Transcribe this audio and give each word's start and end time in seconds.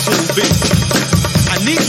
soul 0.00 0.24
bass. 0.34 0.60
I 1.52 1.64
need. 1.64 1.80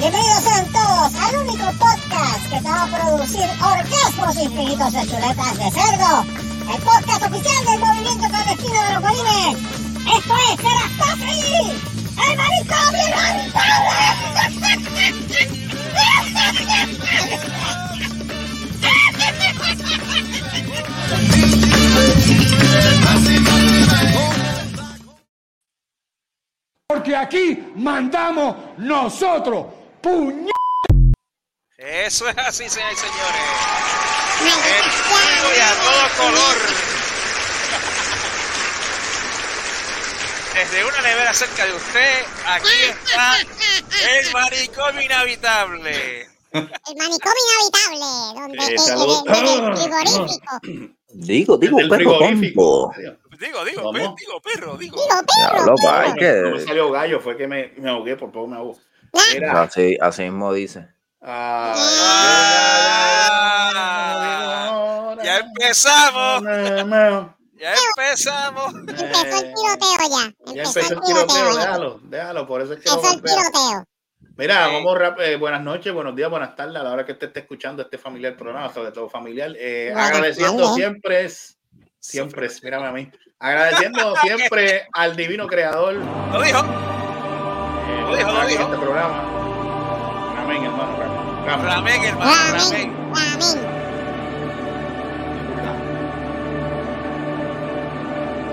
Bienvenidos 0.00 0.42
sean 0.42 0.66
todos 0.72 1.14
al 1.14 1.36
único 1.36 1.66
podcast 1.78 2.42
que 2.50 2.60
te 2.60 2.68
va 2.68 2.82
a 2.82 2.86
producir 2.86 3.48
orgasmos 3.62 4.36
infinitos 4.42 4.92
de 4.92 5.06
chuletas 5.06 5.56
de 5.56 5.70
cerdo. 5.70 6.24
El 6.74 6.82
podcast 6.82 7.22
oficial 7.22 7.64
del 7.64 7.78
movimiento 7.78 8.28
clandestino 8.28 8.82
de 8.82 8.92
los 8.94 9.02
bolines. 9.02 9.56
Esto 10.16 10.34
es 10.50 10.56
Serastofri, 10.60 11.78
el 12.26 12.36
manicomio 12.36 13.10
Porque 26.88 27.14
aquí 27.16 27.72
mandamos 27.76 28.56
nosotros. 28.78 29.66
Puñ. 30.02 30.48
Eso 31.76 32.28
es 32.28 32.36
así, 32.38 32.68
señores 32.68 32.98
y 32.98 33.00
señores. 33.00 33.40
El 34.66 34.90
fuego 34.90 35.48
y 35.56 35.60
a 35.60 35.72
todo 35.82 36.24
color. 36.26 36.56
Desde 40.54 40.84
una 40.84 41.00
nevera 41.02 41.32
cerca 41.32 41.64
de 41.64 41.72
usted, 41.72 42.24
aquí 42.46 42.68
está 43.06 43.36
el 44.18 44.32
manicomio 44.32 45.00
inhabitable. 45.02 46.28
El 46.52 46.96
manicomio 46.98 47.42
inhabitable, 47.54 48.40
donde 48.40 48.66
el, 48.66 48.72
el- 48.72 48.78
el- 49.28 49.64
el 49.64 49.76
frigorífico. 49.76 50.99
Digo, 51.12 51.56
digo, 51.58 51.78
Del 51.78 51.88
perro 51.88 52.18
campo. 52.18 52.92
Digo, 53.38 53.64
digo, 53.64 53.82
¿Cómo? 53.82 53.92
pe- 53.92 54.14
digo, 54.20 54.40
perro, 54.42 54.76
digo. 54.76 54.96
Digo, 54.96 55.08
perro, 55.08 55.26
Diablo, 55.54 55.74
perro. 55.76 55.90
pa, 55.90 56.00
hay 56.02 56.08
No 56.10 56.14
me 56.14 56.58
que. 56.58 56.60
salió 56.66 56.90
gallo, 56.90 57.20
fue 57.20 57.36
que 57.36 57.46
me, 57.48 57.72
me 57.78 57.90
ahogué, 57.90 58.16
por 58.16 58.30
poco 58.30 58.46
me 58.46 58.56
ahogo. 58.56 58.76
Mira, 59.32 59.62
Así, 59.62 59.96
así 60.00 60.22
mismo 60.22 60.52
dice. 60.52 60.86
ah, 61.22 61.74
Ah, 63.72 65.16
ya 65.22 65.38
empezamos, 65.38 66.42
ya 67.54 67.74
empezamos. 67.74 68.74
Empezó 68.74 69.36
el 69.36 69.54
tiroteo 69.54 70.08
ya. 70.10 70.54
Ya 70.54 70.62
empezó 70.62 70.94
el 70.94 71.00
tiroteo, 71.00 71.56
déjalo, 71.56 72.00
déjalo, 72.04 72.46
por 72.46 72.60
eso 72.62 72.72
es 72.74 72.80
que 72.80 72.88
lo 72.88 72.94
Empezó 72.96 73.14
el 73.14 73.22
tiroteo. 73.22 73.84
Mira, 74.40 74.68
Sí. 74.68 74.72
vamos 74.72 74.98
rap- 74.98 75.20
eh, 75.20 75.36
buenas 75.36 75.60
noches, 75.62 75.92
buenos 75.92 76.16
días, 76.16 76.30
buenas 76.30 76.56
tardes, 76.56 76.74
a 76.76 76.82
la 76.82 76.92
hora 76.92 77.04
que 77.04 77.12
usted 77.12 77.26
esté 77.26 77.40
escuchando 77.40 77.82
este 77.82 77.98
familiar 77.98 78.34
programa, 78.38 78.72
sobre 78.72 78.90
todo 78.90 79.06
familiar. 79.06 79.52
Eh, 79.54 79.92
agradeciendo 79.94 80.72
siempre, 80.72 81.26
es- 81.26 81.58
siempre, 81.98 82.46
es, 82.46 82.64
mírame 82.64 82.86
a 82.86 82.90
mí, 82.92 83.10
agradeciendo 83.38 84.14
siempre 84.22 84.88
al 84.94 85.14
divino 85.14 85.46
creador 85.46 85.92
Lo 86.32 86.40
dijo. 86.42 86.58
eh, 86.58 88.02
Lo 88.08 88.16
dijo, 88.16 88.28
lo 88.28 88.34
por 88.34 88.44
aquí 88.44 88.52
en 88.54 88.58
dijo. 88.58 88.62
este 88.72 88.76
programa. 88.78 89.24
Amén, 90.42 90.64
hermano. 90.64 91.44
Ramén, 91.46 92.02
hermano, 92.04 92.32
Amén. 92.32 92.96
Amén. 93.14 93.70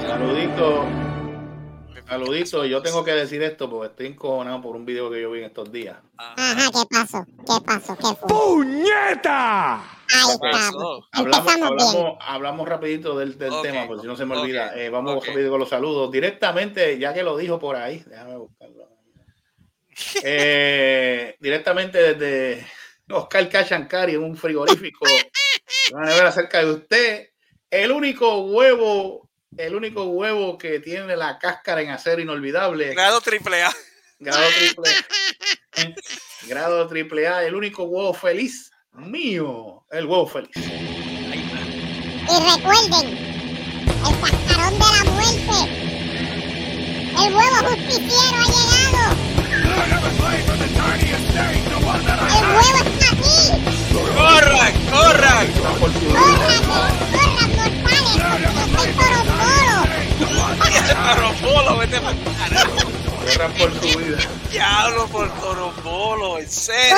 Saludito. 0.01 0.85
Saludito. 2.07 2.65
Yo 2.65 2.81
tengo 2.81 3.03
que 3.03 3.11
decir 3.11 3.43
esto 3.43 3.69
porque 3.69 3.87
estoy 3.87 4.07
encojonado 4.07 4.61
por 4.61 4.75
un 4.75 4.85
video 4.85 5.11
que 5.11 5.21
yo 5.21 5.31
vi 5.31 5.39
en 5.39 5.45
estos 5.45 5.71
días. 5.71 5.97
Ajá, 6.17 6.71
¿qué 6.71 6.83
pasó? 6.89 7.25
¿Qué 7.25 7.65
pasó? 7.65 7.97
¿Qué 7.97 8.15
fue? 8.15 8.29
¡Puñeta! 8.29 9.75
Ahí 9.75 10.31
estamos. 10.31 11.09
Hablamos, 11.11 11.35
Empezamos 11.35 11.55
bien. 11.55 11.63
hablamos, 11.65 12.17
hablamos 12.21 12.69
rapidito 12.69 13.17
del, 13.19 13.37
tema, 13.37 13.87
por 13.87 13.99
si 13.99 14.07
no 14.07 14.15
se 14.15 14.25
me 14.25 14.37
olvida. 14.37 14.73
Eh, 14.75 14.89
vamos 14.89 15.25
rápido 15.25 15.49
con 15.51 15.59
los 15.59 15.69
saludos. 15.69 16.11
Directamente, 16.11 16.97
ya 16.97 17.13
que 17.13 17.23
lo 17.23 17.35
dijo 17.35 17.59
por 17.59 17.75
ahí, 17.75 18.03
déjame 18.07 18.37
buscarlo. 18.37 18.87
Eh, 20.23 21.35
directamente 21.39 22.13
desde 22.13 22.67
Oscar 23.09 23.49
Cachancari 23.49 24.15
en 24.15 24.23
un 24.23 24.37
frigorífico. 24.37 25.05
Van 25.91 26.07
a 26.07 26.13
ver 26.13 26.25
acerca 26.25 26.59
de 26.59 26.71
usted. 26.71 27.29
El 27.69 27.91
único 27.91 28.43
huevo, 28.45 29.26
el 29.57 29.75
único 29.75 30.03
huevo 30.05 30.57
que 30.57 30.79
tiene 30.79 31.15
la 31.15 31.37
cáscara 31.39 31.81
en 31.81 31.89
acero 31.89 32.21
inolvidable. 32.21 32.93
Grado 32.93 33.21
triple 33.21 33.63
A. 33.63 33.73
Grado 34.19 34.47
triple 34.57 34.89
A. 34.89 35.05
Grado 36.47 36.87
triple 36.87 37.27
A, 37.27 37.43
el 37.43 37.55
único 37.55 37.83
huevo 37.83 38.13
feliz 38.13 38.71
mío. 38.93 39.83
El 39.91 40.05
huevo 40.05 40.27
feliz. 40.27 40.51
Y 40.55 42.39
recuerden, 42.55 43.17
el 44.05 44.19
cascarón 44.21 44.73
de 44.73 44.85
la 44.85 45.03
muerte. 45.11 45.57
El 47.19 47.33
huevo 47.33 47.57
justiciero 47.69 48.37
ha 48.37 48.45
llegado. 48.45 49.03
El 52.27 52.45
huevo 52.55 52.79
está 52.85 53.07
aquí. 53.11 53.37
¡Corran, 54.15 54.73
corran! 54.89 55.47
Corran, 55.57 56.63
corran, 56.63 57.47
mortales. 57.57 58.17
Porque 58.75 58.93
soy. 58.93 59.26
Torombolo, 61.15 61.77
vete 61.77 61.99
para 62.01 62.15
carajo. 62.37 62.91
Corran 63.25 63.53
por 63.53 63.73
su 63.73 63.97
vida. 63.99 64.17
Diablo 64.51 65.07
por 65.07 65.33
Torombolo, 65.39 66.37
en 66.39 66.49
serio. 66.49 66.95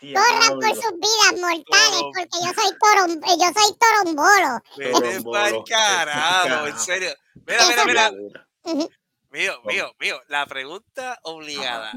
Corran, 0.00 0.58
por 0.60 0.74
sus 0.74 0.92
vidas 0.92 1.40
mortales. 1.40 1.64
Toro- 2.00 2.12
Porque 2.14 2.38
yo 2.42 2.52
soy 2.54 2.72
torom, 2.80 3.20
yo 3.20 3.50
soy 3.60 3.76
torombolo. 3.78 4.60
Vete 4.76 5.22
pa'l 5.22 5.64
carajo, 5.68 6.66
en 6.66 6.78
serio. 6.78 7.10
Mira, 7.46 7.84
mira, 7.86 8.10
mira. 8.12 8.88
Mío, 9.30 9.52
mío, 9.64 9.92
mío. 10.00 10.20
La 10.28 10.46
pregunta 10.46 11.18
obligada. 11.22 11.92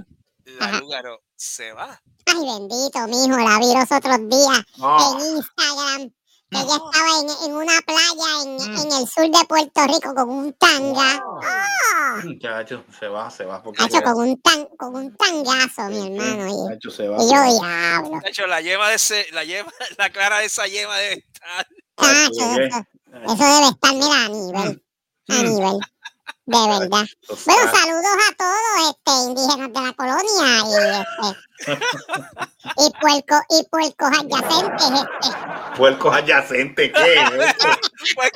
La. 0.46 0.72
Lugaro 0.80 1.22
se 1.36 1.72
va. 1.72 2.02
Ay, 2.26 2.36
bendito, 2.36 3.08
mijo, 3.08 3.38
la 3.38 3.60
vi 3.60 3.74
los 3.74 3.92
otros 3.92 4.30
días 4.30 4.64
No, 4.78 5.20
en 5.20 5.38
Instagram. 5.38 6.14
Ella 6.56 6.76
estaba 6.76 7.20
en, 7.22 7.50
en 7.50 7.56
una 7.56 7.82
playa 7.86 8.44
en, 8.44 8.62
en 8.80 8.92
el 9.02 9.08
sur 9.08 9.24
de 9.30 9.46
Puerto 9.48 9.88
Rico 9.88 10.14
con 10.16 10.30
un 10.30 10.54
tanga. 10.54 11.24
¡Ah! 11.44 12.22
muchacho, 12.24 12.84
se 13.00 13.08
va, 13.08 13.30
se 13.32 13.44
va. 13.46 13.62
Porque 13.64 13.84
Hacho, 13.84 13.94
ya- 13.94 14.04
con 14.04 14.28
un, 14.28 14.42
tan, 14.42 14.66
con 14.78 14.96
un 14.96 15.16
tangazo, 15.18 15.84
mi 15.90 16.16
hermano. 16.18 16.48
Y, 16.50 16.54
muchacho, 16.54 16.90
se 16.92 17.08
va. 17.08 17.18
y 17.24 17.28
yo, 17.30 17.60
diablo. 17.60 18.20
De 18.24 18.30
hecho, 18.30 18.46
la 18.48 18.62
yema 18.62 18.90
de 18.90 18.96
ese, 18.96 19.26
la 19.32 19.44
yema, 19.44 19.72
la 19.98 20.10
clara 20.12 20.40
de 20.40 20.46
esa 20.46 20.68
yema 20.68 20.96
debe 20.98 21.26
estar. 21.34 21.68
Bien. 22.32 22.64
eso, 22.64 23.34
eso 23.34 23.44
debe 23.44 23.68
estar, 23.68 23.94
mira, 23.94 24.26
a 24.26 24.30
nivel. 24.30 24.84
A 25.30 25.34
Mm. 25.36 25.44
nivel. 25.46 25.80
De 26.46 26.58
verdad. 26.58 26.88
Bueno, 26.90 27.08
saludos 27.48 28.18
a 28.30 28.36
todos 28.36 28.60
este, 28.90 29.12
indígenas 29.30 29.72
de 29.72 29.82
la 29.82 29.94
colonia 29.94 30.60
y, 30.66 30.74
este, 31.00 31.78
y, 32.78 32.92
puerco, 33.00 33.42
y 33.50 33.64
puercos 33.70 34.10
adyacentes. 34.20 34.90
Este. 34.92 35.78
Puercos 35.78 36.14
adyacentes, 36.14 36.92
¿qué? 36.92 37.14
es 37.14 37.32
esto? 37.32 37.68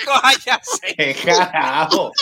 Coja 0.06 0.31
ya 0.45 0.59
sé. 0.63 0.95
¿Qué 0.95 1.16
carajo? 1.16 2.13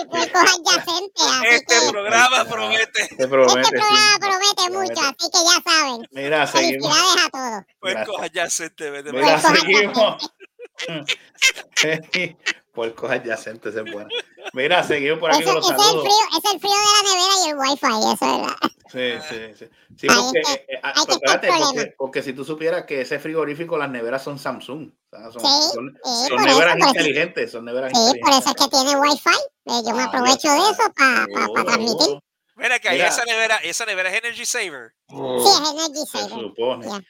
y 0.00 0.04
puercos 0.04 0.40
adyacentes. 0.40 1.26
Así 1.26 1.46
Este 1.48 1.74
que 1.74 1.90
programa 1.90 2.44
promete. 2.44 3.08
Te 3.16 3.26
promete. 3.26 3.60
este 3.60 3.70
programa 3.70 4.12
sí. 4.12 4.20
promete 4.20 4.70
mucho, 4.70 5.00
así 5.00 5.30
que 5.32 5.38
ya 5.44 5.72
saben. 5.72 6.08
Mira, 6.12 6.46
seguimos. 6.46 6.96
Felicidades 6.96 7.26
a 7.26 7.30
todos. 7.30 8.52
Sé, 8.52 8.70
te 8.70 8.90
vete 8.90 9.12
Mira, 9.12 9.40
Puercos 9.40 9.60
seguimos. 9.60 10.32
Puercos 12.72 13.10
adyacentes 13.10 13.74
es 13.74 13.92
bueno. 13.92 14.08
Mira, 14.52 14.82
seguimos 14.82 15.18
por 15.18 15.30
aquí 15.30 15.42
Ese, 15.42 15.52
con 15.52 15.58
ese 15.62 15.70
los 15.72 15.78
es 15.80 15.86
el 15.86 15.90
saludos. 15.92 16.04
frío, 16.04 16.38
es 16.38 16.52
el 16.54 16.60
frío 16.60 16.72
de 16.72 16.86
la 16.94 17.02
nevera 17.08 17.34
y 17.44 17.48
el 17.50 17.58
wifi, 17.58 18.12
eso 18.12 18.12
es 18.12 18.20
verdad. 18.20 18.56
Sí, 18.90 19.28
sí, 19.28 19.54
sí. 19.58 19.70
Sí, 19.98 20.06
porque, 20.08 20.40
eh, 20.68 20.80
ah, 20.82 20.92
está 20.96 21.02
el 21.02 21.16
espérate, 21.16 21.48
porque, 21.48 21.62
problema. 21.64 21.92
porque 21.98 22.22
si 22.22 22.32
tú 22.32 22.44
supieras 22.44 22.84
que 22.84 23.00
ese 23.02 23.18
frigorífico, 23.18 23.76
las 23.76 23.90
neveras 23.90 24.22
son 24.22 24.38
Samsung. 24.38 24.90
o 25.12 25.16
sea, 25.16 25.30
son, 25.30 25.42
Sí, 25.42 25.70
son, 25.74 26.00
sí, 26.02 26.34
neveras 26.46 26.76
eso. 26.78 26.88
inteligentes, 26.88 27.52
son 27.52 27.64
neveras 27.66 27.92
Sí, 27.92 28.18
por 28.20 28.30
eso 28.30 28.48
es 28.48 28.54
que 28.54 28.68
tiene 28.68 28.96
wifi. 28.96 29.28
eh, 29.66 29.82
Yo 29.86 29.94
me 29.94 30.02
Ah, 30.02 30.06
aprovecho 30.06 30.50
de 30.50 30.58
eso 30.58 30.92
para 30.96 31.26
Seguro. 31.26 31.64
transmitir. 31.64 32.18
Mira 32.58 32.78
que 32.80 32.88
ahí 32.88 33.00
esa 33.00 33.24
nevera, 33.24 33.56
esa 33.56 33.86
nevera 33.86 34.10
es 34.10 34.18
Energy 34.18 34.44
Saver. 34.44 34.92
Sí, 35.08 35.16
es 35.16 35.70
Energy 35.70 36.00
Se 36.06 36.18
Saver. 36.18 36.30
supone. 36.30 36.86
Ya. 36.86 37.00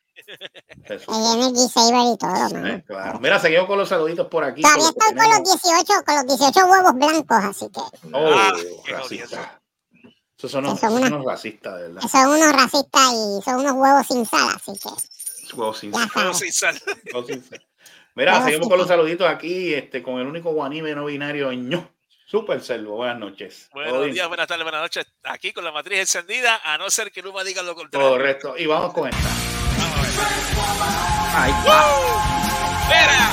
Se 0.86 0.94
Es 0.94 1.02
supone. 1.02 1.32
Energy 1.32 1.68
Saver 1.72 2.14
y 2.14 2.16
todo, 2.18 2.82
claro. 2.86 3.20
Mira, 3.20 3.38
seguimos 3.40 3.66
con 3.66 3.78
los 3.78 3.88
saluditos 3.88 4.26
por 4.28 4.44
aquí. 4.44 4.62
Todavía 4.62 4.88
estoy 4.88 5.06
con 5.14 5.16
los 5.16 5.42
tenemos. 5.42 5.62
18, 5.62 6.04
con 6.04 6.14
los 6.16 6.26
18 6.38 6.66
huevos 6.66 6.94
blancos, 6.94 7.44
así 7.44 7.68
que 7.70 7.80
Oh, 8.12 8.34
Ah, 8.36 8.52
racista. 8.88 9.60
Esos 10.36 10.52
son 10.52 10.66
unos, 10.66 10.78
Son 10.78 10.92
una- 10.92 11.06
unos 11.08 11.24
racistas, 11.24 11.74
de 11.76 11.82
verdad. 11.88 12.00
son 12.08 12.26
unos 12.28 12.52
racistas 12.52 13.12
y 13.12 13.42
son 13.42 13.54
unos 13.56 13.72
huevos 13.72 14.06
sin 14.06 14.24
sal, 14.26 14.48
así 14.54 14.72
que 14.78 14.88
Huevos 15.56 15.78
sin 15.78 15.92
sal, 15.92 16.08
sin 16.10 16.14
huevos 16.22 16.38
sin 16.38 16.52
sal. 16.52 16.80
Mira, 18.14 18.32
Huevos 18.32 18.44
seguimos 18.44 18.64
sin 18.64 18.68
con 18.70 18.78
los 18.78 18.86
sal. 18.86 18.96
saluditos 18.98 19.28
aquí, 19.28 19.74
este, 19.74 20.02
con 20.02 20.20
el 20.20 20.26
único 20.26 20.52
guanime 20.52 20.94
no 20.94 21.06
binario 21.06 21.52
ño. 21.52 21.90
Super 22.30 22.60
Selvo, 22.60 22.96
buenas 22.96 23.18
noches. 23.18 23.70
Buenos 23.72 24.00
bien. 24.02 24.12
días, 24.12 24.28
buenas 24.28 24.46
tardes, 24.46 24.62
buenas 24.62 24.82
noches. 24.82 25.06
Aquí 25.24 25.50
con 25.52 25.64
la 25.64 25.72
matriz 25.72 26.00
encendida, 26.00 26.60
a 26.62 26.76
no 26.76 26.90
ser 26.90 27.10
que 27.10 27.22
Luma 27.22 27.42
diga 27.42 27.62
lo 27.62 27.74
contrario. 27.74 28.06
Correcto. 28.10 28.54
Y 28.58 28.66
vamos 28.66 28.92
con 28.92 29.08
esta. 29.08 29.28
Vamos 29.78 29.96
a 29.96 30.02
ver. 30.02 30.10
Ahí 31.34 31.50
está. 31.50 31.86
¡Mira! 32.88 33.30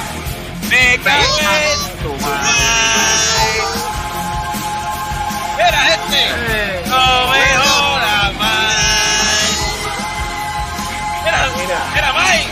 ¡Me 0.69 1.03
cagué 1.03 1.73
en 1.73 2.03
tu 2.03 2.13
madre! 2.23 3.59
Mira, 5.57 5.79
gente. 5.89 6.89
No 6.89 7.27
me 7.31 7.57
jodas 7.57 8.33
más. 8.35 9.59
Mira, 11.25 11.39
Mira. 11.57 11.79
mira, 11.95 12.13
Mike. 12.13 12.49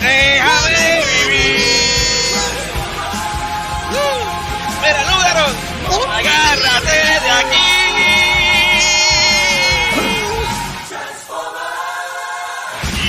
Déjame 0.00 1.04
vivir. 1.06 1.60
Mira, 4.82 5.00
Lúgaro. 5.04 5.65
Agárrate 6.18 6.98
de 7.24 7.30
aquí. 7.30 8.66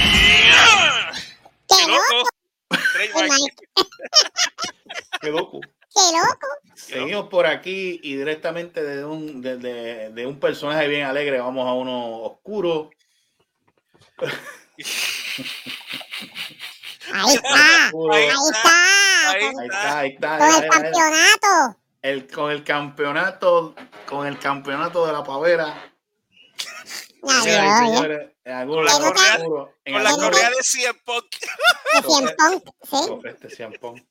Yeah. 0.07 1.11
¡Qué 1.67 1.75
¡Qué 1.77 1.85
loco! 1.87 2.31
Qué 5.21 5.31
loco. 5.31 5.59
¡Qué 5.61 6.11
loco! 6.17 6.47
Seguimos 6.75 7.27
por 7.29 7.45
aquí 7.47 7.99
y 8.03 8.15
directamente 8.15 8.83
de 8.83 9.03
un, 9.05 9.41
de, 9.41 9.57
de- 9.57 10.09
de 10.11 10.25
un 10.27 10.39
personaje 10.39 10.87
bien 10.87 11.05
alegre 11.05 11.39
vamos 11.39 11.67
a 11.67 11.73
uno 11.73 12.17
oscuro. 12.23 12.89
Ahí 17.13 17.35
está. 17.35 17.85
oscuro. 17.87 18.13
Ahí 18.13 18.27
está. 18.27 19.29
Ahí 19.29 19.41
Con, 19.51 19.59
Ahí 19.59 19.67
está, 19.67 19.99
ahí 19.99 20.09
está. 20.09 20.37
con 20.37 20.47
mira, 20.47 20.57
el 20.57 20.61
mira, 20.63 20.79
mira. 20.79 20.91
campeonato. 20.91 21.79
El- 22.01 22.27
con 22.27 22.51
el 22.51 22.63
campeonato, 22.63 23.75
con 24.07 24.27
el 24.27 24.37
campeonato 24.39 25.05
de 25.05 25.13
la 25.13 25.23
pavera. 25.23 25.93
Ya. 27.23 27.77
señores, 27.85 28.31
en 28.45 28.53
algún 28.53 28.75
Con 28.77 28.85
la 28.85 28.93
lugar 28.93 29.13
correa- 29.43 29.67
Con 29.93 30.03
la 30.03 30.11
correa 30.13 30.49
de 30.49 30.63
100 30.63 30.95
Punk. 31.03 31.25
De 31.31 32.01
Cien 32.09 33.25
este 33.25 33.49
ciampón. 33.49 34.07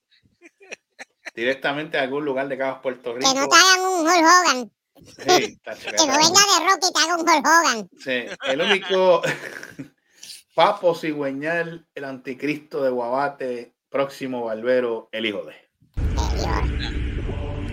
Directamente 1.34 1.98
a 1.98 2.02
algún 2.02 2.24
lugar 2.24 2.48
de 2.48 2.58
Cabas, 2.58 2.80
Puerto 2.82 3.14
Rico. 3.14 3.32
Que 3.32 3.38
no 3.40 3.48
te 3.48 3.56
hagan 3.56 3.80
un 3.86 4.06
Hulk 4.06 4.24
Hogan. 4.26 4.72
Sí, 4.96 5.58
Que 5.64 6.06
no 6.06 6.16
venga 6.16 6.40
de 6.40 6.68
Rocky 6.68 6.88
y 6.88 6.92
te 6.92 7.00
haga 7.00 7.16
un 7.16 7.20
Hulk 7.28 7.46
Hogan. 7.46 7.88
Sí, 7.98 8.24
el 8.46 8.60
único 8.60 9.22
papo 10.54 10.94
cigüeñal, 10.94 11.86
el 11.94 12.04
anticristo 12.04 12.82
de 12.82 12.90
Guabate, 12.90 13.74
próximo 13.88 14.44
barbero, 14.44 15.08
el 15.12 15.26
hijo 15.26 15.44
de. 15.44 17.05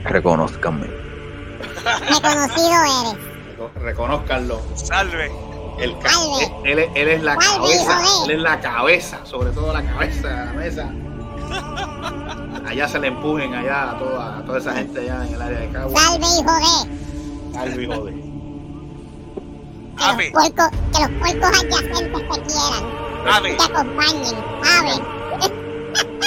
Reconozcanme. 0.05 0.87
Reconocido 2.09 2.73
eres. 2.83 3.17
Reco- 3.57 3.71
Reconózcanlo. 3.81 4.61
Salve. 4.75 5.31
El 5.79 5.95
Salve. 6.03 6.51
él, 6.65 6.79
él 6.95 7.07
es 7.07 7.23
la 7.23 7.35
cabeza, 7.35 8.01
hijo 8.03 8.25
él 8.25 8.31
es 8.31 8.41
la 8.41 8.59
cabeza, 8.59 9.25
sobre 9.25 9.49
todo 9.51 9.73
la 9.73 9.83
cabeza 9.83 10.27
de 10.27 10.45
la 10.45 10.53
mesa. 10.53 10.91
Allá 12.67 12.87
se 12.87 12.99
le 12.99 13.07
empujen 13.07 13.53
allá 13.55 13.91
a 13.91 13.97
toda, 13.97 14.37
a 14.37 14.45
toda 14.45 14.59
esa 14.59 14.73
gente 14.73 14.99
allá 14.99 15.25
en 15.27 15.33
el 15.33 15.41
área 15.41 15.59
de 15.59 15.69
Cabo. 15.69 15.97
Salve, 15.97 16.25
hijo 16.25 16.53
de. 16.53 17.53
Salve, 17.53 17.83
hijo 17.83 18.05
de. 18.05 18.11
Que 19.97 20.03
Ave. 20.03 20.31
los 20.31 20.41
puercos, 20.41 20.69
que 20.91 21.01
los 21.01 21.11
puercos 21.19 21.59
adyacentes 21.59 22.29
te 22.29 22.41
quieran. 22.41 22.83
Ave. 23.31 23.53
Te 23.55 23.63
acompañen. 23.63 24.35
Ave. 24.63 24.93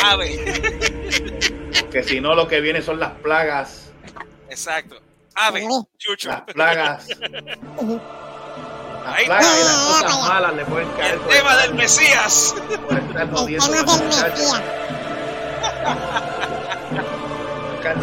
Ave. 0.04 1.52
Que 1.90 2.02
si 2.02 2.20
no, 2.20 2.34
lo 2.34 2.46
que 2.48 2.60
viene 2.60 2.82
son 2.82 2.98
las 3.00 3.12
plagas. 3.12 3.90
Exacto. 4.50 4.96
Ave. 5.34 5.66
Chucho. 5.98 6.28
Las 6.30 6.40
plagas. 6.42 7.06
Las 9.06 9.14
Ahí. 9.18 9.26
plagas 9.26 9.46
y 9.60 9.64
las 9.64 9.76
cosas 10.02 10.28
malas 10.28 10.54
le 10.54 10.64
pueden 10.64 10.88
caer 10.92 11.14
El 11.14 11.20
tema 11.20 11.56
del 11.58 11.74
Mesías. 11.74 12.54
por 12.88 12.98
estar 12.98 13.22
El 13.22 13.30
jodiendo 13.30 13.66
tema 13.70 13.80
a 13.92 13.96
los 13.96 14.00
del. 14.00 14.08
Mesías. 14.32 14.62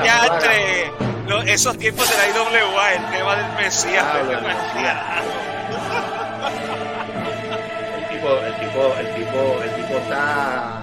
Ya 0.04 0.26
entre 0.28 0.92
lo- 1.28 1.42
esos 1.42 1.78
tiempos 1.78 2.10
de 2.10 2.16
la 2.18 2.28
IWA, 2.30 2.94
el 2.94 3.06
tema 3.12 3.36
del 3.36 3.52
Mesías. 3.66 4.06
Ah, 4.08 4.22
bueno, 4.26 4.42
Mesías. 4.48 4.98
El 7.98 8.08
tipo, 8.10 8.30
el 8.38 8.54
tipo, 8.56 8.96
el 8.98 9.08
tipo, 9.16 9.62
el 9.64 9.70
tipo 9.76 9.98
está, 9.98 10.83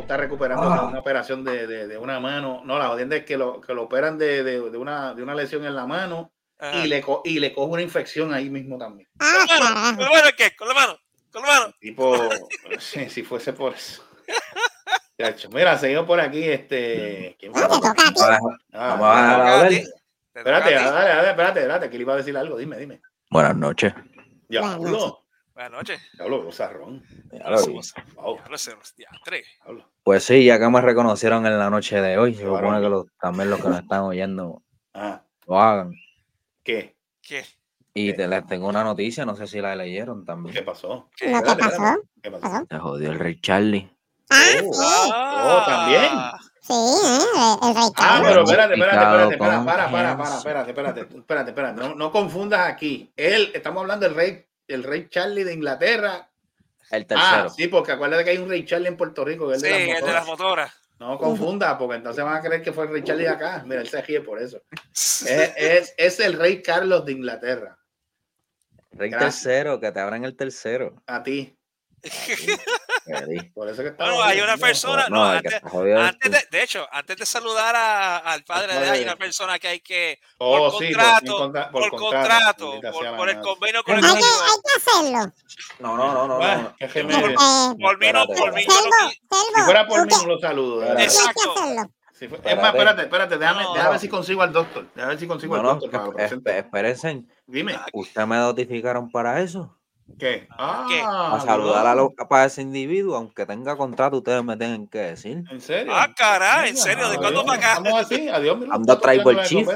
tipo 0.00 0.12
está 0.12 0.16
recuperando 0.16 0.68
de 0.70 0.80
una 0.86 0.98
operación 0.98 1.44
de, 1.44 1.66
de, 1.66 1.86
de 1.86 1.98
una 1.98 2.20
mano. 2.20 2.62
No, 2.64 2.78
la 2.78 2.88
jodienda 2.88 3.16
es 3.16 3.24
que 3.24 3.36
lo, 3.36 3.60
que 3.60 3.74
lo 3.74 3.82
operan 3.84 4.18
de, 4.18 4.42
de, 4.42 4.70
de 4.70 4.78
una, 4.78 5.14
de 5.14 5.22
una 5.22 5.34
lesión 5.34 5.64
en 5.64 5.74
la 5.74 5.86
mano 5.86 6.32
Ajá. 6.58 6.78
y 6.78 6.88
le, 6.88 7.00
co- 7.02 7.22
y 7.24 7.38
le 7.38 7.52
coge 7.52 7.72
una 7.72 7.82
infección 7.82 8.32
ahí 8.34 8.50
mismo 8.50 8.78
también. 8.78 9.08
Ah, 9.18 9.44
Con 9.46 9.64
la 9.64 9.70
mano, 9.74 9.96
con 9.98 10.04
la 10.06 10.12
mano, 10.12 10.28
¿qué? 10.36 10.56
Con 10.56 10.68
la 10.68 10.74
mano, 10.74 10.98
con 11.32 11.42
la 11.42 11.48
mano. 11.48 11.74
Tipo, 11.80 12.28
sí, 12.78 13.08
si 13.10 13.22
fuese 13.22 13.52
por 13.52 13.74
eso. 13.74 14.02
Chacho. 15.18 15.48
Mira, 15.50 15.76
seguimos 15.76 16.06
por 16.06 16.18
aquí. 16.20 16.42
Este, 16.48 17.36
¿quién 17.38 17.52
fue? 17.52 17.62
Ah. 17.62 18.38
Ah, 18.72 18.96
Vamos 18.98 19.08
a. 19.16 19.68
Te 19.68 19.84
Espérate, 20.32 20.74
espérate, 20.74 21.60
espérate, 21.60 21.90
que 21.90 21.96
le 21.96 22.02
iba 22.02 22.14
a 22.14 22.16
decir 22.16 22.36
algo. 22.36 22.56
Dime, 22.56 22.78
dime. 22.78 23.00
Buenas 23.30 23.56
noches. 23.56 23.92
Ya 24.48 24.60
Buenas 24.60 24.76
hablo. 24.76 25.24
Buenas 25.60 25.72
noches. 25.78 26.00
Rosarrón. 26.16 27.02
Diablo, 27.30 27.58
hablo. 29.66 29.84
Pues 30.02 30.24
sí, 30.24 30.42
ya 30.46 30.58
que 30.58 30.66
me 30.70 30.80
reconocieron 30.80 31.44
en 31.44 31.58
la 31.58 31.68
noche 31.68 32.00
de 32.00 32.16
hoy, 32.16 32.32
se 32.32 32.40
Qué 32.40 32.46
supone 32.46 32.80
que 32.80 32.88
los- 32.88 33.06
también 33.20 33.50
los 33.50 33.60
que 33.60 33.68
nos 33.68 33.80
están 33.80 34.00
oyendo 34.04 34.62
Ah, 34.94 35.22
lo 35.46 35.60
hagan. 35.60 35.92
¿qué? 36.62 36.96
¿Qué? 37.20 37.44
Y 37.92 38.14
te, 38.14 38.26
les 38.26 38.46
tengo 38.46 38.68
una 38.68 38.82
noticia, 38.82 39.26
no 39.26 39.36
sé 39.36 39.46
si 39.46 39.60
la 39.60 39.76
leyeron 39.76 40.20
¿Qué 40.20 40.26
también. 40.28 40.64
pasó? 40.64 40.88
¿No 40.88 41.10
te 41.18 41.26
Espérate, 41.26 41.60
pasó? 41.62 41.72
espérate. 41.76 42.00
¿Qué 42.22 42.30
pasó? 42.30 42.42
¿Pasó? 42.42 42.66
Se 42.70 42.78
jodió 42.78 43.10
el 43.12 43.18
Rey 43.18 43.40
Charlie. 43.42 43.94
Ah, 44.30 44.42
Oh. 44.64 44.72
sí. 44.72 45.10
Oh, 45.12 45.62
también. 45.66 46.10
Sí, 46.62 46.72
¿eh? 46.72 47.58
El, 47.68 47.74
rey 47.74 47.84
Ah, 47.84 47.92
Charles. 47.98 48.28
pero 48.30 48.44
espérate, 48.44 48.74
espérate, 48.74 48.96
espérate, 48.96 49.34
espérate, 49.34 49.36
para, 49.36 49.64
para, 49.90 50.16
para, 50.16 50.36
espérate, 50.38 50.70
espérate, 50.70 51.00
espérate, 51.18 51.50
espérate. 51.50 51.80
No, 51.82 51.94
no 51.94 52.10
confundas 52.10 52.66
aquí. 52.66 53.12
Él, 53.14 53.50
estamos 53.52 53.82
hablando 53.82 54.06
del 54.06 54.14
rey, 54.14 54.46
el 54.70 54.82
rey 54.84 55.08
Charlie 55.08 55.44
de 55.44 55.52
Inglaterra. 55.54 56.28
El 56.90 57.02
Ah, 57.02 57.06
tercero. 57.06 57.50
sí, 57.50 57.68
porque 57.68 57.92
acuérdate 57.92 58.24
que 58.24 58.30
hay 58.30 58.38
un 58.38 58.48
rey 58.48 58.64
Charlie 58.64 58.88
en 58.88 58.96
Puerto 58.96 59.24
Rico, 59.24 59.48
que 59.48 59.54
es 59.56 59.60
Sí, 59.60 59.66
el 59.68 59.72
de 59.72 59.78
las 59.78 59.88
el 59.88 59.94
de 59.94 60.00
motoras. 60.00 60.14
las 60.14 60.26
motoras. 60.26 60.74
No 60.98 61.16
confunda, 61.18 61.78
porque 61.78 61.96
entonces 61.96 62.22
van 62.24 62.36
a 62.36 62.42
creer 62.42 62.62
que 62.62 62.72
fue 62.72 62.84
el 62.84 62.90
rey 62.90 63.02
Charlie 63.02 63.22
de 63.24 63.30
acá. 63.30 63.62
Mira, 63.66 63.80
él 63.80 63.88
se 63.88 64.02
ríe 64.02 64.20
por 64.20 64.40
eso. 64.40 64.60
Es, 64.92 65.52
es, 65.56 65.94
es 65.96 66.20
el 66.20 66.34
rey 66.34 66.60
Carlos 66.62 67.04
de 67.06 67.12
Inglaterra. 67.12 67.78
Rey 68.92 69.08
gracias. 69.10 69.42
tercero, 69.42 69.78
que 69.80 69.92
te 69.92 70.00
abran 70.00 70.24
el 70.24 70.36
tercero. 70.36 71.00
A 71.06 71.22
ti. 71.22 71.56
Por 73.54 73.68
eso 73.68 73.82
que 73.82 73.90
Bueno, 73.90 74.22
hay 74.22 74.40
una 74.40 74.56
persona, 74.56 75.08
no, 75.08 75.32
el 75.32 75.96
antes, 75.98 76.30
de, 76.30 76.46
de 76.50 76.62
hecho, 76.62 76.86
antes 76.90 77.16
de 77.16 77.26
saludar 77.26 77.74
a- 77.76 78.18
al 78.18 78.44
padre 78.44 78.78
de 78.78 78.88
hay 78.90 79.02
una 79.02 79.16
persona 79.16 79.58
que 79.58 79.68
hay 79.68 79.80
que, 79.80 80.18
Oh, 80.38 80.70
por 80.70 80.78
sí, 80.82 80.92
contrato, 80.92 81.36
contra- 81.38 81.70
por 81.70 81.90
contrato, 81.90 82.80
por, 82.92 83.16
por 83.16 83.28
el 83.30 83.40
convenio 83.40 83.80
Hay 83.80 83.94
que, 83.94 84.00
colectivo, 84.00 84.26
hay 84.44 84.60
que 84.64 84.90
hacerlo. 84.90 85.32
No, 85.80 85.96
no, 85.96 86.12
no, 86.14 86.28
no. 86.28 86.36
Bueno, 86.36 86.62
no. 86.62 86.76
que 86.76 86.88
se 86.88 87.02
me- 87.04 87.12
No, 87.12 87.28
Eh, 87.28 87.76
por 87.80 87.98
mí 87.98 88.12
no, 88.12 88.26
por 88.26 88.52
mí 88.54 88.64
no 88.66 88.74
Si 89.56 89.62
fuera 89.64 89.86
por 89.86 90.06
mí, 90.06 90.12
no 90.16 90.26
lo 90.26 90.38
saludo. 90.38 90.98
Exacto. 90.98 91.52
hacerlo. 91.56 91.90
Si 92.12 92.28
fue- 92.28 92.36
es 92.38 92.44
Espérate. 92.44 92.60
más, 92.62 92.74
espérate, 92.74 93.02
espérate, 93.02 93.38
déjame, 93.38 93.62
No. 93.62 93.72
déjame 93.74 93.90
ver 93.92 94.00
si 94.00 94.08
consigo 94.08 94.42
al 94.42 94.52
doctor. 94.52 94.86
Déjame 94.94 95.12
ver 95.14 95.20
si 95.20 95.26
consigo 95.26 95.54
No, 95.56 95.60
al 95.60 95.66
no, 95.66 95.72
doctor 95.80 95.90
para 95.90 96.04
que 96.04 96.10
presente. 96.12 96.58
espérense. 96.58 97.22
Dime, 97.46 97.78
¿Usted 97.94 98.26
me 98.26 98.36
notificaron 98.36 99.10
para 99.10 99.40
eso? 99.40 99.76
¿Qué? 100.18 100.48
Ah, 100.50 100.86
¿Qué? 100.88 101.02
A 101.02 101.40
saludar 101.40 101.86
a, 101.86 101.94
los, 101.94 102.10
para 102.28 102.44
ese 102.46 102.62
individuo, 102.62 103.16
aunque 103.16 103.46
tenga 103.46 103.76
contrato, 103.76 104.18
ustedes 104.18 104.42
me 104.44 104.56
tienen 104.56 104.86
que 104.88 104.98
decir. 104.98 105.44
¿En 105.50 105.60
serio? 105.60 105.92
Ah, 105.94 106.08
caray, 106.16 106.70
¿en 106.70 106.76
serio? 106.76 107.08
¿De 107.08 107.16
adiós, 107.16 107.20
cuándo 107.20 107.44
para 107.46 107.58
acá? 107.58 107.80
Vamos 107.80 108.00
así, 108.00 108.28
adiós. 108.28 108.58
mira, 108.58 108.74
Anda 108.74 108.92
estoy 108.94 109.16
tribal 109.18 109.46
chief. 109.46 109.68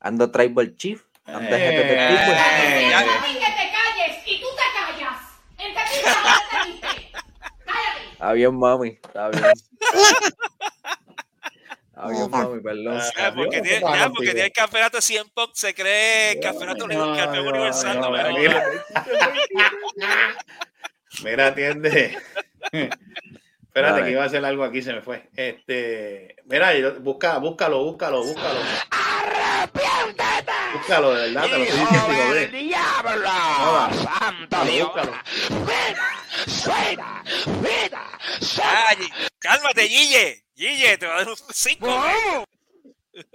Ando 0.00 0.30
tribal 0.30 0.76
chief. 0.76 1.02
Ando 1.26 1.56
jefe 1.56 1.72
de 1.72 1.94
Eh, 1.94 2.08
tipo. 2.08 2.32
Ya- 2.32 2.98
a 2.98 3.02
ti 3.24 3.32
que 3.32 3.38
te 3.38 3.70
calles 3.72 4.16
y 4.26 4.40
tú 4.40 4.46
te 4.56 4.66
callas. 4.74 5.18
¿Entendiste 5.58 6.10
lo 6.10 6.12
que 6.34 6.56
te 6.56 6.88
dije? 6.88 7.12
Cállate. 7.64 8.12
Está 8.12 8.32
bien, 8.32 8.58
mami. 8.58 8.88
Está 8.88 9.28
bien. 9.30 9.42
Perdón. 12.62 12.98
Ah, 13.00 13.10
Ya, 13.16 13.34
porque 13.34 13.60
tiene, 13.60 13.80
ya, 13.80 13.86
porque 13.86 13.98
contigo. 14.08 14.32
tiene 14.32 14.44
el 14.44 14.52
campeonato 14.52 15.00
100 15.00 15.30
Punk, 15.30 15.50
se 15.54 15.74
cree 15.74 16.38
campeonato 16.40 16.86
No, 16.88 17.16
campeón 17.16 17.44
no, 17.44 17.50
universal. 17.52 18.00
no, 18.00 18.10
No, 18.10 18.16
jodas. 18.16 18.64
Mira, 21.24 21.46
atiende. 21.48 22.18
Espérate 23.62 24.02
que 24.04 24.10
iba 24.10 24.22
a 24.22 24.26
hacer 24.26 24.44
algo 24.44 24.64
aquí, 24.64 24.82
se 24.82 24.92
me 24.92 25.02
fue. 25.02 25.28
Este, 25.34 26.36
mira, 26.44 26.72
busca, 27.00 27.38
búscalo, 27.38 27.84
búscalo, 27.84 28.22
búscalo. 28.24 28.60
Búscalo, 30.74 31.14
de 31.14 31.20
verdad, 31.32 31.42
te 31.42 31.58
lo 31.58 31.64
estoy 31.64 31.80
diciendo 31.80 32.12
y 32.12 32.16
lo 32.16 32.34
ves. 32.34 32.50
Joda. 33.58 33.88
Búscalo, 34.40 34.72
búscalo. 34.84 35.12
Ay, 38.62 38.96
cálmate, 39.38 39.88
Gille. 39.88 40.44
Gille, 40.62 40.96
te 40.98 41.06
va 41.06 41.14
a 41.14 41.18
dar 41.18 41.28
un 41.28 41.36
5. 41.36 41.86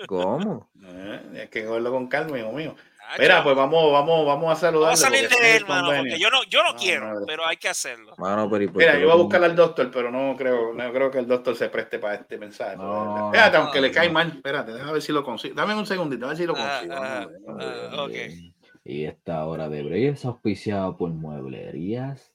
¿Cómo? 0.08 0.72
Eh, 0.84 1.22
es 1.44 1.50
que 1.50 1.66
cogerlo 1.66 1.92
con 1.92 2.08
calma, 2.08 2.40
hijo 2.40 2.52
mío. 2.52 2.76
Chacho, 3.10 3.22
Mira, 3.22 3.44
pues 3.44 3.56
vamos, 3.56 3.92
vamos, 3.94 4.26
vamos 4.26 4.52
a 4.52 4.56
saludar. 4.56 4.88
vamos 4.88 5.04
a 5.04 5.08
salir 5.08 5.30
de 5.30 5.56
él, 5.56 5.66
mano, 5.66 5.90
porque 5.96 6.20
yo 6.20 6.30
no, 6.30 6.44
yo 6.46 6.62
no 6.64 6.70
Ah, 6.72 6.76
quiero, 6.78 7.06
madre. 7.08 7.24
pero 7.28 7.46
hay 7.46 7.56
que 7.58 7.70
hacerlo. 7.70 8.14
Mano, 8.18 8.50
pero 8.50 8.64
¿y 8.64 8.68
por 8.68 8.78
Mira, 8.78 8.98
yo 8.98 9.06
voy 9.06 9.12
a 9.14 9.22
buscar 9.22 9.44
al 9.44 9.56
doctor, 9.56 9.90
pero 9.92 10.12
no 10.12 10.36
creo, 10.36 10.74
no 10.74 10.92
creo 10.92 11.10
que 11.12 11.20
el 11.20 11.28
doctor 11.28 11.56
se 11.56 11.70
preste 11.70 12.00
para 12.00 12.16
este 12.16 12.38
mensaje. 12.38 12.76
No, 12.76 13.28
Espérate, 13.28 13.58
no. 13.58 13.64
aunque 13.64 13.82
le 13.82 13.92
cae 13.92 14.10
mal. 14.10 14.28
Espérate, 14.36 14.74
déjame 14.74 14.94
ver 14.94 15.02
si 15.02 15.12
lo 15.14 15.24
consigo. 15.24 15.56
Dame 15.56 15.74
un 15.76 15.86
segundito, 15.86 16.26
a 16.26 16.30
ver 16.30 16.38
si 16.38 16.46
lo 16.46 16.54
Ah, 16.58 16.80
consigo. 16.82 16.94
ah, 16.98 17.28
ah. 17.48 18.08
Y 18.84 19.06
esta 19.06 19.46
hora 19.46 19.70
de 19.70 19.84
break 19.84 20.14
es 20.16 20.26
auspiciada 20.26 20.96
por 20.98 21.10
Mueblerías. 21.12 22.34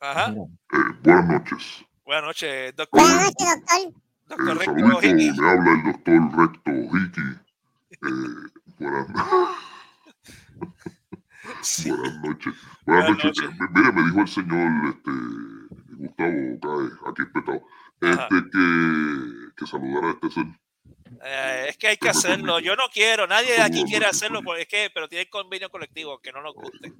Ajá. 0.00 0.28
Mira, 0.30 0.44
Buenas 1.02 1.28
noches. 1.28 1.84
Buenas 2.04 2.24
noches, 2.24 2.74
doctor. 2.76 3.00
Buenas 3.00 3.24
noches, 3.24 3.46
doctor. 3.48 4.02
Doctor 4.26 4.56
Eh, 4.56 4.66
Recto 4.66 4.98
Hickey. 5.02 5.30
le 5.30 5.48
habla 5.48 5.72
el 5.72 5.82
doctor 5.84 6.38
Recto 6.38 6.70
Hickey. 6.70 7.38
Eh, 7.90 8.50
buenas, 8.78 9.06
Sí. 11.60 11.90
buenas 11.90 12.14
noches. 12.22 12.54
Buenas 12.86 13.06
Buenas 13.06 13.10
noches. 13.10 13.24
noches. 13.42 13.60
Eh, 13.60 13.68
Mire, 13.74 13.92
me 13.92 14.02
dijo 14.02 14.20
el 14.20 14.28
señor 14.28 14.86
este, 14.88 15.10
Gustavo 15.96 16.60
Cae, 16.60 17.10
aquí 17.10 17.22
espetado, 17.22 17.62
este, 18.00 18.50
que, 18.50 19.54
que 19.56 19.66
saludara 19.66 20.08
a 20.08 20.10
este 20.12 20.30
ser. 20.30 20.46
Eh, 21.24 21.66
es 21.68 21.76
que 21.76 21.88
hay 21.88 21.96
que 21.98 22.06
me 22.06 22.10
hacerlo. 22.10 22.58
Yo 22.58 22.74
no 22.74 22.84
quiero, 22.92 23.26
nadie 23.26 23.52
de 23.52 23.62
aquí 23.62 23.84
quiere 23.84 24.06
hacerlo, 24.06 24.42
porque 24.42 24.62
es 24.62 24.68
que, 24.68 24.90
pero 24.92 25.08
tiene 25.08 25.28
convenio 25.28 25.70
colectivo, 25.70 26.18
que 26.20 26.32
no 26.32 26.42
nos 26.42 26.54
guste. 26.54 26.92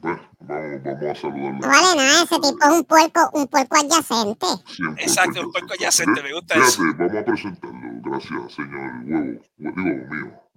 Bueno, 0.00 0.29
vamos, 0.50 0.82
vamos 0.84 1.02
a 1.04 1.14
saludarle. 1.14 1.58
No 1.60 1.68
vale 1.68 1.96
nada, 1.96 2.22
ese 2.24 2.34
tipo 2.40 2.58
es 2.64 2.70
un 2.70 2.84
puerco, 2.84 3.30
un 3.34 3.46
puerco 3.48 3.76
adyacente. 3.76 4.46
100%. 4.46 4.94
Exacto, 4.98 5.40
un 5.46 5.52
puerco 5.52 5.72
adyacente, 5.74 6.22
me 6.22 6.32
gusta 6.32 6.54
eso. 6.56 6.82
Vamos 6.96 7.14
a 7.16 7.24
presentarlo. 7.24 7.80
Gracias, 8.02 8.52
señor 8.54 8.92
Huevo. 9.04 9.16
Hue- 9.24 9.42
Digo, 9.56 9.72
mío, 9.76 9.94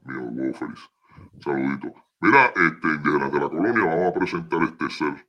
mío, 0.06 0.30
Huevo 0.32 0.54
Feliz. 0.54 0.80
Saludito. 1.44 1.88
Mira, 2.22 2.46
este, 2.48 2.88
indígenas 2.88 3.32
de 3.32 3.40
la 3.40 3.50
colonia, 3.50 3.86
vamos 3.86 4.08
a 4.10 4.14
presentar 4.20 4.64
este 4.64 4.90
ser. 4.90 5.28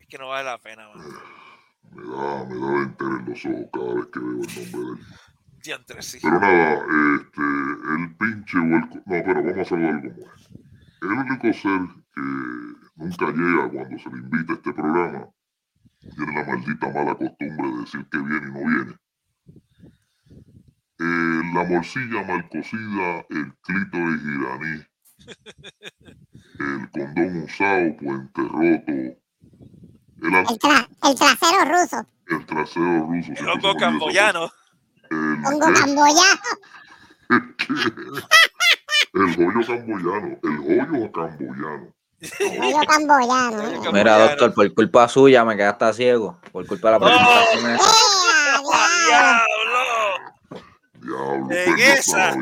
Es 0.00 0.06
que 0.08 0.18
no 0.18 0.28
vale 0.28 0.44
la 0.44 0.58
pena, 0.58 0.88
man. 0.88 1.04
Me 1.92 2.02
da, 2.02 2.44
me 2.44 2.54
da 2.60 2.70
de 2.72 2.82
entero 2.82 3.16
en 3.18 3.24
los 3.30 3.44
ojos 3.46 3.68
cada 3.72 3.94
vez 3.94 4.06
que 4.12 4.18
veo 4.20 4.30
el 4.30 4.36
nombre 4.36 4.64
de 4.70 4.78
él. 4.92 4.98
Diantre, 5.62 6.02
sí. 6.02 6.18
Pero 6.22 6.38
nada, 6.40 6.74
este, 6.74 7.42
el 7.42 8.16
pinche 8.16 8.58
huelco. 8.58 8.94
No, 8.96 9.02
pero 9.06 9.34
vamos 9.42 9.58
a 9.58 9.64
saludarlo 9.64 10.14
como 10.14 10.32
es. 10.32 10.48
El 11.02 11.08
único 11.08 11.52
ser 11.52 11.80
que 12.14 12.22
nunca 12.96 13.26
llega 13.26 13.68
cuando 13.70 13.98
se 13.98 14.10
le 14.10 14.16
invita 14.18 14.52
a 14.52 14.56
este 14.56 14.72
programa 14.72 15.28
tiene 16.00 16.32
la 16.34 16.44
maldita 16.46 16.86
mala 16.92 17.14
costumbre 17.14 17.70
de 17.72 17.78
decir 17.80 18.06
que 18.10 18.18
viene 18.18 18.48
y 18.48 18.52
no 18.52 18.60
viene. 18.70 18.96
Eh, 20.98 21.42
la 21.54 21.64
morcilla 21.64 22.22
mal 22.26 22.48
cocida, 22.48 23.26
el 23.30 23.52
clítoris 23.62 24.22
iraní, 24.22 24.86
el 26.60 26.90
condón 26.90 27.42
usado, 27.42 27.96
puente 27.96 28.40
roto, 28.42 28.92
el, 28.92 29.18
El, 30.22 30.46
tra- 30.58 30.88
el 31.02 31.14
trasero 31.14 31.64
ruso. 31.66 32.06
el 32.28 32.46
trasero 32.46 33.06
ruso. 33.06 33.32
El 33.36 33.48
hongo 33.48 33.74
camboyano. 33.76 34.50
El, 35.10 35.44
Hongo 35.44 35.72
camboyano. 35.74 36.40
El 39.16 39.34
joyo 39.34 39.66
camboyano, 39.66 40.38
el 40.42 40.56
joyo 40.58 41.10
camboyano. 41.10 41.96
Rollo 42.20 42.86
camboyano. 42.86 43.62
¿eh? 43.62 43.90
Mira, 43.92 44.18
doctor, 44.18 44.52
por 44.52 44.74
culpa 44.74 45.08
suya 45.08 45.42
me 45.42 45.56
quedé 45.56 45.66
hasta 45.66 45.92
ciego. 45.94 46.38
Por 46.52 46.66
culpa 46.66 46.88
de 46.88 46.98
la 46.98 47.06
presentación 47.06 47.70
esa. 47.70 47.90
¡Eh, 47.90 48.56
adiós! 48.74 49.42
¡Diablo! 51.00 51.38
Diablo, 51.40 51.48
perdió 51.48 51.84
esa. 51.94 52.36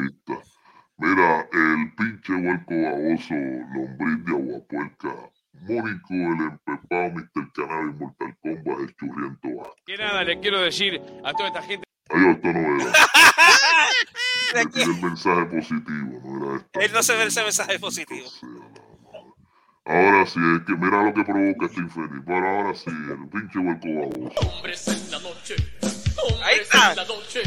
Mira, 0.97 1.49
el 1.53 1.95
pinche 1.97 2.33
huerco 2.35 2.75
baboso, 2.75 3.35
lombriz 3.75 4.25
de 4.25 4.33
aguapuerca, 4.33 5.31
Mónico, 5.53 6.13
el 6.13 6.41
empepado, 6.41 7.11
Mr. 7.11 7.53
Cannabis, 7.55 8.01
Mortal 8.01 8.37
Kombat, 8.43 8.81
el 8.81 8.97
churriento 8.97 9.49
A. 9.63 9.75
Que 9.87 9.97
nada, 9.97 10.25
le 10.25 10.41
quiero 10.41 10.61
decir 10.61 11.01
a 11.25 11.33
toda 11.33 11.49
esta 11.49 11.63
gente. 11.63 11.85
Ay, 12.11 12.31
esto 12.31 12.49
no 12.53 13.04
era. 14.51 14.63
El 14.63 15.03
mensaje 15.03 15.45
positivo, 15.47 16.21
no 16.25 16.47
era 16.47 16.57
esto. 16.57 16.81
Él 16.81 16.93
no 16.93 17.03
se 17.03 17.17
ve 17.17 17.25
ese 17.25 17.43
mensaje 17.43 17.79
positivo. 17.79 18.29
Ahora 19.87 20.25
sí, 20.27 20.41
es 20.57 20.67
que 20.67 20.73
mira 20.77 21.03
lo 21.03 21.13
que 21.13 21.25
provoca 21.25 21.67
este 21.67 21.81
infeliz. 21.81 22.23
Pero 22.27 22.49
ahora 22.49 22.75
sí, 22.75 22.91
el 22.91 23.29
pinche 23.29 23.59
huerco 23.59 23.87
baboso. 23.87 24.41
Hombres 24.41 24.89
en 24.89 25.11
la 25.11 25.19
noche. 25.21 25.57
Ahí 26.43 26.59
está. 26.61 26.91
en 26.91 26.97
la 26.97 27.05
noche. 27.05 27.43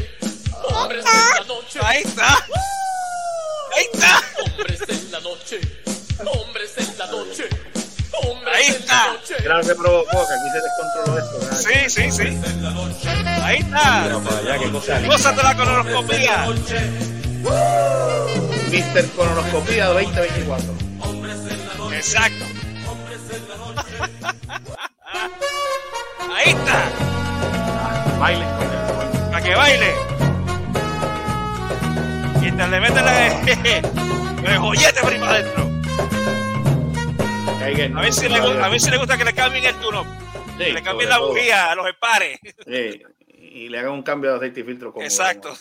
Hombres 0.70 1.06
en 1.06 1.40
la 1.40 1.48
noche. 1.48 1.80
Ahí 1.84 2.04
está. 2.04 2.36
Ahí 3.76 3.86
está. 3.92 4.22
Hombres 4.46 4.82
en 4.88 5.12
la 5.12 5.20
noche. 5.20 5.60
Hombres 6.20 6.78
en 6.78 6.98
la 6.98 7.08
noche. 7.08 7.67
Ahí 8.58 8.70
está. 8.70 9.14
lo 9.44 9.62
que 9.62 9.76
provocó, 9.76 10.28
que 10.28 10.34
aquí 10.34 10.50
se 10.52 10.62
descontroló 10.62 11.20
esto. 11.20 11.40
¿verdad? 11.40 11.58
Sí, 11.58 11.90
sí, 11.90 12.12
sí. 12.12 13.08
Ahí 13.44 13.60
está. 13.60 14.10
Ya, 14.46 14.58
qué 14.58 14.72
cosa. 14.72 15.00
Gózate 15.06 15.44
la 15.44 15.56
colonoscopía. 15.56 16.48
Mister 18.72 19.06
Colonoscopía 19.12 19.86
2024. 19.86 20.74
Exacto. 21.94 22.46
Ahí 26.36 26.50
está. 26.50 26.90
Baile. 28.20 28.46
Para 29.32 29.42
que 29.44 29.56
baile. 29.56 29.94
Mientras 32.42 32.70
le 32.72 32.80
meten 32.80 33.06
la, 33.06 33.28
el 33.28 34.58
joyete 34.60 35.02
para 35.02 35.30
adentro. 35.30 35.68
A 37.68 38.02
ver, 38.02 38.14
si 38.14 38.30
le, 38.30 38.40
gu- 38.40 38.64
a 38.64 38.70
ver 38.70 38.80
si 38.80 38.90
le 38.90 38.98
gusta 38.98 39.18
que 39.18 39.26
le 39.26 39.34
cambien 39.34 39.66
el 39.66 39.76
turno. 39.80 40.06
Sí, 40.58 40.64
que 40.66 40.74
le 40.74 40.82
cambien 40.84 41.10
la 41.10 41.18
todo. 41.18 41.30
bujía 41.30 41.72
a 41.72 41.76
los 41.76 41.86
espares. 41.88 42.40
Sí, 42.66 43.02
y 43.28 43.68
le 43.70 43.80
hagan 43.80 43.92
un 43.92 44.04
cambio 44.04 44.32
de 44.32 44.38
aceite 44.38 44.62
y 44.62 44.64
filtro. 44.64 44.94
Como 44.94 45.04
Exacto. 45.06 45.54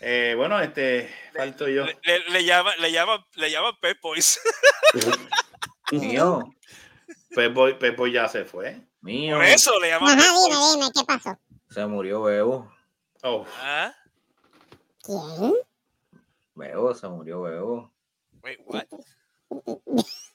Eh, 0.00 0.34
bueno, 0.36 0.60
este, 0.60 1.08
falto 1.32 1.68
yo. 1.68 1.84
Le, 1.86 1.96
le, 2.02 2.18
le 2.30 2.44
llaman, 2.44 2.74
le 2.80 2.90
llaman, 2.90 3.24
le 3.36 3.50
llaman 3.52 3.72
Pep 3.80 3.98
Boys. 4.02 4.40
Mío, 5.92 6.42
Pep 7.30 7.52
Boy, 7.54 7.78
Pep 7.78 7.96
Boy 7.96 8.12
ya 8.12 8.28
se 8.28 8.44
fue. 8.44 8.80
mío. 9.02 9.36
Por 9.36 9.44
eso 9.44 9.78
le 9.80 9.90
llaman 9.90 10.18
Ajá, 10.18 10.28
dime, 10.44 10.56
dime, 10.74 10.90
¿qué 10.92 11.04
pasó? 11.06 11.38
Se 11.70 11.86
murió 11.86 12.22
Bebo. 12.22 12.72
Oh, 13.22 13.46
¿Ah? 13.60 13.94
¿Quién? 15.04 15.54
Bebo, 16.54 16.94
se 16.94 17.06
murió 17.08 17.42
Bebo. 17.42 17.92
Wait, 18.42 18.58
what? 18.66 18.84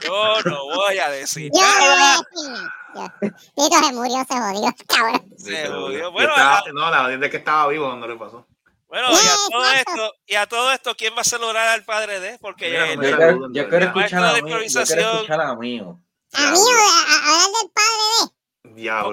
Yo 0.00 0.42
no 0.44 0.64
voy 0.64 0.98
a 0.98 1.10
decir 1.10 1.50
Yo 1.54 1.60
no 1.60 1.78
voy 1.78 1.86
a 1.86 1.96
nada. 1.96 2.22
decir 2.32 2.50
nada. 2.94 3.14
Tito 3.20 3.78
se 3.86 3.92
murió, 3.92 4.16
se 4.28 4.38
jodió, 4.38 4.74
cabrón. 4.88 5.34
Se 5.36 5.66
jodió. 5.68 6.12
Bueno, 6.12 6.30
estaba- 6.30 6.58
a, 6.58 6.72
no, 6.72 6.90
la 6.90 7.02
verdad 7.06 7.24
es 7.24 7.30
que 7.30 7.36
estaba 7.36 7.68
vivo 7.68 7.86
cuando 7.86 8.06
le 8.08 8.16
pasó. 8.16 8.46
bueno, 8.88 9.08
y 9.10 9.14
a 9.14 9.34
todo 9.50 9.70
esto, 9.72 10.14
y 10.26 10.34
a 10.36 10.46
todo 10.46 10.72
esto, 10.72 10.94
¿quién 10.96 11.14
va 11.16 11.20
a 11.20 11.24
celebrar 11.24 11.68
al 11.68 11.84
padre 11.84 12.20
de? 12.20 12.38
Porque 12.38 12.70
Mira, 12.70 12.86
no 12.96 13.52
Yo 13.52 13.68
quiero, 13.68 13.82
yo 13.82 13.86
escuchar 14.02 14.24
a 14.24 14.32
mí. 14.42 14.50
Yo 14.50 14.84
quiero 14.84 15.12
escuchar 15.12 15.40
a 15.40 15.54
mí, 15.56 15.78
a, 15.80 15.84
a 15.84 16.48
hablar 16.48 17.48
del 17.60 17.70
padre 17.72 18.04
de. 18.22 18.37
Yo, 18.78 19.12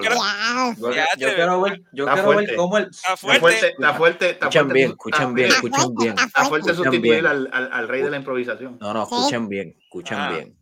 Yo 0.76 0.90
te- 1.28 1.34
quiero 1.34 1.60
ver, 1.60 1.82
yo 1.92 2.04
Está 2.04 2.14
quiero 2.14 2.28
ver 2.28 2.34
fuerte. 2.36 2.56
cómo 2.56 2.78
el. 2.78 2.84
está 2.86 3.16
fuerte, 3.16 3.40
fuerte. 3.40 3.68
está 3.68 3.94
fuerte, 3.94 4.30
está 4.30 4.46
Escuchen 4.46 4.62
fuerte. 4.62 4.74
bien, 4.74 4.90
escuchen 4.90 5.34
bien, 5.34 5.50
fuerte, 5.52 5.88
bien. 5.98 6.14
está 6.18 6.44
fuerte 6.44 6.70
Escuchen 6.70 6.74
sustituir 6.92 7.12
bien. 7.22 7.26
al, 7.26 7.48
al, 7.52 7.72
al 7.72 7.88
rey 7.88 8.02
de 8.02 8.10
la 8.10 8.16
improvisación. 8.18 8.78
No, 8.80 8.94
no, 8.94 9.06
Sí. 9.06 9.14
escuchen 9.14 9.48
bien, 9.48 9.76
escuchen 9.82 10.18
Ah. 10.18 10.30
bien. 10.30 10.58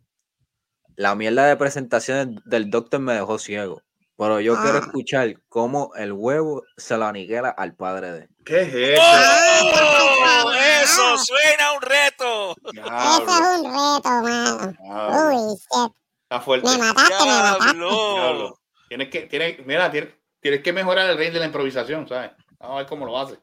La 0.95 1.13
mierda 1.15 1.45
de 1.45 1.55
presentaciones 1.57 2.27
del 2.45 2.69
doctor 2.69 2.99
me 3.01 3.13
dejó 3.13 3.37
ciego. 3.37 3.81
Pero 4.17 4.39
yo 4.39 4.55
quiero 4.61 4.77
Ah. 4.77 4.81
escuchar 4.85 5.35
cómo 5.49 5.91
el 5.95 6.13
huevo 6.13 6.63
se 6.77 6.95
lo 6.97 7.05
aniquila 7.05 7.49
al 7.49 7.75
padre 7.75 8.11
de. 8.13 8.29
¿Qué 8.45 8.61
es 8.61 8.73
eso? 8.73 9.01
¡Oh! 9.03 10.51
Eso 10.83 11.17
suena 11.17 11.67
a 11.67 11.73
un 11.73 11.81
reto. 11.81 12.55
Diablo, 12.71 12.97
es 13.01 13.59
un 13.59 13.65
reto, 13.65 14.09
mano. 14.21 14.73
diablo. 14.81 15.29
Uy, 15.29 15.55
shit. 15.57 15.91
Está 16.23 16.41
fuerte. 16.41 16.69
Me 16.69 16.77
mataste, 16.77 17.13
me 17.25 17.25
mataste. 17.25 17.77
Diablo. 17.77 18.59
Tienes 18.95 19.09
que, 19.11 19.21
tienes, 19.27 19.65
mira, 19.65 19.91
tienes, 19.91 20.13
tienes 20.39 20.61
que 20.61 20.71
mejorar 20.71 21.09
el 21.09 21.17
rey 21.17 21.29
de 21.29 21.37
la 21.39 21.47
improvisación, 21.47 22.07
¿sabes? 22.07 22.31
Vamos 22.59 22.75
a 22.75 22.77
ver 22.77 22.85
cómo 22.87 23.05
lo 23.05 23.19
hace. 23.19 23.37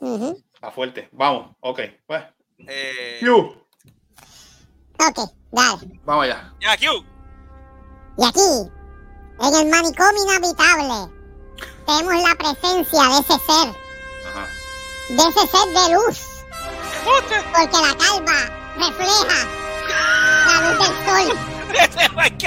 Ujú. 0.00 0.42
Está 0.54 0.70
fuerte. 0.70 1.10
Vamos, 1.12 1.54
ok. 1.60 1.80
Pues, 2.06 2.24
Eh, 2.66 3.18
Q, 3.20 3.30
Ok, 4.98 5.18
dale. 5.52 6.00
vamos 6.02 6.24
allá. 6.24 6.54
ya, 6.62 6.74
Q. 6.78 7.04
Y 8.16 8.24
aquí, 8.24 8.70
en 9.42 9.54
el 9.54 9.66
manicomio 9.70 10.22
inhabitable, 10.24 11.12
tenemos 11.86 12.14
la 12.26 12.34
presencia 12.36 13.02
de 13.02 13.18
ese 13.20 13.38
ser, 13.44 13.68
Ajá. 14.30 14.46
de 15.10 15.22
ese 15.28 15.46
ser 15.46 15.68
de 15.74 15.94
luz. 15.94 16.18
Porque 17.04 17.76
la 17.82 17.94
calva 17.98 18.38
refleja 18.78 19.38
la 20.46 20.56
luz 20.62 20.78
del 20.80 20.94
sol, 21.04 21.26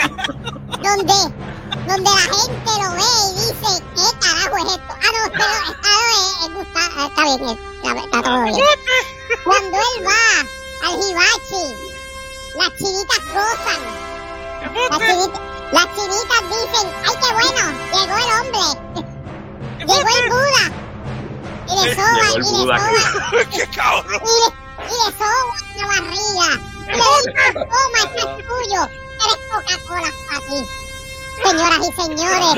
donde 0.82 1.59
donde 1.70 2.10
la 2.10 2.18
gente 2.18 2.72
lo 2.82 2.90
ve 2.94 3.10
y 3.26 3.34
dice, 3.40 3.84
¿qué 3.96 4.08
carajo 4.20 4.58
es 4.58 4.74
esto? 4.74 4.94
Ah, 4.94 5.12
no, 5.14 5.32
pero 5.32 5.54
está, 5.70 5.92
es, 6.12 6.46
es 6.46 6.54
Gustavo, 6.54 6.96
ah, 6.98 7.08
está 7.08 7.24
bien, 7.24 7.60
está, 7.76 7.90
está 8.04 8.18
todo 8.22 8.44
bien. 8.44 8.80
Cuando 9.44 9.78
él 9.78 10.08
va 10.08 10.26
al 10.88 10.94
hibachi, 11.00 11.66
las 12.56 12.70
chinitas 12.78 13.24
gozan. 13.34 13.82
Las 14.90 15.00
chinitas, 15.00 15.42
las 15.72 15.88
chinitas 15.96 16.42
dicen, 16.50 16.86
¡ay, 17.06 17.16
qué 17.22 17.30
bueno! 17.34 17.64
Llegó 17.94 18.16
el 18.18 18.30
hombre. 18.40 18.66
Llegó 19.80 20.10
el 20.18 20.30
Buda. 20.30 20.66
Y 21.68 21.86
le 21.86 21.96
soba, 21.96 22.14
Llegó 22.14 22.36
el 22.36 22.40
y 22.40 22.48
le 22.50 22.60
soba. 22.60 22.80
¡Qué 23.52 23.64
cabrón! 23.76 24.22
Y 24.24 24.28
le, 24.28 24.48
y 24.86 24.98
le 24.98 25.10
soba 25.18 25.54
la 25.78 25.86
barriga. 25.88 26.50
Y 26.88 26.92
le 26.92 26.96
dice, 26.98 27.54
toma, 27.54 28.00
esto 28.04 28.20
es 28.20 28.48
tuyo. 28.48 28.82
Eres 29.22 29.40
Coca-Cola 29.52 30.12
para 30.28 30.40
ti. 30.48 30.60
Señoras 31.44 31.80
y 31.80 31.92
señores, 32.02 32.58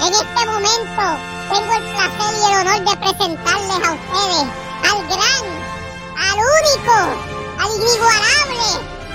en 0.00 0.12
este 0.12 0.46
momento 0.46 1.02
tengo 1.50 1.72
el 1.72 1.82
placer 1.92 2.30
y 2.34 2.42
el 2.44 2.54
honor 2.58 2.80
de 2.84 2.94
presentarles 2.96 3.80
a 3.82 3.92
ustedes 3.92 4.46
al 4.82 4.98
gran, 5.08 5.44
al 6.16 6.38
único, 6.56 6.96
al 7.58 7.70
inigualable, 7.76 8.68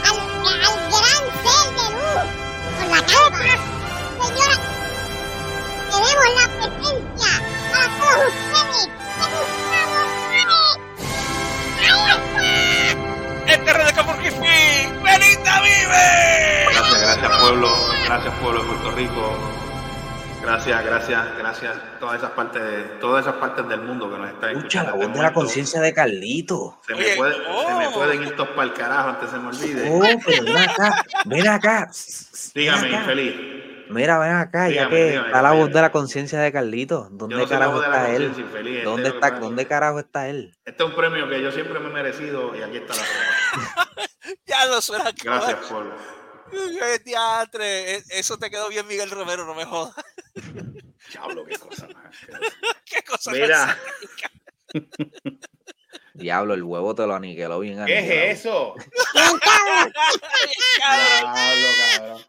al, 0.07 0.17
al 0.61 0.75
gran 0.91 1.21
ser 1.43 1.65
de 1.75 1.85
luz 1.91 2.25
con 2.77 2.87
la 2.89 3.01
calma. 3.05 3.51
Señoras, 4.21 4.61
tenemos 5.91 6.29
la 6.35 6.45
presencia 6.57 7.31
para 7.71 7.87
todos 7.99 8.27
ustedes 8.27 8.85
de 9.17 9.25
Gustavo 11.87 12.17
Pérez. 12.35 12.80
¡El 13.51 13.65
terreno 13.65 13.89
de! 13.89 13.93
¡Belinda 15.03 15.61
vive! 15.61 16.65
Gracias, 16.73 17.01
gracias 17.01 17.41
pueblo, 17.41 17.67
gracias 18.05 18.33
pueblo 18.35 18.61
de 18.63 18.67
Puerto 18.69 18.91
Rico. 18.91 19.37
Gracias, 20.41 20.83
gracias, 20.85 21.37
gracias 21.37 21.75
todas 21.99 22.17
esas 22.17 22.31
partes, 22.31 22.99
todas 22.99 23.25
esas 23.25 23.35
partes 23.35 23.67
del 23.67 23.81
mundo 23.81 24.09
que 24.11 24.17
nos 24.17 24.29
están 24.29 24.49
Escucha 24.57 24.79
escuchando. 24.79 24.97
la 24.97 25.03
en 25.03 25.09
voz 25.11 25.17
de 25.17 25.23
la 25.23 25.33
conciencia 25.33 25.81
de 25.81 25.93
Carlito. 25.93 26.79
Se 26.87 26.95
me, 26.95 26.99
Oye, 27.01 27.15
puede- 27.17 27.33
se 27.35 27.73
me 27.75 27.87
oh. 27.87 27.93
pueden 27.93 28.23
ir 28.23 28.35
todos 28.35 28.49
para 28.49 28.63
el 28.63 28.73
carajo 28.73 29.09
antes 29.09 29.29
se 29.29 29.37
me 29.37 29.47
olvide. 29.49 29.89
Oh, 29.91 30.19
pero 30.25 30.43
ven 30.45 30.57
acá, 30.57 31.05
ven 31.25 31.47
acá. 31.47 31.91
Dígame, 32.55 32.81
ven 32.83 32.93
acá. 32.95 33.01
infeliz. 33.01 33.35
Mira, 33.89 34.17
ven 34.19 34.31
acá, 34.31 34.69
ya 34.69 34.87
que 34.87 34.95
dígame, 34.95 35.27
está 35.27 35.41
la 35.41 35.49
dígame. 35.51 35.59
voz 35.65 35.73
de 35.73 35.81
la 35.81 35.91
conciencia 35.91 36.39
de 36.39 36.51
Carlito. 36.51 37.09
¿Dónde 37.11 37.35
no 37.35 37.41
la 37.43 37.47
carajo 37.49 37.81
de 37.81 37.89
la 37.89 37.97
está 37.97 38.11
él? 38.15 38.23
infeliz, 38.37 38.73
este 38.77 38.83
¿Dónde 38.85 39.09
está. 39.09 39.31
¿Dónde 39.31 39.67
carajo 39.67 39.99
está 39.99 40.27
él? 40.29 40.55
Este 40.65 40.83
es 40.83 40.89
un 40.89 40.95
premio 40.95 41.29
que 41.29 41.41
yo 41.43 41.51
siempre 41.51 41.77
me 41.79 41.89
he 41.89 41.93
merecido 41.93 42.55
y 42.55 42.63
aquí 42.63 42.77
está 42.77 42.95
la 42.95 43.01
prueba. 43.01 43.25
Ya 44.45 44.65
lo 44.65 44.81
suena 44.81 45.11
Gracias, 45.23 45.59
diantre. 47.03 47.95
E- 47.95 48.03
Eso 48.09 48.37
te 48.37 48.49
quedó 48.51 48.69
bien, 48.69 48.85
Miguel 48.87 49.09
Romero, 49.09 49.45
no 49.45 49.55
me 49.55 49.65
jodas. 49.65 49.95
Diablo, 51.11 51.43
qué 51.45 51.57
cosa 51.57 51.87
más. 51.93 52.15
Qué 52.85 53.03
cosa 53.03 53.31
Mira, 53.31 53.77
Diablo, 56.13 56.53
el 56.53 56.63
huevo 56.63 56.93
te 56.93 57.05
lo 57.07 57.15
aniquiló 57.15 57.59
bien 57.59 57.83
¿qué 57.85 57.97
aniquilado. 57.97 58.21
es 58.31 58.39
eso? 58.39 58.75
Cabrón. 59.13 59.93
Cabrón. 60.79 61.33
Diablo, 61.33 61.67
cabrón. 61.97 62.25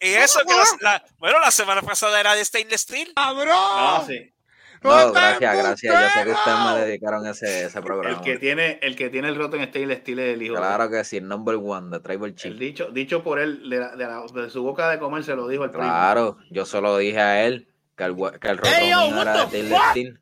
Y 0.00 0.14
eso 0.14 0.40
que 0.46 0.54
la, 0.54 0.64
la- 0.80 1.04
bueno, 1.18 1.38
la 1.40 1.50
semana 1.52 1.80
pasada 1.82 2.18
era 2.20 2.34
de 2.34 2.44
Stainless 2.44 2.80
Steel. 2.82 3.12
No, 3.16 4.04
sí. 4.06 4.32
No, 4.82 5.12
gracias, 5.12 5.56
gracias. 5.58 5.94
Yo 6.02 6.08
sé 6.20 6.24
que 6.24 6.32
ustedes 6.32 6.58
me 6.64 6.80
dedicaron 6.84 7.26
ese, 7.26 7.64
ese 7.66 7.80
programa. 7.82 8.16
El 8.16 8.22
que 8.24 8.38
tiene, 8.38 8.78
el 8.82 8.96
que 8.96 9.10
tiene 9.10 9.28
el 9.28 9.36
roto 9.36 9.56
en 9.56 9.64
Stainless 9.68 9.98
Steel 10.00 10.18
es 10.18 10.34
el 10.34 10.42
hijo. 10.42 10.54
Claro 10.56 10.90
que 10.90 11.04
sí, 11.04 11.18
el 11.18 11.28
number 11.28 11.56
one 11.56 11.90
de 11.90 12.00
Tribal 12.00 12.30
El 12.30 12.34
Chief. 12.36 12.56
dicho, 12.58 12.86
dicho 12.90 13.22
por 13.22 13.38
él, 13.38 13.68
de, 13.70 13.78
la- 13.78 13.94
de 13.96 14.04
la- 14.06 14.22
de 14.42 14.50
su 14.50 14.62
boca 14.62 14.88
de 14.90 14.98
comer 14.98 15.22
se 15.24 15.34
lo 15.36 15.46
dijo 15.48 15.64
el 15.64 15.70
primo. 15.70 15.84
Claro, 15.84 16.36
yo 16.50 16.64
solo 16.66 16.96
dije 16.96 17.20
a 17.20 17.44
él 17.46 17.68
que 17.96 18.04
el, 18.04 18.16
que 18.40 18.48
el 18.48 18.58
roto 18.58 18.70
mío 18.80 19.22
era 19.22 19.46
de 19.46 19.76
Steel. 19.90 20.20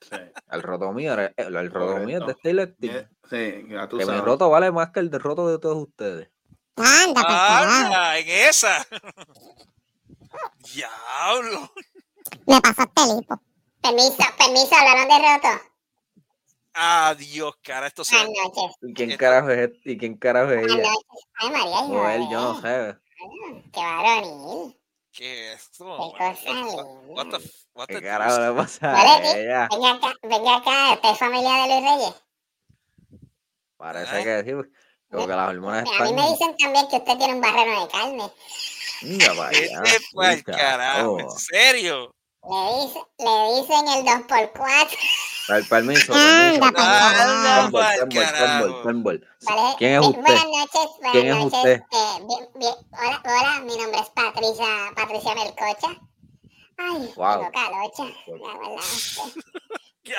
Sí. 0.00 0.16
El 0.50 0.62
roto 0.62 0.92
mío 0.92 1.12
era, 1.12 1.32
el, 1.36 1.54
el 1.56 1.70
roto 1.70 1.86
Correcto. 1.92 2.06
mío 2.06 2.18
es 2.18 2.26
de 2.26 2.32
Steel. 2.74 3.08
Sí, 3.28 3.66
ya 3.68 3.88
tú 3.88 3.98
Que 3.98 4.04
mi 4.04 4.10
sabes. 4.10 4.24
roto 4.24 4.48
vale 4.48 4.72
más 4.72 4.90
que 4.90 5.00
el 5.00 5.10
de 5.10 5.18
roto 5.18 5.48
de 5.50 5.58
todos 5.58 5.76
ustedes. 5.76 6.28
Anda, 6.76 7.22
carajo. 7.22 7.86
Anda, 7.86 8.18
en 8.18 8.28
esa. 8.28 8.86
Diablo. 10.74 11.70
Me 12.46 12.60
pasaste 12.60 13.02
el 13.02 13.18
hipo. 13.20 13.40
Permiso, 13.82 14.16
permiso, 14.38 14.74
hablaron 14.74 15.08
de 15.08 15.18
roto. 15.18 15.62
Adiós, 16.74 17.54
cara. 17.62 17.86
Esto 17.88 18.04
se. 18.04 18.16
Buenas 18.16 18.32
noches. 18.44 18.76
¿Y 18.82 18.94
quién 18.94 19.16
carajo 19.16 19.50
es 19.50 19.58
este? 19.70 19.92
¿Y 19.92 19.98
quién 19.98 20.16
carajo 20.16 20.52
es 20.52 20.58
Buenas 20.60 20.76
ella? 20.78 20.90
noches. 20.90 21.24
Ay, 21.40 21.50
María, 21.50 21.74
hijo 21.84 21.92
O 21.92 22.08
él, 22.08 22.28
yo 22.30 22.40
no 22.40 22.60
sé. 22.60 22.96
Qué 23.72 23.80
varonil. 23.80 24.80
¿Qué 25.12 25.52
es 25.52 25.62
esto? 25.62 26.14
Qué 26.16 26.18
cosa 26.36 26.84
What 27.08 27.26
the, 27.30 27.50
what 27.74 27.86
¿Qué 27.88 28.02
carajo 28.02 28.38
le 28.40 28.52
pasa 28.52 28.92
a 28.94 29.36
ella? 29.36 29.68
Venga 29.72 29.90
acá, 29.94 30.14
venga 30.22 30.56
acá, 30.56 30.92
¿usted 30.94 31.08
es 31.10 31.18
familia 31.18 31.50
de 31.54 31.66
Luis 31.80 31.90
Reyes? 31.90 32.14
Parece 33.76 34.24
que 34.24 34.44
sí, 34.44 34.70
como 35.10 35.26
que 35.26 35.32
las 35.32 35.48
hormonas 35.48 35.80
A 35.80 35.84
mí 35.84 35.90
están... 36.10 36.14
me 36.14 36.30
dicen 36.30 36.56
también 36.56 36.88
que 36.88 36.96
usted 36.96 37.16
tiene 37.18 37.34
un 37.34 37.40
barreno 37.40 37.80
de 37.86 37.88
carne. 37.90 38.32
Mira 39.02 39.34
para 39.34 39.48
allá, 39.48 39.80
Vete 39.80 40.04
pa'l 40.14 40.36
chica. 40.36 40.56
carajo, 40.56 41.18
en 41.20 41.26
Oh. 41.26 41.30
serio. 41.38 42.14
Le, 42.48 42.80
dice, 42.86 43.00
le 43.18 43.60
dicen 43.60 43.88
el 43.88 44.04
2x4. 44.04 44.88
Per- 45.48 45.68
Permiso. 45.68 46.12
¿Quién 49.78 49.92
es 49.94 50.06
usted? 50.06 50.20
Buenas 50.22 50.44
noches, 50.44 50.90
buenas 50.98 51.12
¿Quién 51.12 51.26
es 51.28 51.36
noches. 51.36 51.54
usted? 51.58 51.80
Eh, 51.92 52.22
bien, 52.26 52.48
bien. 52.54 52.74
Hola, 52.92 53.22
hola, 53.24 53.60
mi 53.60 53.76
nombre 53.76 54.00
es 54.00 54.10
Patricia, 54.10 54.66
Patricia 54.96 55.34
Melcocha. 55.34 56.00
Ay, 56.78 57.12
Wow. 57.16 57.38
tengo 57.40 57.52
calocha. 57.52 58.04
La 58.04 58.58
verdad. 58.58 58.84
este. 58.84 59.40
Ya. 60.04 60.14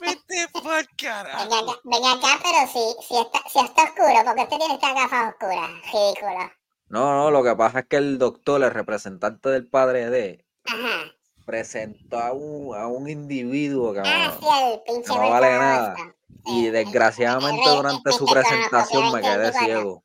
Mire, 0.00 0.18
Vete 0.28 0.48
pa'l 0.52 0.62
venga 0.64 0.86
carajo. 0.96 1.54
acá, 1.70 1.80
venga 1.84 2.12
acá, 2.12 2.40
pero 2.42 2.66
si, 2.72 3.06
si, 3.06 3.16
está, 3.20 3.38
si 3.48 3.58
está 3.60 3.82
oscuro, 3.84 4.24
porque 4.24 4.42
usted 4.42 4.56
tiene 4.58 4.74
estas 4.74 4.94
gafas 4.94 5.28
oscuras. 5.34 5.70
Ridículo. 5.92 6.50
No, 6.88 7.12
no, 7.16 7.30
lo 7.30 7.44
que 7.44 7.54
pasa 7.54 7.80
es 7.80 7.86
que 7.86 7.96
el 7.98 8.18
doctor, 8.18 8.62
el 8.64 8.70
representante 8.72 9.50
del 9.50 9.68
padre 9.68 10.10
de, 10.10 10.44
Ajá. 10.72 11.12
presentó 11.46 12.18
a 12.18 12.32
un, 12.32 12.76
a 12.76 12.86
un 12.86 13.08
individuo 13.08 13.92
que 13.92 14.00
Ah, 14.04 14.28
no- 14.28 14.40
sí, 14.40 14.46
el 14.72 14.80
pinche 14.82 15.08
no 15.08 15.14
vuelto 15.16 15.30
vale 15.30 15.58
nada. 15.58 15.90
Boston. 15.90 16.16
y 16.46 16.60
Sí. 16.64 16.70
desgraciadamente 16.70 17.68
el- 17.68 17.76
durante 17.76 18.10
el 18.10 18.16
su 18.16 18.24
presentación 18.26 19.02
me 19.12 19.20
Cronoscopio 19.20 19.20
quedé 19.22 19.38
24. 19.50 19.66
ciego. 19.66 20.04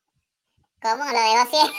¿Cómo? 0.81 1.05
¿Lo 1.05 1.11
dejo 1.11 1.45
ciego? 1.49 1.73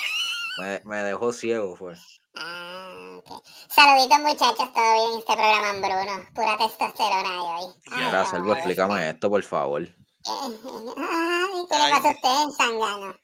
Me, 0.58 0.80
me 0.84 0.96
dejó 1.02 1.32
ciego, 1.32 1.76
fue. 1.76 1.94
Ah. 2.36 3.20
Saluditos 3.68 4.18
muchachos, 4.20 4.72
todo 4.72 4.94
bien 5.08 5.18
este 5.18 5.32
programa 5.34 5.70
en 5.70 5.82
Bruno. 5.82 6.26
Pura 6.34 6.56
testosterona 6.58 7.42
hoy. 7.42 7.72
Selvo, 7.84 8.10
molesta. 8.20 8.52
explícame 8.54 9.10
esto, 9.10 9.28
por 9.30 9.42
favor. 9.42 9.82
Eh, 9.82 9.94
Ay, 10.26 11.66
¿qué 11.68 11.76
le 11.78 11.90
pasa 11.90 12.08
a 12.08 12.12
usted, 12.12 12.56
Sangano? 12.56 13.14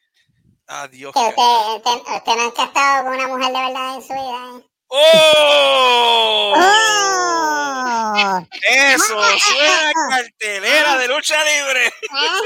Adiós, 0.66 1.12
Que 1.12 1.20
usted, 1.20 1.76
usted, 1.76 2.14
usted 2.16 2.36
nunca 2.36 2.62
ha 2.62 2.66
estado 2.66 3.04
con 3.04 3.14
una 3.14 3.28
mujer 3.28 3.52
de 3.52 3.58
verdad 3.58 3.94
en 3.96 4.02
su 4.02 4.12
vida. 4.12 4.58
¿eh? 4.58 4.68
¡Oh! 4.94 6.52
¡Oh! 6.54 8.40
Eso, 8.62 9.04
suena 9.38 9.92
cartelera 10.10 10.98
de 10.98 11.08
lucha 11.08 11.36
libre. 11.44 11.90
Ah, 12.10 12.38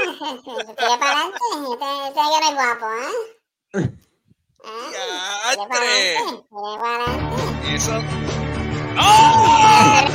Tire 0.45 0.73
para 0.77 0.93
adelante. 0.93 1.39
Este, 1.73 1.87
este 2.07 2.53
guapo, 2.53 2.87
¿eh? 2.93 3.89
Ah, 4.63 5.49
adelante. 5.49 6.15
Eso. 7.75 7.95
¡Oh! 8.97 10.05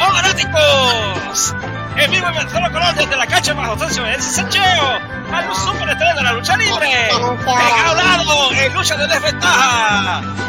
¡Oh, 0.00 0.12
fanáticos! 0.14 1.54
En 1.96 2.10
vivo 2.10 2.26
en 2.28 2.48
solo 2.50 2.72
color 2.72 2.94
desde 2.94 3.16
la 3.16 3.26
cancha 3.26 3.52
bajo 3.52 3.76
tensión 3.76 4.06
en 4.06 4.22
Sancheo 4.22 4.98
al 5.30 5.54
superestrella 5.54 6.14
de 6.14 6.22
la 6.22 6.32
lucha 6.32 6.56
libre. 6.56 7.10
Regalado 7.10 8.52
en 8.52 8.72
lucha 8.72 8.96
de 8.96 9.06
desventaja. 9.08 10.39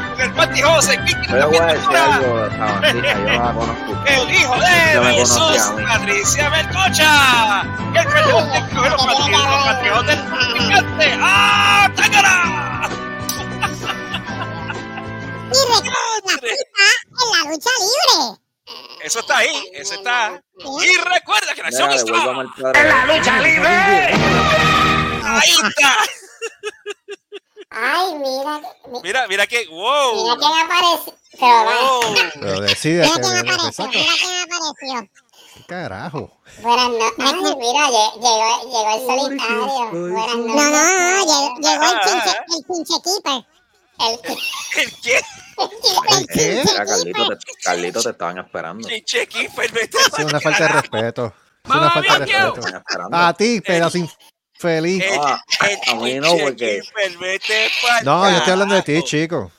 El 1.30 1.46
voy 1.46 1.58
a 1.58 1.66
decir 1.66 1.96
algo, 1.98 2.50
yo 2.50 3.02
la 3.02 3.54
conozco. 3.54 4.04
El 4.06 4.34
hijo 4.34 4.56
de 4.56 5.14
Jesús. 5.14 5.74
Patricia 5.88 6.50
Melcocha. 6.50 7.64
Y 7.94 7.98
el 7.98 8.06
coger 8.06 8.92
los 8.92 9.06
patriotas, 9.06 9.32
los 9.32 9.64
patriotas 9.66 10.08
del 10.08 10.54
picante. 10.54 11.18
¡Ah, 11.22 11.92
tácara! 11.96 12.90
Y 15.52 15.54
recuerda, 15.68 16.48
en 17.22 17.32
la 17.32 17.52
lucha 17.52 17.70
libre. 17.80 18.40
Eso 19.04 19.20
está 19.20 19.38
ahí, 19.38 19.70
eso 19.74 19.94
está. 19.96 20.42
Y 20.60 20.98
recuerda 20.98 21.54
que 21.56 21.62
la 21.62 21.68
acción 21.68 21.92
está. 21.92 22.80
¡En 22.80 22.88
la 22.88 23.06
lucha 23.06 23.40
libre! 23.40 24.14
Ahí 25.24 25.50
está. 25.50 25.98
Ay, 27.72 28.14
mira, 28.16 28.60
mi- 28.60 29.00
Mira, 29.02 29.28
mira 29.28 29.48
que. 29.48 29.60
mira 29.66 29.72
¡Wow! 29.72 30.38
quién 30.38 30.52
apareció. 30.66 31.14
Pero. 31.40 31.64
¡Wow! 31.64 32.16
Pero 32.42 32.60
decídete, 32.62 33.08
Mira 33.08 33.22
quién 33.22 33.50
apareció, 33.50 33.88
mira 33.88 34.14
quién 34.20 34.32
apareció. 34.44 35.12
¿Qué 35.56 35.64
carajo? 35.68 36.32
Buenas 36.62 36.90
noches. 36.90 37.16
Ay, 37.20 37.56
mira, 37.56 37.88
lle- 37.88 38.14
llegó, 38.16 38.52
llegó 38.64 38.92
el 38.94 39.02
solitario. 39.08 39.66
Buenas 39.92 40.36
noches. 40.36 40.56
No, 40.56 40.70
no, 40.70 40.72
no, 40.72 41.26
llegó, 41.26 41.56
llegó 41.62 41.84
el 41.84 42.00
chinche, 42.02 42.38
el 42.58 42.66
pinche 42.66 42.96
keeper. 43.04 43.46
El, 44.02 44.14
¿El 44.82 45.02
qué? 45.04 45.22
el 46.10 46.28
¿Qué? 46.34 46.64
Mira, 46.66 46.86
Carlito, 46.88 47.28
te, 47.38 47.52
Carlito, 47.64 48.02
te 48.02 48.10
estaban 48.10 48.38
esperando. 48.40 48.88
Te 48.88 48.96
Chiche 49.04 49.28
Keeper, 49.28 49.72
vete 49.72 49.98
Es 50.18 50.26
una 50.26 50.40
falta 50.42 50.64
de 50.64 50.68
respeto. 50.70 51.34
Es 51.64 51.70
una 51.72 51.92
falta 51.92 52.20
de 52.20 52.26
respeto. 52.26 52.62
A 53.12 53.34
ti, 53.36 53.62
pedazo 53.62 54.00
infeliz. 54.62 55.04
El, 55.04 55.20
Ah, 55.20 55.44
el 55.70 55.80
a 55.90 55.96
mí 55.96 56.14
no, 56.20 56.38
porque- 56.38 56.82
yo 58.32 58.38
estoy 58.38 58.52
hablando 58.54 58.76
de 58.76 58.82
ti, 58.84 59.04
chico. 59.04 59.52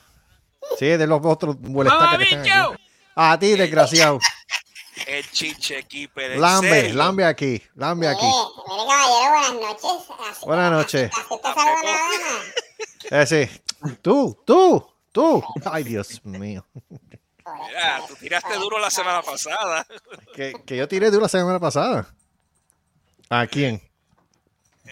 Sí, 0.79 0.85
de 0.87 1.05
los 1.07 1.19
otros 1.23 1.59
molestas 1.59 2.17
que 2.17 2.23
están 2.23 2.39
aquí. 2.41 2.77
A 3.15 3.37
ti, 3.39 3.55
desgraciado. 3.55 4.19
El 5.07 5.29
Chiche 5.31 5.83
Keeper. 5.83 6.33
¿en 6.33 6.41
Lambe, 6.41 6.69
serio? 6.69 6.95
lambe 6.95 7.25
aquí, 7.25 7.61
lambe 7.75 8.07
aquí. 8.07 8.25
Mire, 8.25 8.37
mire, 8.67 8.87
caballero, 8.87 9.29
buenas 9.29 9.53
noches. 9.53 10.09
Así, 10.29 10.45
Buenas 10.45 10.71
noches. 10.71 11.11
Eh, 13.11 13.25
sí. 13.25 13.61
Tú, 14.01 14.39
tú, 14.45 14.87
tú. 15.11 15.43
Ay, 15.65 15.83
Dios 15.83 16.23
mío. 16.23 16.65
Mira, 16.75 18.01
tú 18.07 18.15
tiraste 18.15 18.53
duro 18.55 18.79
la 18.79 18.89
semana 18.89 19.21
pasada. 19.21 19.85
Que, 20.35 20.53
que 20.65 20.77
yo 20.77 20.87
tiré 20.87 21.11
de 21.11 21.19
la 21.19 21.27
semana 21.27 21.59
pasada. 21.59 22.07
¿A 23.29 23.45
quién? 23.47 23.81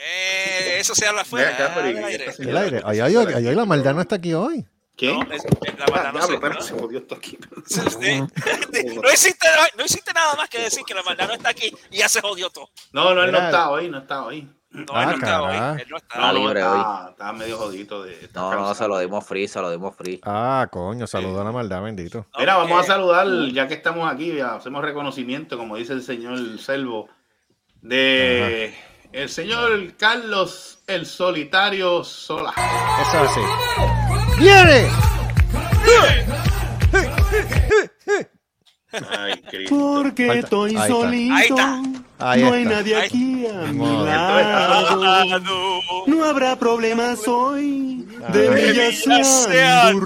Eh, 0.03 0.77
eso 0.79 0.95
se 0.95 1.05
habla 1.07 1.21
afuera. 1.21 1.49
Acá, 1.53 1.89
¿y 1.89 1.95
aire. 1.97 2.33
El 2.39 2.57
aire. 2.57 2.81
Ay, 2.85 2.99
ay, 2.99 3.15
ay, 3.15 3.47
ay, 3.47 3.55
la 3.55 3.65
maldad 3.65 3.93
no 3.93 4.01
está 4.01 4.15
aquí 4.15 4.33
hoy. 4.33 4.65
¿Quién? 4.97 5.19
No, 5.19 5.33
es- 5.33 5.45
es 5.45 5.79
la 5.79 5.85
maldad 5.87 6.13
no 6.13 6.27
Diablo, 6.27 6.49
¿no? 6.49 6.61
se 6.61 6.73
jodió 6.73 6.99
esto 6.99 7.15
aquí. 7.15 7.37
Sí, 7.65 7.79
No 9.03 9.11
hiciste, 9.13 9.47
no 9.77 9.85
hiciste 9.85 10.13
nada 10.13 10.35
más 10.35 10.49
que 10.49 10.59
decir 10.59 10.83
que 10.85 10.93
la 10.93 11.03
maldad 11.03 11.27
no 11.27 11.33
está 11.33 11.49
aquí 11.49 11.73
y 11.89 11.97
ya 11.97 12.09
se 12.09 12.21
jodió 12.21 12.49
todo. 12.49 12.69
No, 12.91 13.13
no, 13.13 13.23
él 13.23 13.31
no 13.31 13.37
está 13.39 13.69
hoy, 13.69 13.89
no 13.89 13.99
está 13.99 14.23
hoy. 14.25 14.47
No, 14.71 14.85
Ah, 14.93 15.03
él 15.03 15.09
no 15.09 15.15
está 15.15 15.41
hoy. 15.41 15.81
Él 15.81 15.87
no 15.89 15.97
está 15.97 16.17
No, 16.19 16.25
Ah, 16.25 16.33
libre 16.33 16.59
está, 16.61 17.07
está 17.11 17.33
medio 17.33 17.57
jodito 17.57 18.03
de. 18.03 18.29
No, 18.33 18.53
no, 18.55 18.73
se 18.75 18.87
lo 18.87 18.99
dimos 18.99 19.25
free, 19.25 19.47
se 19.47 19.59
lo 19.59 19.69
dimos 19.71 19.95
free. 19.95 20.19
Ah, 20.23 20.67
coño, 20.71 21.07
saludo 21.07 21.41
a 21.41 21.43
la 21.43 21.51
maldad, 21.51 21.83
bendito. 21.83 22.25
Mira, 22.37 22.55
vamos 22.55 22.71
a 22.71 22.75
porque- 22.75 22.87
saludar, 22.87 23.27
ya 23.53 23.67
que 23.67 23.73
estamos 23.73 24.11
aquí, 24.11 24.39
hacemos 24.39 24.81
reconocimiento, 24.83 25.57
como 25.57 25.75
dice 25.77 25.93
el 25.93 26.03
señor 26.03 26.57
Selvo, 26.59 27.09
de 27.81 28.73
el 29.13 29.29
señor 29.29 29.93
Carlos 29.97 30.79
el 30.87 31.05
Solitario 31.05 32.03
Sola. 32.03 32.53
Eso 33.01 33.23
es 33.23 33.31
así. 33.31 33.41
¡Viene! 34.39 34.87
Ay, 39.17 39.41
Cristo. 39.49 39.75
Porque 40.03 40.27
Falta- 40.27 40.39
estoy 40.43 40.69
ahí 40.71 40.75
está. 40.75 40.87
solito. 40.87 41.33
Ahí 41.35 41.47
está. 41.47 41.81
Ahí 42.19 42.43
no 42.43 42.53
hay 42.53 42.63
está. 42.63 42.75
nadie 42.75 42.95
Ahí- 42.95 43.05
aquí 43.07 43.47
a 43.47 43.53
mi 43.71 44.05
lado. 44.05 45.39
No. 46.07 46.25
Habrá 46.25 46.55
problemas 46.57 47.27
hoy. 47.27 48.05
De 48.31 48.47
Ah. 48.47 48.51
mí 48.51 48.61
ya 48.75 48.89
Ya 48.91 49.23
se 49.23 49.63
han 49.65 49.87
han 49.87 49.99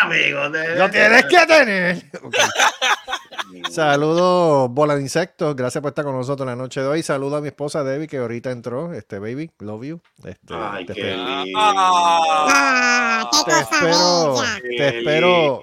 Amigos 0.00 0.52
de... 0.52 0.76
¡Lo 0.76 0.90
tienes 0.90 1.24
que 1.26 1.46
tener! 1.46 2.02
Saludos, 3.70 4.68
bola 4.70 4.94
de 4.96 5.02
insectos. 5.02 5.54
Gracias 5.56 5.80
por 5.82 5.90
estar 5.90 6.04
con 6.04 6.14
nosotros 6.16 6.46
la 6.46 6.56
noche 6.56 6.80
de 6.80 6.86
hoy. 6.86 7.02
Saludo 7.02 7.36
a 7.36 7.40
mi 7.40 7.48
esposa 7.48 7.82
Debbie, 7.82 8.06
que 8.06 8.18
ahorita 8.18 8.50
entró. 8.50 8.92
Este, 8.92 9.18
baby, 9.18 9.50
love 9.58 9.84
you. 9.84 10.00
Este, 10.24 10.54
Ay, 10.54 10.86
te, 10.86 10.94
qué 10.94 11.14
espe- 11.14 11.44
lindo. 11.44 11.58
Ah, 11.60 13.30
te 13.46 13.52
espero. 13.52 14.34
Qué 14.62 14.76
te 14.76 14.98
espero, 14.98 15.62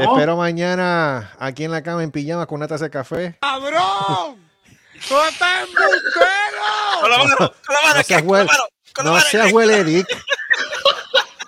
espero 0.00 0.36
mañana 0.36 1.32
aquí 1.38 1.64
en 1.64 1.70
la 1.70 1.82
cama 1.82 2.02
en 2.02 2.10
pijama 2.10 2.46
con 2.46 2.56
una 2.56 2.68
taza 2.68 2.84
de 2.84 2.90
café. 2.90 3.38
¡Cabrón! 3.40 4.36
¡Tú 5.08 5.14
estás 5.28 5.60
embustero! 5.62 7.00
Con 7.00 7.10
la 7.10 7.18
mano, 7.18 7.36
con 7.36 7.74
la 7.74 7.82
mano, 7.82 7.96
No 7.96 8.02
seas 8.02 8.22
con 8.22 9.06
la 9.06 9.52
huele, 9.52 9.78
no 9.78 9.84
dick. 9.84 10.06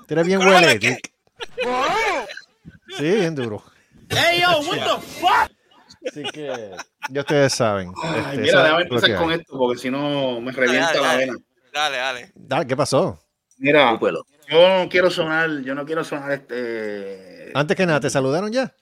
Tú 0.07 0.15
eres 0.15 0.27
bien 0.27 0.41
huele 0.41 0.79
dick. 0.79 1.13
Sí, 2.96 3.03
bien 3.05 3.35
duro. 3.35 3.62
¡Ey, 4.11 4.40
yo, 4.40 4.61
what 4.61 4.79
the 4.79 5.03
fuck! 5.20 5.51
Así 6.09 6.22
que 6.33 6.70
ya 7.11 7.20
ustedes 7.20 7.53
saben. 7.53 7.92
Ay, 8.03 8.20
este, 8.20 8.37
mira, 8.38 8.62
déjame 8.62 8.83
empezar 8.83 9.16
con 9.16 9.31
hay. 9.31 9.38
esto, 9.40 9.59
porque 9.59 9.79
si 9.79 9.90
no 9.90 10.40
me 10.40 10.53
Dale, 10.53 10.66
revienta 10.66 11.01
la 11.01 11.16
vena. 11.16 11.35
Dale, 11.72 11.96
dale. 11.96 12.33
Dale, 12.35 12.66
¿Qué 12.66 12.77
pasó? 12.77 13.20
Mira, 13.59 13.98
yo 14.48 14.68
no 14.83 14.88
quiero 14.88 15.11
sonar, 15.11 15.51
yo 15.62 15.74
no 15.74 15.85
quiero 15.85 16.05
sonar 16.05 16.33
este... 16.33 17.51
Antes 17.55 17.77
que 17.77 17.85
nada, 17.87 18.01
¿te 18.01 18.09
saludaron 18.09 18.51
ya? 18.53 18.72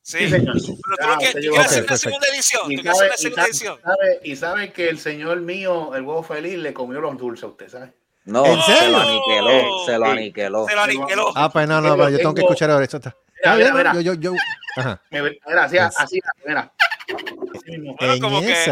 Sí, 0.00 0.18
Sí, 0.20 0.30
señor. 0.30 0.54
Pero 0.56 1.12
tú 1.12 1.18
quieres, 1.18 1.36
hacer 1.36 1.50
una 1.52 1.62
perfecto. 1.62 1.96
segunda 1.98 2.26
edición. 2.28 2.62
Tú 2.64 2.70
Y 2.72 2.76
quieres 2.78 2.92
hacer 2.92 2.98
sabe, 2.98 3.06
una 3.08 3.14
y, 3.14 3.18
segunda 3.22 3.42
sabe, 3.42 3.50
edición. 3.50 3.80
sabe- 3.84 4.20
y 4.24 4.36
sabe 4.36 4.72
que 4.72 4.88
el 4.88 4.98
señor 4.98 5.40
mío, 5.42 5.94
el 5.94 6.02
huevo 6.02 6.22
feliz, 6.24 6.58
le 6.58 6.72
comió 6.74 7.00
los 7.00 7.16
dulces 7.18 7.44
a 7.44 7.48
usted, 7.48 7.68
¿sabe? 7.68 7.92
No, 8.24 8.46
¿En 8.46 8.62
se 8.62 8.72
serio? 8.76 8.90
lo 8.90 8.98
aniquiló, 8.98 9.84
se 9.86 9.98
lo 9.98 10.06
aniquiló. 10.06 10.68
Se 10.68 10.74
lo 10.76 10.80
aniquiló. 10.82 11.32
Ah, 11.34 11.50
pues 11.52 11.66
no, 11.68 11.80
no, 11.80 11.96
pero 11.96 12.08
yo 12.10 12.18
tengo 12.18 12.34
que 12.34 12.42
escuchar 12.42 12.70
ahora. 12.70 12.84
Esto 12.84 12.98
está. 12.98 13.16
Mira, 13.44 13.56
bien, 13.56 13.74
mira, 13.76 13.92
yo, 13.94 14.00
yo, 14.00 14.14
yo. 14.14 14.32
Ajá. 14.76 15.00
Mira, 15.10 15.64
así, 15.96 16.20
mira. 16.46 16.72
Bueno, 17.98 18.12
en 18.14 18.20
como 18.20 18.40
que-. 18.40 18.64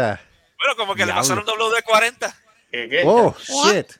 Bueno, 0.57 0.75
como 0.77 0.95
que 0.95 1.05
le 1.05 1.13
pasaron 1.13 1.43
WD-40. 1.45 2.33
¿Qué, 2.71 2.87
qué? 2.87 3.03
Oh, 3.05 3.35
shit. 3.37 3.91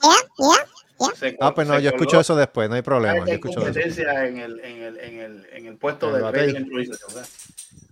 Se 1.18 1.36
Ah, 1.42 1.54
pues 1.54 1.68
no, 1.68 1.76
se 1.76 1.82
yo 1.82 1.90
escucho 1.90 2.20
eso 2.22 2.36
después, 2.36 2.70
no 2.70 2.76
hay 2.76 2.82
¿Sabe 2.82 2.84
problema. 2.84 3.26
Yo 3.26 3.34
escucho 3.34 3.60
eso. 3.60 3.62
competencia 3.64 4.26
en 4.26 4.38
el, 4.38 4.60
en 4.60 4.84
el, 4.84 5.00
en 5.00 5.20
el, 5.20 5.48
en 5.52 5.66
el 5.66 5.78
puesto 5.78 6.06
En 6.08 6.14
de 6.14 6.18
el 6.20 6.24
radio 6.26 6.40
batey. 6.42 6.54
de 6.54 6.60
improvisación, 6.62 7.10
¿verdad? 7.16 7.30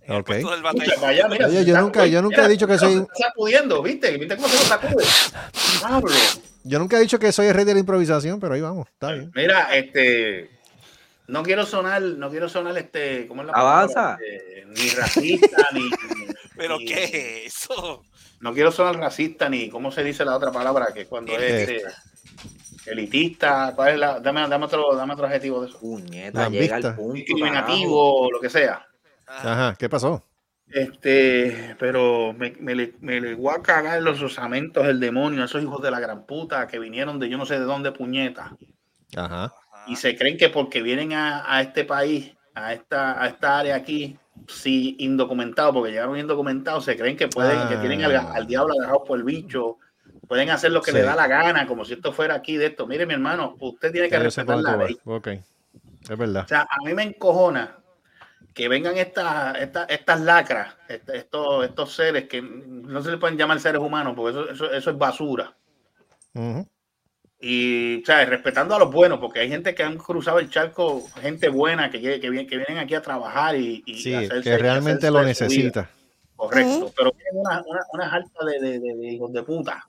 En 0.02 0.14
el 0.14 0.20
Ok. 0.20 0.26
puesto 0.26 0.50
del 0.50 0.64
Escucha, 0.64 1.08
allá, 1.08 1.28
mira, 1.28 1.46
Oye, 1.48 1.58
se 1.58 1.64
yo 1.66 1.80
nunca- 1.80 2.06
yo 2.06 2.22
nunca 2.22 2.44
he 2.44 2.48
dicho 2.48 2.66
que 2.68 2.78
soy- 2.78 2.94
Se 2.94 3.00
está 3.02 3.14
sacudiendo, 3.28 3.82
¿viste? 3.82 4.16
¿Viste 4.16 4.36
cómo 4.36 4.48
se 4.48 4.56
lo 4.56 4.62
sacude? 4.62 5.04
Yo 6.64 6.78
nunca 6.78 6.96
he 6.98 7.00
dicho 7.00 7.18
que 7.18 7.32
soy 7.32 7.46
el 7.46 7.54
rey 7.54 7.64
de 7.64 7.74
la 7.74 7.80
improvisación, 7.80 8.38
pero 8.40 8.54
ahí 8.54 8.60
vamos, 8.60 8.88
está 8.88 9.12
bien. 9.12 9.30
Mira, 9.34 9.74
este... 9.76 10.50
No 11.26 11.42
quiero 11.44 11.64
sonar, 11.64 12.02
no 12.02 12.28
quiero 12.28 12.48
sonar 12.48 12.76
este, 12.76 13.28
¿cómo 13.28 13.42
es 13.42 13.46
la 13.46 13.52
Avanza. 13.54 13.94
palabra? 13.94 14.18
Este, 14.26 14.64
ni 14.66 14.88
racista, 14.90 15.68
ni, 15.72 15.88
¿Pero 16.56 16.76
ni- 16.78 16.84
qué 16.86 17.04
es 17.04 17.54
eso? 17.54 18.02
No 18.40 18.52
quiero 18.52 18.72
sonar 18.72 18.96
racista, 18.96 19.48
ni 19.48 19.68
cómo 19.70 19.92
se 19.92 20.02
dice 20.02 20.24
la 20.24 20.34
otra 20.36 20.50
palabra, 20.50 20.88
que 20.92 21.06
cuando 21.06 21.32
es 21.36 21.40
Eh. 21.68 21.76
este, 21.76 22.90
elitista, 22.90 23.72
¿cuál 23.76 23.90
es 23.94 23.98
la? 24.00 24.18
Dame, 24.20 24.48
dame 24.48 24.64
otro, 24.64 24.96
dame 24.96 25.12
otro 25.14 25.26
adjetivo 25.26 25.60
de 25.62 25.68
eso. 25.68 25.78
Puñeta, 25.78 26.48
llega 26.48 26.76
al 26.76 26.96
punto. 26.96 27.12
Discriminativo, 27.14 28.28
lo 28.32 28.40
que 28.40 28.50
sea. 28.50 28.84
Ajá, 29.26 29.76
¿qué 29.78 29.88
pasó? 29.88 30.24
Este, 30.72 31.74
pero 31.78 32.32
me, 32.32 32.52
me, 32.60 32.74
le, 32.74 32.94
me 33.00 33.20
le 33.20 33.34
voy 33.34 33.54
a 33.56 33.62
cagar 33.62 34.00
los 34.02 34.22
osamentos 34.22 34.86
el 34.86 35.00
demonio, 35.00 35.44
esos 35.44 35.62
hijos 35.62 35.82
de 35.82 35.90
la 35.90 35.98
gran 36.00 36.26
puta 36.26 36.66
que 36.66 36.78
vinieron 36.78 37.18
de 37.18 37.28
yo 37.28 37.36
no 37.38 37.44
sé 37.46 37.54
de 37.58 37.64
dónde 37.64 37.90
puñeta 37.92 38.56
Ajá. 39.16 39.52
y 39.88 39.96
se 39.96 40.16
creen 40.16 40.36
que 40.38 40.48
porque 40.48 40.80
vienen 40.82 41.12
a, 41.12 41.42
a 41.52 41.60
este 41.60 41.84
país, 41.84 42.32
a 42.54 42.72
esta, 42.72 43.20
a 43.20 43.26
esta 43.26 43.58
área 43.58 43.74
aquí, 43.74 44.16
sí, 44.46 44.94
indocumentados, 45.00 45.74
porque 45.74 45.90
llegaron 45.90 46.16
indocumentados, 46.18 46.84
se 46.84 46.96
creen 46.96 47.16
que 47.16 47.26
pueden, 47.28 47.68
que 47.68 47.76
tienen 47.78 48.04
al, 48.04 48.14
Ah. 48.16 48.32
al 48.34 48.46
diablo 48.46 48.74
agarrado 48.74 49.02
por 49.04 49.18
el 49.18 49.24
bicho, 49.24 49.78
pueden 50.28 50.50
hacer 50.50 50.70
lo 50.70 50.80
que 50.82 50.92
Sí. 50.92 50.98
le 50.98 51.02
da 51.02 51.16
la 51.16 51.26
gana, 51.26 51.66
como 51.66 51.84
si 51.84 51.94
esto 51.94 52.12
fuera 52.12 52.36
aquí 52.36 52.56
de 52.56 52.66
esto. 52.66 52.86
Mire, 52.86 53.06
mi 53.06 53.14
hermano, 53.14 53.56
usted 53.58 53.90
tiene 53.90 54.08
que 54.08 54.18
respetar 54.20 54.58
la 54.58 54.76
ley. 54.76 54.96
vas. 55.04 55.16
Ok, 55.16 55.26
es 56.08 56.16
verdad. 56.18 56.44
O 56.44 56.48
sea, 56.48 56.60
a 56.62 56.84
mí 56.84 56.94
me 56.94 57.02
encojona 57.02 57.76
que 58.54 58.68
vengan 58.68 58.96
estas, 58.96 59.56
estas, 59.58 59.88
estas 59.90 60.20
lacras, 60.20 60.74
est- 60.88 61.08
estos, 61.10 61.64
estos 61.64 61.94
seres 61.94 62.28
que 62.28 62.42
no 62.42 63.02
se 63.02 63.10
le 63.12 63.18
pueden 63.18 63.38
llamar 63.38 63.60
seres 63.60 63.80
humanos, 63.80 64.14
porque 64.16 64.30
eso, 64.38 64.50
eso, 64.50 64.72
eso 64.72 64.90
es 64.90 64.98
basura. 64.98 65.54
Y, 67.42 68.02
o 68.02 68.06
sea, 68.06 68.24
respetando 68.26 68.74
a 68.74 68.78
los 68.78 68.92
buenos, 68.92 69.18
porque 69.18 69.40
hay 69.40 69.48
gente 69.48 69.74
que 69.74 69.82
han 69.82 69.96
cruzado 69.96 70.38
el 70.40 70.50
charco, 70.50 71.06
gente 71.22 71.48
buena 71.48 71.90
que, 71.90 72.00
que, 72.20 72.30
viene- 72.30 72.46
que 72.46 72.56
vienen 72.58 72.78
aquí 72.78 72.94
a 72.94 73.00
trabajar 73.02 73.56
y, 73.56 73.82
y 73.86 73.94
Sí, 73.98 74.12
hacerse- 74.12 74.42
que 74.42 74.58
realmente 74.58 75.06
hacerse 75.06 75.10
lo 75.10 75.22
necesita. 75.22 75.90
Correcto, 76.36 76.92
pero 76.96 77.12
tienen 77.12 77.36
una, 77.40 77.62
una, 77.66 77.80
una 77.92 78.12
alta 78.12 78.44
de, 78.44 78.58
de, 78.60 78.78
de- 78.80 78.94
de 78.94 79.08
hijos 79.12 79.32
de 79.32 79.42
puta 79.42 79.86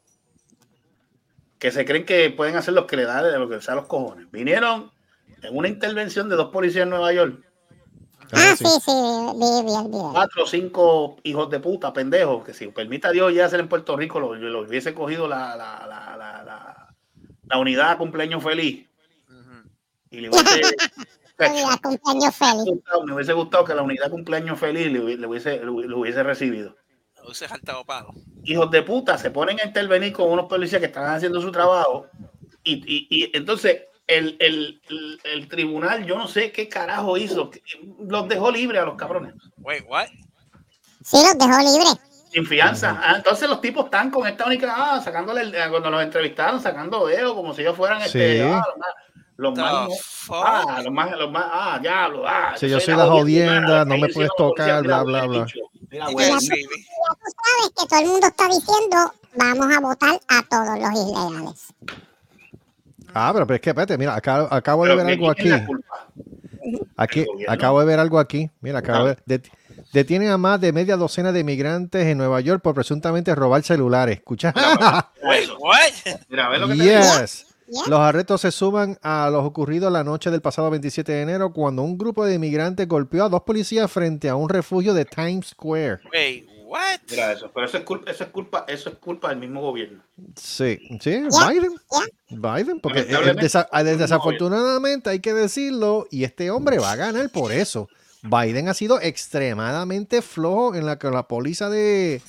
que 1.59 1.71
se 1.71 1.85
creen 1.85 2.05
que 2.05 2.29
pueden 2.31 2.55
hacer 2.55 2.73
lo 2.73 2.87
que 2.87 2.95
le 2.97 3.03
da 3.03 3.21
de 3.21 3.37
lo 3.37 3.47
que 3.47 3.57
da 3.57 3.75
los 3.75 3.85
cojones. 3.85 4.29
Vinieron 4.31 4.91
en 5.43 5.55
una 5.55 5.67
intervención 5.67 6.27
de 6.27 6.35
dos 6.35 6.49
policías 6.51 6.83
en 6.83 6.89
Nueva 6.89 7.13
York, 7.13 7.39
Ah, 8.33 8.55
sí. 8.57 8.65
sí, 8.65 8.71
sí, 8.85 8.91
vi, 9.35 9.65
vi 9.65 9.75
el 9.75 9.87
video. 9.87 10.11
cuatro 10.13 10.43
o 10.43 10.47
cinco 10.47 11.17
hijos 11.23 11.49
de 11.49 11.59
puta, 11.59 11.91
pendejos, 11.93 12.43
que 12.45 12.53
si 12.53 12.67
permita 12.67 13.11
Dios 13.11 13.33
ya 13.33 13.49
ser 13.49 13.59
en 13.59 13.67
Puerto 13.69 13.95
Rico, 13.97 14.19
los 14.19 14.37
lo 14.39 14.61
hubiese 14.61 14.93
cogido 14.93 15.27
la, 15.27 15.55
la, 15.55 15.85
la, 15.87 16.15
la, 16.17 16.43
la, 16.43 16.95
la 17.45 17.57
unidad 17.57 17.97
cumpleaños 17.97 18.43
feliz. 18.43 18.87
Y 20.09 20.19
le 20.21 20.29
hubiese, 20.29 20.61
Mira, 21.39 21.77
cumpleaños 21.81 22.35
feliz. 22.35 22.65
gustado- 22.65 23.03
me 23.05 23.13
hubiese 23.15 23.33
gustado 23.33 23.63
que 23.65 23.73
la 23.73 23.81
unidad 23.81 24.09
cumpleaños 24.09 24.59
feliz 24.59 24.91
le, 24.91 24.99
hubiese- 25.01 25.17
le 25.19 25.27
hubiese, 25.27 25.57
lo 25.63 25.99
hubiese 25.99 26.23
recibido. 26.23 26.75
Hubiese 27.23 27.47
saltado 27.47 27.85
palo. 27.85 28.13
hijos 28.45 28.69
de 28.71 28.81
puta 28.83 29.17
se 29.17 29.29
ponen 29.31 29.59
a 29.59 29.65
intervenir 29.65 30.11
con 30.13 30.29
unos 30.29 30.45
policías 30.47 30.79
que 30.79 30.87
están 30.87 31.05
haciendo 31.13 31.39
su 31.41 31.51
trabajo 31.51 32.07
y, 32.63 32.73
y- 32.85 33.07
y 33.09 33.31
entonces 33.37 33.83
el, 34.17 34.37
el- 34.39 35.19
el- 35.23 35.47
tribunal, 35.47 36.05
yo 36.05 36.17
no 36.17 36.27
sé 36.27 36.51
qué 36.51 36.67
carajo 36.69 37.17
hizo, 37.17 37.51
los 37.99 38.27
dejó 38.27 38.51
libre 38.51 38.79
a 38.79 38.85
los 38.85 38.95
cabrones. 38.95 39.33
Wait, 39.57 39.83
what? 39.87 40.07
Sí, 41.03 41.17
los 41.17 41.37
dejó 41.37 41.59
libres. 41.59 41.95
Sin 42.31 42.45
fianza. 42.45 42.97
Ah, 43.03 43.15
entonces 43.17 43.49
los 43.49 43.59
tipos 43.59 43.85
están 43.85 44.09
con 44.09 44.25
esta 44.27 44.45
única, 44.45 44.73
ah, 44.75 45.01
sacándole, 45.01 45.41
el- 45.41 45.69
cuando 45.69 45.89
los 45.89 46.01
entrevistaron, 46.03 46.61
sacando 46.61 47.07
dedos 47.07 47.33
como 47.33 47.53
si 47.53 47.61
ellos 47.61 47.75
fueran 47.75 48.01
este, 48.01 48.41
ah, 48.43 48.63
los 49.37 49.57
más, 49.57 49.89
los 49.89 49.89
más, 49.89 50.29
ah, 50.31 50.81
los 50.83 50.93
más, 50.93 51.11
los 51.17 51.31
más, 51.31 51.45
ah, 51.47 51.79
diablo, 51.81 52.23
ah, 52.27 52.53
Si 52.57 52.69
yo 52.69 52.79
soy 52.79 52.95
la 52.95 53.07
jodienda, 53.07 53.83
no 53.85 53.97
me 53.97 54.07
puedes 54.09 54.31
tocar, 54.37 54.83
bla, 54.83 55.03
bla, 55.03 55.25
bla. 55.25 55.45
Mira, 55.89 56.09
Y 56.09 56.13
güey, 56.13 56.29
ya, 56.29 56.37
tú, 56.37 56.45
ya 56.45 57.15
tú 57.15 57.31
sabes 57.35 57.73
que 57.77 57.87
todo 57.87 57.99
el 57.99 58.05
mundo 58.07 58.27
está 58.27 58.47
diciendo 58.47 59.13
vamos 59.35 59.75
a 59.75 59.79
votar 59.81 60.19
a 60.29 60.43
todos 60.43 60.79
los 60.79 60.91
ilegales. 60.91 61.73
Ah, 63.13 63.31
pero, 63.33 63.45
pero 63.47 63.55
es 63.55 63.61
que, 63.61 63.69
espérate, 63.71 63.97
mira, 63.97 64.15
acá- 64.15 64.47
acabo 64.51 64.85
de 64.85 64.95
ver 64.95 65.05
¿quién 65.05 65.17
algo 65.19 65.29
aquí. 65.29 65.49
Aquí, 66.97 67.25
acabo 67.47 67.79
de 67.79 67.85
ver 67.85 67.99
algo 67.99 68.19
aquí. 68.19 68.49
Mira, 68.61 68.79
acabo 68.79 68.99
Ah. 68.99 69.03
de 69.03 69.15
ver. 69.15 69.23
det- 69.25 69.51
detienen 69.93 70.29
a 70.29 70.37
más 70.37 70.61
de 70.61 70.71
media 70.71 70.95
docena 70.95 71.31
de 71.31 71.43
migrantes 71.43 72.05
en 72.05 72.17
Nueva 72.17 72.39
York 72.41 72.61
por 72.61 72.73
presuntamente 72.75 73.33
robar 73.35 73.63
celulares. 73.63 74.17
¿Escucha? 74.17 74.53
Mira, 76.29 76.49
ve 76.49 76.59
lo 76.59 76.67
que 76.67 76.75
te 76.75 76.83
digo. 76.83 77.01
yes. 77.21 77.47
Los 77.87 77.99
arrestos 78.01 78.41
se 78.41 78.51
suman 78.51 78.97
a 79.01 79.29
los 79.31 79.45
ocurridos 79.45 79.89
la 79.93 80.03
noche 80.03 80.29
del 80.29 80.41
pasado 80.41 80.69
27 80.69 81.09
de 81.09 81.21
enero 81.21 81.53
cuando 81.53 81.83
un 81.83 81.97
grupo 81.97 82.25
de 82.25 82.35
inmigrantes 82.35 82.85
golpeó 82.85 83.23
a 83.23 83.29
dos 83.29 83.43
policías 83.43 83.89
frente 83.89 84.27
a 84.27 84.35
un 84.35 84.49
refugio 84.49 84.93
de 84.93 85.05
Times 85.05 85.47
Square. 85.51 85.99
Wait, 86.11 86.49
what? 86.71 86.99
Mira 87.09 87.33
eso, 87.33 87.51
pero 87.53 87.65
eso 87.67 87.77
es 87.77 87.83
culpa, 87.83 88.09
eso 88.11 88.23
es 88.23 88.29
culpa, 88.29 88.65
eso 88.67 88.89
es 88.89 88.95
culpa 88.95 89.29
del 89.29 89.37
mismo 89.39 89.61
gobierno. 89.61 90.01
Sí, 90.35 90.79
sí, 91.01 91.23
Biden. 91.49 91.73
Biden, 92.29 92.79
porque 92.79 93.01
eh, 93.01 93.35
desa- 93.35 93.67
no, 93.71 93.83
desafortunadamente 93.83 95.09
hay 95.09 95.19
que 95.19 95.33
decirlo, 95.33 96.07
y 96.09 96.23
este 96.23 96.49
hombre 96.51 96.79
va 96.79 96.91
a 96.91 96.95
ganar 96.95 97.29
por 97.29 97.51
eso. 97.51 97.89
Biden 98.23 98.69
ha 98.69 98.73
sido 98.73 99.01
extremadamente 99.01 100.21
flojo 100.21 100.75
en 100.75 100.85
la 100.85 100.97
que 100.99 101.09
la 101.09 101.27
póliza 101.27 101.69
de, 101.69 102.21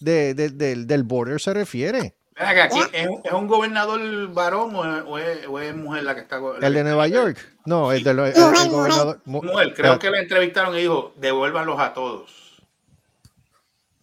de- 0.00 0.34
de- 0.34 0.50
del- 0.50 0.86
del 0.86 1.02
border 1.02 1.40
se 1.40 1.54
refiere. 1.54 2.14
Aquí 2.36 2.78
es, 2.92 3.08
un- 3.08 3.20
es 3.24 3.32
un 3.32 3.48
gobernador 3.48 4.00
varón 4.32 4.76
o 4.76 5.18
es, 5.18 5.44
o 5.48 5.58
mujer 5.76 6.04
la 6.04 6.14
que 6.14 6.20
está. 6.20 6.36
go- 6.38 6.54
El 6.54 6.72
de 6.72 6.84
Nueva 6.84 7.08
York. 7.08 7.36
No, 7.64 7.90
el, 7.90 8.04
de 8.04 8.14
lo- 8.14 8.26
el- 8.26 8.36
el 8.36 8.40
Mujer, 8.44 8.68
gobernador. 8.68 9.20
mu- 9.24 9.42
Mujer, 9.42 9.74
creo 9.74 9.98
que 9.98 10.08
la 10.10 10.20
entrevistaron 10.20 10.76
y 10.76 10.82
dijo, 10.82 11.14
devuélvanlos 11.16 11.80
a 11.80 11.92
todos. 11.94 12.47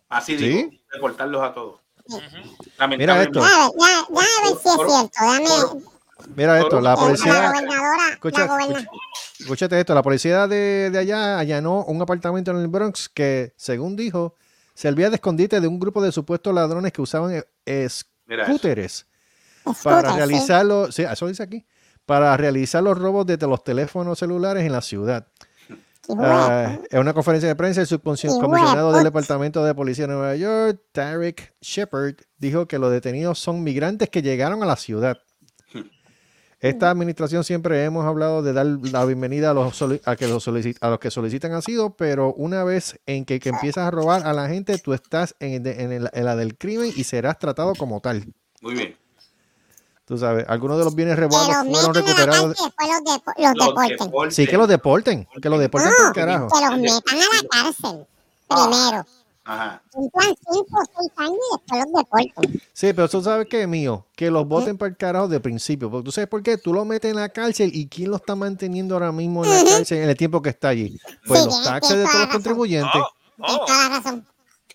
Así 0.10 0.38
¿Sí? 0.38 0.48
dijo, 0.48 0.70
deportarlos 0.94 1.44
a 1.44 1.54
todos. 1.54 1.82
Mira 2.98 3.22
esto. 3.24 3.42
Ya, 3.42 3.48
ya, 3.50 4.06
ya 4.10 4.22
a 4.22 4.44
ver 4.44 4.58
si 4.62 4.70
es 4.70 4.76
cierto. 4.76 5.10
Déjame. 5.20 5.84
Mira 6.36 6.60
esto, 6.60 6.82
la 6.82 6.92
La 6.92 6.96
policía. 6.96 7.34
gobernadora. 7.52 8.10
Escucha, 8.14 8.40
la 8.40 8.48
goberna- 8.48 8.80
escucha- 8.80 8.90
escúchate 9.40 9.80
esto, 9.80 9.94
la 9.94 10.02
policía 10.04 10.48
de, 10.48 10.90
de 10.92 10.98
allá 11.00 11.40
allanó 11.40 11.84
un 11.86 12.02
apartamento 12.02 12.52
en 12.52 12.58
el 12.58 12.68
Bronx 12.68 13.10
que, 13.10 13.54
según 13.58 13.96
dijo, 13.96 14.36
servía 14.74 15.10
de 15.10 15.16
escondite 15.16 15.60
de 15.60 15.68
un 15.68 15.80
grupo 15.80 16.02
de 16.02 16.12
supuestos 16.12 16.54
ladrones 16.54 16.94
que 16.94 17.02
usaban 17.02 17.44
eso. 17.66 18.06
scooters 18.46 19.06
para 19.84 20.12
sí. 20.12 20.16
realizar 20.18 20.66
los, 20.66 20.96
sí, 20.96 21.04
eso 21.04 21.28
dice 21.28 21.44
aquí, 21.44 21.66
para 22.06 22.36
realizar 22.38 22.82
los 22.84 22.98
robos 22.98 23.26
de 23.26 23.38
los 23.38 23.64
teléfonos 23.64 24.20
celulares 24.20 24.64
en 24.64 24.72
la 24.72 24.82
ciudad. 24.82 25.28
Ah, 26.20 26.80
en 26.92 27.00
una 27.00 27.14
conferencia 27.14 27.48
de 27.50 27.56
prensa, 27.56 27.82
el 27.82 27.88
subcomisionado 27.88 28.92
del 28.94 29.04
Departamento 29.04 29.64
de 29.64 29.74
Policía 29.74 30.08
de 30.08 30.14
Nueva 30.14 30.36
York, 30.36 30.80
Tarek 30.92 31.56
Shepard, 31.62 32.16
dijo 32.38 32.68
que 32.68 32.78
los 32.80 32.92
detenidos 32.92 33.40
son 33.40 33.64
migrantes 33.64 34.10
que 34.10 34.22
llegaron 34.22 34.62
a 34.62 34.66
la 34.66 34.76
ciudad. 34.76 35.18
Esta 36.62 36.90
administración 36.90 37.44
siempre 37.44 37.84
hemos 37.84 38.06
hablado 38.06 38.42
de 38.42 38.54
dar 38.54 38.66
la 38.66 39.06
bienvenida 39.06 39.52
a 39.52 39.54
los, 39.54 39.80
a 40.06 40.16
que 40.16 40.28
los, 40.28 40.48
solici- 40.48 40.78
a 40.82 40.90
los 40.90 41.00
que 41.00 41.12
solicitan 41.12 41.52
asilo, 41.52 41.96
pero 41.96 42.34
una 42.34 42.64
vez 42.64 43.00
en 43.06 43.26
que, 43.26 43.40
que 43.40 43.50
empiezas 43.50 43.86
a 43.86 43.92
robar 43.92 44.26
a 44.26 44.34
la 44.34 44.48
gente, 44.48 44.78
tú 44.80 44.94
estás 44.94 45.36
en 45.40 45.66
el- 45.68 46.10
en 46.12 46.26
la 46.26 46.36
del 46.36 46.58
crimen 46.58 46.92
y 46.96 47.04
serás 47.04 47.38
tratado 47.38 47.74
como 47.76 48.00
tal. 48.00 48.34
Muy 48.62 48.74
bien. 48.74 48.96
Tú 50.06 50.18
sabes, 50.20 50.46
algunos 50.48 50.78
de 50.78 50.84
los 50.86 50.94
bienes 50.94 51.16
Que 51.16 51.22
robados 51.22 51.66
los 51.66 51.82
fueron 51.82 51.94
recuperados. 51.96 52.50
después 52.50 52.74
los, 52.80 53.18
los 53.38 53.56
Los 53.56 53.66
deporten. 53.68 53.98
deporten. 53.98 54.32
Sí, 54.32 54.46
que 54.48 54.58
los 54.58 54.68
deporten, 54.68 55.28
que 55.42 55.50
los 55.50 55.60
deporten 55.60 55.90
No, 55.90 55.96
por 56.06 56.14
carajo. 56.14 56.48
que 56.48 56.62
los 56.66 56.78
metan 56.78 57.18
a 57.18 57.20
la 57.44 57.50
cárcel 57.50 58.06
primero. 58.48 59.06
Ajá. 59.48 59.82
Cumplan 59.92 60.36
5 60.52 60.66
o 60.72 60.84
6 61.00 61.12
años 61.18 61.38
y 61.38 61.56
después 61.56 61.84
los 61.86 61.94
deporten. 62.04 62.62
Sí, 62.74 62.94
pero 62.94 63.08
tú 63.10 63.22
sabes 63.24 63.48
que 63.48 63.66
mío, 63.68 64.06
que 64.16 64.30
los 64.32 64.48
voten 64.48 64.78
para 64.78 64.90
el 64.90 64.98
carajo 64.98 65.28
de 65.28 65.40
principio. 65.40 65.90
Porque 65.92 66.06
tú 66.06 66.12
sabes 66.12 66.28
por 66.30 66.42
qué, 66.44 66.58
tú 66.58 66.74
lo 66.74 66.84
metes 66.86 67.10
en 67.12 67.18
la 67.18 67.30
cárcel 67.30 67.70
y 67.74 67.88
quién 67.88 68.10
lo 68.12 68.18
está 68.18 68.36
manteniendo 68.36 68.96
ahora 68.96 69.12
mismo 69.12 69.44
en 69.46 69.52
la 69.52 69.64
cárcel 69.72 70.00
en 70.04 70.10
el 70.10 70.18
tiempo 70.18 70.42
que 70.42 70.50
está 70.50 70.70
allí. 70.70 71.00
Pues 71.28 71.42
Sí, 71.42 71.46
los 71.48 71.64
taxes 71.64 71.98
de 71.98 72.04
todos 72.06 72.20
los 72.22 72.28
contribuyentes. 72.30 72.92
No, 73.38 73.46
Tienes 73.48 73.60
no. 73.60 73.66
toda 73.66 73.90
la 73.90 73.98
razón. 73.98 74.26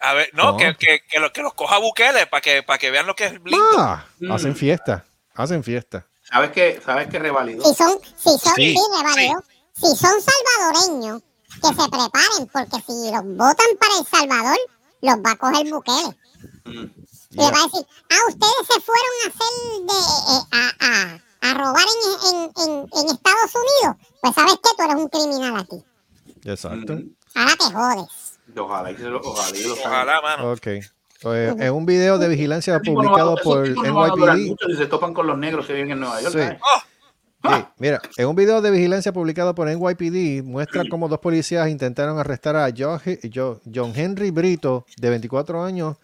A 0.02 0.14
ver, 0.14 0.30
no, 0.34 0.52
No. 0.52 0.56
Que, 0.56 0.74
que, 0.76 1.00
que, 1.08 1.18
lo- 1.20 1.32
que 1.32 1.42
los 1.42 1.52
coja 1.54 1.78
Bukele 1.78 2.26
para 2.26 2.40
que, 2.40 2.62
para 2.62 2.78
que 2.78 2.90
vean 2.90 3.06
lo 3.06 3.14
que 3.14 3.26
es 3.26 3.32
lindo. 3.44 3.58
Ah, 3.76 4.04
Mm. 4.20 4.32
hacen 4.32 4.54
fiesta, 4.56 5.04
hacen 5.34 5.62
fiesta. 5.64 6.06
¿Sabes 6.30 6.50
qué? 6.52 6.80
¿Sabes 6.84 7.08
qué 7.08 7.18
revalidó? 7.18 7.64
Si 7.64 7.74
son, 7.74 7.98
si 8.16 8.30
son, 8.38 8.54
Sí. 8.56 8.74
sí, 8.74 8.80
revalidó. 8.96 9.42
Si 9.74 9.96
son 9.96 10.12
salvadoreños, 10.20 11.22
que 11.60 11.68
se 11.68 11.88
preparen, 11.88 12.46
porque 12.52 12.76
si 12.86 13.10
los 13.10 13.24
votan 13.36 13.66
para 13.78 13.98
El 13.98 14.06
Salvador, 14.06 14.58
los 15.02 15.14
va 15.16 15.30
a 15.32 15.36
coger 15.36 15.70
Bukele. 15.72 16.16
Mm. 16.64 16.84
Y 17.32 17.36
le 17.36 17.42
va 17.50 17.58
a 17.58 17.64
decir, 17.64 17.86
ah, 18.10 18.18
ustedes 18.28 18.66
se 18.68 18.80
fueron 18.80 19.12
a 19.24 19.28
hacer 19.28 19.54
de, 19.88 19.98
eh, 20.34 20.42
a, 20.52 20.72
a, 20.86 21.50
a 21.50 21.54
robar 21.54 21.84
en, 21.86 22.28
en, 22.28 22.50
en, 22.56 22.88
en 22.92 23.06
Estados 23.14 23.54
Unidos. 23.54 23.96
Pues 24.20 24.34
sabes 24.34 24.54
que 24.54 24.70
tú 24.76 24.82
eres 24.82 24.96
un 24.96 25.08
criminal 25.08 25.56
aquí. 25.60 25.84
Exacto. 26.44 26.92
Mm. 26.94 27.16
Ahora 27.34 27.56
te 27.56 27.64
jodes. 27.64 28.38
Ojalá 28.56 28.90
y 28.90 28.96
se 28.96 29.02
lo- 29.04 29.20
ojalá 29.20 29.46
saquen. 29.48 29.70
Ojalá, 29.86 30.20
mano. 30.20 30.52
Ok. 30.52 30.66
Eh, 31.24 31.54
en 31.58 31.72
un 31.74 31.84
video 31.86 32.18
de 32.18 32.28
vigilancia 32.28 32.74
no 32.74 32.80
publicado 32.82 33.36
por 33.42 33.68
no 33.68 34.06
NYPD. 34.06 34.56
si 34.66 34.76
se 34.76 34.86
topan 34.86 35.12
con 35.12 35.26
los 35.26 35.36
negros 35.38 35.66
que 35.66 35.74
viven 35.74 35.90
en 35.92 36.00
Nueva 36.00 36.20
York. 36.22 36.58
Sí, 37.42 37.48
mira, 37.78 38.00
en 38.18 38.26
un 38.28 38.36
video 38.36 38.60
de 38.60 38.70
vigilancia 38.70 39.12
publicado 39.12 39.54
por 39.54 39.68
NYPD 39.68 40.42
muestra 40.44 40.82
cómo 40.90 41.08
dos 41.08 41.20
policías 41.20 41.68
intentaron 41.70 42.18
arrestar 42.18 42.54
a 42.56 42.68
Jo- 42.70 43.00
Jo- 43.34 43.60
John 43.74 43.92
Henry 43.94 44.30
Brito, 44.30 44.84
de 44.98 45.08
24 45.10 45.62
años, 45.64 45.96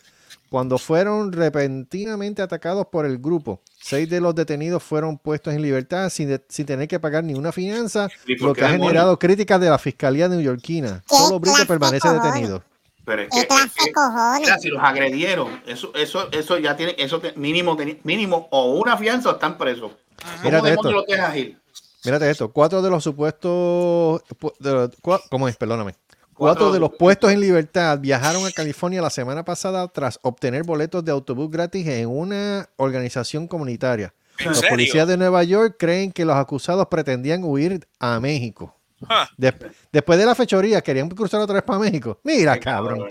cuando 0.48 0.78
fueron 0.78 1.32
repentinamente 1.32 2.40
atacados 2.40 2.86
por 2.90 3.04
el 3.04 3.18
grupo. 3.18 3.60
Seis 3.78 4.08
de 4.08 4.20
los 4.20 4.34
detenidos 4.34 4.82
fueron 4.82 5.18
puestos 5.18 5.52
en 5.52 5.60
libertad 5.60 6.08
sin, 6.08 6.28
de- 6.28 6.42
sin 6.48 6.64
tener 6.64 6.88
que 6.88 6.98
pagar 7.00 7.22
ninguna 7.24 7.52
fianza, 7.52 8.08
¿Y 8.26 8.36
por 8.36 8.48
lo 8.48 8.54
que 8.54 8.64
ha 8.64 8.70
generado 8.70 9.18
críticas 9.18 9.60
de 9.60 9.68
la 9.68 9.78
Fiscalía 9.78 10.28
neoyorquina. 10.28 11.02
¿Qué 11.08 11.16
Solo 11.16 11.38
Brito 11.40 11.66
permanece 11.66 12.08
detenido. 12.08 12.62
Pero 13.06 13.22
es 13.22 13.28
que, 13.30 13.46
¿Qué 13.46 13.54
es 13.54 13.72
que- 13.72 13.92
mira, 14.40 14.58
si 14.58 14.68
los 14.68 14.82
agredieron, 14.82 15.62
eso, 15.66 15.92
eso, 15.94 16.28
eso 16.32 16.58
ya 16.58 16.76
tiene, 16.76 16.94
eso 16.98 17.20
te- 17.20 17.32
mínimo, 17.36 17.76
mínimo 18.02 18.48
o 18.50 18.72
una 18.74 18.96
fianza 18.98 19.30
o 19.30 19.32
están 19.34 19.56
presos. 19.56 19.92
¿Cómo 20.20 20.42
Mírate 20.44 20.70
esto. 20.72 20.90
lo 20.92 21.02
dejas 21.04 21.36
ir? 21.36 21.58
Mírate 22.04 22.28
esto, 22.30 22.50
cuatro 22.52 22.82
de 22.82 22.90
los 22.90 23.02
supuestos, 23.04 24.22
pu- 24.40 24.52
de 24.58 24.72
los- 24.72 24.90
cua- 25.02 25.22
¿cómo 25.30 25.48
es? 25.48 25.56
Perdóname. 25.56 25.92
Cuatro 25.92 26.64
Cuatro- 26.66 26.72
de 26.72 26.80
los 26.80 26.90
puestos 26.98 27.32
en 27.32 27.40
libertad 27.40 27.98
viajaron 27.98 28.44
a 28.44 28.50
California 28.50 29.00
la 29.00 29.08
semana 29.10 29.44
pasada 29.44 29.88
tras 29.88 30.18
obtener 30.22 30.64
boletos 30.64 31.02
de 31.04 31.10
autobús 31.12 31.50
gratis 31.50 31.86
en 31.86 32.08
una 32.08 32.68
organización 32.76 33.46
comunitaria. 33.48 34.12
¿En 34.38 34.48
Los 34.48 34.58
serio? 34.58 34.70
policías 34.72 35.08
de 35.08 35.16
Nueva 35.16 35.42
York 35.44 35.76
creen 35.78 36.12
que 36.12 36.26
los 36.26 36.36
acusados 36.36 36.88
pretendían 36.90 37.42
huir 37.42 37.86
a 38.00 38.20
México. 38.20 38.75
Ah, 39.08 39.28
Des- 39.36 39.54
después 39.92 40.18
de 40.18 40.24
la 40.26 40.34
fechoría, 40.34 40.80
querían 40.80 41.08
cruzar 41.10 41.40
otra 41.40 41.54
vez 41.54 41.62
para 41.64 41.78
México. 41.78 42.18
Mira, 42.24 42.54
Qué 42.54 42.60
cabrón. 42.60 43.06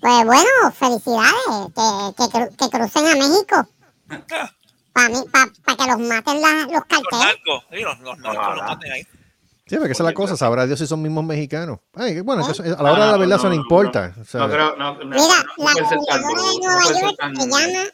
Pues 0.00 0.24
bueno, 0.24 0.72
felicidades. 0.74 1.66
Que, 1.74 2.14
que, 2.16 2.22
cru- 2.24 2.56
que 2.56 2.68
crucen 2.70 3.06
a 3.06 3.14
México. 3.14 3.68
Para 4.92 5.08
que 5.76 5.86
los 5.90 5.98
maten 6.00 6.40
la- 6.40 6.64
los 6.64 6.72
los 6.72 6.84
carteles. 6.86 7.24
narcos. 7.24 7.64
Sí, 7.70 7.80
los, 7.82 7.98
los 8.00 8.18
narcos 8.18 8.56
los 8.56 8.64
maten 8.64 8.92
ahí. 8.92 9.02
Sí, 9.66 9.76
porque 9.76 9.92
esa 9.92 10.02
es 10.02 10.06
la 10.06 10.14
cosa. 10.14 10.36
Sabrá 10.36 10.66
Dios 10.66 10.78
si 10.78 10.86
son 10.86 11.02
mismos 11.02 11.24
mexicanos. 11.24 11.78
Ay, 11.94 12.20
bueno, 12.22 12.42
a 12.44 12.82
la 12.82 12.92
hora 12.92 13.06
No, 13.06 13.06
de 13.06 13.12
la 13.12 13.16
verdad 13.18 13.26
no, 13.28 13.36
eso 13.36 13.44
no 13.44 13.54
no, 13.54 13.54
importa. 13.60 14.14
O 14.20 14.24
sea, 14.24 14.40
No 14.40 14.48
creo, 14.48 14.76
no, 14.76 14.94
no, 14.94 15.04
Mira, 15.04 15.44
no 15.58 15.64
la 15.64 15.72
gobernadora 15.74 16.42
de 16.42 16.58
Nueva 16.58 17.00
York 17.00 17.16
tan- 17.18 17.36
se 17.36 17.46
llama. 17.48 17.84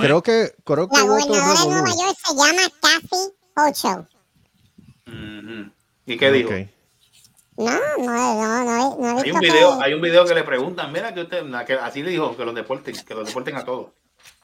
Creo 0.00 0.22
que, 0.22 0.52
creo 0.64 0.88
que 0.88 0.96
La 0.98 1.04
gobernadora 1.04 1.60
de. 1.62 1.68
Nueva 1.70 1.88
York 1.90 2.16
se 2.26 2.34
llama 2.34 2.62
Kathy 2.80 3.22
Hochul. 3.56 4.08
¿Y 6.06 6.16
qué 6.16 6.32
dijo? 6.32 6.50
No, 7.56 7.70
no, 7.98 8.44
no, 8.44 8.64
no, 8.64 8.96
no 8.98 9.18
he 9.20 9.22
Hay 9.24 9.30
un 9.32 9.40
video, 9.40 9.78
que- 9.78 9.84
hay 9.84 9.94
un 9.94 10.00
video 10.00 10.24
que 10.24 10.34
le 10.34 10.42
preguntan, 10.42 10.90
mira 10.90 11.12
que 11.12 11.20
usted, 11.22 11.44
que 11.66 11.74
así 11.74 12.02
le 12.02 12.10
dijo, 12.10 12.36
que 12.36 12.44
los 12.44 12.54
deporten, 12.54 12.94
que 13.04 13.14
los 13.14 13.26
deporten 13.26 13.56
a 13.56 13.64
todos. 13.64 13.88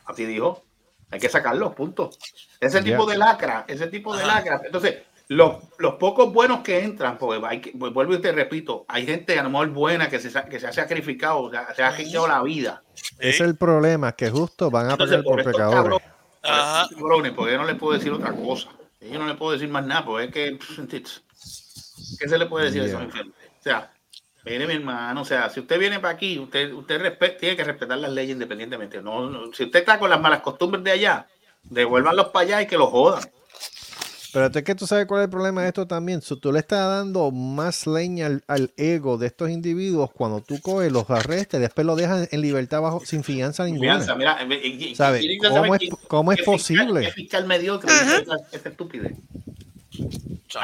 Así 0.05 0.25
dijo, 0.27 0.63
hay 1.11 1.19
que 1.19 1.29
sacarlos, 1.29 1.75
punto. 1.75 2.11
Ese 2.61 2.83
tipo 2.83 3.07
de 3.07 3.17
lacra, 3.17 3.65
ese 3.67 3.87
tipo 3.87 4.15
de 4.17 4.27
lacra. 4.27 4.61
Entonces, 4.65 5.03
los, 5.29 5.57
los 5.79 5.95
pocos 5.95 6.33
buenos 6.33 6.61
que 6.61 6.83
entran, 6.85 7.17
porque 7.19 7.45
hay 7.47 7.61
que, 7.61 7.73
pues, 7.73 7.93
vuelvo 7.93 8.15
y 8.15 8.21
te 8.21 8.31
repito, 8.33 8.85
hay 8.89 9.07
gente 9.07 9.39
a 9.39 9.43
lo 9.43 9.51
mejor 9.51 9.69
buena 9.71 10.09
que 10.09 10.19
se, 10.21 10.31
que 10.45 10.61
se 10.61 10.67
ha 10.67 10.73
sacrificado, 10.73 11.41
o 11.41 11.51
sea, 11.51 11.75
se 11.75 11.83
ha 11.83 11.97
quitado 11.97 12.29
la 12.29 12.43
vida. 12.43 12.83
Ese 13.19 13.29
es 13.31 13.41
el 13.41 13.57
problema, 13.57 14.13
que 14.13 14.31
justo 14.31 14.71
van 14.71 14.89
a 14.89 14.93
Entonces, 14.93 15.17
pagar 15.19 15.25
por 15.25 15.43
por 15.45 15.53
pecadores. 15.53 15.77
cabrones, 15.83 16.09
por 16.43 16.51
Ajá. 16.51 16.83
estos 16.83 16.99
cabrones, 16.99 17.33
porque 17.33 17.53
yo 17.53 17.59
no 17.59 17.65
les 17.67 17.77
puedo 17.77 17.95
decir 17.95 18.13
otra 18.13 18.33
cosa. 18.33 18.69
Yo 19.01 19.19
no 19.19 19.27
le 19.27 19.35
puedo 19.35 19.53
decir 19.53 19.69
más 19.69 19.87
nada, 19.87 20.05
porque 20.05 20.25
es 20.25 20.33
que, 20.33 20.59
¿qué 22.19 22.29
se 22.29 22.39
le 22.39 22.47
puede 22.47 22.67
decir 22.67 22.83
a 22.83 22.87
Yeah. 22.87 23.03
infelices? 23.03 23.51
O 23.61 23.63
sea, 23.63 23.93
Mire, 24.45 24.67
mi 24.67 24.75
hermano, 24.75 25.23
o 25.23 25.25
sea, 25.27 25.51
si 25.51 25.61
usted 25.61 25.79
viene 25.79 25.99
para 26.01 26.15
aquí, 26.15 26.39
usted, 26.39 26.73
usted 26.73 27.19
tiene 27.39 27.57
que 27.57 27.65
respetar 27.65 27.99
las 27.99 28.11
leyes 28.11 28.33
independientemente. 28.33 29.03
No, 29.03 29.29
no- 29.29 29.53
si 29.53 29.65
usted 29.65 29.81
está 29.81 29.99
con 29.99 30.09
las 30.09 30.21
malas 30.21 30.41
costumbres 30.41 30.83
de 30.85 30.93
allá, 30.93 31.27
devuélvanlos 31.65 32.29
para 32.29 32.47
allá 32.47 32.63
y 32.63 32.67
que 32.67 32.79
los 32.79 32.89
jodan. 32.89 33.29
Pero 34.33 34.47
es 34.47 34.63
que 34.63 34.75
tú 34.75 34.87
sabes 34.87 35.07
cuál 35.07 35.23
es 35.23 35.25
el 35.25 35.31
problema 35.31 35.63
de 35.63 35.69
esto 35.69 35.87
también. 35.87 36.21
So, 36.21 36.37
tú 36.39 36.53
le 36.53 36.59
estás 36.59 36.87
dando 36.87 37.31
más 37.31 37.87
leña 37.87 38.27
al, 38.27 38.45
al 38.47 38.73
ego 38.77 39.17
de 39.17 39.27
estos 39.29 39.49
individuos 39.51 40.11
cuando 40.13 40.41
tú 40.43 40.61
coges, 40.61 40.93
los 40.93 41.09
arrestas 41.11 41.59
y 41.59 41.63
después 41.63 41.87
los 41.87 41.97
dejas 41.97 42.29
en 42.33 42.41
libertad 42.43 42.83
bajo, 42.83 43.01
sin 43.05 43.25
fianza 43.25 43.65
ninguna. 43.65 43.95
Fianza, 43.95 44.15
mira, 44.17 44.39
y- 44.49 44.55
y- 44.55 44.85
y- 44.91 44.95
¿Sabe? 44.95 45.23
y- 45.23 45.33
y- 45.37 45.39
¿sabe 45.41 45.55
¿Cómo 45.61 45.75
es- 45.75 45.79
quién- 45.81 45.95
cómo 46.09 46.33
es 46.33 46.37
qué 46.39 46.43
fiscal- 46.45 46.57
posible? 46.87 47.01
qué 47.07 47.13
fiscal 47.13 47.47
mediocre 47.47 47.91
hizo 47.93 48.23
esa, 48.23 48.37
esa 48.53 48.69
estupidez? 48.69 49.13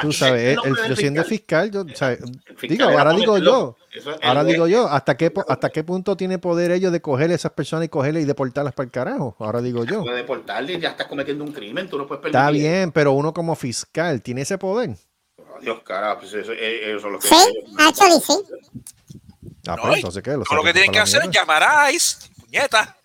Tú 0.01 0.11
sabes, 0.11 0.57
el 0.63 0.75
yo 0.89 0.95
siendo 0.95 1.23
fiscal. 1.23 1.69
yo, 1.71 1.85
¿sabes? 1.93 2.19
fiscal 2.57 2.69
digo, 2.69 2.83
ahora 2.85 3.13
digo 3.13 3.37
yo. 3.37 3.77
Eso 3.93 4.11
ahora 4.21 4.41
juez. 4.41 4.53
digo 4.53 4.67
yo, 4.67 4.87
¿hasta 4.87 5.15
qué, 5.15 5.31
hasta 5.47 5.69
qué 5.69 5.83
punto 5.83 6.17
tiene 6.17 6.37
poder 6.37 6.71
ellos 6.71 6.91
de 6.91 7.01
coger 7.01 7.31
a 7.31 7.35
esas 7.35 7.51
personas 7.51 7.85
y 7.85 7.89
cogerlas 7.89 8.23
y 8.23 8.25
deportarlas 8.25 8.73
para 8.73 8.85
el 8.85 8.91
carajo? 8.91 9.35
Ahora 9.39 9.61
digo 9.61 9.85
yo. 9.85 10.01
Puede 10.01 10.17
deportarle 10.17 10.73
y 10.73 10.79
ya 10.79 10.89
estás 10.89 11.07
cometiendo 11.07 11.43
un 11.43 11.51
crimen, 11.51 11.87
tú 11.89 11.97
no 11.97 12.07
puedes 12.07 12.21
permitir. 12.21 12.39
Está 12.39 12.51
bien, 12.51 12.91
pero 12.91 13.13
uno 13.13 13.33
como 13.33 13.55
fiscal 13.55 14.21
tiene 14.21 14.41
ese 14.41 14.57
poder. 14.57 14.97
Dios, 15.61 15.81
carajo, 15.83 16.19
pues 16.19 16.33
eso, 16.33 16.51
eh, 16.51 16.95
eso 16.95 17.07
es 17.07 17.13
lo 17.13 17.19
que 17.19 17.27
Sí, 17.27 17.35
actually 17.77 18.19
sí. 18.19 18.33
Ah, 19.67 19.77
pues 19.81 19.95
entonces 19.95 20.21
qué, 20.21 20.31
lo 20.31 20.63
que 20.63 20.73
tienen 20.73 20.91
que 20.91 20.99
hacer 20.99 21.23
es 21.23 21.29
llamar 21.31 21.63
a 21.63 21.91
ICE, 21.91 22.17
puñeta. 22.39 22.97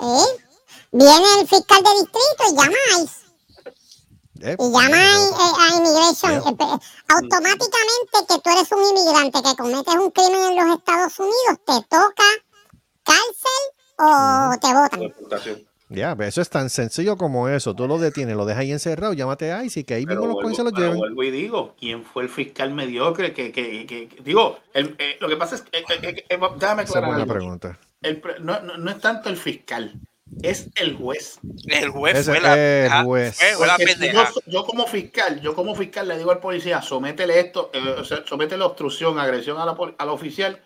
¿Eh? 0.00 0.42
Viene 0.92 1.40
el 1.40 1.46
fiscal 1.46 1.82
de 1.82 1.90
distrito 1.90 2.44
y 2.50 2.56
llamáis. 2.56 3.27
Eh, 4.40 4.56
Y 4.58 4.72
llamáis 4.72 5.30
eh, 5.32 5.52
a 5.58 5.76
Immigration. 5.76 6.32
eh, 6.34 6.78
automáticamente 7.08 8.18
que 8.28 8.38
tú 8.42 8.50
eres 8.50 8.72
un 8.72 8.82
inmigrante 8.84 9.42
que 9.42 9.56
cometes 9.56 9.94
un 9.94 10.10
crimen 10.10 10.52
en 10.52 10.56
los 10.68 10.78
Estados 10.78 11.18
Unidos, 11.18 11.58
te 11.66 11.72
toca 11.88 12.24
cárcel 13.02 13.64
o 13.98 14.50
te 14.60 14.74
votan. 14.74 15.54
Ya, 15.90 16.14
pero 16.14 16.28
eso 16.28 16.42
es 16.42 16.50
tan 16.50 16.68
sencillo 16.68 17.16
como 17.16 17.48
eso. 17.48 17.74
Tú 17.74 17.88
lo 17.88 17.98
detienes, 17.98 18.36
lo 18.36 18.44
dejas 18.44 18.60
ahí 18.60 18.72
encerrado, 18.72 19.14
llámate 19.14 19.52
a 19.52 19.64
ICE 19.64 19.80
y 19.80 19.84
que 19.84 19.94
ahí 19.94 20.04
Pero 20.04 20.20
mismo 20.20 20.26
los 20.26 20.34
vuelvo, 20.34 20.50
y 20.50 20.54
se 20.54 20.62
los 20.64 20.72
pero 20.72 20.84
lleven. 20.84 20.98
vuelvo 20.98 21.22
y 21.22 21.30
digo, 21.30 21.74
¿quién 21.80 22.04
fue 22.04 22.24
el 22.24 22.28
fiscal 22.28 22.74
mediocre? 22.74 23.32
Que, 23.32 23.50
que, 23.50 23.86
que- 23.86 24.06
que- 24.08 24.22
digo, 24.22 24.58
el- 24.74 24.94
eh, 24.98 25.16
lo 25.18 25.28
que 25.28 25.36
pasa 25.36 25.54
es 25.54 25.62
que, 25.62 25.78
eh, 25.78 25.84
eh, 25.88 26.26
eh, 26.28 26.38
déjame 26.58 26.82
Esa 26.82 26.82
es 26.82 26.90
aclarar 26.90 27.08
buena 27.08 27.22
algo. 27.22 27.34
pregunta. 27.34 27.78
El 28.02 28.22
no, 28.40 28.60
no- 28.60 28.76
no 28.76 28.90
es 28.90 29.00
tanto 29.00 29.30
el 29.30 29.38
fiscal, 29.38 29.98
es 30.42 30.68
el 30.76 30.94
juez. 30.96 31.38
El 31.66 31.90
juez 31.90 32.16
Ese 32.18 32.30
fue 32.32 32.40
la, 32.40 32.56
es 32.56 32.92
juez. 33.04 33.36
fue- 33.36 33.52
fue 33.54 33.66
la 33.66 33.76
pendeja. 33.76 34.30
yo, 34.34 34.40
yo 34.52 34.64
como 34.64 34.86
fiscal, 34.86 35.40
yo 35.40 35.54
como 35.54 35.74
fiscal 35.74 36.06
le 36.08 36.18
digo 36.18 36.30
al 36.30 36.40
policía, 36.40 36.80
sométele 36.82 37.40
esto, 37.40 37.70
eh, 37.72 37.96
o 37.98 38.04
sea, 38.04 38.24
sométele 38.26 38.62
obstrucción, 38.64 39.18
agresión 39.18 39.58
a 39.58 39.66
la, 39.66 39.76
al 39.98 40.08
oficial 40.08 40.62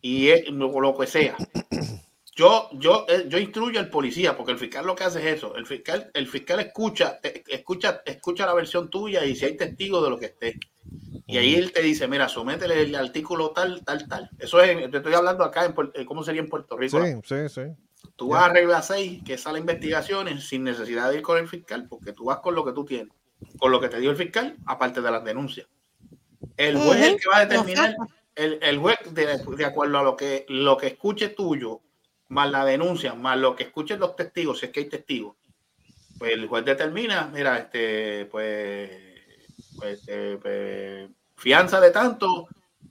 y 0.00 0.28
es 0.28 0.48
lo, 0.50 0.80
lo 0.80 0.96
que 0.96 1.06
sea. 1.06 1.36
Yo, 2.34 2.68
yo, 2.74 3.06
eh, 3.08 3.24
yo 3.28 3.38
instruyo 3.38 3.80
al 3.80 3.88
policía, 3.88 4.36
porque 4.36 4.52
el 4.52 4.58
fiscal 4.58 4.84
lo 4.86 4.94
que 4.94 5.04
hace 5.04 5.20
es 5.20 5.38
eso. 5.38 5.56
El 5.56 5.64
fiscal, 5.66 6.10
el 6.12 6.26
fiscal 6.26 6.60
escucha, 6.60 7.18
eh, 7.22 7.42
escucha, 7.48 8.02
escucha 8.04 8.44
la 8.44 8.52
versión 8.52 8.90
tuya 8.90 9.24
y 9.24 9.34
si 9.34 9.46
hay 9.46 9.56
testigos 9.56 10.04
de 10.04 10.10
lo 10.10 10.18
que 10.18 10.26
esté. 10.26 10.58
Y 11.26 11.38
ahí 11.38 11.54
él 11.54 11.72
te 11.72 11.80
dice, 11.80 12.06
mira, 12.06 12.28
sométele 12.28 12.82
el 12.82 12.94
artículo 12.94 13.50
tal, 13.52 13.82
tal, 13.84 14.06
tal. 14.06 14.30
Eso 14.38 14.60
es, 14.60 14.90
te 14.90 14.98
estoy 14.98 15.14
hablando 15.14 15.44
acá, 15.44 15.64
en, 15.64 15.74
eh, 15.94 16.04
¿cómo 16.04 16.22
sería 16.22 16.42
en 16.42 16.48
Puerto 16.50 16.76
Rico? 16.76 17.02
Sí, 17.02 17.14
sí, 17.24 17.48
sí. 17.48 17.62
Tú 18.14 18.28
vas 18.28 18.44
a 18.44 18.48
regla 18.48 18.82
6, 18.82 19.22
que 19.24 19.34
es 19.34 19.46
a 19.46 19.52
las 19.52 19.60
investigaciones, 19.60 20.48
sin 20.48 20.64
necesidad 20.64 21.10
de 21.10 21.16
ir 21.16 21.22
con 21.22 21.38
el 21.38 21.48
fiscal, 21.48 21.86
porque 21.88 22.12
tú 22.12 22.26
vas 22.26 22.38
con 22.38 22.54
lo 22.54 22.64
que 22.64 22.72
tú 22.72 22.84
tienes, 22.84 23.12
con 23.58 23.72
lo 23.72 23.80
que 23.80 23.88
te 23.88 24.00
dio 24.00 24.10
el 24.10 24.16
fiscal, 24.16 24.56
aparte 24.66 25.00
de 25.00 25.10
las 25.10 25.24
denuncias. 25.24 25.66
El 26.56 26.78
juez 26.78 27.00
es 27.00 27.08
el 27.08 27.20
que 27.20 27.28
va 27.28 27.36
a 27.38 27.46
determinar, 27.46 27.96
el, 28.34 28.58
el 28.62 28.78
juez, 28.78 28.98
de, 29.10 29.38
de 29.38 29.64
acuerdo 29.64 29.98
a 29.98 30.02
lo 30.02 30.16
que, 30.16 30.46
lo 30.48 30.76
que 30.76 30.88
escuche 30.88 31.30
tuyo, 31.30 31.80
más 32.28 32.50
la 32.50 32.64
denuncia, 32.64 33.14
más 33.14 33.38
lo 33.38 33.54
que 33.54 33.64
escuchen 33.64 34.00
los 34.00 34.16
testigos, 34.16 34.60
si 34.60 34.66
es 34.66 34.72
que 34.72 34.80
hay 34.80 34.88
testigos, 34.88 35.36
pues 36.18 36.32
el 36.32 36.46
juez 36.46 36.64
determina, 36.64 37.30
mira, 37.32 37.58
este, 37.58 38.26
pues, 38.26 38.90
pues, 39.78 40.02
eh, 40.06 40.38
pues, 40.40 41.10
fianza 41.36 41.80
de 41.80 41.90
tanto, 41.90 42.48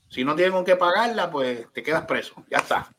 si 0.10 0.24
no 0.24 0.36
tienen 0.36 0.54
con 0.54 0.66
qué 0.66 0.76
pagarla, 0.76 1.30
pues 1.30 1.72
te 1.74 1.84
quedas 1.84 2.06
preso, 2.06 2.36
ya 2.50 2.60
está. 2.60 2.95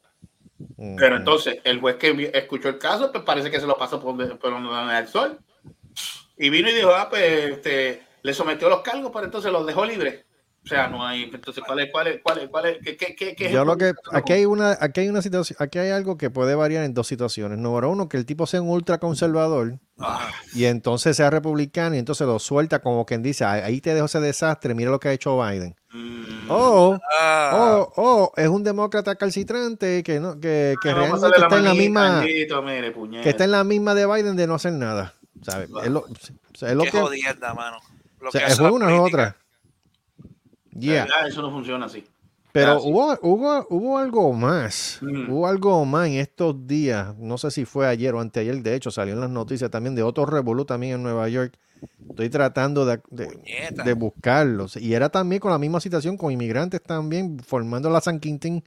Pero 0.76 1.16
entonces, 1.16 1.58
el 1.64 1.80
juez 1.80 1.96
que 1.96 2.30
escuchó 2.34 2.68
el 2.68 2.78
caso, 2.78 3.10
pues 3.10 3.24
parece 3.24 3.50
que 3.50 3.60
se 3.60 3.66
lo 3.66 3.78
pasó 3.78 4.00
por, 4.00 4.16
por 4.38 4.50
donde 4.50 4.98
el 4.98 5.08
sol. 5.08 5.38
Y 6.36 6.50
vino 6.50 6.68
y 6.68 6.74
dijo, 6.74 6.94
ah, 6.94 7.08
pues 7.08 7.52
este, 7.52 8.02
le 8.22 8.34
sometió 8.34 8.68
los 8.68 8.82
cargos, 8.82 9.10
pero 9.12 9.24
entonces 9.24 9.50
los 9.50 9.66
dejó 9.66 9.86
libres. 9.86 10.24
O 10.66 10.68
sea, 10.68 10.88
no 10.88 11.07
hay, 11.07 11.22
entonces, 11.33 11.62
¿cuál 11.64 11.79
es, 11.79 11.92
cuál 11.92 12.09
es, 12.09 12.20
cuál 12.20 12.38
es, 12.38 12.48
cuál 12.48 12.66
es, 12.66 12.79
qué, 12.85 12.96
qué, 12.96 13.14
qué, 13.14 13.37
qué 13.37 13.46
es 13.46 13.52
Yo 13.52 13.64
lo 13.64 13.76
que 13.76 13.94
aquí 14.11 14.33
hay 14.33 14.46
una 14.46 14.76
aquí 14.81 15.02
hay 15.02 15.09
una 15.09 15.22
situación 15.22 15.57
aquí 15.61 15.79
hay 15.79 15.90
algo 15.90 16.18
que 16.18 16.29
puede 16.29 16.57
variar 16.57 16.83
en 16.83 16.92
dos 16.92 17.07
situaciones. 17.07 17.57
Número 17.59 17.88
uno, 17.88 18.09
que 18.09 18.16
el 18.16 18.26
tipo 18.26 18.48
sea 18.48 18.61
un 18.62 18.70
ultraconservador 18.70 19.79
y 20.55 20.64
entonces 20.64 21.16
sea 21.16 21.31
republicano 21.31 21.94
y 21.94 21.98
entonces 22.00 22.26
lo 22.26 22.40
suelta 22.40 22.81
como 22.81 23.07
quien 23.07 23.22
dice, 23.22 23.44
"Ah, 23.44 23.52
ahí 23.52 23.81
te 23.81 23.94
dejo 23.94 24.07
ese 24.07 24.18
desastre, 24.18 24.74
mira 24.74 24.90
lo 24.90 24.98
que 24.98 25.09
ha 25.09 25.12
hecho 25.12 25.40
Biden. 25.40 25.76
Mm. 25.92 26.50
O, 26.50 26.98
Ah. 27.20 27.79
o, 27.79 27.92
o 27.96 28.33
es 28.37 28.48
un 28.48 28.64
demócrata 28.64 29.14
calcitrante 29.14 30.02
que 30.02 30.18
no 30.18 30.40
que, 30.40 30.74
que 30.83 30.90
Ah, 30.90 30.94
realmente 30.94 31.29
está 31.38 31.59
en 31.59 31.64
la 31.64 31.74
misma 31.74 32.18
Andito, 32.18 32.61
mire, 32.62 32.90
puñeta. 32.90 33.22
que 33.22 33.31
está 33.31 33.44
en 33.44 33.52
la 33.52 33.62
misma 33.62 33.94
de 33.94 34.05
Biden 34.07 34.35
de 34.35 34.48
no 34.48 34.55
hacer 34.57 34.72
nada. 34.72 35.14
¿sabes? 35.42 35.68
Es 35.85 35.90
lo, 35.90 36.00
o 36.00 36.07
sea, 36.59 36.70
es 36.70 36.74
lo 36.74 36.83
Qué 36.83 36.90
que 36.90 37.00
jodienda, 37.00 37.55
mano. 37.55 37.76
Lo 38.20 38.31
o 38.31 38.33
sea, 38.33 38.46
que 38.46 38.52
es 38.52 38.59
una 38.59 38.92
es 38.92 39.00
otra. 39.00 39.37
Yeah. 40.78 41.06
Ah, 41.14 41.26
Eso 41.26 41.42
no 41.42 41.50
funciona 41.50 41.86
así. 41.86 42.04
Pero 42.52 42.80
hubo, 42.82 43.18
hubo, 43.20 43.66
hubo 43.68 43.98
algo 43.98 44.32
más. 44.32 44.98
Mm. 45.02 45.30
Hubo 45.30 45.46
algo 45.46 45.84
más 45.84 46.06
en 46.08 46.14
estos 46.14 46.66
días. 46.66 47.14
No 47.18 47.36
sé 47.36 47.50
si 47.50 47.66
fue 47.66 47.86
ayer 47.86 48.14
o 48.14 48.20
anteayer. 48.20 48.62
De 48.62 48.74
hecho, 48.74 48.90
salió 48.90 49.12
en 49.12 49.20
las 49.20 49.28
noticias 49.28 49.70
también 49.70 49.94
de 49.94 50.02
otro 50.02 50.24
revolú 50.24 50.64
también 50.64 50.94
en 50.94 51.02
Nueva 51.02 51.28
York. 51.28 51.54
Estoy 52.08 52.30
tratando 52.30 52.86
de, 52.86 52.98
de, 53.10 53.92
buscarlos. 53.92 54.78
Y 54.78 54.94
era 54.94 55.10
también 55.10 55.40
con 55.40 55.50
la 55.50 55.58
misma 55.58 55.80
situación, 55.80 56.16
con 56.16 56.32
inmigrantes 56.32 56.82
también, 56.82 57.38
formando 57.40 57.90
la 57.90 58.00
San 58.00 58.20
Quintín. 58.20 58.64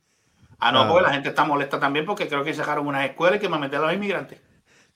Ah, 0.59 0.71
no, 0.71 0.81
Ah. 0.83 0.87
porque 0.87 1.07
la 1.07 1.13
gente 1.13 1.29
está 1.29 1.43
molesta 1.43 1.79
también 1.79 2.05
porque 2.05 2.27
creo 2.27 2.43
que 2.43 2.53
cerraron 2.53 2.85
unas 2.85 3.09
escuelas 3.09 3.37
y 3.37 3.39
que 3.41 3.49
me 3.49 3.57
metieron 3.57 3.85
a 3.85 3.91
los 3.91 3.95
inmigrantes. 3.95 4.39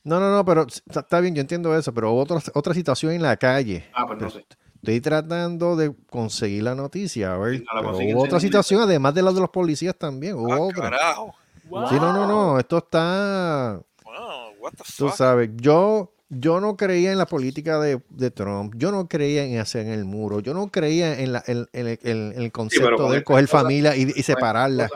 No, 0.03 0.19
no, 0.19 0.29
no, 0.35 0.45
pero 0.45 0.67
está, 0.67 1.19
bien, 1.19 1.33
yo 1.33 1.41
entiendo 1.41 1.75
eso, 1.75 1.93
pero 1.93 2.11
hubo 2.11 2.21
otra, 2.21 2.37
otra 2.53 2.73
situación 2.75 3.13
en 3.13 3.23
la 3.23 3.37
calle. 3.37 3.89
Ah, 3.95 4.05
pues 4.05 4.19
no 4.21 4.29
sé. 4.29 4.45
Estoy 4.83 4.99
tratando 4.99 5.77
de 5.77 5.95
conseguir 6.09 6.63
la 6.63 6.75
noticia, 6.75 7.33
a 7.33 7.37
ver. 7.37 7.63
no 7.73 7.91
hubo 7.91 8.23
otra 8.23 8.41
situación, 8.41 8.81
además 8.81 9.13
de 9.13 9.21
la 9.21 9.31
de 9.31 9.39
los 9.39 9.49
policías 9.49 9.95
también. 9.95 10.35
Hubo 10.35 10.51
Ah, 10.51 10.59
otra. 10.59 10.89
carajo. 10.89 11.33
Sí, 11.63 11.95
no, 11.95 12.11
no, 12.11 12.27
no. 12.27 12.59
Esto 12.59 12.79
está. 12.79 13.79
Wow, 14.03 14.13
what 14.59 14.71
the 14.71 14.83
Tú 14.97 15.07
fuck? 15.07 15.15
sabes, 15.15 15.51
yo, 15.55 16.11
yo 16.27 16.59
no 16.59 16.75
creía 16.75 17.13
en 17.13 17.17
la 17.17 17.25
política 17.27 17.79
de, 17.79 18.01
de 18.09 18.29
Trump, 18.29 18.73
yo 18.75 18.91
no 18.91 19.07
creía 19.07 19.45
en 19.45 19.57
hacer 19.57 19.87
el 19.87 20.03
muro, 20.03 20.41
yo 20.41 20.53
no 20.53 20.67
creía 20.69 21.17
en, 21.17 21.31
la, 21.31 21.41
en, 21.47 21.65
en 21.71 21.87
el, 21.87 21.99
en 22.03 22.33
el 22.35 22.51
concepto 22.51 22.97
con 22.97 23.11
de 23.13 23.23
coger 23.23 23.47
familia 23.47 23.95
y, 23.95 24.11
separarla. 24.21 24.89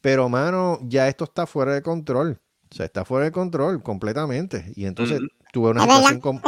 Pero, 0.00 0.30
mano, 0.30 0.78
ya 0.84 1.06
esto 1.06 1.24
está 1.24 1.46
fuera 1.46 1.74
de 1.74 1.82
control. 1.82 2.40
O 2.70 2.74
sea, 2.74 2.86
está 2.86 3.04
fuera 3.04 3.26
de 3.26 3.32
control 3.32 3.82
completamente. 3.82 4.72
Y 4.74 4.86
entonces 4.86 5.20
tuve 5.52 5.68
una 5.72 5.82
situación 5.82 6.20
con. 6.20 6.40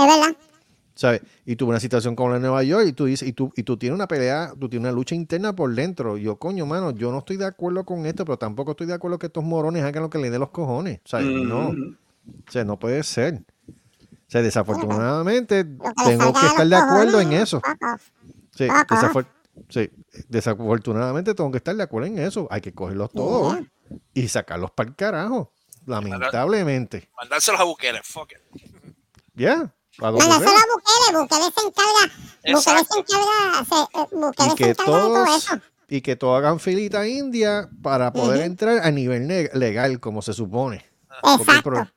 ¿Sabes? 1.00 1.22
Y 1.46 1.56
tuve 1.56 1.70
una 1.70 1.80
situación 1.80 2.14
con 2.14 2.28
la 2.28 2.34
de 2.34 2.40
Nueva 2.42 2.62
York 2.62 2.84
y 2.86 2.92
tú 2.92 3.06
dices, 3.06 3.26
y 3.26 3.32
tú, 3.32 3.50
y 3.56 3.62
tú 3.62 3.78
tienes 3.78 3.94
una 3.94 4.06
pelea, 4.06 4.52
tú 4.60 4.68
tienes 4.68 4.84
una 4.86 4.92
lucha 4.92 5.14
interna 5.14 5.54
por 5.56 5.74
dentro. 5.74 6.18
Yo, 6.18 6.36
coño, 6.36 6.66
mano, 6.66 6.90
yo 6.90 7.10
no 7.10 7.20
estoy 7.20 7.38
de 7.38 7.46
acuerdo 7.46 7.84
con 7.86 8.04
esto, 8.04 8.26
pero 8.26 8.36
tampoco 8.36 8.72
estoy 8.72 8.86
de 8.86 8.92
acuerdo 8.92 9.18
que 9.18 9.28
estos 9.28 9.42
morones 9.42 9.82
hagan 9.82 10.02
lo 10.02 10.10
que 10.10 10.18
les 10.18 10.30
dé 10.30 10.38
los 10.38 10.50
cojones. 10.50 11.00
¿sabes? 11.06 11.26
No. 11.26 11.70
Ujú. 11.70 11.96
O 12.46 12.50
sea, 12.50 12.64
no 12.64 12.78
puede 12.78 13.02
ser. 13.02 13.42
O 13.66 13.72
sea, 14.30 14.42
desafortunadamente 14.42 15.64
le 15.64 15.78
tengo 16.04 16.34
que 16.34 16.46
estar 16.46 16.66
de 16.68 16.76
acuerdo 16.76 17.12
cojones, 17.12 17.26
en 17.28 17.32
eso. 17.32 17.62
Sí, 18.54 18.64
Ajá. 18.68 18.84
desafor- 18.86 19.26
sí, 19.70 19.90
desafortunadamente 20.28 21.34
tengo 21.34 21.50
que 21.50 21.56
estar 21.56 21.74
de 21.74 21.82
acuerdo 21.82 22.08
en 22.08 22.18
eso. 22.18 22.46
Hay 22.50 22.60
que 22.60 22.74
cogerlos 22.74 23.10
todos 23.10 23.56
y 24.12 24.28
sacarlos 24.28 24.70
para 24.72 24.90
el 24.90 24.96
carajo. 24.96 25.50
Lamentablemente. 25.86 27.08
Mandárselos 27.16 27.58
a 27.58 27.64
Bukele, 27.64 28.00
fuck 28.04 28.32
it. 28.32 28.62
Ya. 29.34 29.72
¿A 30.00 30.10
dónde 30.10 30.26
Mándaselo 30.26 30.50
a 30.50 30.64
Bukele, 30.74 31.22
Bukele 31.22 31.44
se 31.54 31.66
encarga, 31.66 32.14
Bukele 32.54 32.84
se 32.90 32.98
encarga, 32.98 33.64
se, 33.64 33.98
eh, 34.00 34.06
Bukele 34.12 34.46
Y 34.46 34.50
se 34.50 34.56
que 34.56 34.70
encarga 34.70 34.92
de 34.92 35.00
todo 35.02 35.14
todos 35.24 35.36
eso. 35.38 35.60
y 35.88 36.00
que 36.00 36.16
todos 36.16 36.38
hagan 36.38 36.60
filita 36.60 37.06
india 37.08 37.68
para 37.82 38.12
poder 38.12 38.42
entrar 38.42 38.78
a 38.86 38.90
nivel 38.90 39.28
legal, 39.54 40.00
como 40.00 40.22
se 40.22 40.32
supone. 40.32 40.84
El, 41.22 41.40
Exacto. 41.40 41.62
pro- 41.70 41.88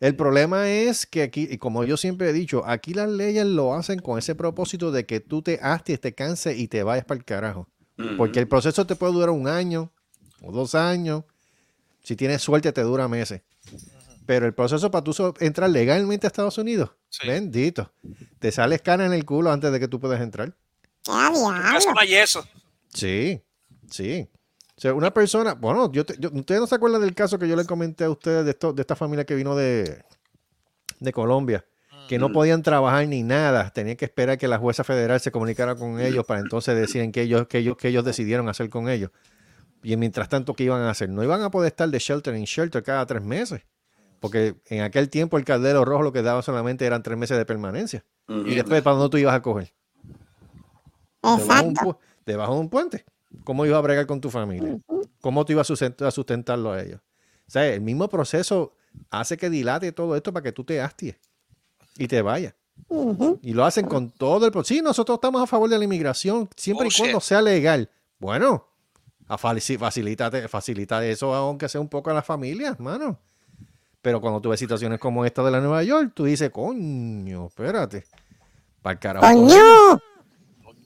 el 0.00 0.16
problema 0.16 0.68
es 0.70 1.06
que 1.06 1.22
aquí, 1.22 1.46
y 1.50 1.58
como 1.58 1.84
yo 1.84 1.96
siempre 1.96 2.28
he 2.30 2.32
dicho, 2.32 2.62
aquí 2.66 2.92
las 2.94 3.08
leyes 3.08 3.46
lo 3.46 3.74
hacen 3.74 4.00
con 4.00 4.18
ese 4.18 4.34
propósito 4.34 4.90
de 4.90 5.06
que 5.06 5.20
tú 5.20 5.40
te 5.42 5.60
hasties, 5.62 6.00
te 6.00 6.14
canses 6.14 6.58
y 6.58 6.68
te 6.68 6.82
vayas 6.82 7.04
para 7.04 7.18
el 7.18 7.24
carajo. 7.24 7.68
Porque 8.18 8.40
el 8.40 8.48
proceso 8.48 8.86
te 8.86 8.96
puede 8.96 9.12
durar 9.12 9.30
un 9.30 9.46
año 9.46 9.92
o 10.42 10.50
dos 10.50 10.74
años. 10.74 11.22
Si 12.02 12.16
tienes 12.16 12.42
suerte, 12.42 12.72
te 12.72 12.82
dura 12.82 13.06
meses. 13.08 13.42
Pero 14.26 14.46
el 14.46 14.52
proceso 14.54 14.90
para 14.90 15.04
tú 15.04 15.12
so- 15.12 15.34
entrar 15.38 15.70
legalmente 15.70 16.26
a 16.26 16.28
Estados 16.28 16.58
Unidos, 16.58 16.90
Sí. 17.20 17.26
bendito. 17.28 17.92
Te 18.38 18.50
sales 18.52 18.82
cana 18.82 19.06
en 19.06 19.12
el 19.12 19.24
culo 19.24 19.50
antes 19.52 19.70
de 19.72 19.80
que 19.80 19.88
tú 19.88 20.00
puedas 20.00 20.20
entrar. 20.20 20.54
¡Qué 21.04 21.12
a 21.12 22.22
Eso. 22.22 22.46
Sí, 22.92 23.42
sí. 23.90 24.28
O 24.76 24.80
sea, 24.80 24.94
una 24.94 25.12
persona, 25.14 25.54
bueno, 25.54 25.90
yo, 25.92 26.04
te- 26.04 26.16
yo- 26.18 26.30
ustedes 26.32 26.60
no 26.60 26.66
se 26.66 26.74
acuerdan 26.74 27.00
del 27.00 27.14
caso 27.14 27.38
que 27.38 27.46
yo 27.48 27.54
le 27.56 27.64
comenté 27.64 28.04
a 28.04 28.10
ustedes 28.10 28.44
de, 28.44 28.50
esto, 28.52 28.72
de 28.72 28.80
esta 28.82 28.96
familia 28.96 29.24
que 29.24 29.34
vino 29.34 29.54
de, 29.54 30.02
de 30.98 31.12
Colombia, 31.12 31.64
que 32.08 32.18
no 32.18 32.32
podían 32.32 32.62
trabajar 32.62 33.06
ni 33.08 33.22
nada, 33.22 33.70
tenían 33.70 33.96
que 33.96 34.04
esperar 34.04 34.36
que 34.36 34.48
la 34.48 34.58
jueza 34.58 34.82
federal 34.84 35.20
se 35.20 35.30
comunicara 35.30 35.74
con 35.76 36.00
ellos 36.00 36.24
para 36.26 36.40
entonces 36.40 36.76
decir 36.76 37.00
en 37.02 37.12
qué 37.12 37.22
ellos, 37.22 37.46
qué 37.48 37.58
ellos, 37.58 37.76
qué 37.78 37.88
ellos 37.88 38.04
decidieron 38.04 38.48
hacer 38.48 38.68
con 38.68 38.88
ellos. 38.88 39.10
Y 39.82 39.96
mientras 39.96 40.28
tanto, 40.28 40.54
¿qué 40.54 40.64
iban 40.64 40.82
a 40.82 40.90
hacer? 40.90 41.08
No 41.08 41.22
iban 41.22 41.42
a 41.42 41.50
poder 41.50 41.68
estar 41.70 41.88
de 41.88 41.98
shelter 41.98 42.34
en 42.34 42.44
shelter 42.44 42.82
cada 42.82 43.06
tres 43.06 43.22
meses, 43.22 43.62
porque 44.24 44.54
en 44.66 44.80
aquel 44.80 45.10
tiempo 45.10 45.36
el 45.36 45.44
caldero 45.44 45.84
rojo 45.84 46.02
lo 46.02 46.12
que 46.12 46.22
daba 46.22 46.40
solamente 46.42 46.86
eran 46.86 47.02
tres 47.02 47.18
meses 47.18 47.36
de 47.36 47.44
permanencia. 47.44 48.04
Y 48.28 48.54
después, 48.54 48.80
¿para 48.82 48.96
dónde 48.96 49.10
tú 49.10 49.18
ibas 49.18 49.34
a 49.34 49.42
coger? 49.42 49.74
Debajo 51.22 51.62
de, 51.62 51.68
un, 51.68 51.74
pu- 51.74 51.96
debajo 52.26 52.54
de 52.54 52.60
un 52.60 52.68
puente. 52.70 53.04
¿Cómo 53.44 53.66
ibas 53.66 53.78
a 53.78 53.82
bregar 53.82 54.06
con 54.06 54.20
tu 54.20 54.30
familia? 54.30 54.78
¿Cómo 55.20 55.44
tú 55.44 55.52
ibas 55.52 55.66
a 55.70 55.74
sustentar- 55.74 56.08
a 56.08 56.10
sustentarlo 56.10 56.72
a 56.72 56.80
ellos? 56.82 57.00
O 57.46 57.50
sea, 57.50 57.66
el 57.66 57.80
mismo 57.80 58.08
proceso 58.08 58.74
hace 59.10 59.36
que 59.36 59.50
dilate 59.50 59.92
todo 59.92 60.16
esto 60.16 60.32
para 60.32 60.42
que 60.42 60.52
tú 60.52 60.64
te 60.64 60.80
hasties 60.80 61.16
y 61.98 62.08
te 62.08 62.22
vayas. 62.22 62.54
Y 63.42 63.52
lo 63.52 63.64
hacen 63.64 63.86
con 63.86 64.10
todo 64.10 64.46
el 64.46 64.52
proceso. 64.52 64.74
Sí, 64.74 64.82
nosotros 64.82 65.16
estamos 65.16 65.42
a 65.42 65.46
favor 65.46 65.68
de 65.68 65.78
la 65.78 65.84
inmigración 65.84 66.48
siempre 66.56 66.84
y 66.84 66.88
Bullshit. 66.88 67.00
cuando 67.04 67.20
sea 67.20 67.42
legal. 67.42 67.90
Bueno, 68.18 68.66
a 69.28 69.36
faci- 69.36 69.78
facilítate, 69.78 70.48
facilita 70.48 71.04
eso 71.04 71.34
aunque 71.34 71.68
sea 71.68 71.80
un 71.80 71.88
poco 71.88 72.10
a 72.10 72.14
las 72.14 72.24
familias, 72.24 72.72
hermano. 72.74 73.18
Pero 74.04 74.20
cuando 74.20 74.38
tú 74.42 74.50
ves 74.50 74.60
situaciones 74.60 75.00
como 75.00 75.24
esta 75.24 75.42
de 75.42 75.50
la 75.50 75.60
Nueva 75.62 75.82
York, 75.82 76.10
tú 76.12 76.24
dices, 76.24 76.50
coño, 76.50 77.46
espérate. 77.46 78.04
Para 78.82 78.92
el 78.92 78.98
carajo. 78.98 79.26
¡Coño! 79.26 79.98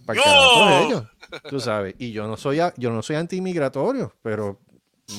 Para 0.07 0.19
el 0.21 0.25
carajo 0.25 0.55
con 0.55 0.73
ellos. 0.85 1.03
Tú 1.51 1.59
sabes. 1.59 1.97
Y 1.99 2.13
yo 2.13 2.29
no 2.29 2.37
soy, 2.37 2.61
a- 2.61 2.73
yo 2.77 2.93
no 2.93 3.03
soy 3.03 3.17
anti-inmigratorio, 3.17 4.15
pero, 4.23 4.61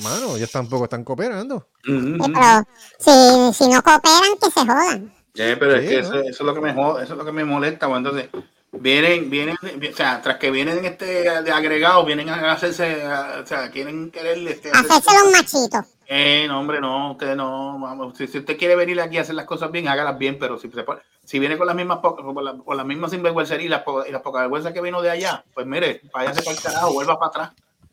mano, 0.02 0.34
ellos 0.34 0.50
tampoco 0.50 0.84
están 0.84 1.04
cooperando. 1.04 1.68
Pero 1.84 2.64
si, 2.98 3.52
si 3.52 3.68
no 3.70 3.82
cooperan, 3.82 4.38
que 4.40 4.50
se 4.50 4.60
jodan. 4.60 5.12
Sí, 5.34 5.42
pero 5.58 5.74
es 5.76 5.86
que 5.88 5.96
¿no? 5.96 6.00
eso, 6.00 6.14
eso 6.20 6.28
es 6.30 6.40
lo 6.40 6.54
que 6.54 6.60
me 6.62 6.72
jode, 6.72 7.04
eso 7.04 7.12
es 7.12 7.18
lo 7.18 7.24
que 7.26 7.32
me 7.32 7.44
molesta. 7.44 7.86
pues, 7.86 7.98
entonces, 7.98 8.28
vienen, 8.72 9.28
vienen, 9.28 9.56
o 9.62 9.94
sea, 9.94 10.22
tras 10.22 10.38
que 10.38 10.50
vienen 10.50 10.82
este 10.86 11.04
de 11.42 11.52
agregado, 11.52 12.06
vienen 12.06 12.30
a 12.30 12.50
hacerse, 12.52 13.02
a- 13.04 13.40
o 13.44 13.46
sea, 13.46 13.70
quieren 13.70 14.10
querer 14.10 14.38
este, 14.48 14.70
Hacerse 14.70 15.10
los 15.22 15.32
machitos. 15.32 15.84
Eh, 16.12 16.46
no, 16.48 16.58
hombre, 16.58 16.80
no, 16.80 17.12
usted 17.12 17.36
no, 17.36 17.78
vamos, 17.78 18.18
si, 18.18 18.26
si 18.26 18.38
usted 18.38 18.58
quiere 18.58 18.74
venir 18.74 19.00
aquí 19.00 19.16
a 19.18 19.20
hacer 19.20 19.36
las 19.36 19.44
cosas 19.46 19.70
bien, 19.70 19.86
hágalas 19.86 20.18
bien, 20.18 20.38
pero 20.40 20.58
si 20.58 20.68
se 20.68 20.82
pone- 20.82 21.00
si 21.24 21.38
viene 21.38 21.56
con 21.56 21.68
las 21.68 21.76
mismas 21.76 22.00
con, 22.00 22.44
la- 22.44 22.58
con 22.58 22.76
las 22.76 22.84
mismas 22.84 23.12
sinvergüencerías 23.12 23.64
y 23.66 23.68
las, 23.68 23.82
po- 23.84 24.04
y 24.04 24.10
las 24.10 24.20
pocas 24.20 24.40
vergüenzas 24.42 24.72
que 24.72 24.80
vino 24.80 25.00
de 25.02 25.10
allá, 25.10 25.44
pues 25.54 25.68
mire, 25.68 26.00
váyase 26.12 26.42
para 26.42 26.56
el 26.56 26.62
carajo, 26.62 26.92
vuelva 26.94 27.16
para 27.16 27.28
atrás, 27.28 27.50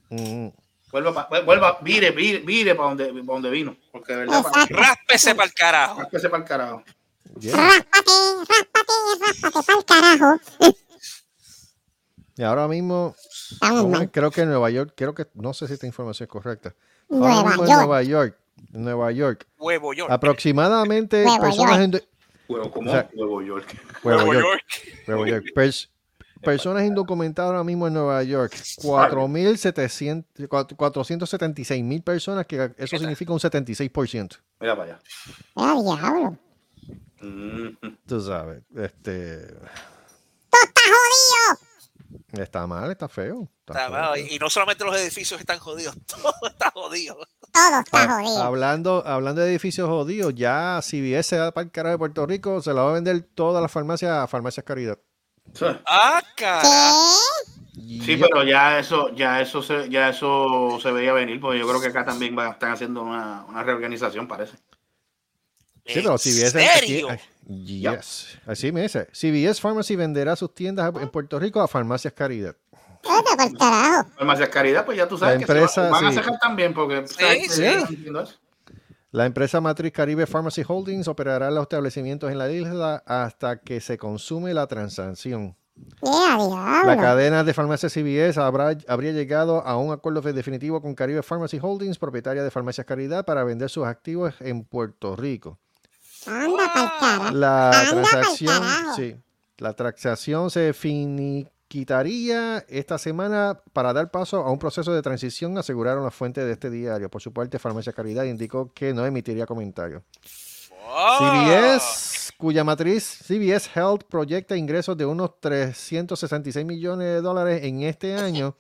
Mm. 0.10 0.48
vuelva, 0.92 1.30
pa- 1.30 1.42
vuelva, 1.42 1.78
vire, 1.82 2.10
vire, 2.10 2.40
vire 2.40 2.74
para 2.74 2.90
donde, 2.90 3.06
pa' 3.24 3.34
donde 3.34 3.52
vino, 3.52 3.76
porque 3.92 4.14
de 4.14 4.20
verdad, 4.20 4.42
para, 4.44 4.66
Ráspese 4.66 5.36
para 5.36 5.46
el 5.48 5.54
carajo. 5.54 6.02
hágase 6.02 6.30
para 6.30 6.42
el 6.44 6.50
carajo. 6.50 6.84
Yeah. 7.40 7.56
Ráspate, 7.56 8.12
ráspate, 8.50 9.52
ráspate 9.52 9.84
para 9.86 10.14
el 10.14 10.20
carajo. 10.20 10.40
Y 12.36 12.42
ahora 12.44 12.68
mismo, 12.68 13.16
creo 14.12 14.32
que 14.32 14.42
en 14.42 14.50
Nueva 14.50 14.72
York, 14.72 14.94
creo 14.98 15.14
que, 15.14 15.28
no 15.36 15.54
sé 15.54 15.68
si 15.68 15.74
esta 15.74 15.86
información 15.86 16.26
es 16.26 16.32
correcta. 16.32 16.74
Nueva 17.10 17.56
York. 17.56 17.68
Nueva 17.70 18.04
York, 18.04 18.38
en 18.74 18.84
Nueva 18.84 19.12
York, 19.12 19.48
Huevo 19.60 19.94
York. 19.94 20.12
aproximadamente 20.12 21.24
personas 21.40 21.80
York. 21.92 22.04
Huevo, 22.50 22.72
¿cómo? 22.72 22.90
O 22.90 22.94
sea, 22.94 23.10
Huevo 23.14 23.42
York. 23.42 23.66
Nueva 24.04 24.24
Huevo 24.24 24.34
York, 24.34 24.46
York. 24.46 24.62
Nueva 25.08 25.28
York. 25.30 25.46
Pers- 25.56 25.90
personas 26.42 26.84
indocumentadas 26.86 27.50
ahora 27.50 27.64
mismo 27.64 27.88
en 27.88 27.94
Nueva 27.94 28.22
York, 28.24 28.54
4.700 28.84 30.48
cuatro- 30.48 30.78
476 30.78 31.84
mil 31.84 32.02
personas, 32.04 32.46
que 32.46 32.72
eso 32.78 32.98
significa 32.98 33.34
un 33.34 33.40
76%. 33.40 34.38
Mira 34.60 34.76
para 34.76 34.94
allá. 34.94 35.00
¡Eh, 35.56 35.82
diablo! 35.84 36.38
Mm, 37.22 37.70
Tú 38.06 38.22
sabes, 38.22 38.62
este, 38.76 39.48
¡Tú 40.50 40.58
estás 40.64 40.84
jodido! 40.86 41.67
Está 42.34 42.66
mal, 42.68 42.92
está 42.92 43.08
feo. 43.08 43.50
está 43.60 43.74
Está 43.74 43.86
feo. 43.86 43.92
mal, 43.92 44.20
Y 44.20 44.38
no 44.40 44.50
solamente 44.50 44.84
los 44.86 44.96
edificios 44.98 45.40
están 45.40 45.60
jodidos, 45.60 45.96
todo 46.08 46.34
está 46.50 46.72
jodido. 46.72 47.16
Todo 47.16 47.80
está 47.80 48.04
Ah, 48.04 48.08
jodido. 48.22 48.44
hablando, 48.44 49.04
hablando 49.06 49.42
de 49.42 49.50
edificios 49.50 49.88
jodidos, 49.90 50.34
ya 50.36 50.80
CBS 50.82 51.24
se 51.30 51.40
va 51.40 51.52
para 51.52 51.66
el 51.66 51.72
carajo 51.72 51.94
de 51.94 51.98
Puerto 52.00 52.26
Rico, 52.26 52.62
se 52.62 52.74
la 52.74 52.84
va 52.84 52.92
a 52.92 52.94
vender 52.94 53.22
toda 53.36 53.62
la 53.62 53.68
farmacia 53.68 54.24
a 54.24 54.28
Farmacias 54.28 54.66
Caridad. 54.66 54.98
Ah, 55.86 56.22
cara. 56.36 56.62
¿Qué? 57.74 58.04
Sí, 58.04 58.18
pero 58.18 58.44
ya 58.44 58.80
eso, 58.80 59.14
ya 59.16 59.40
eso 59.40 59.62
se, 59.62 59.88
ya 59.90 60.10
eso 60.10 60.80
se 60.82 60.92
veía 60.92 61.14
venir, 61.14 61.40
porque 61.40 61.60
yo 61.60 61.68
creo 61.68 61.80
que 61.80 61.88
acá 61.88 62.04
también 62.04 62.38
va- 62.38 62.50
están 62.50 62.72
haciendo 62.72 63.04
una, 63.04 63.46
una 63.48 63.64
reorganización, 63.64 64.28
parece. 64.28 64.58
Sí, 65.88 65.94
pero 65.96 66.12
¿En 66.12 66.18
CBS 66.20 66.52
serio? 66.52 67.10
aquí- 67.10 67.82
yes. 67.82 68.38
Así 68.46 68.72
me 68.72 68.82
dice. 68.82 69.08
CBS 69.14 69.62
Pharmacy 69.62 69.96
venderá 69.96 70.36
sus 70.36 70.54
tiendas 70.54 70.94
en 71.02 71.10
Puerto 71.10 71.40
Rico 71.40 71.62
a 71.62 71.68
Farmacias 71.68 72.14
Caridad. 72.14 72.56
Carajo. 73.58 74.10
Farmacias 74.18 74.50
Caridad, 74.50 74.86
pues 74.86 74.98
ya 74.98 75.08
tú 75.08 75.18
sabes 75.18 75.36
La 75.36 75.40
que 75.40 75.46
se 75.46 75.54
va- 75.54 75.60
empresa, 75.60 75.90
van 75.90 76.06
a 76.06 76.10
sí. 76.10 76.16
cerrar 76.18 76.40
también, 76.40 76.74
porque 76.74 77.08
¿sabes 77.08 77.38
que 77.48 77.50
sí. 77.50 77.64
eso? 77.64 78.34
La 79.12 79.26
empresa 79.26 79.62
matriz 79.62 79.94
Caribe 79.94 80.28
Pharmacy 80.28 80.64
Holdings 80.68 81.08
operará 81.08 81.50
los 81.50 81.62
establecimientos 81.64 82.30
en 82.30 82.38
la 82.38 82.52
isla 82.52 83.02
hasta 83.06 83.60
que 83.62 83.80
se 83.80 83.98
consume 83.98 84.54
la 84.54 84.68
transacción. 84.68 85.56
¡Eh, 86.02 86.86
La 86.86 86.98
cadena 87.00 87.44
de 87.44 87.54
farmacias 87.54 87.94
CVS 87.94 88.38
habrá, 88.42 88.76
habría 88.88 89.12
llegado 89.14 89.66
a 89.66 89.78
un 89.78 89.94
acuerdo 89.94 90.22
definitivo 90.22 90.82
con 90.82 90.94
Caribe 90.96 91.22
Pharmacy 91.24 91.60
Holdings, 91.62 91.98
propietaria 92.00 92.44
de 92.44 92.52
Farmacias 92.52 92.86
Caridad, 92.86 93.24
para 93.26 93.44
vender 93.44 93.70
sus 93.70 93.86
activos 93.86 94.34
en 94.40 94.64
Puerto 94.66 95.16
Rico. 95.16 95.60
Anda 96.28 96.74
carajo. 96.74 97.32
La 97.32 97.70
Anda 97.70 97.90
transacción, 97.90 98.60
carajo. 98.62 98.96
sí, 98.96 99.16
la 99.58 99.74
transacción 99.74 100.52
se 100.52 100.74
finiquitaría 100.74 102.66
esta 102.70 102.98
semana 102.98 103.60
para 103.74 103.94
dar 103.94 104.12
paso 104.12 104.38
a 104.44 104.52
un 104.52 104.60
proceso 104.60 104.94
de 104.94 105.02
transición, 105.02 105.58
aseguraron 105.58 106.04
las 106.04 106.14
fuentes 106.14 106.46
de 106.46 106.52
este 106.52 106.70
diario. 106.70 107.10
Por 107.10 107.22
su 107.22 107.34
parte, 107.34 107.60
Farmacia 107.60 107.94
Caridad 107.94 108.24
indicó 108.26 108.72
que 108.74 108.94
no 108.94 109.06
emitiría 109.06 109.46
comentarios. 109.46 110.04
CBS, 111.18 112.32
cuya 112.38 112.64
matriz 112.64 113.04
CBS 113.26 113.70
Health 113.76 114.04
proyecta 114.10 114.56
ingresos 114.56 114.96
de 114.98 115.06
unos 115.06 115.40
366 115.42 116.66
millones 116.66 117.08
de 117.08 117.22
dólares 117.22 117.64
en 117.64 117.84
este 117.84 118.16
año, 118.16 118.56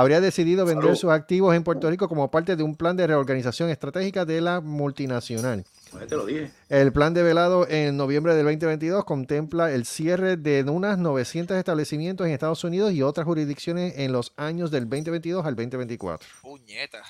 habría 0.00 0.20
decidido 0.20 0.64
vender 0.66 0.84
Salud. 0.84 0.96
sus 0.96 1.10
activos 1.10 1.54
en 1.54 1.64
Puerto 1.64 1.88
Rico 1.90 2.08
como 2.08 2.30
parte 2.30 2.56
de 2.56 2.62
un 2.62 2.76
plan 2.76 2.96
de 2.96 3.06
reorganización 3.06 3.70
estratégica 3.70 4.24
de 4.24 4.40
la 4.40 4.60
multinacional. 4.60 5.64
Pues 5.90 6.06
te 6.08 6.16
lo 6.16 6.26
dije. 6.26 6.50
El 6.68 6.92
plan 6.92 7.14
develado 7.14 7.66
en 7.68 7.96
noviembre 7.96 8.34
del 8.34 8.44
2022 8.44 9.04
contempla 9.04 9.72
el 9.72 9.86
cierre 9.86 10.36
de 10.36 10.62
unas 10.64 10.98
900 10.98 11.56
establecimientos 11.56 12.26
en 12.26 12.32
Estados 12.32 12.62
Unidos 12.64 12.92
y 12.92 13.02
otras 13.02 13.24
jurisdicciones 13.24 13.94
en 13.96 14.12
los 14.12 14.32
años 14.36 14.70
del 14.70 14.88
2022 14.88 15.46
al 15.46 15.54
2024. 15.56 16.28
Puñeta. 16.42 17.02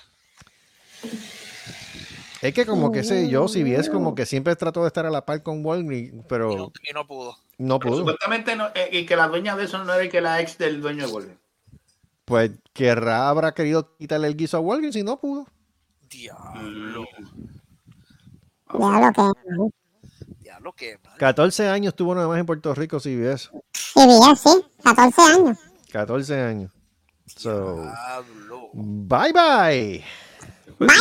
Es 2.43 2.53
que 2.55 2.67
como 2.67 2.93
que 2.93 3.03
sé 3.03 3.29
yo, 3.29 3.49
CBS 3.49 3.91
como 3.91 4.15
que 4.15 4.27
siempre 4.27 4.55
trató 4.57 4.83
de 4.83 4.89
estar 4.89 5.07
a 5.07 5.11
la 5.11 5.25
par 5.25 5.43
con 5.43 5.65
Walgreens, 5.65 6.13
Y 6.15 6.23
pero 6.29 6.55
no, 6.57 6.73
y 6.89 6.93
no 6.93 7.07
pudo. 7.07 7.37
no 7.59 7.79
Pero 7.79 7.91
pudo. 7.93 7.99
supuestamente 8.01 8.55
no, 8.57 8.67
eh, 8.75 8.91
y 8.93 9.07
que 9.07 9.17
la 9.17 9.27
dueña 9.29 9.57
de 9.57 9.65
eso 9.65 9.83
no 9.83 9.93
era 9.95 10.09
que 10.11 10.21
la 10.21 10.41
ex 10.41 10.59
del 10.59 10.81
dueño 10.83 11.07
de 11.07 11.13
Golden. 11.13 11.39
Pues 12.27 12.51
querrá, 12.73 13.29
habrá 13.29 13.55
querido 13.55 13.95
quitarle 13.97 14.27
el 14.27 14.37
guiso 14.37 14.57
a 14.57 14.61
Walgreens 14.61 14.97
y 14.97 15.05
no 15.05 15.17
pudo. 15.19 15.47
Diablo. 16.11 17.07
Diablo 18.69 19.13
que. 19.13 19.71
Diablo, 20.41 20.75
mal. 21.05 21.19
14 21.19 21.69
años 21.69 21.95
tuvo 21.95 22.17
nada 22.17 22.27
más 22.27 22.41
en 22.41 22.47
Puerto 22.47 22.75
Rico 22.75 22.99
CBS. 22.99 23.51
Sí, 23.73 24.07
bien, 24.07 24.37
sí. 24.37 24.67
14 24.83 25.23
años. 25.23 25.59
14 25.93 26.43
años. 26.43 26.73
So, 27.27 27.83
Diablo. 27.83 28.71
bye 28.75 29.33
bye. 29.33 30.05
Bye, 30.79 30.89
bye, 30.89 30.97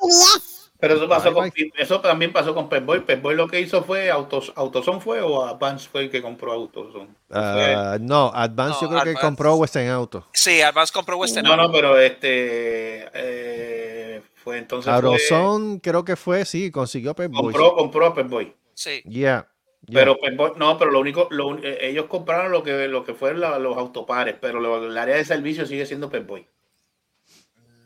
CBS. 0.00 0.51
Pero 0.82 0.94
eso 0.96 1.08
pasó 1.08 1.32
con, 1.32 1.48
eso 1.78 2.00
también 2.00 2.32
pasó 2.32 2.52
con 2.56 2.68
Pep 2.68 2.84
Boy. 2.84 3.00
Pep 3.02 3.22
Boy 3.22 3.36
lo 3.36 3.46
que 3.46 3.60
hizo 3.60 3.84
fue 3.84 4.10
Autos, 4.10 4.52
Autoson 4.56 5.00
fue 5.00 5.20
o 5.20 5.44
Advance 5.44 5.88
fue 5.88 6.00
el 6.02 6.10
que 6.10 6.20
compró 6.20 6.50
Autoson. 6.52 7.16
Ah, 7.30 7.98
no, 8.00 8.32
Advance 8.34 8.78
yo 8.80 8.88
No, 8.90 8.94
creo 8.94 9.02
que 9.04 9.10
Advance. 9.10 9.20
compró 9.28 9.54
Western 9.54 9.88
Auto. 9.90 10.26
Sí, 10.32 10.60
además 10.60 10.90
compró 10.90 11.18
Western 11.18 11.46
no, 11.46 11.54
no, 11.56 11.62
Auto. 11.62 11.72
pero 11.74 11.98
este 12.00 13.06
eh, 13.14 14.22
fue 14.34 14.58
entonces 14.58 14.92
Arozón 14.92 15.78
creo 15.78 16.04
que 16.04 16.16
fue, 16.16 16.44
sí, 16.44 16.72
consiguió 16.72 17.14
Pep 17.14 17.30
Boys. 17.30 17.54
compró, 17.54 17.74
compró 17.76 18.06
a 18.06 18.14
Pep 18.16 18.28
Boy. 18.28 18.52
Sí. 18.74 19.02
Yeah, 19.04 19.48
yeah. 19.86 20.00
Pero 20.00 20.16
Pep 20.18 20.36
Boy- 20.36 20.52
no, 20.56 20.76
pero 20.78 20.90
lo 20.90 20.98
único, 20.98 21.28
lo 21.30 21.58
eh, 21.58 21.78
ellos 21.90 22.06
compraron 22.06 22.50
lo 22.50 22.64
que 22.64 22.88
lo 22.88 23.04
que 23.04 23.14
fueron 23.14 23.38
la- 23.38 23.60
los 23.60 23.76
autopares, 23.78 24.34
pero 24.40 24.58
lo- 24.58 24.84
el 24.84 24.98
área 24.98 25.14
de 25.14 25.24
servicio 25.24 25.64
sigue 25.64 25.86
siendo 25.86 26.10
Pep 26.10 26.26
Boy. 26.26 26.44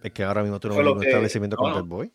es 0.03 0.13
que 0.13 0.25
ahora 0.25 0.43
mismo 0.43 0.59
tú 0.59 0.69
no 0.69 0.77
ves 0.77 0.87
un 0.87 1.05
establecimiento 1.05 1.57
no, 1.57 1.63
con 1.63 1.71
no. 1.73 1.77
Pep 1.77 1.87
Boy. 1.87 2.13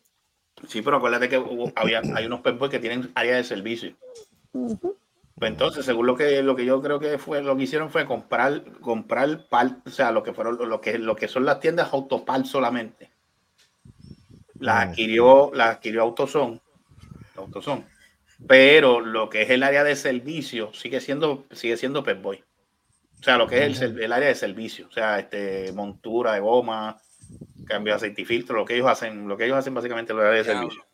Sí, 0.68 0.82
pero 0.82 0.96
acuérdate 0.98 1.28
que 1.28 1.38
hubo- 1.38 1.72
había, 1.74 2.00
hay 2.14 2.26
unos 2.26 2.40
Pep 2.40 2.58
Boy 2.58 2.68
que 2.70 2.78
tienen 2.78 3.10
área 3.14 3.36
de 3.36 3.44
servicio. 3.44 3.94
Pues 4.52 5.50
entonces, 5.50 5.84
según 5.84 6.06
lo 6.06 6.14
que 6.16 6.42
lo 6.42 6.54
que 6.54 6.64
yo 6.64 6.80
creo 6.80 7.00
que 7.00 7.18
fue 7.18 7.42
lo 7.42 7.56
que 7.56 7.64
hicieron 7.64 7.90
fue 7.90 8.06
comprar 8.06 8.62
comprar 8.80 9.48
par, 9.48 9.78
o 9.84 9.90
sea, 9.90 10.12
lo 10.12 10.22
que 10.22 10.32
fueron 10.32 10.56
lo 10.68 10.80
que 10.80 10.98
lo 10.98 11.16
que 11.16 11.26
son 11.28 11.44
las 11.44 11.58
tiendas 11.58 11.92
Autopal 11.92 12.46
solamente. 12.46 13.10
Las 14.60 14.86
Mm. 14.86 14.90
adquirió 14.90 15.50
las 15.54 15.76
adquirió 15.76 16.02
Autoson. 16.02 16.60
Autoson. 17.36 17.84
Pero 18.46 19.00
lo 19.00 19.28
que 19.28 19.42
es 19.42 19.50
el 19.50 19.62
área 19.62 19.82
de 19.84 19.96
servicio 19.96 20.72
sigue 20.74 21.00
siendo 21.00 21.46
sigue 21.50 21.76
siendo 21.76 22.04
Pep 22.04 22.22
Boy. 22.22 22.44
O 23.20 23.24
sea, 23.24 23.36
lo 23.38 23.46
que 23.46 23.66
es 23.66 23.80
el, 23.80 24.00
el 24.00 24.12
área 24.12 24.28
de 24.28 24.34
servicio, 24.34 24.86
o 24.88 24.92
sea, 24.92 25.18
este 25.18 25.72
montura 25.72 26.34
de 26.34 26.40
goma, 26.40 27.00
cambio 27.66 27.92
de 27.92 27.96
aceite 27.96 28.22
y 28.22 28.24
filtro, 28.24 28.56
lo 28.56 28.64
que 28.64 28.74
ellos 28.74 28.88
hacen, 28.88 29.28
lo 29.28 29.36
que 29.36 29.44
ellos 29.44 29.56
hacen 29.56 29.74
básicamente 29.74 30.12
es 30.12 30.18
el 30.18 30.24
área 30.24 30.38
de 30.38 30.44
servicio. 30.44 30.84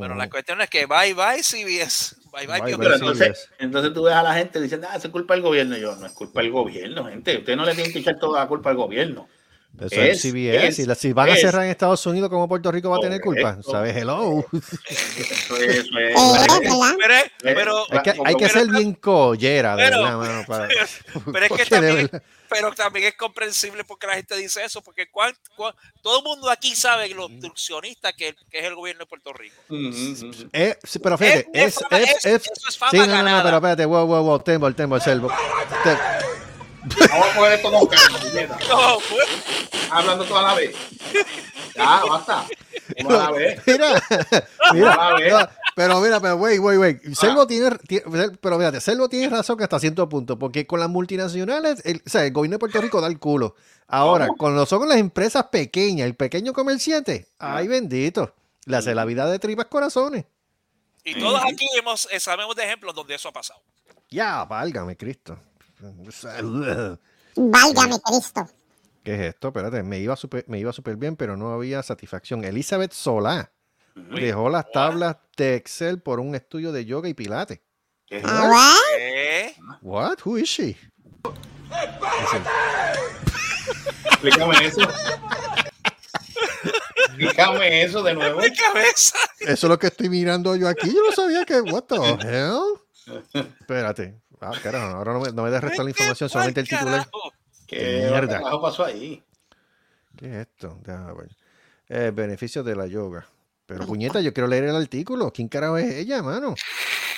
Pero 0.00 0.14
la 0.14 0.30
cuestión 0.30 0.60
es 0.60 0.70
que 0.70 0.86
bye 0.86 1.14
bye 1.14 1.42
CBS. 1.42 2.16
Bye 2.32 2.46
bye, 2.46 2.60
Bye, 2.62 2.76
bye, 2.76 2.94
entonces, 2.94 3.50
entonces 3.58 3.92
tú 3.92 4.04
ves 4.04 4.14
a 4.14 4.22
la 4.22 4.34
gente 4.34 4.58
diciendo, 4.58 4.88
ah, 4.90 4.96
es 4.96 5.06
culpa 5.08 5.34
del 5.34 5.42
gobierno. 5.42 5.76
Y 5.76 5.80
yo, 5.80 5.94
no 5.96 6.06
es 6.06 6.12
culpa 6.12 6.40
del 6.40 6.50
gobierno, 6.50 7.04
gente. 7.04 7.38
Usted 7.38 7.56
no 7.56 7.66
le 7.66 7.74
tiene 7.74 7.92
que 7.92 7.98
echar 7.98 8.18
toda 8.18 8.40
la 8.40 8.48
culpa 8.48 8.70
al 8.70 8.76
gobierno. 8.76 9.28
Eso 9.80 10.00
es, 10.02 10.20
CBS. 10.20 10.66
es- 10.68 10.78
y 10.80 10.86
la- 10.86 10.94
si 10.94 11.12
van 11.12 11.30
a 11.30 11.36
cerrar 11.36 11.64
en 11.64 11.70
Estados 11.70 12.04
Unidos, 12.06 12.28
¿cómo 12.28 12.46
Puerto 12.48 12.70
Rico 12.70 12.90
va 12.90 12.98
a 12.98 13.00
tener 13.00 13.20
culpa? 13.20 13.58
¿Sabes? 13.62 13.96
Hello. 13.96 14.44
Eso 14.52 15.56
es, 15.56 15.76
eso 15.78 15.98
es- 15.98 16.96
Pero, 16.98 17.14
pero, 17.42 17.86
Hay 17.90 18.02
que, 18.02 18.10
hay 18.24 18.34
que 18.36 18.46
pero- 18.48 18.60
ser 18.60 18.66
bien 18.68 18.94
collera, 18.94 19.74
de 19.76 19.84
Pero- 19.84 20.02
verdad, 20.02 20.16
mano, 20.18 20.44
para- 20.46 20.68
pero 21.32 21.46
es 21.46 21.52
que 21.52 21.66
también, 21.66 22.10
pero 22.48 22.72
también 22.72 23.06
es 23.06 23.14
comprensible 23.14 23.82
porque 23.84 24.06
la 24.06 24.14
gente 24.14 24.36
dice 24.36 24.62
eso, 24.64 24.82
porque 24.82 25.10
cuan- 25.10 25.34
cuan- 25.56 25.74
todo 26.02 26.18
el 26.18 26.24
mundo 26.24 26.50
aquí 26.50 26.76
sabe 26.76 27.08
lo 27.08 27.24
obstruccionista 27.24 28.12
que, 28.12 28.34
que 28.50 28.58
es 28.58 28.64
el 28.66 28.74
gobierno 28.74 29.00
de 29.00 29.06
Puerto 29.06 29.32
Rico. 29.32 29.56
Eh, 30.52 30.76
sí, 30.84 30.98
pero 30.98 31.16
fíjate, 31.18 31.48
Es- 31.52 31.64
es, 31.64 31.76
es 31.76 31.82
fama- 31.82 31.98
es- 32.02 32.10
es- 32.10 32.24
es- 32.26 32.42
eso 32.42 32.68
es 32.68 32.78
fama 32.78 32.90
sí, 32.90 32.98
no, 32.98 33.06
no, 33.06 33.10
no, 33.10 33.16
ganada. 33.16 33.42
pero 33.42 33.56
espérate, 33.56 33.84
wow, 33.86 34.06
wow, 34.06 34.22
wow, 34.22 34.38
tembo, 34.40 34.68
el 34.68 34.74
tembo, 34.74 34.96
el 34.96 35.02
selvo. 35.02 35.28
Vamos 37.10 37.26
a 37.28 37.34
poner 37.36 37.52
esto 37.52 37.70
con 37.70 37.86
calma, 37.88 38.18
puñeta. 38.18 38.58
No, 38.68 38.98
pues, 39.08 39.88
Hablando 39.90 40.24
toda 40.24 40.42
la 40.42 40.54
vez. 40.54 40.74
Ya, 41.76 42.02
basta. 42.08 42.46
Toda 43.00 43.24
la 43.24 43.30
vez. 43.30 43.60
Mira, 43.66 44.00
Toda 44.08 44.72
mira, 44.72 44.96
la 44.96 45.14
vez. 45.14 45.32
no, 45.32 45.48
pero 45.76 46.00
mira, 46.00 46.20
pero 46.20 46.36
wait, 46.36 46.60
wait. 46.60 47.00
Ah. 47.06 47.10
Selvo 47.14 47.46
tiene, 47.46 47.70
tie- 47.70 48.38
pero 48.40 48.58
fíjate, 48.58 48.80
Selvo 48.80 49.08
tiene 49.08 49.28
razón 49.28 49.56
que 49.58 49.64
hasta 49.64 49.78
cierto 49.78 50.08
punto, 50.08 50.38
porque 50.38 50.66
con 50.66 50.80
las 50.80 50.88
multinacionales, 50.88 51.82
el, 51.84 52.02
o 52.06 52.08
sea, 52.10 52.24
el 52.24 52.32
gobierno 52.32 52.54
de 52.54 52.58
Puerto 52.58 52.80
Rico 52.80 53.00
da 53.00 53.06
el 53.08 53.18
culo. 53.18 53.54
Ahora, 53.86 54.28
con 54.38 54.54
lo 54.56 54.64
son 54.66 54.88
las 54.88 54.98
empresas 54.98 55.44
pequeñas, 55.52 56.06
el 56.06 56.14
pequeño 56.14 56.52
comerciante, 56.54 57.28
Ah. 57.38 57.56
ay 57.56 57.68
bendito, 57.68 58.34
le 58.64 58.76
hace 58.78 58.94
la 58.94 59.04
vida 59.04 59.26
de 59.30 59.38
tripas 59.38 59.66
corazones. 59.66 60.24
y 61.04 61.18
todos 61.18 61.40
aquí 61.44 61.66
hemos, 61.76 62.08
eh, 62.12 62.20
sabemos 62.20 62.54
de 62.56 62.64
ejemplos 62.64 62.94
donde 62.94 63.14
eso 63.14 63.28
ha 63.28 63.32
pasado. 63.32 63.60
Ya, 64.10 64.44
válgame 64.44 64.96
Cristo. 64.96 65.38
Válgame 67.36 68.00
Cristo. 68.00 68.48
¿Qué 69.02 69.14
es 69.14 69.20
esto? 69.34 69.48
Espérate, 69.48 69.82
me 69.82 69.98
iba 69.98 70.14
súper 70.16 70.44
me 70.46 70.58
iba 70.58 70.72
súper 70.72 70.96
bien, 70.96 71.16
pero 71.16 71.36
no 71.36 71.52
había 71.52 71.82
satisfacción. 71.82 72.44
Elizabeth 72.44 72.92
Solá 72.92 73.52
dejó 73.94 74.48
las 74.48 74.70
tablas 74.70 75.16
de 75.36 75.56
Excel 75.56 76.00
por 76.00 76.20
un 76.20 76.34
estudio 76.34 76.72
de 76.72 76.84
yoga 76.84 77.08
y 77.08 77.14
pilates. 77.14 77.60
Ah, 78.24 78.76
¿Eh? 78.98 79.54
What? 79.80 80.18
Who 80.24 80.38
is 80.38 80.48
she? 80.48 80.76
Explícame 84.04 84.66
eso. 84.66 84.80
Explícame 87.06 87.82
eso 87.82 88.02
de 88.02 88.14
nuevo. 88.14 88.40
¡Mi 88.40 88.54
cabeza! 88.54 89.18
Eso 89.40 89.66
es 89.66 89.70
lo 89.70 89.78
que 89.78 89.88
estoy 89.88 90.08
mirando 90.08 90.54
yo 90.56 90.68
aquí. 90.68 90.92
Yo 90.92 91.02
no 91.02 91.12
sabía 91.12 91.44
que. 91.44 91.60
What 91.60 91.84
the 91.84 91.96
hell? 91.96 92.78
Espérate. 93.60 94.20
Ah, 94.42 94.52
carajo, 94.62 94.96
ahora 94.96 95.12
no 95.12 95.20
me, 95.20 95.32
no 95.32 95.42
me 95.44 95.50
des 95.50 95.60
restar 95.60 95.84
la 95.84 95.90
información, 95.90 96.28
solamente 96.28 96.60
el 96.60 96.68
titular. 96.68 97.08
¿Qué 97.66 97.78
Qué 97.78 98.06
mierda. 98.10 98.38
carajo 98.38 98.60
pasó 98.60 98.84
ahí? 98.84 99.22
¿Qué 100.16 100.26
es 100.26 100.46
esto? 100.48 100.78
Déjame 100.82 101.12
ver. 101.14 101.30
Eh, 101.88 102.10
beneficios 102.12 102.64
de 102.64 102.74
la 102.76 102.86
yoga. 102.86 103.26
Pero 103.66 103.86
puñeta, 103.86 104.20
yo 104.20 104.32
quiero 104.34 104.48
leer 104.48 104.64
el 104.64 104.76
artículo. 104.76 105.32
¿Quién 105.32 105.48
carajo 105.48 105.78
es 105.78 105.94
ella, 105.94 106.22
mano? 106.22 106.54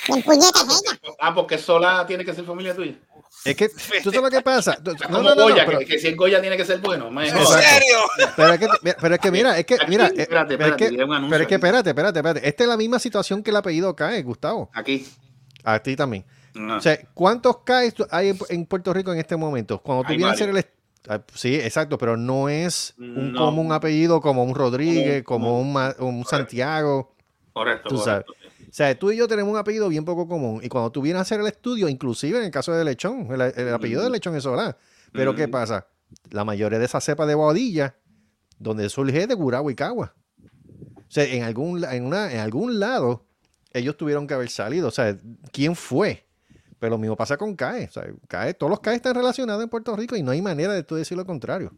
¿Quién 0.07 0.23
puñeta 0.23 0.61
es 0.61 0.83
ella? 0.85 1.01
Ah, 1.19 1.35
porque 1.35 1.59
sola 1.59 2.05
tiene 2.07 2.25
que 2.25 2.35
ser 2.35 2.45
familia 2.45 2.75
tuya. 2.75 2.95
Es 3.45 3.57
que, 3.57 3.69
¿tú 3.69 4.11
sabes 4.11 4.23
lo 4.23 4.31
que 4.31 4.41
pasa? 4.43 4.79
No, 4.85 4.95
Como 5.07 5.19
no, 5.19 5.23
no, 5.31 5.35
no, 5.35 5.43
Goya, 5.45 5.67
pero- 5.67 5.79
que, 5.81 5.87
que 5.87 5.99
si 5.99 6.09
es 6.09 6.17
Goya 6.17 6.41
tiene 6.41 6.57
que 6.57 6.65
ser 6.65 6.79
bueno. 6.81 7.09
Exacto. 7.23 7.45
jodas. 7.45 8.33
Pero 8.37 8.53
es 8.53 8.59
que, 8.61 8.69
pero 9.01 9.15
es 9.15 9.21
que 9.21 9.31
mira, 9.31 9.59
es 9.59 9.67
que, 9.67 9.75
Aquí, 9.75 9.85
mira, 9.89 10.07
eh, 10.09 10.13
espérate, 10.19 10.55
es 10.55 10.59
que, 10.59 10.65
espérate, 10.85 11.05
un 11.05 11.13
anuncio 11.13 11.31
pero 11.31 11.43
es 11.43 11.49
que 11.49 11.55
espérate, 11.57 11.91
espérate, 11.91 12.19
espérate. 12.21 12.49
Esta 12.49 12.63
es 12.65 12.69
la 12.69 12.77
misma 12.77 12.99
situación 12.99 13.43
que 13.43 13.51
el 13.51 13.57
apellido 13.57 13.97
cae, 13.97 14.23
Gustavo. 14.23 14.71
Aquí. 14.75 15.07
A 15.65 15.79
ti 15.81 15.97
también. 15.97 16.25
O 16.57 16.81
sea, 16.81 16.99
¿cuántos 17.15 17.59
CAES 17.65 17.95
hay 18.11 18.37
en, 18.49 18.67
Puerto 18.67 18.93
Rico 18.93 19.13
en 19.13 19.19
este 19.19 19.37
momento? 19.37 19.81
Cuando 19.83 20.05
tú 20.05 20.11
Hay 20.13 20.17
vienes 20.19 20.33
a 20.33 20.35
hacer 20.35 20.51
el... 20.51 20.65
ah, 21.09 21.21
Sí, 21.35 21.55
exacto, 21.57 21.99
pero 21.99 22.17
no 22.17 22.49
es 22.49 22.95
un 22.99 23.33
No. 23.33 23.41
común 23.47 23.73
apellido 23.73 24.21
como 24.21 24.45
un 24.45 24.55
Rodríguez, 24.55 25.25
Como- 25.25 25.61
un, 25.61 26.25
Santiago. 26.25 27.15
Correcto, 27.53 27.89
Tú 27.89 27.99
sabes. 27.99 28.25
O 28.29 28.73
sea, 28.77 28.97
tú 28.99 29.11
y 29.13 29.17
yo 29.17 29.29
tenemos 29.29 29.53
un 29.53 29.59
apellido 29.59 29.89
bien 29.89 30.05
poco 30.05 30.27
común. 30.27 30.61
Y 30.63 30.69
cuando 30.69 30.91
tú 30.91 31.01
vienes 31.01 31.19
a 31.19 31.23
hacer 31.23 31.39
el 31.41 31.47
estudio, 31.47 31.89
inclusive 31.89 32.39
en 32.39 32.45
el 32.45 32.51
caso 32.51 32.73
de 32.73 32.85
Lechón, 32.85 33.29
el, 33.33 33.41
el 33.41 33.73
apellido 33.75 34.03
de 34.03 34.11
Lechón 34.11 34.35
es 34.37 34.43
Solá. 34.43 34.77
Pero 35.13 35.35
¿qué 35.35 35.47
Mm. 35.47 35.51
pasa? 35.53 35.87
La 36.31 36.45
mayoría 36.45 36.79
de 36.81 36.85
esa 36.85 37.01
cepa 37.01 37.27
de 37.27 37.35
Boadilla, 37.37 37.97
donde 38.59 38.89
surge 38.89 39.23
es 39.23 39.29
de 39.29 39.35
Guragua 39.35 39.71
y 39.71 39.75
Cagua. 39.77 40.15
O 40.99 41.11
sea, 41.15 41.25
en 41.25 41.45
algún, 41.45 41.85
en, 41.85 42.05
una, 42.05 42.33
en 42.33 42.39
algún 42.41 42.81
lado, 42.81 43.25
ellos 43.73 43.97
tuvieron 43.97 44.27
que 44.27 44.35
haber 44.35 44.49
salido. 44.51 44.89
O 44.89 44.93
sea, 44.93 45.17
¿quién 45.53 45.77
fue? 45.77 46.25
Pero 46.85 46.97
lo 46.97 46.99
mismo 46.99 47.17
pasa 47.17 47.39
con 47.39 47.57
CAE. 47.57 47.87
O 47.87 47.91
sea, 47.93 48.05
CAE, 48.29 48.53
todos 48.53 48.69
los 48.69 48.81
CAE 48.81 48.97
están 48.97 49.15
relacionados 49.15 49.63
en 49.63 49.71
Puerto 49.71 49.97
Rico 49.97 50.17
y 50.17 50.23
no 50.23 50.33
hay 50.33 50.43
manera 50.43 50.75
de 50.75 50.83
tú 50.83 50.97
decir 50.97 51.17
lo 51.17 51.25
contrario. 51.25 51.73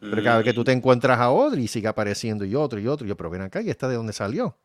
Pero 0.00 0.24
cada 0.24 0.38
vez 0.38 0.44
que 0.44 0.52
tú 0.52 0.64
te 0.64 0.72
encuentras 0.72 1.20
a 1.20 1.26
Audrey, 1.26 1.68
sigue 1.68 1.86
apareciendo 1.86 2.44
y 2.44 2.56
otro 2.56 2.80
y 2.80 2.88
otro. 2.88 3.06
Y 3.06 3.10
yo, 3.10 3.16
pero 3.16 3.30
ven 3.30 3.42
acá, 3.42 3.62
¿y 3.62 3.70
esta 3.70 3.86
de 3.86 3.94
dónde 3.94 4.12
salió? 4.12 4.58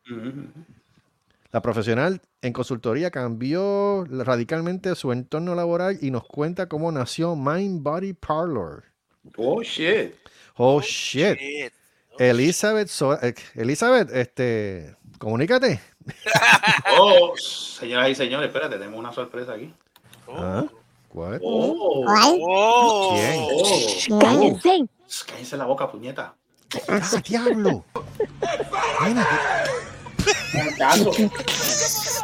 La 1.52 1.62
profesional 1.62 2.20
en 2.42 2.52
consultoría 2.52 3.12
cambió 3.12 4.04
radicalmente 4.10 4.92
su 4.96 5.12
entorno 5.12 5.54
laboral 5.54 5.98
y 6.02 6.10
nos 6.10 6.24
cuenta 6.24 6.68
cómo 6.68 6.90
nació 6.90 7.36
Mind 7.36 7.84
Body 7.84 8.12
Parlor. 8.12 8.86
Oh, 9.36 9.62
shit. 9.62 10.14
Oh, 10.56 10.80
shit. 10.80 11.38
Shit. 11.38 11.72
Elizabeth, 12.18 12.88
So- 12.88 13.22
eh, 13.22 13.36
Elizabeth, 13.54 14.10
este, 14.12 14.96
comunícate. 15.18 15.80
Oh, 16.98 17.32
señoras 17.36 18.10
y 18.10 18.14
señores, 18.14 18.48
espérate, 18.48 18.76
tenemos 18.76 18.98
una 18.98 19.12
sorpresa 19.12 19.52
aquí. 19.54 19.72
Ah? 20.28 20.64
Oh, 20.64 20.70
¿Cuál? 21.08 21.40
Oh. 21.42 23.14
¿Quién? 23.14 23.46
oh. 24.10 24.18
Cállense. 24.18 24.84
Cállense 25.26 25.56
la 25.56 25.64
boca, 25.66 25.90
puñeta. 25.90 26.34
¡Ah, 26.88 27.00
diablo! 27.24 27.84
Caso. 30.78 31.10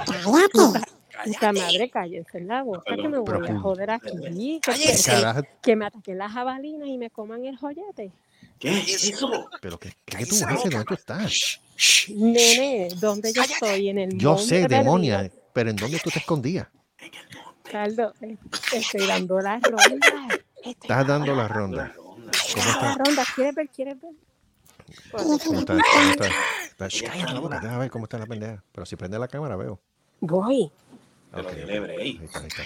Cállate. 0.07 0.87
Puta 1.25 1.53
madre, 1.53 1.91
cállense 1.91 2.41
la 2.41 2.63
boca 2.65 2.97
que 2.97 3.09
me 3.09 3.21
Pero 3.23 3.39
voy 3.41 3.49
a 3.49 3.59
joder 3.61 3.91
aquí. 3.93 4.61
Que, 4.63 4.73
¿qué 4.73 4.97
que- 5.05 5.49
que 5.63 5.77
me 5.77 5.87
ataquen 5.87 6.19
las 6.19 6.33
jabalinas 6.33 6.89
y 6.89 6.99
me 6.99 7.11
coman 7.11 7.45
el 7.45 7.57
joyete. 7.57 8.11
¿Qué 8.59 8.79
es 8.79 9.05
eso? 9.05 9.49
¿Pero 9.61 9.79
qué, 9.79 9.93
qué 10.05 10.27
tú 10.27 10.35
haces? 10.35 10.71
¿Dónde 10.71 10.85
tú 10.85 10.95
estás? 10.95 11.61
Nene, 12.09 12.89
¿dónde 13.01 13.33
yo 13.33 13.43
estoy? 13.43 13.89
En 13.89 13.99
el 13.99 14.19
Yo 14.19 14.31
monte 14.31 14.45
sé, 14.45 14.61
perdido. 14.63 14.79
demonia, 14.79 15.31
pero 15.53 15.71
¿en 15.71 15.77
dónde 15.77 15.99
tú 16.01 16.11
te 16.11 16.19
escondías? 16.21 16.69
Carlos, 17.71 18.13
eh, 18.21 18.37
estoy 18.73 19.07
dando 19.07 19.41
la 19.41 19.59
ronda. 19.59 19.79
Estoy 20.57 20.73
Estás 20.83 21.07
dando 21.07 21.35
la 21.35 21.49
ronda. 21.49 21.93
¿Cómo 21.97 22.17
dando 22.27 22.81
la 22.81 22.91
está? 22.91 23.05
ronda. 23.05 23.25
¿Quieres 23.35 23.55
ver? 23.55 23.69
¿Quieres 23.69 24.01
ver? 24.01 24.13
¿Cómo 25.11 25.35
está? 25.35 25.49
¿Cómo 25.49 26.11
está? 26.11 26.29
Está- 26.71 26.89
Shh, 26.89 27.05
Cállate 27.05 27.33
la 27.35 27.41
boca, 27.41 27.61
déjame 27.61 27.79
ver 27.81 27.91
cómo 27.91 28.05
está 28.05 28.19
la 28.19 28.27
pendeja. 28.27 28.63
Pero 28.73 28.87
si 28.87 28.97
prende 28.97 29.19
la 29.19 29.29
cámara, 29.29 29.57
veo. 29.57 29.81
Voy. 30.21 30.71
Pero 31.33 31.49
ahí 31.99 32.21
está, 32.23 32.39
ahí 32.41 32.47
está. 32.49 32.63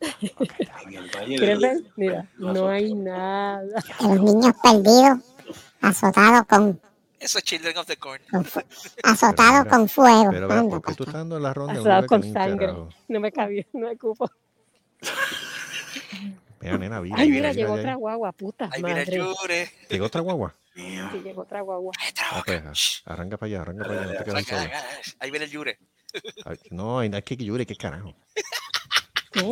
En 0.00 0.94
el 0.94 1.10
¿Quieres 1.10 1.60
ver? 1.60 1.84
Mira, 1.96 2.26
no 2.38 2.68
hay 2.68 2.94
nada. 2.94 3.82
Los 4.00 4.20
niños 4.20 4.54
perdidos, 4.62 5.18
azotados 5.80 6.46
con, 6.46 6.80
Eso 7.20 7.36
es 7.38 7.44
Children 7.44 7.76
of 7.76 7.86
the 7.86 7.98
Corn. 7.98 8.22
mira, 8.32 9.64
con 9.68 9.88
fuego. 9.88 10.30
Pero 10.30 10.68
¿por 10.68 10.82
qué 10.82 10.94
tú 10.94 11.02
estás 11.02 11.20
dando 11.20 11.38
la 11.38 11.52
ronda? 11.52 12.00
que 12.00 12.06
con 12.06 12.22
sangre. 12.32 12.66
carajo? 12.66 12.88
No 13.08 13.20
me 13.20 13.30
cabía, 13.30 13.66
no 13.74 13.88
me 13.88 13.96
cupo. 13.98 14.30
Mira, 16.60 16.78
nena, 16.78 17.02
Ay, 17.14 17.30
mira, 17.30 17.52
llegó 17.52 17.74
otra 17.74 17.94
guagua, 17.94 18.32
puta 18.32 18.68
viene 18.74 18.92
madre. 19.04 19.16
Yure. 19.16 19.70
¿Llegó 19.88 20.06
otra 20.06 20.20
guagua? 20.20 20.54
Sí, 20.74 20.98
llegó 21.24 21.42
otra 21.42 21.60
guagua. 21.60 21.92
Ah, 22.32 22.42
pues, 22.44 23.02
ah, 23.06 23.12
arranca 23.12 23.36
para 23.36 23.48
allá, 23.48 23.62
arranca 23.62 23.84
para 23.84 24.00
allá, 24.00 24.12
no 24.12 24.18
te 24.18 24.24
quedes 24.24 24.36
ahí 24.36 24.44
solo. 24.44 24.70
Ahí 25.20 25.30
viene 25.30 25.44
el 25.46 25.50
Yure. 25.50 25.78
Ay, 26.44 26.58
No, 26.70 26.98
hay 26.98 27.10
que 27.10 27.36
que 27.36 27.44
llore, 27.44 27.66
qué 27.66 27.76
carajo. 27.76 28.14
Qué 29.32 29.42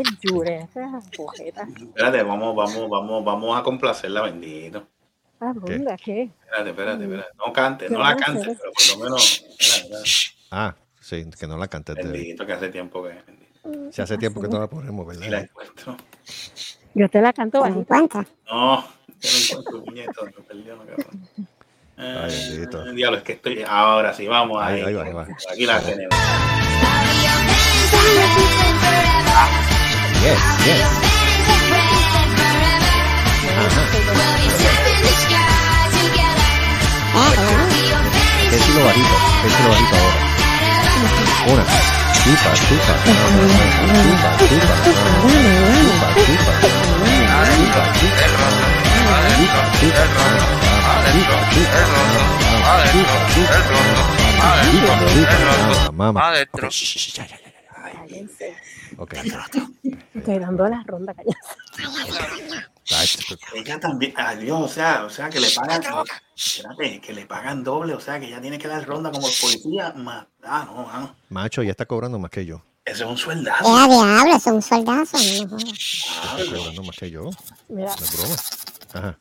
bojeta. 1.18 1.68
Espérate, 1.68 2.22
vamos, 2.22 2.56
vamos, 2.56 2.90
vamos, 2.90 3.24
vamos 3.24 3.58
a 3.58 3.62
complacerla, 3.62 4.22
bendito. 4.22 4.88
Ah, 5.40 5.52
¿dónde? 5.54 5.96
¿Qué? 6.04 6.30
Espérate, 6.44 6.70
espérate, 6.70 7.04
espérate. 7.04 7.28
No 7.38 7.52
cante, 7.52 7.86
¿Qué 7.86 7.92
no 7.92 8.00
la 8.00 8.16
cante, 8.16 8.40
hacer? 8.42 8.56
pero 8.58 8.72
por 8.72 8.98
lo 8.98 9.04
menos. 9.04 9.44
espérate, 9.58 9.82
espérate. 9.86 10.10
Ah, 10.50 10.74
Sí, 11.00 11.24
que 11.40 11.46
no 11.46 11.56
la 11.56 11.68
cantes. 11.68 11.94
Debbie. 11.94 12.10
Bendito 12.12 12.44
que 12.44 12.52
hace 12.52 12.68
tiempo 12.68 13.02
que. 13.02 13.18
Si 13.92 14.02
hace 14.02 14.18
tiempo 14.18 14.40
que 14.42 14.48
no 14.48 14.58
la 14.58 14.66
ponemos, 14.68 15.06
Ni 15.16 15.24
la 15.28 15.38
¿verdad? 15.38 15.42
encuentro. 15.50 15.96
Yo 16.94 17.08
te 17.08 17.20
la 17.22 17.32
canto 17.32 17.58
¿Te 17.62 17.70
bajito. 17.70 17.80
encuentras? 17.80 18.26
No, 18.50 18.82
yo 18.82 19.30
no 19.30 19.38
encuentro 19.38 19.84
puñeto, 19.84 20.24
me 20.26 20.32
perdió, 20.32 20.76
no, 20.76 20.84
cabrón. 20.84 21.28
Ay, 21.96 22.48
bendito. 22.50 22.86
Eh, 22.86 22.92
diablo, 22.92 23.18
es 23.18 23.24
que 23.24 23.32
estoy. 23.32 23.64
Ahora 23.66 24.12
sí, 24.12 24.26
vamos 24.26 24.62
Ahí, 24.62 24.82
ahí. 24.82 24.92
va, 24.94 25.02
ahí 25.04 25.12
va. 25.14 25.26
Aquí 25.50 25.64
la 25.66 25.80
tenemos. 25.80 26.14
Yes, 30.22 30.40
yes. 30.66 31.88
Hay 33.58 35.17
bajito, 37.24 39.14
hay 39.18 39.40
que 39.40 39.46
decirlo 39.46 39.68
bajito 39.70 39.94
ahora. 39.96 40.20
Una. 41.52 41.64
Chupa, 42.18 42.50
chupa. 42.54 42.94
Chupa, 42.98 44.30
chupa. 44.48 44.74
Chupa, 48.78 49.62
chupa. 49.68 49.68
Chupa, 52.70 53.26
chupa. 53.34 53.58
Mamá. 55.92 56.32
Ya, 56.34 57.26
ya, 57.26 57.36
ya. 57.36 57.38
Ok. 58.98 59.12
Estoy 60.14 60.38
dando 60.38 60.68
la 60.68 60.82
ronda, 60.86 61.14
cállense. 61.14 61.54
Ella 63.54 63.78
también, 63.80 64.14
adiós, 64.16 64.60
o 64.62 64.68
sea, 64.68 65.04
o 65.04 65.10
sea, 65.10 65.28
que 65.28 65.40
le 65.40 65.48
pagan, 65.50 65.82
espérate, 66.34 67.00
que 67.00 67.12
le 67.12 67.26
pagan 67.26 67.62
doble, 67.62 67.94
o 67.94 68.00
sea, 68.00 68.18
que 68.18 68.26
ella 68.26 68.40
tiene 68.40 68.58
que 68.58 68.66
dar 68.68 68.86
ronda 68.86 69.10
como 69.10 69.28
el 69.28 69.34
policía, 69.40 69.92
más, 69.94 70.26
ah, 70.42 70.64
no, 70.66 70.86
mano, 70.86 71.16
Macho, 71.28 71.62
ya 71.62 71.72
está 71.72 71.84
cobrando 71.86 72.18
más 72.18 72.30
que 72.30 72.46
yo. 72.46 72.62
ese 72.84 73.04
es 73.04 73.08
un 73.08 73.14
¡Eh, 73.14 73.18
sueldazo. 73.18 73.76
a 73.76 73.86
diablo! 73.86 74.36
Es 74.36 74.46
un 74.46 74.62
soldazo. 74.62 75.18
no. 75.48 75.56
Está 75.58 76.56
cobrando 76.56 76.82
más 76.82 76.96
que 76.96 77.10
yo. 77.10 77.30
Mira, 77.68 77.94
No 77.94 78.04
es 78.04 78.16
broma. 78.16 78.36
Ajá. 78.94 79.18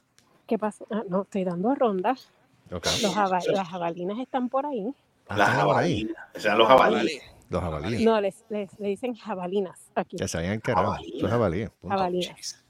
¿qué 0.47 0.57
pasó? 0.57 0.87
Ah, 0.89 1.03
no, 1.09 1.23
estoy 1.23 1.43
dando 1.43 1.75
rondas. 1.75 2.29
Los 2.69 2.81
las 3.03 3.67
jabalinas 3.67 4.19
están 4.19 4.49
por 4.49 4.65
ahí. 4.65 4.93
Ah, 5.29 5.37
Las 5.37 5.49
jabalinas, 5.49 6.15
esos 6.33 6.45
eran 6.45 6.57
los 6.57 6.67
jabalíes. 6.67 7.21
Los 7.49 7.61
jabalíes. 7.61 8.01
No, 8.01 8.21
les, 8.21 8.45
les, 8.49 8.69
le 8.79 8.87
dicen 8.89 9.15
jabalinas 9.15 9.79
aquí. 9.95 10.17
Que 10.17 10.27
se 10.27 10.37
hayan 10.37 10.59
carajo. 10.59 10.95
Eso 10.95 11.25
es 11.25 11.31
jabalíes. 11.31 11.69
punto. 11.81 11.95
Jabalinas. 11.97 12.63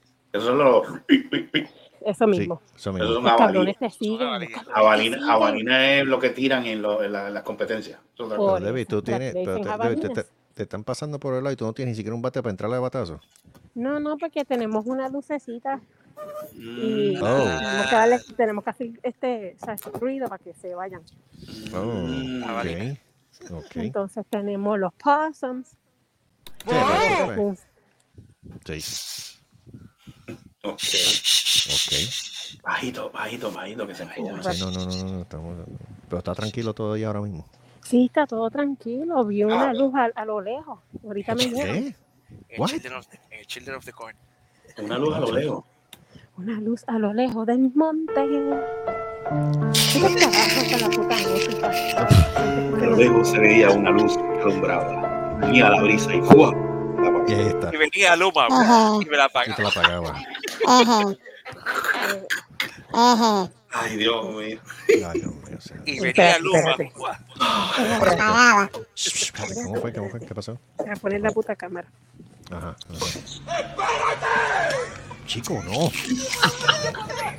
Eso 2.00 2.24
Sí, 2.24 2.30
mismo. 2.30 2.62
eso 2.76 2.76
esos 2.76 2.94
mismo. 2.94 3.08
son 3.08 3.22
Los 3.24 3.32
jabalíes. 3.32 3.36
cabrones 3.38 3.78
te 3.78 3.90
siguen. 3.90 4.18
los 4.18 4.18
cabrones 4.20 4.48
te 4.48 4.70
Jabalina, 4.72 5.16
siguen. 5.16 5.28
jabalina 5.28 5.94
es 5.94 6.06
lo 6.06 6.18
que 6.18 6.30
tiran 6.30 6.64
en, 6.66 6.80
lo- 6.82 7.02
en 7.02 7.12
la- 7.12 7.28
en 7.28 7.34
las 7.34 7.42
competencias. 7.42 7.98
Eso 8.14 8.22
es 8.24 8.28
Pero 8.30 8.36
tú 8.86 8.96
eso, 8.96 9.02
tienes, 9.02 9.32
pero 9.34 9.44
te, 9.44 9.50
Debbie, 9.52 9.62
te- 9.62 9.68
jabalinas. 9.68 10.12
te- 10.14 10.26
te 10.54 10.62
están 10.62 10.84
pasando 10.84 11.18
por 11.20 11.34
el 11.34 11.42
lado 11.44 11.52
y 11.52 11.56
tú 11.56 11.64
no 11.66 11.72
tienes 11.72 11.92
ni 11.92 11.96
siquiera 11.96 12.14
un 12.14 12.22
bate 12.22 12.40
para 12.42 12.50
entrarle 12.50 12.76
de 12.76 12.82
batazo. 12.82 13.20
No, 13.74 14.00
no, 14.00 14.16
porque 14.16 14.44
tenemos 14.44 14.86
una 14.86 15.08
lucecita 15.08 15.80
y 16.54 17.16
Mm, 17.16 17.22
Oh. 17.22 17.44
tenemos, 17.44 17.86
que 17.88 17.94
darle, 17.96 18.18
tenemos 18.36 18.64
que 18.64 18.70
hacer 18.70 18.88
este, 19.02 19.56
o 19.60 19.64
sea, 19.64 19.74
este 19.74 19.90
ruido 19.90 20.28
para 20.28 20.42
que 20.42 20.54
se 20.54 20.74
vayan. 20.74 21.02
Oh, 21.74 21.84
Mm. 21.84 22.42
Ok. 23.52 23.66
Entonces 23.76 24.24
tenemos 24.30 24.78
los 24.78 24.92
possums. 24.94 25.76
Sí, 28.64 28.80
Sí. 28.80 29.37
Ok. 30.72 30.82
Ok. 31.68 32.62
Bajito, 32.62 33.10
bajito, 33.10 33.52
bajito, 33.52 33.86
que 33.86 33.94
se. 33.94 34.04
Sí, 34.04 34.22
no, 34.22 34.36
no, 34.36 34.42
no, 34.42 34.70
no, 34.70 35.12
no, 35.12 35.22
estamos, 35.22 35.56
pero 36.08 36.18
está 36.18 36.34
tranquilo 36.34 36.72
todavía 36.74 37.08
ahora 37.08 37.20
mismo. 37.20 37.46
Sí, 37.84 38.06
está 38.06 38.26
todo 38.26 38.50
tranquilo. 38.50 39.24
Vi 39.24 39.44
una 39.44 39.72
luz 39.72 39.94
a, 39.94 40.10
a 40.14 40.24
lo 40.24 40.40
lejos. 40.40 40.78
Ahorita 41.04 41.34
me 41.34 41.44
llega. 41.44 41.72
¿Qué? 41.72 41.94
En 42.50 42.60
What? 42.60 42.68
Children 42.68 42.94
of 42.94 43.06
the, 43.08 43.18
en 43.30 43.44
Children 43.46 43.76
of 43.76 43.84
the 43.84 43.92
Corn. 43.92 44.16
Una 44.78 44.98
luz 44.98 45.14
a 45.14 45.20
lo 45.20 45.32
lejos. 45.32 45.64
Una 46.36 46.60
luz 46.60 46.84
a 46.86 46.98
lo 46.98 47.12
lejos 47.12 47.46
del 47.46 47.72
monte. 47.74 48.12
¿Qué 49.92 50.00
carajo 50.00 50.70
con 50.70 50.80
la 50.80 50.90
puta 50.90 51.16
música? 51.28 51.70
A 52.36 52.86
lo 52.86 52.96
lejos 52.96 53.30
se 53.30 53.38
veía 53.38 53.70
una 53.70 53.90
luz 53.90 54.16
que 54.16 54.40
alumbraba. 54.42 55.38
Venía 55.40 55.70
la 55.70 55.82
brisa 55.82 56.14
y 56.14 56.20
¡fua! 56.22 56.67
Y 57.28 57.32
ahí 57.32 57.46
está. 57.48 57.70
Y 57.72 57.76
venía 57.76 58.16
Luma 58.16 58.46
Ajá. 58.50 58.98
y 59.00 59.04
me 59.06 59.16
la 59.16 59.26
Y 59.26 59.52
te 59.54 59.62
apagaba. 59.62 59.62
la 59.62 59.70
pagaba. 59.70 60.22
Eje. 60.80 61.18
Eje. 62.94 63.52
Ay, 63.70 63.96
Dios 63.96 64.34
mío. 64.34 64.60
Ay, 64.88 65.20
Dios 65.20 65.34
mío. 65.34 65.56
o 65.56 65.60
sea. 65.60 65.76
Y 65.84 66.00
venía 66.00 66.08
Espérate, 66.36 66.40
Luma. 66.42 66.58
espérate. 66.58 66.92
espérate, 68.96 69.64
¿Cómo 69.64 69.80
fue? 69.80 69.92
¿Cómo 69.92 70.10
fue? 70.10 70.20
¿Qué 70.20 70.34
pasó? 70.34 70.58
A 70.90 70.96
poner 70.96 71.20
la 71.20 71.30
puta 71.30 71.54
cámara. 71.54 71.86
Ajá. 72.50 72.74
ajá. 72.90 73.06
Chico, 75.26 75.62
no. 75.66 75.90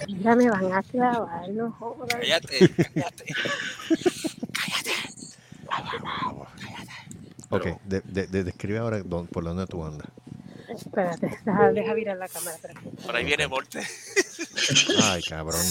Mira, 0.08 0.36
me 0.36 0.50
van 0.52 0.72
a 0.74 0.84
clavar, 0.84 1.50
no 1.50 1.72
jodas. 1.72 2.08
Cállate, 2.20 2.70
cállate. 2.94 3.26
Ok, 7.52 7.66
de, 7.86 8.02
de, 8.02 8.28
de- 8.28 8.44
describe 8.44 8.78
ahora 8.80 9.00
dó- 9.04 9.28
por 9.28 9.44
dónde 9.44 9.66
tú 9.66 9.84
andas. 9.84 10.08
Espérate, 10.68 11.40
deja, 11.46 11.72
deja 11.72 11.94
virar 11.96 12.18
la 12.18 12.28
cámara. 12.28 12.56
espérate. 12.56 12.82
Por 13.06 13.16
ahí 13.16 13.26
viene 13.26 13.48
Morte. 13.48 13.82
Ay, 15.04 15.24
cabrón. 15.24 15.62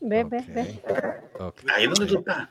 Ve, 0.00 0.24
ve, 0.24 0.44
ve. 0.48 0.82
Ahí 1.74 1.84
es 1.84 1.90
donde 1.90 2.06
tú 2.12 2.18
estás. 2.18 2.48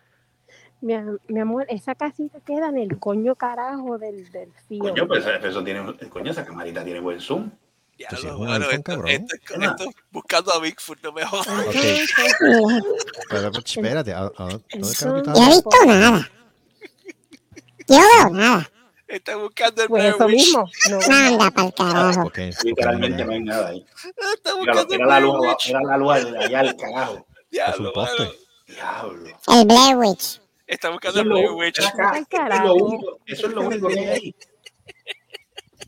Mi, 0.81 0.93
mi 1.27 1.39
amor, 1.41 1.65
esa 1.67 1.95
casita 1.95 2.39
queda 2.45 2.69
en 2.69 2.77
el 2.77 2.97
coño 2.99 3.35
carajo 3.35 3.97
del, 3.97 4.31
del 4.31 4.51
fío. 4.69 4.79
Coño, 4.79 5.07
pues 5.07 5.25
eso, 5.25 5.31
eso 5.47 5.63
tiene, 5.63 5.81
coño, 6.09 6.31
esa 6.31 6.45
camarita 6.45 6.83
tiene 6.85 7.01
buen 7.01 7.19
zoom. 7.19 7.51
Ya 7.97 8.07
Pues 8.11 8.23
lo 8.23 8.37
bueno, 8.37 8.53
iPhone, 8.53 8.71
esto, 8.71 8.83
cabrón. 8.83 9.09
esto, 9.09 9.35
esto, 9.35 9.61
esto, 9.61 9.85
buscando 10.09 10.53
a 10.53 10.59
Bigfoot, 10.61 10.99
no 11.03 11.11
me 11.11 11.25
jodas. 11.25 11.47
Ok. 11.49 11.75
Entonces, 11.75 12.11
Pero, 13.29 13.51
pero, 13.51 13.51
espérate, 13.65 14.13
¿a, 14.13 14.19
a, 14.19 14.29
¿dónde 14.37 14.63
Yo 14.71 14.77
he 14.77 15.47
visto 15.47 15.85
nada. 15.85 16.31
Yo 17.89 17.97
veo 17.97 18.29
nada. 18.31 18.69
Está 19.07 19.35
buscando 19.37 19.81
el 19.81 19.87
pues 19.89 20.03
Blair 20.03 20.15
eso 20.15 20.25
Witch. 20.27 20.35
mismo. 20.35 20.69
No, 20.91 20.99
Anda 21.15 21.51
pa'l 21.51 21.73
carajo. 21.73 22.23
Porque, 22.23 22.51
Literalmente 22.63 23.25
no 23.25 23.31
hay 23.31 23.39
nada 23.43 23.67
ahí. 23.69 23.85
Está 23.95 24.55
Mira, 24.59 24.73
buscando 24.73 24.93
era 24.93 25.03
el 25.03 25.09
la 25.09 25.19
luz, 25.19 25.67
era 25.67 25.81
la 25.81 25.97
luz 25.97 26.11
allá 26.11 26.59
al 26.59 26.75
carajo. 26.77 27.13
es 27.13 27.79
un 27.79 27.91
Diablo. 27.91 27.93
Diablo. 28.67 29.29
El 29.47 29.65
Blair 29.65 29.95
Witch. 29.97 30.39
Está 30.67 30.89
buscando 30.91 31.21
el 31.21 31.27
Blair 31.29 31.49
Witch. 31.51 31.79
eso 31.79 31.87
es 31.87 31.95
lo 31.97 32.25
carajo. 32.29 32.73
único, 32.75 33.19
eso 33.25 33.47
es 33.47 33.53
lo 33.53 33.61
único 33.61 33.87
que 33.87 33.99
hay 33.99 34.05
ahí. 34.07 34.35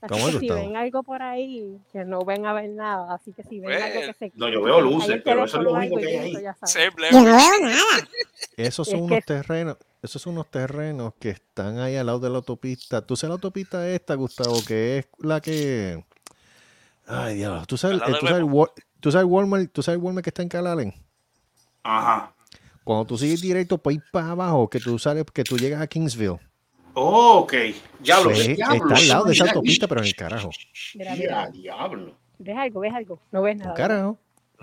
Así 0.01 0.07
¿Cómo 0.09 0.25
que 0.25 0.31
es, 0.31 0.39
si 0.39 0.47
Gustavo? 0.47 0.59
ven 0.67 0.75
algo 0.77 1.03
por 1.03 1.21
ahí, 1.21 1.77
que 1.93 2.03
no 2.05 2.25
ven 2.25 2.43
a 2.47 2.53
ver 2.53 2.69
nada. 2.71 3.13
Así 3.13 3.33
que 3.33 3.43
si 3.43 3.59
ven 3.59 3.69
Bueno. 3.69 3.85
algo 3.85 3.99
que 4.01 4.13
se. 4.17 4.31
No, 4.33 4.49
yo 4.49 4.63
veo 4.63 4.81
luces, 4.81 5.09
el 5.11 5.21
pero 5.21 5.45
eso 5.45 5.57
es 5.57 5.63
lo 5.63 5.73
único 5.73 5.97
que 5.97 6.07
hay 6.07 6.17
ahí. 6.17 6.33
Yo 6.33 7.21
no 7.21 7.23
veo 7.25 7.59
nada. 7.61 8.07
esos 8.57 8.87
Es 8.87 8.91
son 8.91 9.07
que- 9.07 9.13
unos 9.13 9.25
terrenos, 9.25 9.77
esos 10.01 10.21
son 10.21 10.33
unos 10.33 10.49
terrenos 10.49 11.13
que 11.19 11.29
están 11.29 11.79
ahí 11.79 11.95
al 11.95 12.05
lado 12.07 12.19
de 12.19 12.29
la 12.29 12.37
autopista. 12.37 13.01
¿Tú 13.05 13.15
sabes 13.15 13.29
la 13.29 13.33
autopista 13.35 13.87
esta, 13.89 14.15
Gustavo, 14.15 14.57
que 14.67 14.99
es 14.99 15.07
la 15.19 15.39
que... 15.41 16.03
Ay, 17.07 17.35
diablo. 17.35 17.65
¿Tú 17.65 17.77
sabes, 17.77 17.97
eh, 17.97 18.13
tú 18.19 18.25
sabes, 18.27 18.45
tú 18.99 19.11
sabes 19.11 19.27
Walmart, 19.27 19.71
tú 19.71 19.83
sabes 19.83 20.01
Walmart 20.01 20.23
que 20.23 20.29
está 20.29 20.41
en 20.43 20.49
Calalen? 20.49 20.93
Ajá. 21.83 22.33
Cuando 22.83 23.05
tú 23.05 23.17
sigues 23.17 23.41
directo 23.41 23.77
para 23.77 23.93
ir 23.95 24.03
para 24.11 24.31
abajo, 24.31 24.69
que 24.69 24.79
tú 24.79 24.97
sales, 24.97 25.25
que 25.33 25.43
tú 25.43 25.57
llegas 25.57 25.81
a 25.81 25.87
Kingsville. 25.87 26.39
Oh, 26.93 27.39
ok. 27.39 27.53
Diablo, 27.99 28.35
Sí, 28.35 28.53
diablo. 28.55 28.75
está 28.87 28.95
al 28.95 29.07
lado 29.07 29.25
de 29.25 29.33
esa 29.33 29.43
autopista, 29.45 29.87
pero 29.87 30.01
en 30.01 30.07
el 30.07 30.15
carajo. 30.15 30.49
Mira, 30.95 31.15
Mira, 31.15 31.35
mira. 31.47 31.51
diablo. 31.51 32.15
¿Ves 32.39 32.57
algo? 32.57 32.79
¿Ves 32.79 32.93
algo? 32.93 33.19
No 33.31 33.41
ves 33.43 33.57
nada. 33.57 33.73
carajo. 33.75 34.17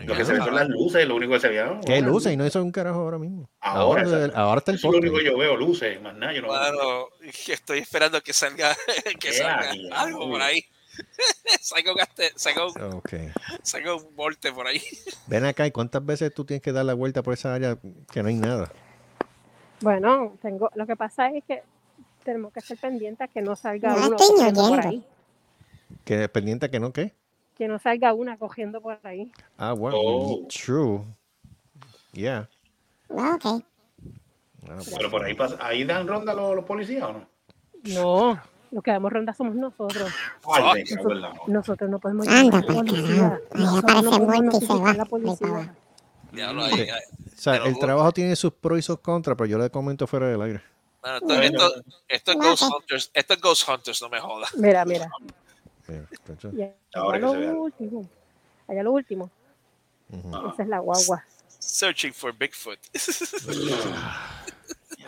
Lo 0.06 0.14
que 0.14 0.24
se 0.24 0.32
ve 0.32 0.38
son 0.38 0.54
las 0.54 0.68
luces, 0.68 1.06
lo 1.08 1.16
único 1.16 1.32
que 1.34 1.40
se 1.40 1.48
ve. 1.48 1.64
¿no? 1.64 1.80
¿Qué 1.80 2.00
luces? 2.00 2.32
Y 2.32 2.36
no 2.36 2.46
hizo 2.46 2.62
un 2.62 2.70
carajo 2.72 3.00
ahora 3.00 3.18
mismo. 3.18 3.48
Ahora, 3.60 4.02
Ahora, 4.34 4.58
está 4.58 4.70
el 4.70 4.76
Eso 4.78 4.88
es 4.88 4.92
lo 4.92 4.98
único 4.98 5.16
que 5.18 5.24
yo 5.24 5.36
veo, 5.38 5.56
luces, 5.56 6.00
más 6.00 6.14
nada, 6.14 6.32
yo 6.32 6.42
no 6.42 6.48
veo. 6.48 7.08
Estoy 7.48 7.78
esperando 7.80 8.20
que 8.20 8.32
salga, 8.32 8.76
que 9.20 9.32
salga 9.32 9.72
algo 9.92 10.30
por 10.30 10.40
ahí. 10.42 10.64
salga 11.60 11.92
un, 11.92 11.98
gaste- 11.98 12.32
salga 12.36 12.66
un, 12.66 12.94
Ok. 12.94 13.12
salga 13.62 13.94
un 13.94 14.14
morte 14.16 14.52
por 14.52 14.66
ahí. 14.66 14.82
Ven 15.26 15.44
acá, 15.44 15.66
¿y 15.66 15.70
cuántas 15.70 16.04
veces 16.04 16.32
tú 16.34 16.44
tienes 16.44 16.62
que 16.62 16.72
dar 16.72 16.84
la 16.84 16.94
vuelta 16.94 17.22
por 17.22 17.34
esa 17.34 17.54
área 17.54 17.78
que 18.12 18.22
no 18.22 18.28
hay 18.28 18.34
nada? 18.36 18.70
Bueno, 19.80 20.36
tengo, 20.42 20.70
lo 20.74 20.86
que 20.86 20.96
pasa 20.96 21.28
es 21.30 21.44
que 21.44 21.62
tenemos 22.24 22.52
que 22.52 22.60
ser 22.60 22.78
pendientes 22.78 23.28
a 23.28 23.32
que 23.32 23.40
no 23.42 23.54
salga 23.56 23.94
No 23.94 24.08
uno 24.08 24.16
estoy 24.16 24.52
por 24.52 24.86
ahí. 24.86 25.04
Que 26.04 26.28
pendiente 26.28 26.68
que 26.70 26.80
no, 26.80 26.92
¿qué? 26.92 27.14
Que 27.58 27.66
no 27.68 27.78
salga 27.78 28.14
una 28.14 28.36
cogiendo 28.38 28.80
por 28.80 28.98
ahí. 29.02 29.32
Ah, 29.58 29.72
bueno, 29.72 29.96
Oh. 30.00 30.46
true. 30.48 31.02
Yeah. 32.12 32.48
Ah, 33.10 33.36
Ok. 33.36 33.44
Ah, 33.44 33.62
bueno. 34.76 34.82
Pero 34.96 35.10
por 35.10 35.24
ahí, 35.24 35.34
pasa, 35.34 35.56
ahí 35.60 35.84
dan 35.84 36.06
ronda 36.06 36.34
los, 36.34 36.54
los 36.54 36.64
policías 36.64 37.02
o 37.04 37.12
no? 37.14 37.26
No, 37.84 38.40
los 38.70 38.82
que 38.84 38.90
damos 38.90 39.12
ronda 39.12 39.32
somos 39.32 39.54
nosotros. 39.54 40.12
Ay, 40.46 40.84
Nosotros, 40.84 41.22
nosotros 41.46 41.90
no 41.90 41.98
podemos 41.98 42.28
Anda, 42.28 42.60
llamar 42.60 42.64
a 42.64 42.66
la 42.66 42.66
pa'l 42.66 44.46
policía. 44.46 44.94
la 44.94 45.04
policía. 45.04 45.74
Diablo, 46.32 46.66
Sí. 46.68 46.74
ahí, 46.74 46.90
ahí. 46.90 47.00
O 47.36 47.40
sea, 47.40 47.54
el 47.56 47.74
juro. 47.74 47.78
trabajo 47.86 48.12
tiene 48.12 48.36
sus 48.36 48.52
pros 48.52 48.78
y 48.78 48.82
sus 48.82 48.98
contras, 49.00 49.36
pero 49.38 49.46
yo 49.46 49.58
le 49.58 49.70
comento 49.70 50.06
fuera 50.06 50.28
del 50.28 50.42
aire. 50.42 50.62
No, 51.02 51.14
esto, 51.16 51.32
esto, 51.40 51.82
esto 52.08 52.32
es 52.32 52.36
Ghost 52.38 52.62
Hunters. 52.64 53.10
Esto 53.14 53.34
es 53.34 53.40
Ghost 53.40 53.68
Hunters, 53.68 54.02
no 54.02 54.08
me 54.10 54.20
jodas. 54.20 54.54
Mira, 54.56 54.84
mira. 54.84 55.08
Y 55.88 56.62
allá 56.62 56.74
Ahora 56.94 57.18
que 57.18 57.22
lo 57.24 57.32
se 57.32 57.50
último. 57.52 58.08
Allá 58.68 58.82
lo 58.82 58.92
último. 58.92 59.30
Ujú. 60.10 60.48
Esa 60.52 60.62
es 60.62 60.68
la 60.68 60.78
guagua. 60.80 61.24
Searching 61.58 62.12
for 62.12 62.32
Bigfoot. 62.36 62.78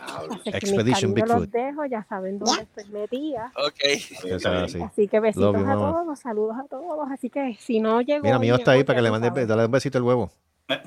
Así 0.01 0.29
que 0.41 0.51
mis 0.51 0.55
Expedition 0.55 1.13
cariños 1.13 1.29
los 1.29 1.41
Bigfoot. 1.41 1.49
dejo, 1.51 1.85
ya 1.85 2.03
saben 2.09 2.39
dónde 2.39 2.63
estoy 2.63 2.85
metida. 2.85 3.51
ok. 3.55 3.79
Eso 3.83 4.35
es 4.35 4.45
así. 4.45 4.81
Así 4.81 5.07
que 5.07 5.19
besitos 5.19 5.53
Love 5.53 5.61
you, 5.63 5.69
a 5.71 5.75
mama. 5.75 5.91
todos, 5.91 6.19
saludos 6.19 6.57
a 6.57 6.67
todos. 6.67 7.11
Así 7.11 7.29
que 7.29 7.55
si 7.59 7.79
no 7.79 8.01
llegó. 8.01 8.23
Mira, 8.23 8.39
mío 8.39 8.55
está 8.55 8.71
ahí 8.71 8.83
para 8.83 8.97
que 8.97 9.03
le 9.03 9.11
mande 9.11 9.45
dale 9.45 9.65
un 9.65 9.71
besito 9.71 9.97
al 9.99 10.03
huevo. 10.03 10.31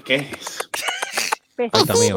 ¿Qué? 0.05 0.29
Mío. 1.57 2.17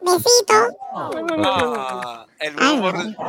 Besito. 0.00 0.54
Ah, 0.94 2.26
el 2.40 2.56
huevo 2.56 2.76
mordido. 2.76 3.24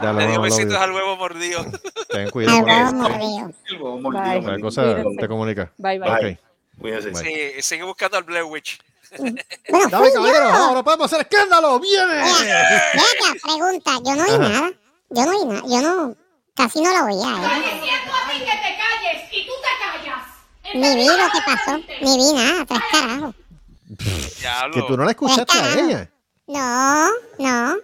Le 0.00 0.12
vamos, 0.12 0.42
besitos 0.42 0.74
al 0.76 0.92
huevo 0.92 1.16
mordido. 1.16 1.64
you. 1.64 1.78
Ten 2.10 2.30
cuidado. 2.30 2.58
Al 2.58 2.64
huevo 2.64 2.92
mordido. 2.92 3.50
Bye. 3.70 4.00
mordido. 4.00 4.22
Cualquier 4.42 4.60
cosa 4.60 4.82
Cuídense. 4.82 5.16
te 5.20 5.28
comunica. 5.28 5.72
Bye, 5.78 5.98
bye. 5.98 6.10
Ok. 6.10 6.38
Cuídense. 6.80 7.10
Bye. 7.10 7.24
Sí, 7.56 7.62
sigue 7.62 7.82
buscando 7.84 8.18
al 8.18 8.24
Blair 8.24 8.44
Witch. 8.44 8.78
Dame, 9.18 10.12
caballero, 10.12 10.48
ahora 10.50 10.82
podemos 10.82 11.06
hacer 11.06 11.26
escándalo. 11.26 11.80
¡Viene! 11.80 12.14
Venga, 12.14 13.34
pregunta. 13.42 13.92
Yo 14.04 14.14
no 14.16 14.24
oí 14.24 14.38
nada. 14.38 14.70
Yo 15.10 15.24
no 15.24 15.30
oí 15.30 15.46
nada. 15.46 15.62
Yo 15.66 15.80
no. 15.80 16.16
Casi 16.54 16.82
no 16.82 16.90
lo 16.90 17.06
oía. 17.06 17.16
¿eh? 17.16 17.62
diciendo 17.62 18.12
a 18.12 18.30
ti 18.30 18.38
que 18.40 18.44
te 18.44 18.76
calles 18.76 19.32
y 19.32 19.46
tú 19.46 19.52
te 19.62 19.72
callas. 19.80 20.24
Ni 20.74 20.94
vi 20.96 21.06
lo 21.06 21.30
que 21.30 21.40
pasó. 21.46 21.78
Ni 22.02 22.16
vi 22.16 22.32
nada. 22.34 22.66
Tres 22.66 22.80
carajos. 22.92 23.34
Que 24.72 24.82
tú 24.86 24.96
no 24.96 25.04
la 25.04 25.10
escuchaste 25.10 25.56
a 25.58 25.74
ella. 25.80 26.10
No, 26.46 27.08
no. 27.38 27.76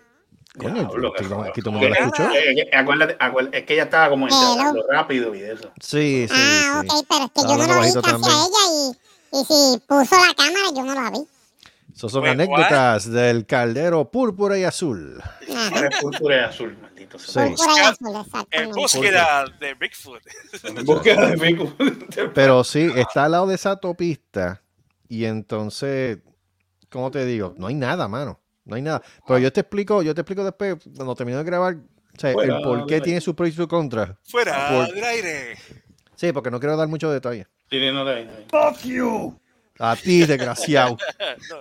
Coño, 0.56 0.74
Diablo, 0.74 1.12
aquí, 1.48 1.60
el 1.64 1.70
mundo 1.72 1.88
la 1.88 1.96
escuchó. 1.96 2.22
Eh, 2.32 2.70
acuérdate, 2.72 3.16
acuérdate, 3.18 3.58
es 3.58 3.64
que 3.64 3.74
ella 3.74 3.82
estaba 3.84 4.08
como 4.10 4.28
entrando 4.28 4.84
rápido 4.88 5.34
y 5.34 5.42
eso. 5.42 5.72
Sí, 5.80 6.26
sí, 6.28 6.34
Ah, 6.36 6.82
sí. 6.82 6.88
ok, 6.96 7.06
pero 7.08 7.24
es 7.24 7.30
que 7.32 7.40
Estaba 7.40 7.56
yo 7.56 7.66
no 7.66 7.74
lo 7.74 7.80
vi 7.80 7.86
casi 7.92 8.00
también. 8.02 8.32
a 8.32 8.46
ella 8.46 8.92
y, 9.32 9.38
y 9.40 9.44
si 9.44 9.78
puso 9.86 10.16
la 10.16 10.34
cámara 10.34 10.64
yo 10.76 10.82
no 10.84 10.94
la 10.94 11.10
vi. 11.10 11.26
Esas 11.96 12.10
son 12.12 12.22
Wait, 12.22 12.32
anécdotas 12.32 13.10
del 13.10 13.46
caldero 13.46 14.10
púrpura 14.10 14.56
y 14.58 14.64
azul. 14.64 15.20
Púrpura 16.00 16.36
y 16.36 16.40
azul, 16.44 16.76
maldito 16.80 17.18
Sí. 17.18 17.32
sea. 17.32 17.46
Púrpura 17.46 17.72
y 17.76 17.80
azul, 17.80 18.46
En 18.52 18.70
búsqueda 18.70 19.44
de 19.60 19.74
Bigfoot. 19.74 20.22
En 20.64 20.84
búsqueda 20.84 21.26
de 21.30 21.38
pico. 21.38 21.72
Pero 22.32 22.62
sí, 22.64 22.90
está 22.94 23.24
al 23.24 23.32
lado 23.32 23.46
de 23.48 23.56
esa 23.56 23.70
autopista. 23.70 24.60
Y 25.14 25.26
entonces, 25.26 26.18
¿cómo 26.90 27.08
te 27.12 27.24
digo? 27.24 27.54
No 27.56 27.68
hay 27.68 27.74
nada, 27.76 28.08
mano. 28.08 28.40
No 28.64 28.74
hay 28.74 28.82
nada. 28.82 29.00
Pero 29.24 29.38
yo 29.38 29.52
te 29.52 29.60
explico, 29.60 30.02
yo 30.02 30.12
te 30.12 30.22
explico 30.22 30.42
después, 30.42 30.76
cuando 30.96 31.14
termino 31.14 31.38
de 31.38 31.44
grabar, 31.44 31.76
o 31.76 32.18
sea, 32.18 32.32
Bueno, 32.32 32.56
el 32.58 32.62
por 32.64 32.86
qué 32.86 33.00
tiene 33.00 33.20
su 33.20 33.32
pro 33.36 33.46
y 33.46 33.52
su 33.52 33.68
contra. 33.68 34.18
Fuera 34.24 34.70
Por- 34.70 34.92
del 34.92 35.04
aire. 35.04 35.56
Sí, 36.16 36.32
porque 36.32 36.50
no 36.50 36.58
quiero 36.58 36.76
dar 36.76 36.88
muchos 36.88 37.12
detalles. 37.12 37.46
Sí, 37.70 37.78
no, 37.92 38.04
no, 38.04 38.04
no. 38.04 39.40
A 39.78 39.94
ti, 39.96 40.26
desgraciado. 40.26 40.96
No. 41.50 41.58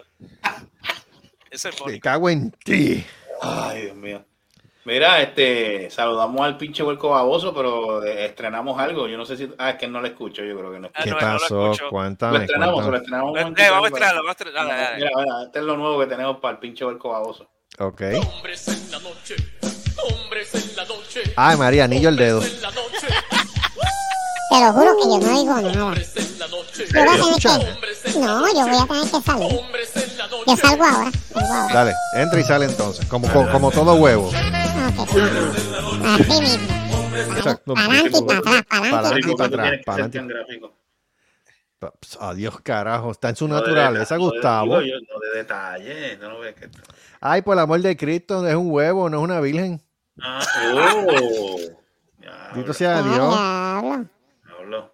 Ese 1.51 1.69
es 1.69 1.75
Te 1.75 1.81
Mónica. 1.83 2.09
cago 2.11 2.29
en 2.31 2.49
ti. 2.63 3.05
Ay, 3.39 3.83
Dios 3.83 3.95
mío. 3.97 4.25
Mira, 4.85 5.21
este, 5.21 5.89
saludamos 5.89 6.41
al 6.41 6.57
pinche 6.57 6.83
huerco 6.83 7.09
baboso, 7.11 7.53
pero 7.53 8.03
eh, 8.03 8.25
estrenamos 8.25 8.77
algo. 8.79 9.07
Yo 9.07 9.15
no 9.17 9.25
sé 9.25 9.37
si. 9.37 9.49
Ah, 9.57 9.69
es 9.71 9.75
que 9.77 9.87
no 9.87 10.01
lo 10.01 10.07
escucho, 10.07 10.43
yo 10.43 10.57
creo 10.57 10.71
que 10.73 10.79
no 10.79 10.89
Ah, 10.93 11.03
¿Qué 11.03 11.09
no, 11.11 11.19
no 11.21 11.33
lo 11.33 11.39
pasó? 11.39 11.63
escucho. 11.71 11.83
Lo 11.85 11.89
Cuéntame, 11.89 12.37
estrenamos, 12.39 12.83
lo 12.83 12.89
cuéntame. 12.91 12.97
estrenamos 12.97 13.31
un 13.31 13.37
Eh, 13.37 13.41
momentito 13.43 13.71
vamos 13.71 13.83
a 13.83 13.87
estrenarlo, 13.87 14.21
vamos 14.23 14.27
a 14.27 14.31
estrenarlo. 14.31 14.69
Dale, 14.69 14.81
dale. 14.83 14.95
Mira, 14.97 15.09
mira, 15.15 15.43
este 15.45 15.59
es 15.59 15.65
lo 15.65 15.77
nuevo 15.77 15.99
que 15.99 16.05
tenemos 16.07 16.37
para 16.39 16.51
el 16.53 16.59
pinche 16.59 16.85
huerco 16.85 17.09
baboso. 17.09 17.49
Ok. 17.79 18.01
Hombres 18.35 18.67
en 18.67 18.91
la 18.91 18.99
noche, 18.99 19.35
hombres 20.21 20.53
en 20.55 20.75
la 20.75 20.85
noche. 20.85 21.21
Ay, 21.37 21.57
María, 21.57 21.85
anillo 21.85 22.09
el 22.09 22.15
dedo. 22.17 22.41
Te 22.41 22.49
lo 24.59 24.71
juro 24.73 24.95
que 24.97 25.03
yo 25.09 25.17
no 25.17 25.39
digo 25.39 25.61
nada. 25.61 25.85
hombres 25.85 26.13
en 26.17 26.39
la 26.39 26.47
noche. 26.47 26.85
Yo 26.93 27.05
voy 27.05 27.09
a 27.09 27.13
tener 27.13 27.35
que... 28.13 28.19
No, 28.19 28.53
yo 28.53 28.67
voy 28.67 28.77
a 28.77 28.85
tener 28.85 29.09
que 29.11 29.21
salir. 29.21 29.49
Yo 30.47 30.55
salgo 30.57 30.83
ahora. 30.83 31.11
Salgo 31.11 31.53
ahora. 31.53 31.73
Dale, 31.73 31.93
entra 32.15 32.39
y 32.39 32.43
sale 32.43 32.65
entonces. 32.65 33.05
Como, 33.07 33.27
como, 33.31 33.51
como 33.51 33.71
todo 33.71 33.95
huevo. 33.95 34.29
Así 34.31 34.41
mismo. 36.41 36.67
Exacto. 37.37 37.73
Para 37.73 37.85
adelante 37.87 38.17
y 38.19 38.23
para 38.25 38.39
atrás, 38.39 38.63
adelante. 38.69 39.31
y 39.31 39.35
para 39.35 39.47
atrás. 39.47 39.71
Para 39.85 40.05
adelante. 40.05 40.33
Pues, 41.79 42.17
Adiós, 42.19 42.59
carajo. 42.61 43.11
Está 43.11 43.29
en 43.29 43.35
su 43.35 43.47
No 43.47 43.55
naturaleza, 43.55 44.15
deta- 44.15 44.19
no 44.19 44.25
de- 44.29 44.35
Gustavo. 44.37 44.81
yo, 44.81 44.93
No 44.95 45.19
de 45.19 45.37
detalle, 45.37 46.17
no 46.17 46.39
ves 46.39 46.55
que. 46.55 46.69
Ay, 47.19 47.41
por 47.41 47.53
el 47.53 47.59
amor 47.59 47.81
de 47.81 47.97
Cristo, 47.97 48.47
es 48.47 48.55
un 48.55 48.71
huevo, 48.71 49.09
no 49.09 49.17
es 49.19 49.23
una 49.23 49.39
virgen. 49.41 49.81
Ah, 50.21 50.39
oh. 50.75 51.57
Dito 52.55 52.73
sea 52.73 52.99
Ah, 52.99 53.01
Dios. 53.01 53.15
diablo. 53.15 54.05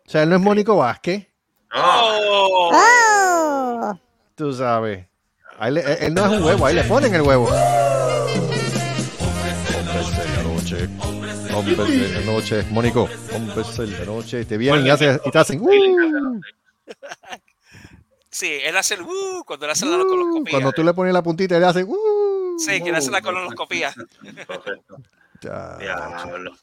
O 0.06 0.10
sea, 0.10 0.24
él 0.24 0.30
no 0.30 0.36
es 0.38 0.42
Mónico 0.42 0.78
Vázquez, 0.78 1.28
Oh, 1.76 2.72
¡Oh! 2.74 4.00
tú 4.36 4.52
sabes. 4.54 5.06
Ahí 5.60 5.74
le- 5.74 5.82
él, 5.82 5.98
él 6.02 6.14
no 6.14 6.26
es 6.26 6.32
un 6.40 6.44
huevo, 6.46 6.66
ahí 6.66 6.76
le 6.76 6.84
ponen 6.86 7.14
el 7.14 7.22
huevo. 7.22 7.48
Hombres 9.20 10.18
de 10.18 10.26
la 10.36 10.44
noche. 10.44 10.90
Hombres 11.54 11.78
de 11.78 12.10
la 12.10 12.22
noche. 12.22 12.64
Mónico, 12.72 13.10
hombres 13.34 13.78
de 13.78 13.88
la 13.88 14.06
noche. 14.06 14.46
Te 14.46 14.58
vienen 14.58 14.86
y, 14.86 14.90
hacen- 14.90 15.20
y 15.26 15.32
te 15.32 15.38
hacen. 15.38 15.60
"Uh". 15.62 16.40
sí, 18.30 18.60
él 18.64 18.78
hace 18.78 18.94
el 18.96 19.02
uh 19.02 19.44
cuando 19.46 19.66
él 19.66 19.72
hace 19.72 19.86
la 19.86 19.98
coloscopía. 19.98 20.52
Cuando 20.52 20.72
tú 20.72 20.84
le 20.84 20.94
pones 20.94 21.14
la 21.14 21.22
puntita, 21.22 21.58
él 21.58 21.64
hace. 21.66 21.84
"Uh". 21.84 22.56
Sí, 22.58 22.82
que 22.82 22.90
él 22.90 22.96
hace 22.96 23.12
la 23.12 23.22
coloscopía. 23.22 23.94
perfecto. 24.48 24.98
Ya, 25.42 25.78
Diablo. 25.78 26.54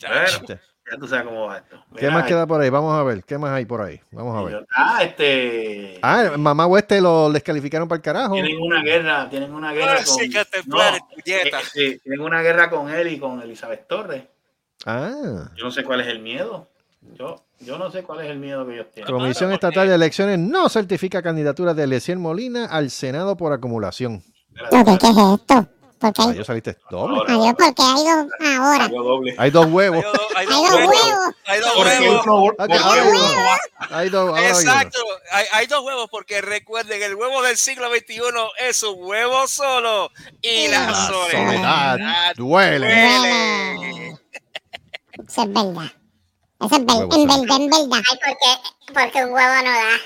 Bueno, 0.00 0.60
ya 0.90 0.98
tú 0.98 1.06
sabes 1.08 1.24
cómo 1.26 1.46
va 1.46 1.58
esto. 1.58 1.76
¿Qué 1.96 2.10
más 2.10 2.24
queda 2.24 2.46
por 2.46 2.60
ahí? 2.60 2.70
Vamos 2.70 2.94
a 2.98 3.02
ver. 3.02 3.22
¿Qué 3.24 3.36
más 3.38 3.50
hay 3.52 3.64
por 3.64 3.80
ahí? 3.82 4.00
Vamos 4.12 4.36
a 4.36 4.42
ver. 4.42 4.66
Ah, 4.74 5.02
este. 5.02 5.98
Ah, 6.02 6.32
mamá 6.36 6.66
Oeste 6.66 7.00
lo 7.00 7.30
descalificaron 7.30 7.88
para 7.88 7.96
el 7.96 8.02
carajo. 8.02 8.34
Tienen 8.34 8.60
una 8.60 8.82
guerra, 8.82 9.28
tienen 9.30 9.52
una 9.52 9.72
guerra 9.72 9.92
Ah, 10.00 10.04
con. 10.04 10.14
sí, 10.16 10.30
que 10.30 10.44
te 10.44 10.62
planes, 10.62 11.00
puñeta. 11.14 11.60
eh, 11.60 11.64
sí, 11.72 12.00
tienen 12.02 12.20
una 12.20 12.42
guerra 12.42 12.70
con 12.70 12.90
él 12.90 13.08
y 13.08 13.18
con 13.18 13.40
Elizabeth 13.42 13.86
Torres. 13.86 14.24
Ah. 14.86 15.50
Yo 15.56 15.64
no 15.64 15.70
sé 15.70 15.84
cuál 15.84 16.00
es 16.00 16.06
el 16.08 16.20
miedo. 16.20 16.68
Yo, 17.14 17.44
yo 17.60 17.78
no 17.78 17.90
sé 17.90 18.02
cuál 18.02 18.20
es 18.24 18.30
el 18.30 18.38
miedo 18.38 18.66
que 18.66 18.74
ellos 18.74 18.86
tienen. 18.92 19.12
Comisión 19.12 19.52
Estatal 19.52 19.88
de 19.88 19.94
Elecciones 19.94 20.38
no 20.38 20.68
certifica 20.68 21.22
candidatura 21.22 21.72
de 21.74 21.86
Leciel 21.86 22.18
Molina 22.18 22.66
al 22.66 22.90
Senado 22.90 23.36
por 23.36 23.52
acumulación. 23.52 24.22
¿qué 24.70 24.80
es 24.80 24.88
esto? 24.88 25.68
Porque 26.00 26.22
Ah, 26.22 26.28
hay... 26.30 26.36
yo 26.36 26.44
saliste 26.44 26.76
doble. 26.90 27.20
Adiós, 27.26 27.54
porque 27.58 27.82
hay 27.82 28.04
dos 28.04 28.26
ahora. 28.56 28.88
Doble. 28.88 29.34
Hay 29.38 29.50
dos 29.50 29.66
huevos. 29.66 30.04
Hay 30.36 30.46
dos, 30.46 30.54
hay 30.54 30.60
huevos. 30.62 30.94
huevos. 30.94 31.34
Hay 31.46 31.60
dos 31.60 31.70
Porque 31.74 31.98
huevos. 31.98 33.58
hay 33.90 34.08
dos. 34.10 34.30
uno. 34.30 34.38
Exacto, 34.38 34.98
hay, 35.32 35.44
hay 35.52 35.66
dos 35.66 35.84
huevos 35.84 36.08
porque 36.10 36.40
recuerden, 36.40 37.02
el 37.02 37.14
huevo 37.14 37.42
del 37.42 37.56
siglo 37.56 37.88
XXI 37.90 38.20
es 38.60 38.82
un 38.82 38.96
huevo 38.98 39.46
solo 39.48 40.10
y 40.42 40.68
la, 40.68 40.86
La 40.86 40.94
soledad, 41.06 41.92
soledad 41.96 42.34
duele. 42.36 42.86
Duele. 42.88 44.18
Eso 45.28 45.42
es 45.42 45.52
verdad. 45.52 45.92
Eso 46.60 46.74
es 46.76 46.86
verdad. 46.86 47.08
En 47.12 47.26
verdad, 47.26 47.56
en 47.56 47.70
verdad. 47.70 48.02
Ay, 48.08 48.18
porque, 48.24 48.94
porque 48.94 49.24
un 49.24 49.32
huevo 49.32 49.54
no 49.64 49.70
da. 49.70 49.96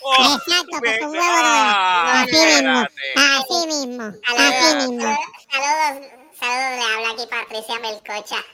Oh, 0.00 0.36
Exacto, 0.36 0.66
porque 0.70 0.90
me- 1.00 1.06
un 1.06 1.10
huevo 1.12 1.26
no 1.26 1.42
da. 1.42 2.12
ah, 2.14 2.22
Así 2.22 2.36
mismo. 2.36 2.86
Así 3.16 3.66
mismo. 3.66 4.02
Así 4.04 4.36
Saludos, 4.36 4.88
mismo. 4.88 5.16
saludos, 5.50 6.10
saludos, 6.38 6.70
le 6.78 6.94
habla 6.94 7.10
aquí 7.10 7.26
Patricia 7.30 7.78
Melcocha. 7.80 8.44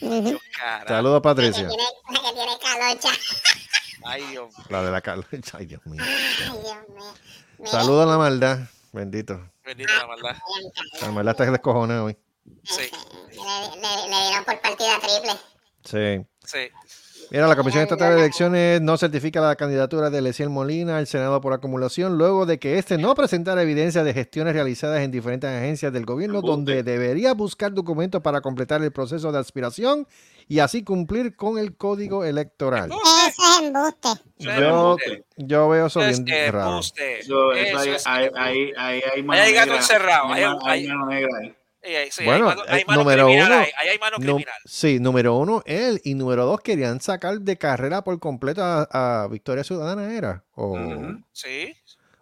Saludos, 0.00 1.12
La 1.12 1.18
que 1.18 1.20
Patricia. 1.22 1.68
tiene, 1.68 1.84
la 2.10 2.20
que 2.20 2.32
tiene 2.34 2.58
calocha. 2.62 3.08
Ay, 4.04 4.22
Dios. 4.28 4.54
La 4.68 4.82
de 4.82 4.90
la 4.90 5.00
Carla. 5.00 5.26
Ay, 5.58 5.66
Dios 5.66 5.80
mío. 5.86 6.02
Ay, 6.02 6.58
Dios 6.62 6.88
mío. 6.88 7.66
Saludos 7.70 8.06
a 8.06 8.10
la 8.10 8.18
maldad. 8.18 8.58
Bendito. 8.92 9.50
Bendita 9.64 9.92
la 9.98 10.06
maldad. 10.06 10.36
La 11.02 11.10
maldad 11.10 11.32
está 11.32 11.50
descojonada 11.50 12.04
hoy. 12.04 12.16
Sí, 12.64 12.90
Le, 13.30 13.80
le, 13.80 14.08
le 14.08 14.26
dieron 14.26 14.44
por 14.44 14.60
partida 14.60 14.98
triple. 15.00 15.36
Sí. 15.84 16.26
sí. 16.44 16.70
Mira, 17.32 17.46
la 17.46 17.54
Comisión 17.54 17.84
Estatal 17.84 18.14
de 18.16 18.22
Elecciones 18.22 18.80
no 18.80 18.96
certifica 18.96 19.40
la 19.40 19.54
candidatura 19.54 20.10
de 20.10 20.20
Leciel 20.20 20.50
Molina 20.50 20.98
al 20.98 21.06
Senado 21.06 21.40
por 21.40 21.52
acumulación 21.52 22.18
luego 22.18 22.44
de 22.44 22.58
que 22.58 22.76
éste 22.76 22.98
no 22.98 23.14
presentara 23.14 23.62
evidencia 23.62 24.02
de 24.02 24.12
gestiones 24.12 24.52
realizadas 24.54 25.00
en 25.02 25.12
diferentes 25.12 25.48
agencias 25.48 25.92
del 25.92 26.04
gobierno 26.06 26.42
donde 26.42 26.82
debería 26.82 27.32
buscar 27.34 27.72
documentos 27.72 28.20
para 28.20 28.40
completar 28.40 28.82
el 28.82 28.90
proceso 28.90 29.30
de 29.30 29.38
aspiración 29.38 30.08
y 30.48 30.58
así 30.58 30.82
cumplir 30.82 31.36
con 31.36 31.56
el 31.58 31.76
código 31.76 32.24
electoral. 32.24 32.90
Eso 32.90 33.00
es 33.30 33.62
embuste. 33.62 34.08
Yo, 34.38 34.96
yo 35.36 35.68
veo 35.68 35.86
eso 35.86 36.02
Es 36.02 36.24
bien 36.24 36.52
raro. 36.52 36.80
ahí, 36.80 36.80
es 37.90 38.06
ahí, 38.06 38.24
embuste. 38.24 38.40
ahí, 38.40 38.70
ahí 38.76 39.02
hay 39.14 39.52
gato 39.52 39.66
negra. 39.66 39.76
encerrado, 39.76 40.32
Hay, 40.32 40.42
hay- 40.42 40.86
hay 40.88 40.88
hay- 40.88 41.54
ahí. 41.82 41.90
Sí, 41.90 41.96
hay- 41.96 42.10
sí, 42.10 42.24
Bueno, 42.24 42.48
hay 42.50 42.56
mano, 42.56 42.62
hay 42.68 42.80
eh, 42.80 42.84
mano 42.86 43.00
número 43.00 43.24
criminal, 43.26 43.52
uno, 43.52 43.60
ahí 43.78 43.88
hay 43.88 43.98
mano 43.98 44.16
criminal. 44.18 44.54
sí, 44.64 44.98
número 45.00 45.36
uno, 45.36 45.62
él 45.66 46.00
y 46.04 46.14
número 46.14 46.44
dos 46.46 46.60
querían 46.60 47.00
sacar 47.00 47.40
de 47.40 47.56
carrera 47.56 48.02
por 48.04 48.18
completo 48.18 48.62
a, 48.62 49.22
a 49.24 49.28
Victoria 49.28 49.64
Ciudadana, 49.64 50.12
¿era? 50.14 50.44
O, 50.54 50.72
Ujú. 50.78 51.22
Sí, 51.32 51.74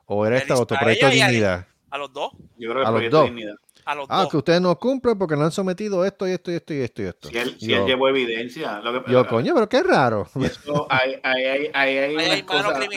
o 0.07 0.25
era 0.27 0.39
esta 0.39 0.57
otro 0.57 0.77
a 0.77 0.81
proyecto 0.81 1.09
de 1.09 1.17
y 1.17 1.21
a- 1.21 1.27
dignidad. 1.29 1.67
a 1.91 1.99
los 1.99 2.13
dos. 2.13 2.33
Yo 2.57 2.71
creo 2.71 2.75
que 2.75 2.79
A 2.79 2.79
el 2.79 2.85
los 2.85 2.93
proyecto 2.93 3.17
dos. 3.19 3.25
de 3.25 3.31
dignidad. 3.35 3.55
A 3.91 3.95
los 3.95 4.07
Ah, 4.11 4.22
dos. 4.22 4.30
que 4.30 4.36
ustedes 4.36 4.61
no 4.61 4.78
cumplen 4.78 5.18
porque 5.18 5.34
no 5.36 5.45
han 5.45 5.51
sometido 5.51 6.05
esto 6.05 6.28
y 6.28 6.32
esto 6.32 6.51
y 6.51 6.55
esto 6.55 6.74
y 6.74 6.80
esto 6.80 7.03
y 7.03 7.05
esto. 7.07 7.28
Si 7.28 7.39
él, 7.39 7.57
si 7.59 7.66
yo, 7.68 7.78
él 7.78 7.86
llevó 7.86 8.09
evidencia. 8.09 8.80
Lo 8.80 9.03
que, 9.05 9.11
yo, 9.11 9.26
coño, 9.26 9.55
pero 9.55 9.68
qué 9.68 9.82
raro. 9.82 10.28
Eso, 10.43 10.86
hay, 10.91 11.18
hay, 11.22 11.45
hay, 11.45 11.70
hay, 11.74 12.16
hay 12.16 12.43
cosas- 12.43 12.78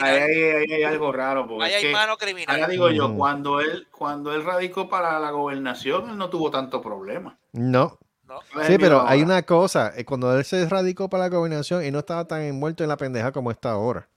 hay- 0.70 0.82
algo 0.84 1.10
raro. 1.12 1.46
Porque 1.46 1.64
Ahí 1.64 1.70
es 1.72 1.76
hay 1.78 1.82
que, 1.84 1.92
mano 1.92 2.16
criminal. 2.16 2.54
ahora 2.56 2.68
digo 2.68 2.90
yo, 2.90 3.06
Ujú. 3.06 3.16
cuando 3.18 3.60
él, 3.60 3.86
cuando 3.90 4.34
él 4.34 4.44
radicó 4.44 4.88
para 4.88 5.18
la 5.18 5.30
gobernación, 5.30 6.10
él 6.10 6.18
no 6.18 6.28
tuvo 6.30 6.50
tanto 6.50 6.80
problema. 6.82 7.38
No. 7.52 7.98
No. 8.28 8.38
Sí, 8.66 8.78
pero 8.78 9.06
hay 9.06 9.22
una 9.22 9.42
cosa. 9.42 9.92
eh, 9.96 10.04
Cuando 10.06 10.36
él 10.38 10.44
se 10.44 10.66
radicó 10.68 11.10
para 11.10 11.24
la 11.24 11.36
gobernación 11.36 11.84
y 11.84 11.90
no 11.90 11.98
estaba 11.98 12.26
tan 12.26 12.40
envuelto 12.42 12.82
en 12.82 12.88
la 12.88 12.96
pendeja 12.96 13.30
como 13.32 13.50
está 13.50 13.72
ahora. 13.72 14.08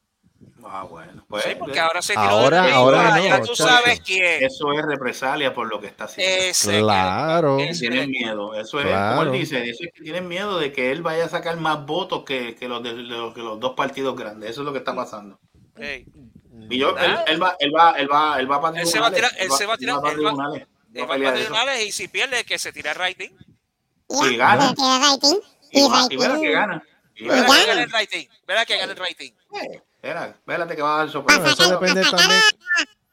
Ah, 0.67 0.83
bueno. 0.89 1.23
Pues, 1.29 1.43
Sí, 1.43 1.51
porque 1.59 1.79
ahora 1.79 2.01
se 2.01 2.13
tiró 2.13 2.23
Ahora- 2.23 2.73
ahora 2.75 3.19
ya 3.21 3.38
no, 3.39 3.45
tú 3.45 3.55
sabes 3.55 4.01
quién. 4.01 4.43
Eso 4.43 4.73
es 4.73 4.83
represalia 4.83 5.53
por 5.53 5.67
lo 5.67 5.79
que 5.79 5.88
está 5.88 6.05
haciendo. 6.05 6.43
Ese 6.45 6.79
Claro. 6.79 7.57
que- 7.57 7.71
Tienen 7.73 8.09
miedo, 8.09 8.55
eso 8.55 8.79
es, 8.79 8.88
Claro. 8.88 9.17
como 9.19 9.31
él 9.33 9.39
dice, 9.39 9.69
eso 9.69 9.83
es 9.83 9.91
que 9.93 10.01
tienen 10.01 10.27
miedo 10.27 10.57
de 10.59 10.71
que 10.73 10.91
él 10.91 11.01
vaya 11.03 11.25
a 11.25 11.29
sacar 11.29 11.57
más 11.57 11.86
votos 11.86 12.23
que, 12.25 12.55
que 12.55 12.67
los 12.67 12.81
de, 12.81 12.93
los- 12.93 13.33
que 13.33 13.41
los 13.41 13.59
dos 13.59 13.73
partidos 13.75 14.15
grandes. 14.15 14.49
Eso 14.51 14.61
es 14.61 14.65
lo 14.65 14.71
que 14.73 14.79
está 14.79 14.95
pasando. 14.95 15.39
Y 16.69 16.77
yo, 16.79 16.97
él, 16.97 17.15
él 17.27 17.41
va, 17.41 17.55
él 17.59 17.75
va, 17.75 17.91
él 17.97 18.09
va, 18.11 18.39
él 18.39 18.51
va 18.51 18.61
para 18.61 18.79
Él 18.81 18.88
se 18.88 18.99
va 18.99 19.07
a 19.07 19.11
tirar- 19.11 19.31
él 19.38 19.51
se 19.51 19.65
va 19.65 19.73
a 19.75 19.77
tirar- 19.77 19.97
él 19.97 20.03
va- 20.05 20.11
tribunales. 20.13 20.67
va 20.99 21.07
para 21.07 21.33
tribunales 21.33 21.86
y 21.86 21.91
si 21.91 22.07
pierde, 22.07 22.43
que 22.43 22.57
se 22.57 22.71
tire 22.73 22.89
el 22.89 22.95
rating. 22.95 23.29
Y 24.09 24.36
gana. 24.36 24.73
Y, 25.71 25.79
Y 25.79 25.89
va- 25.89 26.07
y 26.09 26.17
verá 26.17 26.29
rating. 26.33 26.41
que 26.43 26.51
gana. 26.51 26.83
Y 27.17 27.23
Y 27.23 27.27
verá 27.27 27.41
que 27.43 27.47
gana 27.47 27.65
gana. 27.65 27.83
el 27.83 27.91
rating. 27.91 28.27
Verá 28.47 28.65
que 28.65 28.77
gana 28.77 28.91
el 28.93 28.97
rating. 28.97 29.31
Eh, 29.53 29.81
Espera, 30.06 30.28
espérate 30.28 30.76
que 30.76 30.82
va 30.84 30.95
a 30.95 30.97
dar 30.99 31.10
sorpresa. 31.10 31.47
eso 31.49 31.70
depende 31.80 32.01
también. 32.03 32.41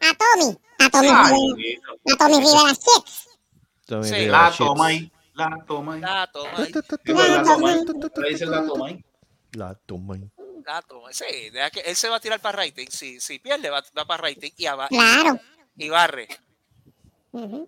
a, 0.00 0.10
a 0.10 0.14
Tommy. 0.14 0.58
A 0.78 0.90
Tommy 0.90 1.08
Ay, 1.10 1.32
Rivera. 1.56 1.80
A 2.12 2.16
Tommy 2.18 2.36
Rivera. 2.36 2.74
Tommy 3.86 4.04
Sí. 4.08 4.14
Rivera 4.14 4.32
La 4.42 4.48
shits. 4.48 4.58
toma 4.58 4.86
ahí. 4.86 5.12
La 5.34 5.64
toma 5.66 5.94
ahí. 5.94 6.00
La 6.02 6.26
toma 6.30 6.50
ahí. 6.58 6.72
Digo, 7.04 7.22
la 7.22 7.42
toma 7.44 7.70
ahí. 7.70 7.84
Le 8.16 8.28
dicen 8.28 8.50
la 8.50 8.66
toma 8.66 8.86
ahí. 8.88 9.04
La 9.52 9.74
toma 9.86 10.14
ahí. 10.16 10.30
La 10.66 10.82
toma. 10.82 11.08
Sí, 11.12 11.24
deja 11.50 11.70
que 11.70 11.80
él 11.80 11.96
se 11.96 12.08
va 12.10 12.16
a 12.16 12.20
tirar 12.20 12.40
para 12.40 12.58
rating. 12.62 12.86
Si, 12.90 13.18
si 13.20 13.38
pierde, 13.38 13.70
va, 13.70 13.82
va 13.96 14.04
para 14.04 14.24
rating 14.28 14.50
y, 14.58 14.66
aba- 14.66 14.88
Claro. 14.88 15.40
y 15.76 15.88
barre. 15.88 16.28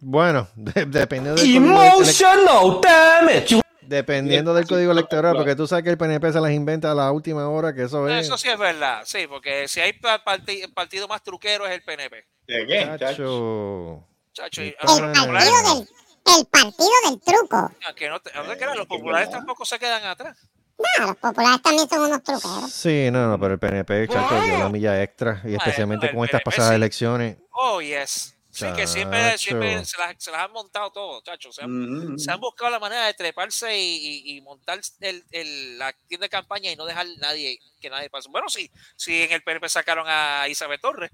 Bueno, 0.00 0.48
de- 0.56 0.84
código 0.84 1.34
elec- 1.34 1.56
Emotional 1.56 2.80
damage. 2.82 3.60
Dependiendo 3.86 4.54
del 4.54 4.66
código 4.66 4.92
electoral, 4.92 5.34
porque 5.36 5.54
tú 5.56 5.66
sabes 5.66 5.84
que 5.84 5.90
el 5.90 5.98
PNP 5.98 6.32
se 6.32 6.40
las 6.40 6.50
inventa 6.52 6.90
a 6.90 6.94
la 6.94 7.10
última 7.12 7.48
hora, 7.48 7.74
que 7.74 7.82
eso 7.84 8.08
es. 8.08 8.26
Eso 8.26 8.36
sí 8.38 8.48
es 8.48 8.58
verdad. 8.58 9.02
Sí, 9.04 9.26
porque 9.28 9.68
si 9.68 9.80
hay 9.80 9.92
pa- 9.94 10.22
parti- 10.24 10.62
el 10.62 10.72
partido 10.72 11.06
más 11.08 11.22
truquero 11.22 11.66
es 11.66 11.72
el 11.72 11.82
PNP. 11.82 12.24
¿De 12.46 12.66
qué? 12.66 12.96
chacho? 12.98 14.04
Chacho. 14.32 14.62
Y- 14.62 14.68
El 14.68 14.74
partido 14.76 15.74
del, 15.74 15.88
el 16.38 16.46
partido 16.46 16.90
del 17.08 17.20
truco. 17.20 17.72
que 17.96 18.08
no 18.08 18.20
te- 18.20 18.30
creas, 18.30 18.76
los 18.76 18.86
populares 18.86 19.30
tampoco 19.30 19.64
se 19.64 19.78
quedan 19.78 20.04
atrás. 20.04 20.36
No, 20.98 21.06
los 21.06 21.16
populares 21.16 21.62
también 21.62 21.88
son 21.88 22.00
unos 22.00 22.22
truqueros. 22.22 22.72
Sí, 22.72 23.08
no, 23.12 23.28
no, 23.28 23.38
pero 23.38 23.54
el 23.54 23.60
PNP, 23.60 24.08
chacho, 24.08 24.42
dio 24.42 24.58
la 24.58 24.68
milla 24.68 25.00
extra, 25.02 25.40
y 25.44 25.54
especialmente 25.54 26.12
con 26.12 26.24
estas 26.24 26.42
pasadas 26.42 26.70
sí. 26.70 26.74
elecciones. 26.76 27.36
Oh, 27.52 27.80
yes. 27.80 28.34
Sí, 28.54 28.66
que 28.76 28.86
siempre, 28.86 29.36
siempre 29.36 29.84
se, 29.84 29.98
las, 29.98 30.14
se 30.18 30.30
las 30.30 30.40
han 30.42 30.52
montado 30.52 30.92
todo, 30.92 31.20
chacho. 31.22 31.50
Se 31.52 31.64
han, 31.64 32.14
Mm. 32.14 32.18
se 32.18 32.30
han 32.30 32.38
buscado 32.40 32.70
la 32.70 32.78
manera 32.78 33.06
de 33.06 33.14
treparse 33.14 33.76
y, 33.76 33.96
y- 34.24 34.36
y 34.36 34.40
montar 34.42 34.80
el, 35.00 35.24
el- 35.32 35.76
la 35.78 35.92
tienda 36.06 36.26
de 36.26 36.30
campaña 36.30 36.70
y 36.70 36.76
no 36.76 36.84
dejar 36.86 37.06
nadie 37.18 37.58
que 37.80 37.90
nadie 37.90 38.08
pase. 38.10 38.28
Bueno, 38.30 38.48
sí, 38.48 38.70
sí 38.96 39.22
en 39.22 39.32
el 39.32 39.42
PNP 39.42 39.68
sacaron 39.68 40.06
a 40.08 40.46
Isabel 40.48 40.80
Torres. 40.80 41.10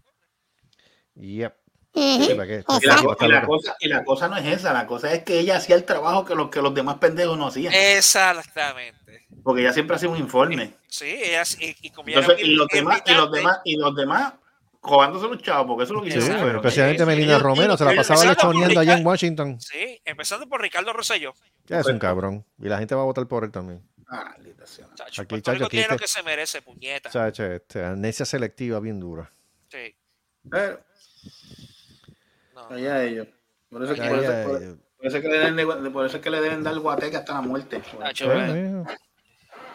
Y 1.17 1.39
la, 1.39 1.55
y 1.95 3.45
cosa, 3.45 3.77
y 3.81 3.89
la 3.89 4.05
cosa 4.05 4.29
no 4.29 4.37
es 4.37 4.47
esa, 4.47 4.73
la 4.73 4.87
cosa 4.87 5.13
es 5.13 5.25
que 5.25 5.41
ella 5.41 5.57
hacía 5.57 5.75
el 5.77 5.85
trabajo 5.85 6.25
que 6.25 6.35
los, 6.35 6.49
que 6.51 6.63
los 6.63 6.73
demás 6.75 6.99
pendejos 6.99 7.37
no 7.37 7.49
hacían. 7.49 7.73
Exactamente. 7.75 9.27
Porque 9.43 9.63
ella 9.63 9.73
siempre 9.73 9.97
hacía 9.97 10.09
un 10.09 10.19
informe. 10.19 10.75
Sí, 10.89 11.07
ellas, 11.07 11.57
y, 11.61 11.91
como 11.91 12.09
Entonces, 12.09 12.47
los 12.47 12.69
demás, 12.69 13.03
y 13.07 13.13
los 13.15 13.33
demás, 13.33 13.59
y 13.65 13.77
los 13.77 13.97
demás, 13.97 14.35
cobándose 14.81 15.29
los 15.29 15.39
chavos, 15.43 15.67
porque 15.67 15.85
eso 15.85 15.93
es 15.93 15.97
lo 15.99 16.03
que 16.03 16.11
Sí, 16.11 16.19
hicieron. 16.19 16.43
pero 16.43 16.57
especialmente 16.59 17.03
sí, 17.03 17.07
Melina 17.07 17.39
Romero 17.39 17.77
se 17.77 17.85
la 17.85 17.95
pasaba 17.95 18.21
empezando 18.23 18.35
por 18.41 18.55
lechoneando 18.55 18.81
allá 18.81 18.93
en 18.93 18.99
Ricardo. 18.99 19.11
Washington. 19.11 19.61
Sí, 19.61 20.01
empezando 20.05 20.49
por 20.49 20.61
Ricardo 20.63 20.93
Rosselló. 20.93 21.35
Ya 21.67 21.81
es 21.81 21.87
un 21.87 21.99
cabrón. 21.99 22.45
Y 22.59 22.69
la 22.69 22.79
gente 22.79 22.95
va 22.95 23.03
a 23.03 23.05
votar 23.05 23.27
por 23.29 23.45
él 23.45 23.51
también. 23.53 23.83
Ah. 24.09 24.35
Chacho, 24.95 25.23
Aquí, 25.23 25.29
Puerto 25.29 25.53
chacho, 25.53 25.65
aquí 25.67 25.71
tiene 25.77 25.89
lo 25.89 25.95
este- 25.95 26.05
que 26.05 26.09
se 26.09 26.23
merece, 26.23 26.63
puñeta. 26.63 27.11
Chacho, 27.11 27.45
este, 27.45 27.85
amnesia 27.85 28.25
selectiva 28.27 28.81
bien 28.81 28.99
dura. 29.01 29.31
Sí. 29.69 29.95
Pero, 30.51 30.81
No. 32.55 32.67
allá 32.71 33.03
ellos. 33.05 33.29
Por 33.71 33.85
eso, 33.85 33.95
Ya, 33.95 34.09
por, 34.09 34.19
eso, 34.19 34.33
ya, 34.33 34.45
por- 34.45 34.61
ya. 34.61 34.75
por 34.97 35.07
eso 35.07 35.17
es 35.17 35.23
que 35.23 35.29
le 35.29 35.39
deben, 35.39 35.57
de- 35.57 35.91
por 35.91 36.07
eso 36.07 36.17
es 36.17 36.23
que 36.23 36.31
le 36.31 36.41
deben 36.41 36.63
dar 36.63 36.79
guateque 36.79 37.17
hasta 37.17 37.35
la 37.35 37.41
muerte. 37.43 37.83
Chacho, 38.03 38.33
eh. 38.33 38.85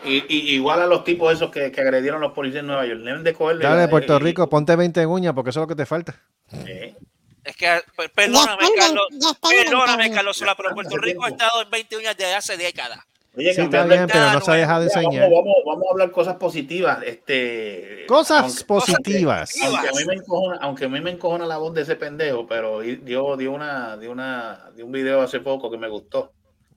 Y, 0.05 0.23
y- 0.27 0.53
igual 0.55 0.81
a 0.81 0.85
los 0.85 1.03
tipos 1.03 1.33
esos 1.33 1.51
que, 1.51 1.71
que 1.71 1.81
agredieron 1.81 2.21
a 2.23 2.25
los 2.27 2.33
policías 2.33 2.61
en 2.61 2.67
Nueva 2.67 2.85
York. 2.85 3.01
Deben 3.01 3.23
de 3.23 3.33
cogerle. 3.33 3.63
Dale, 3.63 3.87
Puerto 3.87 4.15
y- 4.17 4.19
Rico, 4.19 4.49
ponte 4.49 4.75
20 4.75 5.01
en 5.01 5.09
uñas 5.09 5.33
porque 5.33 5.49
eso 5.49 5.59
es 5.59 5.63
lo 5.63 5.67
que 5.67 5.75
te 5.75 5.85
falta. 5.85 6.21
eh, 6.65 6.95
Es 7.43 7.55
que, 7.55 7.79
per- 7.95 8.11
perdóname, 8.11 8.65
Carlos. 8.77 9.07
Perdóname, 9.41 10.11
Carlos 10.11 10.37
Sola, 10.37 10.55
pero 10.55 10.73
Puerto 10.73 10.97
Rico 10.97 11.25
ha 11.25 11.29
estado 11.29 11.61
en 11.61 11.69
20 11.69 11.97
uñas 11.97 12.17
desde 12.17 12.33
hace 12.35 12.57
décadas. 12.57 12.99
Oye, 13.37 13.53
Sí, 13.53 13.61
está 13.61 13.83
bien, 13.85 14.07
pero 14.07 14.31
no 14.31 14.39
se 14.39 14.49
ha 14.51 14.53
dejado 14.53 14.79
de 14.79 14.85
enseñar. 14.85 15.23
Vamos, 15.23 15.43
vamos, 15.43 15.55
vamos 15.65 15.83
a 15.89 15.91
hablar 15.91 16.11
cosas 16.11 16.35
positivas. 16.37 16.99
Este, 17.05 18.05
Cosas 18.07 18.43
aunque- 18.43 18.63
positivas. 18.63 19.53
Aunque 19.61 19.89
a, 19.89 19.91
mí 19.91 20.05
me 20.05 20.13
encojona, 20.13 20.57
aunque 20.61 20.85
a 20.85 20.89
mí 20.89 21.01
me 21.01 21.11
encojona 21.11 21.45
la 21.45 21.57
voz 21.57 21.73
de 21.73 21.81
ese 21.81 21.95
pendejo, 21.97 22.47
pero 22.47 22.79
dio, 22.79 23.35
dio, 23.35 23.51
una, 23.51 23.97
dio, 23.97 24.11
una, 24.11 24.69
dio 24.75 24.85
un 24.85 24.91
video 24.93 25.21
hace 25.21 25.41
poco 25.41 25.69
que 25.69 25.77
me 25.77 25.89
gustó. 25.89 26.31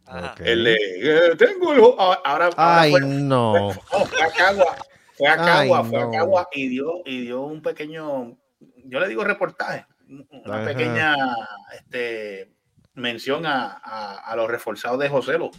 Ajá. 0.09 0.33
Ok. 0.33 0.41
El 0.41 0.65
de, 0.65 0.75
eh, 0.75 1.37
tengo 1.37 1.73
el... 1.73 1.81
jo- 1.81 1.97
Ahora, 2.01 2.21
ahora 2.25 2.51
Ay, 2.57 2.91
fue, 2.93 3.01
no. 3.03 3.73
fue- 3.91 4.07
fue 4.07 4.23
a 4.23 4.31
Cagua, 4.31 4.77
fue 5.17 5.29
a 5.29 5.33
Ay, 5.33 5.39
Cagua, 5.69 5.85
fue 5.85 6.01
a 6.01 6.05
no. 6.07 6.11
Cagua 6.11 6.49
y 6.53 6.69
dio, 6.69 6.93
y 7.05 7.21
dio 7.23 7.43
un 7.43 7.61
pequeño, 7.63 8.37
yo 8.85 9.01
le 9.01 9.09
digo 9.09 9.23
reportaje, 9.25 9.87
una 10.09 10.57
Ajá. 10.57 10.65
pequeña 10.65 11.15
este, 11.77 12.53
mención 12.95 13.45
a, 13.47 13.81
a, 13.85 14.19
a 14.19 14.37
los 14.37 14.49
reforzados 14.51 14.99
de 14.99 15.09
Joselo. 15.09 15.51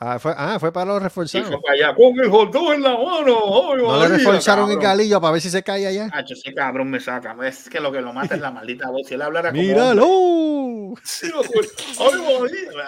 Ah, 0.00 0.18
fue, 0.18 0.34
ah, 0.36 0.58
fue 0.58 0.72
para 0.72 0.86
los 0.92 1.02
reforzados. 1.02 1.48
fue 1.48 1.62
para 1.62 1.74
allá 1.74 1.94
con 1.94 2.18
el 2.18 2.28
hot 2.28 2.52
dog 2.52 2.72
en 2.72 2.82
la 2.82 2.90
mano. 2.96 3.36
Ay, 3.72 3.82
No 3.82 4.00
le 4.00 4.08
reforzaron 4.08 4.64
el 4.70 4.76
cabrón. 4.76 4.82
galillo 4.98 5.20
para 5.20 5.32
ver 5.34 5.40
si 5.40 5.50
se 5.50 5.62
cae 5.62 5.86
allá. 5.86 6.10
Hacho, 6.12 6.34
ese 6.34 6.52
cabrón 6.52 6.90
me 6.90 6.98
saca. 6.98 7.36
Es 7.46 7.68
que 7.68 7.78
lo 7.80 7.92
que 7.92 8.00
lo 8.00 8.12
mata 8.12 8.34
es 8.34 8.40
la 8.40 8.50
maldita 8.50 8.90
voz. 8.90 9.06
Si 9.06 9.14
él 9.14 9.22
hablara 9.22 9.50
como. 9.50 9.62
¡Míralo! 9.62 10.94
Sí. 11.04 11.28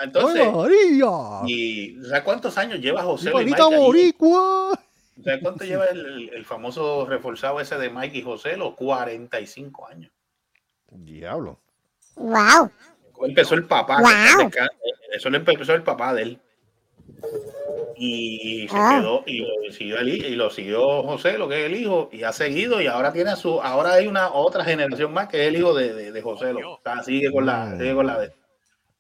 Entonces, 0.03 0.43
¡Ay, 0.43 0.53
María! 0.55 1.41
y 1.47 1.97
¿sabes 2.05 2.23
cuántos 2.23 2.57
años 2.59 2.79
lleva 2.81 3.03
José 3.03 3.27
y 3.27 3.29
¡Igualita 3.31 3.65
Mike 3.65 3.75
ahí? 3.77 3.83
boricua! 3.85 4.81
¿Sabes 5.25 5.41
cuánto 5.43 5.65
lleva 5.65 5.87
el, 5.87 5.99
el- 6.07 6.31
el 6.35 6.45
famoso 6.45 7.07
reforzado 7.07 7.61
ese 7.61 7.77
de 7.79 7.91
Mike 7.91 8.19
y 8.19 8.23
José? 8.23 8.57
Los 8.57 8.75
45 8.75 9.89
años. 9.89 10.13
Diablo. 10.91 11.59
Wow. 12.17 12.71
Empezó 13.23 13.55
el 13.55 13.65
papá. 13.65 14.01
Wow. 14.01 14.51
Eso 15.13 15.31
le 15.31 15.39
empezó 15.39 15.73
el 15.75 15.83
papá 15.83 16.15
de 16.15 16.23
él. 16.23 16.41
Y 17.99 18.69
se 18.69 18.77
Ah. 18.77 18.99
quedó, 19.01 19.23
y 19.27 19.39
lo 19.39 19.73
siguió 19.73 19.99
el 19.99 20.09
y 20.09 20.37
lo 20.37 20.51
siguió 20.51 21.03
José, 21.03 21.39
lo 21.39 21.49
que 21.49 21.61
es 21.61 21.67
el 21.73 21.77
hijo, 21.81 22.11
y 22.13 22.25
ha 22.25 22.33
seguido, 22.33 22.81
y 22.83 22.87
ahora 22.87 23.13
tiene 23.13 23.31
a 23.31 23.37
su, 23.37 23.61
ahora 23.63 23.95
hay 23.95 24.07
una 24.07 24.33
otra 24.33 24.65
generación 24.65 25.13
más 25.15 25.29
que 25.29 25.43
es 25.43 25.49
el 25.49 25.57
hijo 25.57 25.73
de, 25.75 25.95
de, 25.95 26.13
de 26.13 26.23
José, 26.23 26.53
lo, 26.53 26.75
o 26.75 26.81
sea, 26.85 27.03
sigue 27.03 27.31
con 27.33 27.47
la, 27.47 27.77
sigue 27.79 27.95
con 27.95 28.07
la 28.07 28.19
de. 28.19 28.33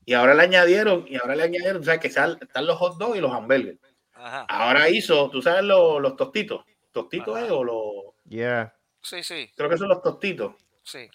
Y 0.06 0.14
ahora 0.14 0.34
le 0.34 0.42
añadieron, 0.44 1.04
y 1.08 1.16
ahora 1.16 1.36
le 1.36 1.42
añadieron, 1.42 1.82
o 1.82 1.84
sea, 1.84 1.98
que 2.00 2.08
sal- 2.10 2.38
están 2.40 2.64
los 2.66 2.76
hot 2.78 2.96
dogs 2.96 3.18
y 3.18 3.20
los 3.20 3.32
hamburgues. 3.32 3.76
Ajá. 4.14 4.46
Ahora 4.48 4.88
hizo, 4.88 5.28
tú 5.30 5.42
sabes 5.42 5.64
los, 5.64 6.00
los 6.00 6.16
tostitos, 6.16 6.64
tostitos 6.92 7.36
Ajá. 7.36 7.46
eh, 7.46 7.50
o 7.50 7.64
los, 7.64 7.84
Yeah. 8.28 8.74
Sí, 9.02 9.22
sí, 9.22 9.50
creo 9.56 9.68
que 9.68 9.76
son 9.78 9.88
los 9.88 10.02
tostitos. 10.02 10.52
sí. 10.82 11.08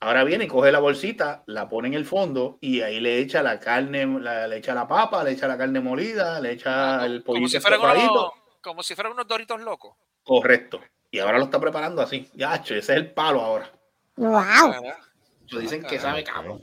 Ahora 0.00 0.22
viene 0.22 0.44
y 0.44 0.48
coge 0.48 0.70
la 0.70 0.78
bolsita, 0.78 1.42
la 1.46 1.68
pone 1.68 1.88
en 1.88 1.94
el 1.94 2.04
fondo 2.06 2.58
y 2.60 2.82
ahí 2.82 3.00
le 3.00 3.18
echa 3.18 3.42
la 3.42 3.58
carne, 3.58 4.06
la- 4.20 4.46
le 4.46 4.58
echa 4.58 4.72
la 4.74 4.86
papa, 4.86 5.24
le 5.24 5.32
echa 5.32 5.48
la 5.48 5.58
carne 5.58 5.80
molida, 5.80 6.40
le 6.40 6.52
echa 6.52 7.04
el 7.04 7.18
Ah, 7.18 7.22
Como 7.26 7.34
pollito 7.38 7.48
si 7.48 7.60
fueran 7.60 7.80
unos, 7.80 8.30
como 8.62 8.82
si 8.84 8.94
fueran 8.94 9.12
unos 9.12 9.26
doritos 9.26 9.60
locos. 9.60 9.96
Correcto. 10.22 10.80
Y 11.10 11.18
ahora 11.18 11.38
lo 11.38 11.44
está 11.44 11.58
preparando 11.58 12.00
así. 12.02 12.28
Ya, 12.34 12.62
che, 12.62 12.78
ese 12.78 12.92
es 12.92 12.98
el 12.98 13.10
palo 13.12 13.40
ahora. 13.40 13.70
Wow. 14.16 14.74
dicen 15.60 15.82
que 15.82 15.96
Ah, 15.96 16.00
sabe 16.00 16.22
cabrón. 16.22 16.62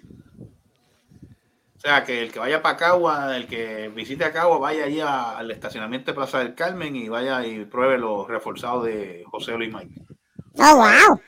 O 1.75 1.79
sea, 1.79 2.03
que 2.03 2.21
el 2.23 2.31
que 2.31 2.39
vaya 2.39 2.61
para 2.61 2.77
Cagua, 2.77 3.35
el 3.35 3.47
que 3.47 3.89
visite 3.89 4.23
a 4.25 4.31
Cagua, 4.31 4.57
vaya 4.59 4.85
allí 4.85 5.01
a- 5.01 5.37
al 5.37 5.51
estacionamiento 5.51 6.11
de 6.11 6.15
Plaza 6.15 6.39
del 6.39 6.55
Carmen 6.55 6.95
y 6.95 7.09
vaya 7.09 7.45
y 7.45 7.65
pruebe 7.65 7.97
los 7.97 8.27
reforzados 8.27 8.85
de 8.85 9.23
José 9.29 9.51
Luis 9.53 9.73
Mike. 9.73 9.93
Oh, 10.57 10.75
wow. 10.77 11.21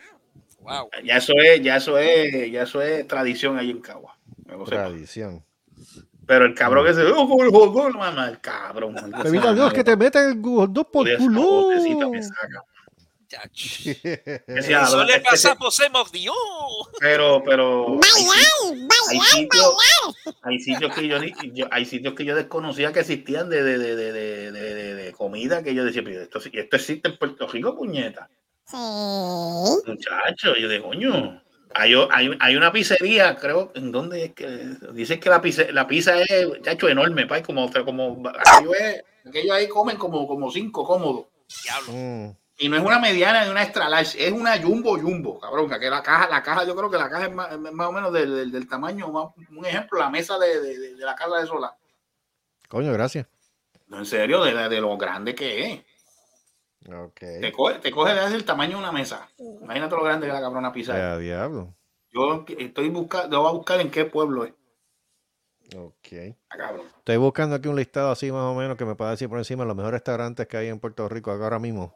Wow. 0.68 0.90
Ya 1.04 1.18
eso 1.18 1.34
es, 1.38 1.62
ya 1.62 1.78
eso 1.78 1.98
es, 1.98 2.52
ya 2.52 2.64
eso 2.64 2.82
es 2.82 3.08
tradición 3.08 3.58
ahí 3.58 3.72
en 3.72 3.80
Cagua. 3.80 4.18
Tradición. 4.66 5.44
Pero 6.26 6.46
el 6.46 6.54
cabrón 6.54 6.86
que 6.86 6.94
se 6.94 7.04
oh, 7.04 7.28
con 7.28 7.46
el 7.46 7.52
dog, 7.52 7.96
mamá, 7.96 8.28
el 8.28 8.40
cabrón. 8.42 8.96
sea, 8.98 9.54
Dios 9.54 9.74
que 9.74 9.84
te 9.84 9.96
metan 9.96 10.30
el 10.32 10.42
dog 10.42 10.92
por 10.92 11.08
culo. 11.18 11.42
Eso 14.48 15.04
le 15.04 15.20
pasa 15.22 15.56
por 15.56 15.72
se 15.72 15.90
mordió. 15.90 16.32
pero, 17.00 17.42
pero 17.46 17.98
hay, 19.10 19.20
sitios, 19.20 19.74
bailar. 19.76 20.38
hay 20.44 20.60
sitios 20.60 20.96
que 20.96 21.08
yo, 21.08 21.20
ni- 21.20 21.34
yo- 21.54 21.68
hay 21.72 21.86
sitios 21.86 22.14
que 22.14 22.26
yo 22.26 22.36
desconocía 22.36 22.94
que 22.94 23.02
existían 23.02 23.50
de, 23.50 23.64
de, 23.64 23.78
de, 23.78 23.96
de, 23.96 24.52
de, 24.52 24.94
de- 24.96 25.12
comida 25.14 25.62
que 25.64 25.74
yo 25.74 25.84
decía, 25.84 26.04
pero 26.04 26.22
esto, 26.22 26.40
esto 26.52 26.76
existe 26.76 27.10
en 27.10 27.18
Puerto 27.18 27.48
Rico, 27.48 27.76
puñeta. 27.76 28.30
Sí. 28.68 28.76
Muchacho, 29.88 30.56
yo 30.56 30.68
de 30.68 30.82
coño. 30.82 31.42
Hay, 31.74 31.94
hay, 32.12 32.30
hay 32.40 32.56
una 32.56 32.72
pizzería, 32.72 33.36
creo, 33.36 33.72
en 33.76 33.92
donde 33.92 34.26
es 34.26 34.34
que 34.34 34.48
dicen 34.94 35.20
que 35.20 35.30
la 35.30 35.42
pizza, 35.42 35.64
la 35.72 35.86
pizza 35.88 36.20
es, 36.22 36.48
chacho, 36.64 36.90
enorme, 36.90 37.28
pa, 37.28 37.42
como, 37.44 37.70
como 37.72 38.24
aquello, 38.30 38.74
es- 38.74 39.04
aquello 39.28 39.54
ahí 39.54 39.68
comen 39.68 39.98
como, 39.98 40.28
como 40.28 40.50
cinco 40.50 40.84
cómodos. 40.86 41.26
Mm. 41.88 42.30
Y 42.60 42.70
no 42.70 42.78
es 42.78 42.84
una 42.84 42.98
mediana 43.00 43.44
ni 43.46 43.52
una 43.52 43.62
extra 43.64 43.88
large, 43.88 44.26
es 44.26 44.32
una 44.32 44.60
jumbo 44.60 44.98
jumbo, 44.98 45.40
cabrón. 45.40 45.70
Que 45.70 45.90
la 45.90 46.02
caja, 46.02 46.28
la 46.28 46.42
caja, 46.42 46.64
yo 46.66 46.76
creo 46.76 46.90
que 46.90 46.98
la 46.98 47.10
caja 47.10 47.28
es 47.28 47.34
más, 47.34 47.52
es 47.52 47.60
más 47.60 47.88
o 47.88 47.92
menos 47.92 48.12
del, 48.12 48.36
del- 48.36 48.52
del 48.52 48.68
tamaño, 48.68 49.10
más- 49.12 49.28
un 49.56 49.66
ejemplo, 49.66 50.00
la 50.00 50.10
mesa 50.10 50.40
de, 50.40 50.60
de- 50.60 50.80
de- 50.80 50.96
de 50.96 51.06
la 51.06 51.16
casa 51.16 51.38
de 51.38 51.46
Sola. 51.46 51.76
Coño, 52.68 52.92
gracias. 52.94 53.28
No, 53.88 54.00
en 54.00 54.06
serio, 54.06 54.44
de, 54.44 54.68
de 54.68 54.82
lo 54.82 54.98
grande 54.98 55.36
que 55.36 55.64
es. 55.74 55.82
Te 57.20 57.52
coge, 57.52 57.80
te 57.80 57.92
coge 57.92 58.14
desde 58.14 58.36
el 58.36 58.46
tamaño 58.46 58.78
de 58.78 58.84
una 58.84 58.92
mesa. 58.92 59.30
Imagínate 59.38 59.96
lo 59.96 60.04
grande 60.04 60.28
que 60.28 60.34
la 60.34 60.40
cabrona. 60.42 60.74
Ya, 60.74 61.18
diablo. 61.18 61.74
Yo 62.10 62.46
estoy 62.58 62.90
buscando, 62.90 63.42
voy 63.42 63.50
a 63.50 63.54
buscar 63.54 63.82
en 63.82 63.92
qué 63.92 64.06
pueblo 64.06 64.46
es. 64.46 64.54
Ok. 65.76 66.36
Ah. 66.50 66.72
Estoy 67.00 67.18
buscando 67.18 67.56
aquí 67.56 67.68
un 67.68 67.76
listado 67.76 68.12
así 68.12 68.32
más 68.32 68.44
o 68.44 68.56
menos 68.56 68.78
que 68.78 68.86
me 68.86 68.96
pueda 68.96 69.12
decir 69.12 69.28
por 69.28 69.38
encima 69.38 69.66
los 69.66 69.76
mejores 69.76 70.00
restaurantes 70.00 70.48
que 70.48 70.56
hay 70.56 70.68
en 70.70 70.80
Puerto 70.80 71.08
Rico 71.10 71.32
ahora 71.32 71.60
mismo. 71.60 71.94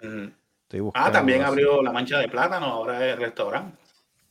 Estoy 0.00 0.80
buscando 0.80 1.08
Ah, 1.08 1.12
también 1.12 1.40
así. 1.40 1.48
abrió 1.50 1.82
la 1.82 1.90
mancha 1.92 2.18
de 2.18 2.28
plátano, 2.28 2.66
ahora 2.66 3.06
es 3.08 3.18
restaurante. 3.18 3.78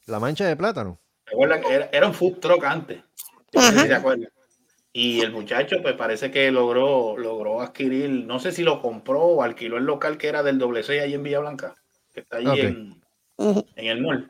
La 0.05 0.19
mancha 0.19 0.45
de 0.45 0.55
plátano. 0.55 0.99
¿Te 1.25 1.33
acuerdas 1.33 1.65
que 1.65 1.73
era, 1.73 1.89
era 1.91 2.07
un 2.07 2.13
food 2.13 2.37
truck 2.39 2.63
antes? 2.65 3.01
Te 3.51 3.93
acuerdas. 3.95 4.29
Y 4.95 5.21
el 5.21 5.31
muchacho, 5.31 5.77
pues 5.81 5.95
parece 5.95 6.29
que 6.29 6.51
logró, 6.51 7.17
logró 7.17 7.61
adquirir, 7.61 8.09
no 8.09 8.39
sé 8.39 8.51
si 8.51 8.61
lo 8.61 8.79
compró 8.79 9.21
o 9.21 9.41
alquiló 9.41 9.77
el 9.77 9.85
local 9.85 10.19
que 10.19 10.27
era 10.27 10.43
del 10.43 10.59
doble 10.59 10.83
C 10.83 11.01
ahí 11.01 11.15
en 11.15 11.23
Villa 11.23 11.39
Blanca, 11.39 11.73
que 12.13 12.19
está 12.19 12.37
ahí 12.37 12.59
en, 12.59 13.01
en 13.39 13.87
el 13.87 14.01
mall. 14.01 14.29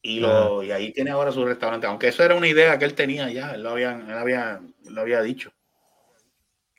Y, 0.00 0.20
lo, 0.20 0.62
y 0.62 0.70
ahí 0.70 0.92
tiene 0.92 1.10
ahora 1.10 1.32
su 1.32 1.44
restaurante, 1.44 1.88
aunque 1.88 2.08
eso 2.08 2.22
era 2.22 2.36
una 2.36 2.46
idea 2.46 2.78
que 2.78 2.84
él 2.84 2.94
tenía 2.94 3.28
ya, 3.30 3.54
él 3.54 3.64
lo 3.64 3.70
había, 3.70 3.92
él 3.92 4.12
había, 4.12 4.60
él 4.84 4.94
lo 4.94 5.00
había 5.00 5.20
dicho. 5.20 5.52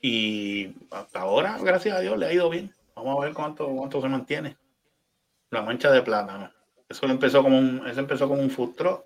Y 0.01 0.73
hasta 0.91 1.21
ahora, 1.21 1.57
gracias 1.61 1.97
a 1.97 1.99
Dios, 1.99 2.17
le 2.17 2.25
ha 2.25 2.33
ido 2.33 2.49
bien. 2.49 2.73
Vamos 2.95 3.17
a 3.17 3.25
ver 3.25 3.33
cuánto, 3.33 3.67
cuánto 3.67 4.01
se 4.01 4.09
mantiene. 4.09 4.57
La 5.49 5.61
mancha 5.61 5.91
de 5.91 6.01
plátano. 6.01 6.51
Eso 6.87 7.05
empezó 7.05 7.41
como 7.43 7.57
un, 7.57 7.85
eso 7.87 7.99
empezó 7.99 8.27
como 8.27 8.41
un 8.41 8.49
food 8.49 8.75
truck. 8.75 9.05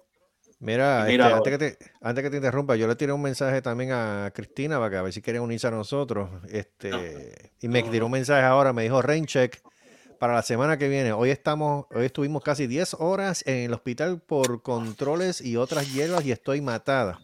Mira, 0.59 1.07
este, 1.07 1.21
antes, 1.23 1.51
que 1.51 1.57
te, 1.57 1.77
antes 2.01 2.23
que 2.23 2.29
te 2.31 2.37
interrumpa, 2.37 2.75
yo 2.75 2.87
le 2.87 2.95
tiré 2.95 3.11
un 3.13 3.21
mensaje 3.21 3.61
también 3.61 3.91
a 3.91 4.31
Cristina 4.33 4.77
para 4.79 4.89
que 4.89 4.97
a 4.97 5.01
ver 5.03 5.13
si 5.13 5.21
quiere 5.21 5.39
unirse 5.39 5.67
a 5.67 5.71
nosotros. 5.71 6.29
Este, 6.49 7.51
y 7.61 7.67
me 7.67 7.83
tiró 7.83 8.07
un 8.07 8.11
mensaje 8.13 8.43
ahora, 8.43 8.73
me 8.73 8.83
dijo 8.83 9.01
Raincheck 9.01 9.61
para 10.19 10.33
la 10.33 10.41
semana 10.41 10.77
que 10.77 10.89
viene. 10.89 11.13
Hoy 11.13 11.29
estamos, 11.29 11.85
hoy 11.93 12.05
estuvimos 12.05 12.43
casi 12.43 12.65
10 12.65 12.95
horas 12.95 13.43
en 13.45 13.65
el 13.65 13.73
hospital 13.73 14.19
por 14.19 14.63
controles 14.63 15.41
y 15.41 15.57
otras 15.57 15.93
hierbas 15.93 16.25
y 16.25 16.31
estoy 16.31 16.61
matada. 16.61 17.19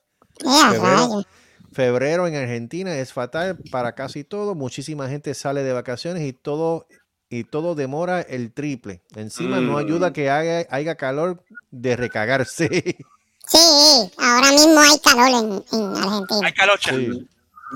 Febrero, 1.71 2.27
en 2.27 2.35
Argentina 2.35 2.95
es 2.99 3.13
fatal 3.13 3.57
para 3.71 3.95
casi 3.95 4.23
todo. 4.23 4.53
Muchísima 4.53 5.09
gente 5.09 5.33
sale 5.33 5.63
de 5.63 5.73
vacaciones 5.73 6.21
y 6.23 6.33
todo 6.33 6.85
y 7.29 7.45
todo 7.45 7.73
demora 7.73 8.21
el 8.21 8.53
triple. 8.53 9.01
Encima 9.15 9.59
no 9.59 9.73
Mm. 9.73 9.77
ayuda 9.77 10.13
que 10.13 10.29
haga, 10.29 10.67
haya 10.69 10.93
calor 10.95 11.43
de 11.71 11.95
recagarse. 11.95 12.69
Sí, 13.45 14.11
ahora 14.17 14.51
mismo 14.51 14.79
hay 14.79 14.99
calor 14.99 15.27
en, 15.29 15.65
en 15.79 15.97
Argentina. 15.97 16.47
Hay 16.47 16.53
calocha. 16.53 16.91
Sí. 16.91 17.27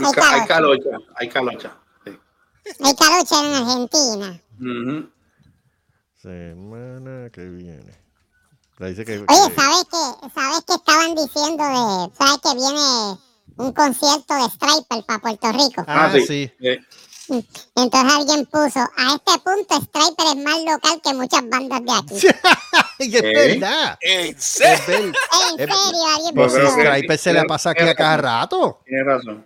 Hay, 0.05 0.11
ca- 0.13 0.33
hay 0.41 0.47
calocha, 0.47 0.89
hay 1.15 1.29
calocha. 1.29 1.77
Sí. 2.05 2.17
Hay 2.83 2.95
calocha 2.95 3.39
en 3.45 3.53
Argentina. 3.53 4.41
Semana 6.21 7.29
que 7.31 7.45
viene. 7.45 7.93
Dice 8.79 9.05
que, 9.05 9.17
Oye, 9.17 9.25
que- 9.27 9.55
¿sabes 9.55 9.85
qué? 9.91 10.29
¿Sabes 10.33 10.63
qué 10.67 10.73
estaban 10.75 11.15
diciendo 11.15 11.63
de... 11.63 12.15
¿Sabes 12.15 12.41
que 12.43 12.53
viene 12.55 13.17
un 13.57 13.73
concierto 13.73 14.33
de 14.35 14.49
Striper 14.49 15.03
para 15.05 15.19
Puerto 15.19 15.51
Rico? 15.51 15.83
Ah, 15.87 16.11
sí. 16.13 16.51
Eh, 16.59 16.79
Entonces 17.29 18.13
alguien 18.13 18.45
puso, 18.45 18.79
a 18.79 19.15
este 19.15 19.39
punto 19.43 19.75
Striper 19.81 20.25
es 20.37 20.43
más 20.43 20.57
local 20.63 21.01
que 21.03 21.13
muchas 21.13 21.49
bandas 21.49 21.81
de 21.83 21.91
aquí. 21.91 22.27
Y 22.99 23.15
es 23.15 23.21
¿Eh? 23.23 23.31
verdad. 23.59 23.97
¿En 24.01 24.35
Es 24.35 24.43
serio? 24.43 24.97
En 24.97 25.09
Eh, 25.09 25.13
serio, 25.57 26.03
alguien 26.15 26.33
Pues 26.35 26.53
puso... 26.53 26.75
que- 26.75 26.81
Striper 26.83 27.17
se 27.19 27.33
le 27.33 27.43
pasa 27.45 27.69
aquí 27.71 27.83
a 27.83 27.93
cada 27.93 28.17
rato. 28.17 28.79
Tienes 28.85 29.05
razón. 29.05 29.45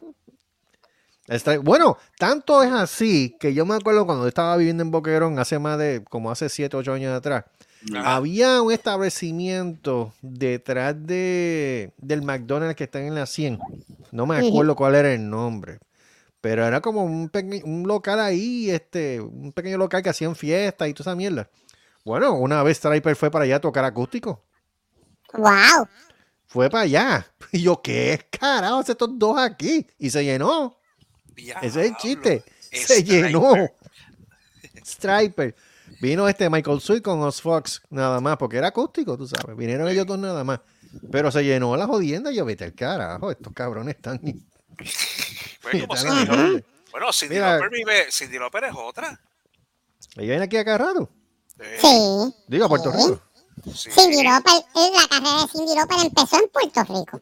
Bueno, 1.63 1.97
tanto 2.17 2.61
es 2.63 2.71
así 2.71 3.35
que 3.39 3.53
yo 3.53 3.65
me 3.65 3.75
acuerdo 3.75 4.05
cuando 4.05 4.27
estaba 4.27 4.55
viviendo 4.57 4.83
en 4.83 4.91
Boquerón 4.91 5.39
hace 5.39 5.59
más 5.59 5.77
de, 5.77 6.03
como 6.09 6.29
hace 6.31 6.49
7, 6.49 6.75
8 6.75 6.93
años 6.93 7.15
atrás, 7.15 7.45
había 8.03 8.61
un 8.61 8.71
establecimiento 8.71 10.13
detrás 10.21 10.95
de, 11.07 11.91
del 11.97 12.21
McDonald's 12.21 12.75
que 12.75 12.83
está 12.83 12.99
en 12.99 13.15
la 13.15 13.25
100. 13.25 13.59
No 14.11 14.25
me 14.25 14.37
acuerdo 14.45 14.75
cuál 14.75 14.95
era 14.95 15.13
el 15.13 15.29
nombre. 15.29 15.79
Pero 16.41 16.65
era 16.65 16.81
como 16.81 17.03
un, 17.03 17.29
peque- 17.29 17.61
un 17.63 17.87
local 17.87 18.19
ahí, 18.19 18.69
este, 18.71 19.21
un 19.21 19.51
pequeño 19.53 19.77
local 19.77 20.01
que 20.01 20.09
hacían 20.09 20.35
fiestas 20.35 20.89
y 20.89 20.93
toda 20.93 21.11
esa 21.11 21.15
mierda. 21.15 21.49
Bueno, 22.03 22.33
una 22.33 22.63
vez 22.63 22.77
Striper 22.77 23.15
fue 23.15 23.29
para 23.29 23.45
allá 23.45 23.57
a 23.57 23.61
tocar 23.61 23.85
acústico. 23.85 24.43
¡Wow! 25.33 25.87
Fue 26.47 26.69
para 26.69 26.83
allá. 26.83 27.27
Y 27.53 27.61
yo, 27.63 27.81
¿qué 27.81 28.27
carajo 28.39 28.79
hace 28.79 28.93
estos 28.93 29.09
dos 29.19 29.37
aquí? 29.37 29.85
Y 29.99 30.09
se 30.09 30.23
llenó. 30.23 30.77
Ese 31.35 31.67
es 31.67 31.75
el 31.89 31.95
chiste. 31.97 32.43
Se 32.71 33.01
Striper. 33.01 33.25
llenó. 33.25 33.53
Striper. 34.85 35.55
Vino 36.01 36.27
este 36.27 36.49
Michael 36.49 36.79
Sweet 36.81 37.03
con 37.03 37.19
Os 37.21 37.41
Fox 37.41 37.81
nada 37.89 38.19
más, 38.21 38.37
porque 38.37 38.57
era 38.57 38.67
acústico, 38.67 39.17
tú 39.17 39.27
sabes. 39.27 39.55
Vinieron 39.55 39.87
ellos 39.89 40.05
dos 40.07 40.17
nada 40.17 40.43
más. 40.43 40.61
Pero 41.11 41.31
se 41.31 41.43
llenó 41.43 41.75
la 41.77 41.85
jodienda 41.87 42.31
y 42.31 42.35
yo, 42.35 42.45
vete 42.45 42.63
al 42.65 42.73
carajo, 42.73 43.31
estos 43.31 43.53
cabrones 43.53 43.95
están... 43.95 44.19
Bueno, 45.63 45.81
como 45.81 45.95
están 45.95 46.17
Cindy. 46.27 46.63
Bueno, 46.91 47.07
Mira. 47.29 47.59
Vive. 47.69 48.11
Cindy 48.11 48.39
Lauper 48.39 48.63
es 48.65 48.73
otra. 48.75 49.07
Ellos 50.15 50.27
vienen 50.27 50.41
aquí 50.41 50.57
acá 50.57 50.77
rato. 50.77 51.09
Sí. 51.79 52.33
Digo, 52.47 52.65
a 52.65 52.69
Puerto 52.69 52.91
Rico. 52.91 53.21
Sí. 53.75 53.91
Cindy 53.91 54.23
Lauper, 54.23 54.53
eh, 54.75 54.91
la 54.93 55.07
carrera 55.07 55.41
de 55.41 55.47
Cindy 55.51 55.75
Lauper 55.75 55.97
empezó 56.05 56.37
en 56.41 56.49
Puerto 56.49 56.83
Rico, 56.83 57.21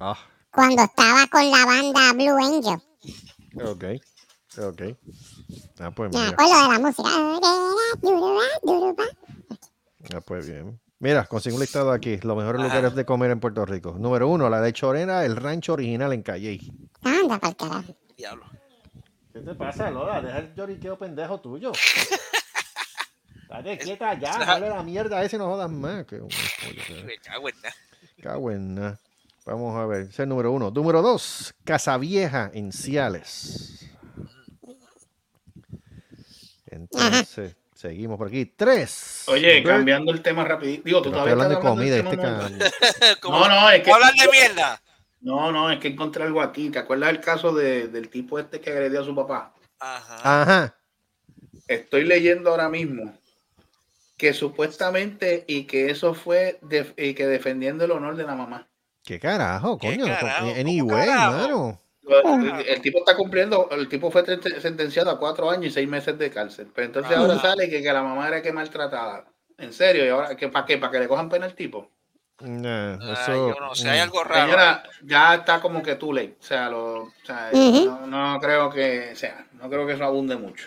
Ah, 0.00 0.18
cuando 0.50 0.82
estaba 0.82 1.26
con 1.28 1.50
la 1.50 1.64
banda 1.66 2.12
Blue 2.14 2.36
Angel. 2.36 2.80
ok. 3.64 3.84
Ok. 4.56 4.82
Ah, 5.80 5.90
pues 5.90 6.12
Me 6.12 6.18
mira. 6.20 6.30
acuerdo 6.30 6.62
de 6.62 6.68
la 6.68 6.78
música. 6.78 7.10
Ah, 10.14 10.20
pues 10.20 10.46
bien. 10.46 10.80
Mira, 11.04 11.26
consigo 11.26 11.56
un 11.56 11.60
listado 11.60 11.92
aquí. 11.92 12.16
Los 12.22 12.34
mejores 12.34 12.62
Ajá. 12.62 12.68
lugares 12.68 12.94
de 12.94 13.04
comer 13.04 13.30
en 13.30 13.38
Puerto 13.38 13.66
Rico. 13.66 13.94
Número 13.98 14.26
uno, 14.26 14.48
la 14.48 14.62
de 14.62 14.72
Chorena, 14.72 15.22
el 15.26 15.36
rancho 15.36 15.74
original 15.74 16.14
en 16.14 16.22
Calley. 16.22 16.72
Anda 17.02 17.38
pa'l 17.38 17.54
carajo. 17.54 17.94
Diablo. 18.16 18.46
¿Qué 19.30 19.40
te 19.40 19.54
pasa, 19.54 19.90
Lola? 19.90 20.22
Deja 20.22 20.38
el 20.38 20.54
lloriqueo 20.54 20.96
pendejo 20.96 21.38
tuyo. 21.42 21.72
Date 23.50 23.76
quieta 23.76 24.18
ya, 24.18 24.38
dale 24.38 24.70
la 24.70 24.82
mierda 24.82 25.18
a 25.18 25.24
ese, 25.24 25.36
no 25.36 25.44
jodas 25.44 25.70
más. 25.70 26.06
Que, 26.06 26.22
nada. 28.58 28.98
Vamos 29.44 29.76
a 29.76 29.84
ver, 29.84 30.00
ese 30.00 30.10
es 30.10 30.18
el 30.20 30.30
número 30.30 30.52
uno. 30.52 30.70
Número 30.70 31.02
dos, 31.02 31.54
Casavieja 31.64 32.50
en 32.54 32.72
Ciales. 32.72 33.90
Entonces, 36.64 37.56
seguimos 37.88 38.16
por 38.16 38.28
aquí. 38.28 38.46
Tres. 38.46 39.24
Oye, 39.26 39.62
cambiando 39.62 40.10
el 40.12 40.22
tema 40.22 40.44
rapidito. 40.44 40.82
Digo, 40.84 41.02
tú 41.02 41.10
Pero 41.10 41.22
todavía 41.24 41.34
estoy 41.34 41.52
estás 41.56 41.64
hablando 41.68 41.82
de 41.82 42.16
comida. 42.22 42.56
del 42.56 42.62
Este 42.62 43.16
No, 43.28 43.48
no, 43.48 43.70
es 43.70 43.82
que- 43.82 43.92
¿Hablan 43.92 44.14
de 44.16 44.28
mierda? 44.30 44.82
No, 45.20 45.52
no, 45.52 45.70
es 45.70 45.78
que 45.80 45.88
encontré 45.88 46.24
algo 46.24 46.40
aquí. 46.40 46.70
¿Te 46.70 46.78
acuerdas 46.78 47.08
del 47.12 47.20
caso 47.20 47.52
de- 47.54 47.88
del 47.88 48.08
tipo 48.08 48.38
este 48.38 48.60
que 48.60 48.70
agredió 48.70 49.02
a 49.02 49.04
su 49.04 49.14
papá? 49.14 49.52
Ajá. 49.80 50.42
Ajá. 50.42 50.76
Estoy 51.68 52.04
leyendo 52.04 52.50
ahora 52.50 52.68
mismo 52.68 53.12
que 54.16 54.32
supuestamente 54.32 55.44
y 55.46 55.64
que 55.64 55.90
eso 55.90 56.14
fue 56.14 56.58
de- 56.62 56.92
y 56.96 57.14
que 57.14 57.26
defendiendo 57.26 57.84
el 57.84 57.90
honor 57.90 58.16
de 58.16 58.24
la 58.24 58.34
mamá. 58.34 58.66
¿Qué 59.04 59.20
carajo, 59.20 59.78
¿Qué 59.78 59.88
coño? 59.88 60.06
carajo? 60.06 60.46
Anyway, 60.58 60.78
¿Cómo 60.88 60.96
carajo? 60.96 61.32
mano. 61.36 61.80
El, 62.06 62.66
el 62.68 62.80
tipo 62.82 62.98
está 62.98 63.16
cumpliendo, 63.16 63.68
el 63.70 63.88
tipo 63.88 64.10
fue 64.10 64.24
sen- 64.24 64.60
sentenciado 64.60 65.10
a 65.10 65.18
cuatro 65.18 65.50
años 65.50 65.66
y 65.66 65.70
seis 65.70 65.88
meses 65.88 66.18
de 66.18 66.30
cárcel. 66.30 66.68
Pero 66.74 66.86
entonces 66.86 67.16
Ah. 67.16 67.20
ahora 67.20 67.38
sale 67.40 67.68
que, 67.70 67.82
que 67.82 67.92
la 67.92 68.02
mamá 68.02 68.28
era 68.28 68.42
que 68.42 68.52
maltratada. 68.52 69.24
En 69.56 69.72
serio, 69.72 70.04
y 70.04 70.08
ahora 70.08 70.36
que 70.36 70.48
para 70.48 70.66
qué, 70.66 70.78
para 70.78 70.92
que 70.92 70.98
le 71.00 71.08
cojan 71.08 71.28
pena 71.28 71.46
al 71.46 71.54
tipo. 71.54 71.90
Ay, 72.40 72.48
yo 73.28 73.54
no 73.60 73.74
sé, 73.74 73.88
hay 73.90 74.00
mm. 74.00 74.02
algo 74.02 74.24
raro. 74.24 74.44
Señora, 74.46 74.82
ya 75.02 75.34
está 75.36 75.60
como 75.60 75.82
que 75.82 75.94
tú 75.94 76.12
ley. 76.12 76.36
O 76.38 76.42
sea, 76.42 76.68
lo, 76.68 77.04
o 77.04 77.12
sea, 77.24 77.50
Ujú. 77.52 77.84
no, 78.06 78.06
no 78.34 78.40
creo 78.40 78.68
que, 78.70 79.10
o 79.12 79.16
sea, 79.16 79.46
no 79.52 79.70
creo 79.70 79.86
que 79.86 79.92
eso 79.92 80.04
abunde 80.04 80.36
mucho. 80.36 80.66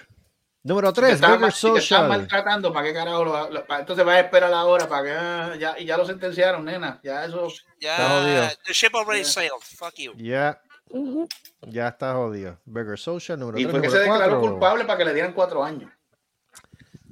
Número 0.63 0.89
Si 0.89 0.95
te 0.95 1.01
3, 1.01 1.13
están 1.15 1.29
Burger 1.31 1.41
mal- 1.43 1.51
Social. 1.53 2.07
maltratando, 2.09 2.73
¿para 2.73 2.87
qué 2.87 2.93
carajo? 2.93 3.23
lo- 3.25 3.65
entonces 3.79 4.05
vas 4.05 4.15
a 4.15 4.19
esperar 4.21 4.53
ahora 4.53 4.87
para 4.87 5.03
que 5.03 5.11
ah, 5.11 5.55
ya, 5.59 5.75
y 5.79 5.85
ya 5.85 5.97
lo 5.97 6.05
sentenciaron, 6.05 6.65
nena. 6.65 6.99
Ya 7.03 7.23
eso. 7.25 7.47
Está. 7.47 7.69
Ya, 7.79 8.51
the 8.65 8.73
ship 8.73 8.95
already 8.95 9.23
sailed. 9.23 9.51
Fuck 9.61 9.95
you. 9.97 10.13
Ya, 10.89 11.27
ya 11.61 11.87
está 11.89 12.13
jodido. 12.13 12.57
Burger 12.65 12.97
Social, 12.97 13.39
número 13.39 13.59
Y 13.59 13.63
3, 13.63 13.71
fue 13.71 13.81
que 13.81 13.89
se 13.89 13.99
declaró 13.99 14.39
4. 14.39 14.51
culpable 14.51 14.85
para 14.85 14.97
que 14.97 15.05
le 15.05 15.13
dieran 15.13 15.33
cuatro 15.33 15.63
años. 15.63 15.91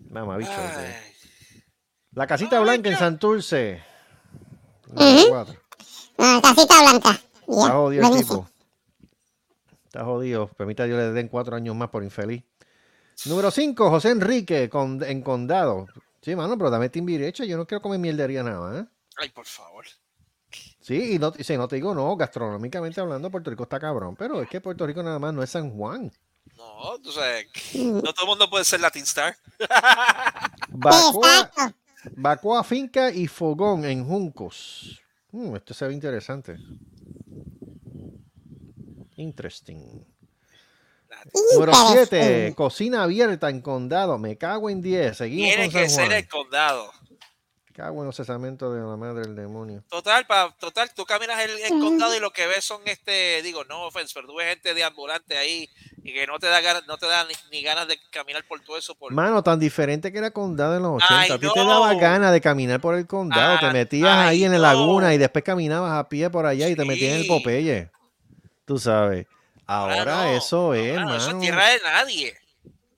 Mamabicho, 0.09 0.51
Ay. 0.55 0.93
sí. 1.51 1.63
La 2.13 2.25
casita 2.27 2.59
blanca 2.61 2.89
en 2.89 2.97
Santurce. 2.97 3.83
Número 4.87 5.17
Ujú. 5.17 5.29
4. 5.29 5.55
Ah, 6.17 6.39
casita 6.41 6.81
blanca. 6.81 7.09
Está 7.47 7.71
jodido 7.73 8.07
el 8.07 8.17
tipo. 8.21 8.49
Está 9.85 10.05
jodido. 10.05 10.47
Permita 10.47 10.85
Dios 10.85 10.97
le 10.97 11.11
den 11.11 11.27
cuatro 11.27 11.55
años 11.55 11.75
más 11.75 11.89
por 11.89 12.03
infeliz. 12.03 12.43
Número 13.25 13.51
5, 13.51 13.89
José 13.89 14.11
Enrique 14.11 14.69
con- 14.69 15.03
en 15.03 15.21
Condado. 15.21 15.87
Sí, 16.21 16.35
mano, 16.35 16.57
pero 16.57 16.69
dame 16.69 16.89
timbiriche. 16.89 17.47
Yo 17.47 17.57
no 17.57 17.65
quiero 17.67 17.81
comer 17.81 17.99
mierdería 17.99 18.43
nada, 18.43 18.79
¿eh? 18.81 18.85
Ay, 19.17 19.29
por 19.29 19.45
favor. 19.45 19.85
Sí, 20.85 21.13
y 21.15 21.17
no, 21.17 21.33
y 21.35 21.43
sí, 21.43 21.57
no 21.57 21.67
te 21.67 21.77
digo, 21.77 21.95
no, 21.95 22.15
gastronómicamente 22.15 23.01
hablando, 23.01 23.31
Puerto 23.31 23.49
Rico 23.49 23.63
está 23.63 23.79
cabrón. 23.79 24.15
Pero 24.15 24.39
es 24.43 24.47
que 24.47 24.61
Puerto 24.61 24.85
Rico 24.85 25.01
nada 25.01 25.17
más 25.17 25.33
no 25.33 25.41
es 25.41 25.49
San 25.49 25.71
Juan. 25.71 26.11
No, 26.55 26.99
tú 27.01 27.11
sabes, 27.11 27.47
no 27.73 28.03
todo 28.13 28.25
el 28.25 28.27
mundo 28.27 28.47
puede 28.47 28.65
ser 28.65 28.81
Latin 28.81 29.01
Star. 29.01 29.35
Bacoa. 30.69 31.51
Bacoa 32.11 32.63
Finca 32.63 33.09
y 33.09 33.25
Fogón 33.25 33.83
en 33.83 34.05
Juncos. 34.05 35.01
Mm, 35.31 35.55
esto 35.55 35.73
se 35.73 35.87
ve 35.87 35.93
interesante. 35.95 36.59
Interesting. 39.15 40.05
Número 41.53 41.71
Interesante. 41.71 42.45
7, 42.45 42.55
cocina 42.55 43.01
abierta 43.01 43.49
en 43.49 43.61
condado. 43.61 44.19
Me 44.19 44.37
cago 44.37 44.69
en 44.69 44.83
10. 44.83 45.17
Seguimos 45.17 45.47
Tiene 45.47 45.71
con 45.71 45.81
que 45.81 45.89
ser 45.89 46.11
el 46.11 46.27
condado. 46.27 46.91
Cago 47.75 47.99
en 48.01 48.05
los 48.05 48.15
cesamentos 48.15 48.73
de 48.73 48.79
la 48.79 48.95
madre 48.95 49.21
del 49.23 49.35
demonio. 49.35 49.83
Total, 49.89 50.25
pa, 50.25 50.55
total, 50.57 50.89
tú 50.95 51.03
caminas 51.03 51.37
el, 51.41 51.51
el 51.59 51.69
condado 51.71 52.15
y 52.15 52.19
lo 52.21 52.31
que 52.31 52.47
ves 52.47 52.63
son 52.63 52.81
este, 52.85 53.41
digo, 53.41 53.65
no 53.65 53.87
offense, 53.87 54.13
pero 54.15 54.27
tú 54.27 54.35
ves 54.35 54.47
gente 54.47 54.73
de 54.73 54.81
ambulante 54.85 55.37
ahí 55.37 55.69
y 56.01 56.13
que 56.13 56.25
no 56.25 56.39
te 56.39 56.47
da 56.47 56.61
ganas, 56.61 56.87
no 56.87 56.97
te 56.97 57.05
da 57.05 57.25
ni, 57.25 57.33
ni 57.51 57.61
ganas 57.63 57.85
de 57.89 57.99
caminar 58.11 58.45
por 58.47 58.61
todo 58.61 58.77
eso. 58.77 58.95
Por... 58.95 59.11
Mano, 59.11 59.43
tan 59.43 59.59
diferente 59.59 60.11
que 60.13 60.19
era 60.19 60.31
condado 60.31 60.77
en 60.77 60.83
los 60.83 61.03
80. 61.03 61.15
Ay, 61.19 61.31
a 61.31 61.37
ti 61.37 61.47
te 61.53 61.59
daba 61.65 61.93
ganas 61.95 62.31
de 62.31 62.39
caminar 62.39 62.79
por 62.79 62.95
el 62.95 63.05
condado. 63.07 63.59
te 63.59 63.65
Ah, 63.65 63.73
metías 63.73 64.09
ay, 64.09 64.27
ahí 64.29 64.45
en 64.45 64.53
la 64.53 64.57
no. 64.57 64.63
laguna 64.63 65.13
y 65.13 65.17
después 65.17 65.43
caminabas 65.43 65.91
a 65.99 66.07
pie 66.07 66.29
por 66.29 66.45
allá 66.45 66.69
y 66.69 66.75
te 66.77 66.85
metías 66.85 67.15
en 67.15 67.21
el. 67.21 67.27
Popeye. 67.27 67.91
Tú 68.63 68.79
sabes. 68.79 69.27
Ahora 69.67 70.05
no. 70.05 70.23
eso 70.37 70.73
es, 70.75 70.95
Mano, 70.95 71.15
eso 71.17 71.31
es 71.31 71.39
tierra 71.39 71.67
de 71.67 71.79
nadie. 71.83 72.37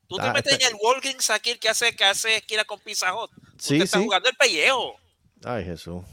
Tú 0.07 0.15
te 0.17 0.23
Ah, 0.23 0.33
metes 0.33 0.53
este- 0.53 0.65
en 0.67 0.73
el 0.75 0.79
Walgreens 0.81 1.29
aquí, 1.29 1.49
el 1.51 1.59
que 1.59 1.69
hace, 1.69 1.95
que 1.95 2.03
hace 2.05 2.37
esquina 2.37 2.63
con 2.65 2.79
Pizza 2.79 3.13
Hut. 3.15 3.29
Sí, 3.59 3.77
te 3.77 3.83
estás 3.85 3.99
sí. 3.99 4.05
jugando 4.05 4.29
el 4.29 4.35
pellejo. 4.37 4.95
Ay, 5.43 5.65
Jesús. 5.65 6.03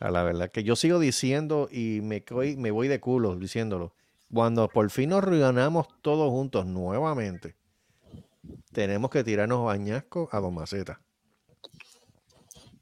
A 0.00 0.10
la 0.10 0.22
verdad 0.22 0.50
que 0.50 0.62
yo 0.64 0.76
sigo 0.76 0.98
diciendo 0.98 1.68
y 1.70 2.00
me, 2.02 2.22
voy 2.70 2.88
de 2.88 3.00
culo 3.00 3.36
diciéndolo. 3.36 3.94
Cuando 4.32 4.68
por 4.68 4.90
fin 4.90 5.10
nos 5.10 5.24
reunamos 5.24 5.86
todos 6.02 6.28
juntos 6.30 6.66
nuevamente, 6.66 7.54
tenemos 8.72 9.10
que 9.10 9.24
tirarnos 9.24 9.64
bañascos 9.64 10.28
a 10.32 10.40
Don 10.40 10.54
Maceta. 10.54 11.00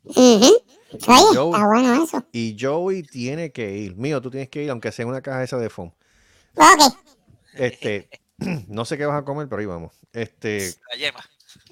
Ujú. 0.04 0.16
Oye, 0.16 1.34
Yo- 1.34 1.52
está 1.54 1.66
bueno 1.66 2.04
eso. 2.04 2.24
Y 2.32 2.56
Joey 2.58 3.02
tiene 3.02 3.52
que 3.52 3.76
ir. 3.76 3.96
Mío, 3.96 4.20
tú 4.20 4.30
tienes 4.30 4.48
que 4.48 4.64
ir, 4.64 4.70
aunque 4.70 4.90
sea 4.92 5.04
en 5.04 5.10
una 5.10 5.22
caja 5.22 5.42
esa 5.44 5.58
de 5.58 5.70
foam. 5.70 5.92
Ok. 6.56 6.94
Este, 7.54 8.08
no 8.68 8.84
sé 8.84 8.98
qué 8.98 9.06
vas 9.06 9.20
a 9.20 9.24
comer, 9.24 9.48
pero 9.48 9.60
ahí 9.60 9.66
vamos. 9.66 9.92
Este, 10.12 10.74
La 10.90 10.96
yema. 10.96 11.20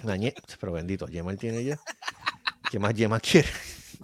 la 0.03 0.17
pero 0.59 0.73
bendito, 0.73 1.07
Yema 1.07 1.31
él 1.31 1.39
tiene 1.39 1.63
ya. 1.65 1.79
¿Qué 2.71 2.79
más 2.79 2.95
Yema 2.95 3.21
quiere? 3.21 3.49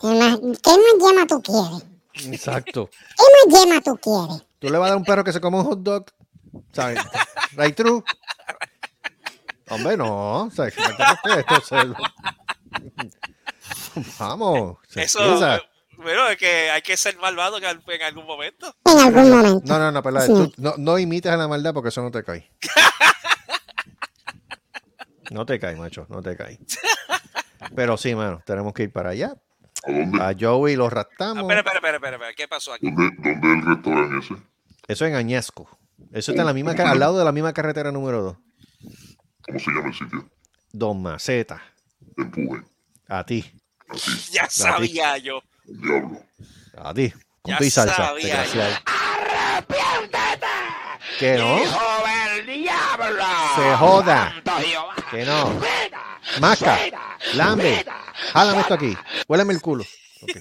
¿Qué 0.00 0.06
más, 0.08 0.38
¿Qué 0.38 0.70
más 0.70 0.98
yema 1.00 1.26
tú 1.26 1.42
quieres? 1.42 1.84
Exacto. 2.32 2.90
¿Qué 2.90 3.50
más 3.50 3.60
yema 3.60 3.80
tú 3.80 3.96
quieres? 3.96 4.44
¿Tú 4.58 4.68
le 4.68 4.78
vas 4.78 4.86
a 4.86 4.90
dar 4.90 4.98
un 4.98 5.04
perro 5.04 5.24
que 5.24 5.32
se 5.32 5.40
come 5.40 5.58
un 5.58 5.64
hot 5.64 5.80
dog? 5.80 6.06
¿Sabes? 6.72 7.00
Right 7.52 7.76
true. 7.76 8.02
Hombre, 9.68 9.96
no. 9.96 10.50
¿Sabes? 10.54 10.74
Vamos. 14.18 14.76
se 14.88 15.02
Eso. 15.02 15.20
Bueno, 16.14 16.28
es 16.28 16.36
que 16.36 16.70
hay 16.70 16.82
que 16.82 16.96
ser 16.96 17.16
malvado 17.18 17.58
en 17.58 17.64
al- 17.64 17.82
en 17.86 18.02
algún 18.02 18.26
momento. 18.26 18.74
En 18.84 18.98
algún 18.98 19.30
momento. 19.30 19.62
No, 19.66 19.78
no, 19.78 19.90
no, 19.92 20.02
pero 20.02 20.20
Sí. 20.20 20.26
tú 20.28 20.52
no, 20.56 20.74
no 20.78 20.98
imites 20.98 21.30
a 21.32 21.36
la 21.36 21.48
maldad 21.48 21.74
porque 21.74 21.88
eso 21.88 22.02
no 22.02 22.10
te 22.10 22.22
cae. 22.24 22.50
No 25.30 25.44
te 25.44 25.58
cae, 25.58 25.74
macho, 25.74 26.06
no 26.08 26.22
te 26.22 26.36
cae. 26.36 26.58
Pero 27.74 27.96
sí, 27.96 28.14
mano, 28.14 28.40
tenemos 28.46 28.72
que 28.72 28.84
ir 28.84 28.92
para 28.92 29.10
allá. 29.10 29.34
¿A 29.84 29.90
dónde? 29.90 30.22
A 30.22 30.32
Joey 30.38 30.76
lo 30.76 30.86
Ah, 30.86 30.90
raptamos. 30.90 31.42
espera, 31.42 31.60
espera, 31.60 31.76
espera, 31.78 31.96
espera, 31.96 32.16
espera, 32.16 32.32
¿qué 32.34 32.46
pasó 32.48 32.72
aquí? 32.72 32.86
¿Dónde, 32.90 33.10
dónde 33.18 33.48
es 33.48 33.54
el 33.54 33.66
restaurante 33.74 34.24
ese? 34.24 34.34
Eso 34.86 35.04
en 35.06 35.14
Añasco. 35.16 35.68
Eso 36.12 36.30
está 36.30 36.42
en 36.42 36.46
la 36.46 36.52
misma, 36.52 36.72
al 36.72 37.00
lado 37.00 37.18
de 37.18 37.24
la 37.24 37.32
misma 37.32 37.52
carretera 37.52 37.90
número 37.90 38.22
2. 38.22 38.36
¿Cómo 39.42 39.58
se 39.58 39.70
llama 39.72 39.88
el 39.88 39.94
sitio? 39.94 40.30
Don 40.72 41.02
Maceta. 41.02 41.60
Empuje. 42.16 42.62
A 43.08 43.24
ti. 43.26 43.44
Ya 44.30 44.48
sabía 44.48 45.18
yo. 45.18 45.42
El 45.68 45.80
diablo. 45.80 46.20
A 46.78 46.94
ti. 46.94 47.10
Con 47.42 47.52
Ya 47.52 47.58
tu 47.58 47.64
y 47.64 47.70
salsa. 47.70 48.14
desgraciado. 48.14 48.74
Que 51.18 51.36
no. 51.38 51.58
Se 53.56 53.76
joda. 53.76 54.34
Que 55.10 55.24
no. 55.24 55.60
Masca. 56.40 56.78
Lambe. 57.34 57.84
Jálame 58.32 58.60
esto 58.60 58.74
aquí. 58.74 58.96
Huéleme 59.28 59.52
el 59.54 59.60
culo. 59.60 59.84
Ok. 60.22 60.36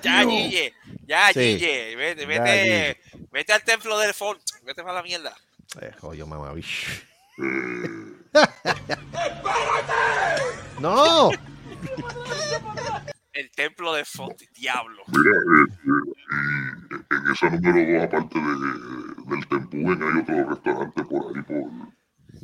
Ya, 0.02 0.24
Guille. 0.24 0.74
Ya, 1.06 1.32
Sí. 1.32 1.56
Guille. 1.56 1.96
Vete, 1.96 2.22
Ya, 2.22 2.28
vete, 2.42 3.00
vete 3.32 3.52
al 3.52 3.62
templo 3.64 3.98
del 3.98 4.14
font. 4.14 4.40
Vete 4.62 4.82
para 4.82 4.94
la 4.94 5.02
mierda. 5.02 5.34
Eh, 5.80 5.90
joyo, 6.00 6.26
mamá, 6.26 6.52
bicho. 6.52 6.90
no. 10.80 11.30
El 13.34 13.50
templo 13.50 13.92
del 13.92 14.04
font, 14.06 14.40
diablo. 14.56 15.02
Mira, 15.08 15.30
eh, 15.30 15.66
eh, 15.84 17.04
y 17.10 17.14
en 17.14 17.32
esa 17.32 17.50
número 17.50 17.92
2, 17.92 18.04
aparte 18.04 18.38
de, 18.38 19.36
del 19.36 19.48
Tempuen, 19.48 20.02
hay 20.02 20.20
otro 20.20 20.50
restaurante 20.50 21.04
por 21.04 21.36
ahí, 21.36 21.42
por... 21.42 21.94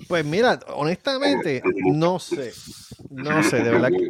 Pues 0.08 0.24
mira, 0.24 0.58
honestamente, 0.74 1.62
no 1.84 2.18
sé. 2.18 2.52
No 3.10 3.42
sé, 3.42 3.62
de 3.62 3.70
verdad 3.70 3.90
que. 3.90 4.08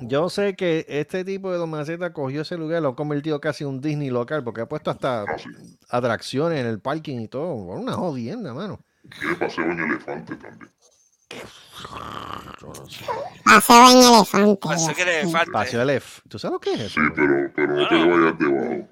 Yo 0.00 0.30
sé 0.30 0.54
que 0.54 0.86
este 0.88 1.24
tipo 1.24 1.50
de 1.50 1.58
Don 1.58 1.70
Maceta 1.70 2.12
cogió 2.12 2.42
ese 2.42 2.56
lugar, 2.56 2.82
lo 2.82 2.90
ha 2.90 2.96
convertido 2.96 3.40
casi 3.40 3.64
en 3.64 3.70
un 3.70 3.80
Disney 3.80 4.10
local, 4.10 4.44
porque 4.44 4.60
ha 4.60 4.68
puesto 4.68 4.90
hasta 4.90 5.24
atracciones 5.90 6.60
en 6.60 6.66
el 6.66 6.80
parking 6.80 7.18
y 7.18 7.28
todo. 7.28 7.54
Una 7.54 7.94
jodienda, 7.94 8.54
mano. 8.54 8.80
Tiene 9.20 9.34
paseo 9.34 9.64
en 9.64 9.80
elefante 9.80 10.36
también. 10.36 10.70
Paseo 13.44 13.90
en 13.90 13.98
elefante. 13.98 14.60
Parece 14.68 14.94
que 14.94 15.04
le 15.04 15.28
falta. 15.28 15.52
Paseo 15.52 15.88
F. 15.88 16.22
¿Tú 16.28 16.38
sabes 16.38 16.52
lo 16.54 16.60
que 16.60 16.72
es 16.74 16.80
eso? 16.80 17.00
Sí, 17.00 17.06
pero, 17.14 17.52
pero 17.54 17.74
no 17.74 17.88
te 17.88 17.94
vayas 17.94 18.38
debajo. 18.38 18.88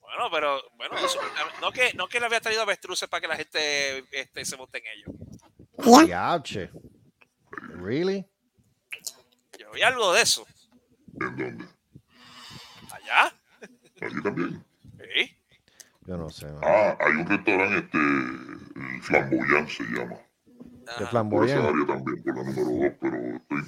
Bueno, 0.00 0.30
pero, 0.30 0.60
bueno, 0.76 0.96
eso- 0.98 1.18
no, 1.60 1.72
que, 1.72 1.92
no 1.94 2.06
que 2.08 2.20
le 2.20 2.26
había 2.26 2.40
traído 2.40 2.62
avestruces 2.62 3.08
para 3.08 3.20
que 3.22 3.28
la 3.28 3.36
gente 3.36 4.04
este, 4.12 4.44
se 4.44 4.56
monte 4.56 4.78
en 4.78 4.84
ellos. 4.86 6.06
Diache. 6.06 6.70
Really? 7.82 8.26
Yo 9.58 9.70
vi 9.72 9.82
algo 9.82 10.12
de 10.12 10.22
eso. 10.22 10.46
¿En 11.20 11.36
dónde? 11.36 11.64
Allá. 12.90 13.34
Allí 14.00 14.22
también. 14.22 14.64
Sí. 14.98 15.36
Yo 16.06 16.16
no 16.16 16.28
sé. 16.30 16.46
mano. 16.46 16.60
Ah, 16.64 16.96
hay 17.00 17.12
un 17.12 17.26
restaurante, 17.26 17.78
este, 17.78 17.98
el 17.98 19.02
Flamboyant 19.02 19.68
se 19.68 19.82
llama. 19.84 20.16
De 20.98 21.06
flamboyante. 21.06 21.68
área 21.68 21.86
también, 21.86 22.22
por 22.22 22.36
la 22.36 22.42
número 22.44 22.70
2, 22.84 22.92
pero 23.00 23.16
estoy... 23.36 23.60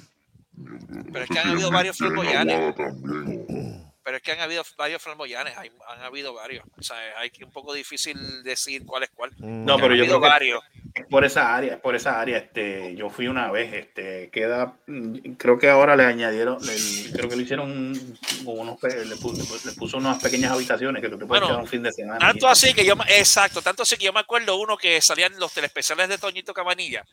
yo- 0.55 1.03
Pero 1.11 1.23
es 1.23 1.29
que 1.29 1.39
han 1.39 1.49
habido 1.49 1.71
varios 1.71 1.97
en 2.01 3.94
Pero 4.05 4.17
es 4.17 4.23
que 4.23 4.31
han 4.33 4.39
habido 4.39 4.63
varios 4.77 5.01
flamboyanes, 5.01 5.57
hay- 5.57 5.71
han 5.89 6.01
habido 6.03 6.31
varios. 6.31 6.63
O 6.77 6.83
sea, 6.83 6.95
hay 7.17 7.31
que 7.31 7.43
un 7.43 7.51
poco 7.51 7.73
difícil 7.73 8.43
decir 8.43 8.85
cuál 8.85 9.01
es 9.01 9.09
cuál. 9.09 9.31
Mm. 9.39 9.65
No, 9.65 9.73
Porque 9.73 9.81
pero 9.81 9.93
han 9.93 9.97
yo 9.99 10.05
creo 10.05 10.21
que 10.21 10.27
varios. 10.27 10.63
es 10.93 11.05
por 11.07 11.25
esa 11.25 11.55
área, 11.55 11.73
es 11.73 11.79
por 11.81 11.95
esa 11.95 12.21
área. 12.21 12.37
Este, 12.37 12.95
yo 12.95 13.09
fui 13.09 13.27
una 13.27 13.49
vez, 13.51 13.73
este, 13.73 14.29
queda, 14.29 14.75
mm, 14.85 15.31
creo 15.39 15.57
que 15.57 15.69
ahora 15.71 15.95
le 15.95 16.05
añadieron, 16.05 16.59
le- 16.63 17.11
creo 17.13 17.27
que 17.27 17.35
le 17.35 17.41
hicieron 17.41 17.71
un- 17.71 18.19
unos, 18.45 18.77
le 18.83 19.15
puso, 19.15 19.67
le 19.67 19.71
puso 19.75 19.97
unas 19.97 20.21
pequeñas 20.21 20.51
habitaciones 20.51 21.01
que 21.01 21.09
tú 21.09 21.17
te 21.17 21.25
puedes 21.25 21.41
Bueno, 21.41 21.47
quedar 21.47 21.61
un 21.61 21.67
fin 21.67 21.81
de 21.81 21.91
semana. 21.91 22.19
Tanto 22.19 22.47
así 22.47 22.75
que 22.75 22.85
yo, 22.85 22.95
me- 22.95 23.05
exacto, 23.17 23.63
tanto 23.63 23.81
así 23.81 23.97
que 23.97 24.05
yo 24.05 24.13
me 24.13 24.19
acuerdo 24.19 24.55
uno 24.57 24.77
que 24.77 25.01
salían 25.01 25.33
los 25.39 25.51
telespeciales 25.51 26.09
de 26.09 26.19
Toñito 26.19 26.53
Cabanilla. 26.53 27.03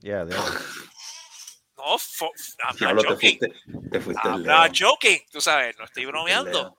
Yeah, 0.00 0.24
No, 1.78 1.94
I'm 1.94 2.66
not 2.66 2.76
Diablo, 2.78 3.02
te 3.02 3.08
joking. 3.08 3.38
fuiste, 3.38 3.90
te 3.90 4.00
fuiste 4.00 4.28
I'm 4.28 4.42
not 4.42 4.72
joking. 4.78 5.20
Tú 5.30 5.40
sabes, 5.40 5.76
no 5.78 5.84
estoy 5.84 6.04
bromeando. 6.06 6.76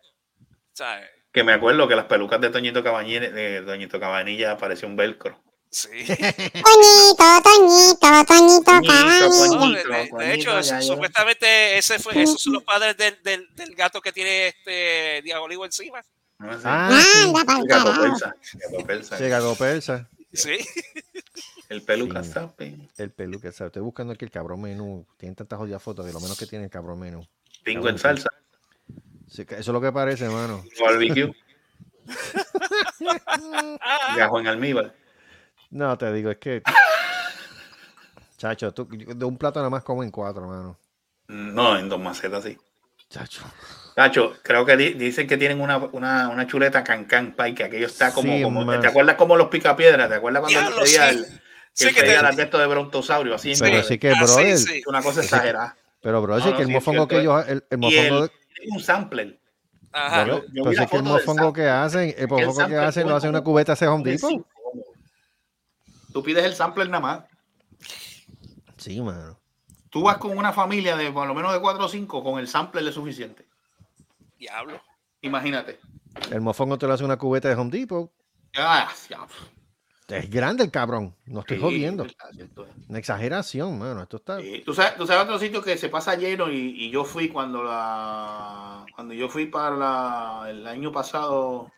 ¿Sabes? 0.74 1.10
Que 1.32 1.44
me 1.44 1.54
acuerdo 1.54 1.88
que 1.88 1.96
las 1.96 2.06
pelucas 2.06 2.42
de 2.42 2.50
Toñito 2.50 2.84
Cabanilla, 2.84 3.22
de 3.30 3.62
Toñito 3.62 4.00
Cabanilla 4.00 4.58
parecía 4.58 4.88
un 4.88 4.96
velcro. 4.96 5.42
Sí. 5.72 5.90
Toñito, 6.08 7.26
Toñito, 7.44 8.26
Toñito, 8.26 8.80
niño. 8.82 9.70
de, 9.72 10.26
de- 10.26 10.34
hecho, 10.34 10.52
ya, 10.54 10.60
eso- 10.60 10.70
ya. 10.72 10.82
supuestamente 10.82 11.78
ese 11.78 12.00
fue, 12.00 12.22
esos 12.24 12.42
son 12.42 12.54
los 12.54 12.64
padres 12.64 12.98
del, 12.98 13.22
del, 13.24 13.48
del 13.56 13.76
gato 13.76 14.02
que 14.02 14.12
tiene 14.12 14.48
este 14.48 15.22
diabólico 15.24 15.66
encima. 15.66 16.04
Ah, 16.40 16.90
sí. 16.92 17.20
Anda 17.28 17.44
pa'l 17.46 17.64
Gato 17.68 18.02
persa. 18.02 18.34
Gato 18.54 18.86
persa. 18.88 19.18
Chicago 19.18 19.56
persa. 19.56 20.10
Sí. 20.34 20.58
El 21.70 21.84
peluca 21.84 22.24
Sí. 22.24 22.32
sabe. 22.32 22.90
El 22.98 23.12
peluque, 23.12 23.52
¿sabes? 23.52 23.70
Estoy 23.70 23.84
buscando 23.84 24.14
aquí 24.14 24.26
el 24.26 24.32
cabrón 24.32 24.62
menú. 24.62 25.06
Tienen 25.18 25.36
tantas 25.36 25.60
jodidas 25.60 25.82
fotos 25.82 26.06
de 26.06 26.14
lo 26.14 26.20
menos 26.20 26.38
que 26.38 26.48
tiene 26.48 26.66
el 26.66 26.72
cabrón 26.72 27.00
menú. 27.00 27.26
Pingo 27.64 27.88
en 27.90 28.00
salsa. 28.00 28.30
Sí, 29.28 29.44
eso 29.48 29.56
es 29.58 29.68
lo 29.68 29.80
que 29.80 29.92
parece, 29.92 30.26
hermano. 30.26 30.64
Barbecue. 30.82 31.32
Gajo 34.18 34.40
en 34.40 34.48
almíbar. 34.48 34.94
No, 35.70 35.98
te 35.98 36.12
digo, 36.12 36.32
es 36.32 36.38
que. 36.38 36.62
Chacho, 38.38 38.74
tú, 38.74 38.88
de 38.90 39.26
un 39.26 39.38
plato 39.38 39.60
nada 39.60 39.70
más 39.70 39.84
como 39.84 40.04
en 40.04 40.12
cuatro, 40.12 40.44
hermano. 40.44 40.78
No, 41.28 41.78
en 41.78 41.90
dos 41.90 42.00
macetas 42.00 42.44
sí. 42.44 42.58
Chacho. 43.10 43.44
Cacho, 43.96 44.34
creo 44.42 44.66
que 44.66 44.78
di- 44.78 44.94
dicen 44.94 45.28
que 45.28 45.38
tienen 45.38 45.60
una, 45.62 45.78
una, 45.78 46.30
una 46.30 46.48
chuleta 46.48 46.84
cancán 46.84 47.34
pay, 47.34 47.54
que 47.54 47.66
aquello 47.66 47.86
está 47.88 48.12
como, 48.14 48.34
Sí, 48.38 48.42
como. 48.44 48.80
¿te 48.80 48.88
acuerdas 48.88 49.16
como 49.16 49.36
los 49.36 49.50
picapiedras? 49.50 50.10
¿Te 50.10 50.16
acuerdas 50.16 50.42
cuando 50.42 50.82
veía 50.82 51.10
sí. 51.12 51.18
el, 51.18 51.42
que 51.78 51.86
Sí, 51.90 51.94
que 51.94 52.02
te- 52.04 52.22
las 52.22 52.36
de 52.36 52.44
estos 52.44 52.60
de 52.60 52.68
brontosaurio? 52.68 53.36
Así 53.36 53.54
Pero 53.60 53.84
sí 53.84 53.98
que, 53.98 54.10
Ah, 54.12 54.16
sí, 54.16 54.34
brother. 54.34 54.58
sí. 54.58 54.82
una 54.88 55.02
cosa 55.02 55.22
exagerada. 55.22 55.78
Pero, 56.02 56.22
bro, 56.22 56.38
No, 56.40 56.46
no, 56.46 56.56
que 56.56 56.62
el 56.64 56.68
sí, 56.68 56.74
mofongo 56.74 57.08
que 57.08 57.20
ellos. 57.20 57.48
El, 57.48 57.64
el 57.70 57.78
mofongo. 57.78 58.24
el, 58.24 58.28
de- 58.28 58.32
un 58.72 58.80
sampler. 58.82 59.40
Ajá. 59.92 60.26
Yo- 60.28 60.34
yo 60.34 60.42
vi 60.52 60.58
Entonces, 60.60 60.80
la 60.82 60.88
que 60.88 60.98
el 60.98 61.04
mofongo 61.04 61.44
sample. 61.44 61.64
que 61.64 61.70
hacen, 61.70 62.16
el 62.18 62.28
mofongo 62.28 62.52
que 62.54 62.60
sample 62.62 62.78
hacen 62.78 63.10
lo 63.10 63.16
hace 63.16 63.30
una 63.30 63.42
cubeta 63.42 63.74
ese 63.74 63.88
Home 63.88 64.04
de 64.04 64.12
Depot. 64.12 64.46
Tú 66.14 66.24
pides 66.24 66.44
el 66.46 66.54
sampler 66.56 66.88
nada 66.90 67.02
más. 67.02 67.24
Sí, 68.78 69.02
mano. 69.02 69.40
Tú 69.90 70.04
vas 70.04 70.18
con 70.18 70.38
una 70.38 70.54
familia 70.54 70.96
de 70.96 71.12
por 71.12 71.28
lo 71.28 71.34
menos 71.34 71.52
de 71.54 71.60
4 71.60 71.86
o 71.86 71.90
5, 71.90 72.24
con 72.24 72.40
el 72.40 72.48
sampler 72.48 72.88
es 72.88 72.94
suficiente. 72.94 73.46
Diablo. 74.38 74.82
Imagínate. 75.22 75.80
El 76.32 76.42
mofongo 76.42 76.78
te 76.78 76.88
lo 76.88 76.94
hace 76.94 77.04
una 77.04 77.18
cubeta 77.18 77.50
de 77.50 77.56
Home 77.56 77.72
Depot. 77.72 78.12
Ah, 78.56 78.90
ya. 79.10 79.20
Es 80.10 80.30
grande 80.30 80.64
el 80.64 80.72
cabrón. 80.72 81.16
No 81.26 81.42
estoy 81.42 81.58
Sí, 81.58 81.64
jodiendo. 81.64 82.06
Una 82.88 83.00
exageración, 83.00 83.78
mano. 83.78 84.02
Esto 84.02 84.18
está. 84.18 84.40
Sí, 84.40 84.64
¿Tú, 84.66 84.74
sabes, 84.74 84.96
tú 84.98 85.06
sabes 85.06 85.24
otro 85.24 85.38
sitio 85.40 85.62
que 85.62 85.78
se 85.78 85.90
pasa 85.90 86.16
lleno 86.16 86.52
y, 86.52 86.56
y 86.86 86.90
yo 86.90 87.06
fui 87.06 87.30
cuando 87.30 87.64
la 87.64 88.86
cuando 88.96 89.14
yo 89.14 89.30
fui 89.30 89.46
para 89.46 89.76
la- 89.78 90.48
el 90.50 90.66
año 90.68 90.92
pasado, 90.92 91.72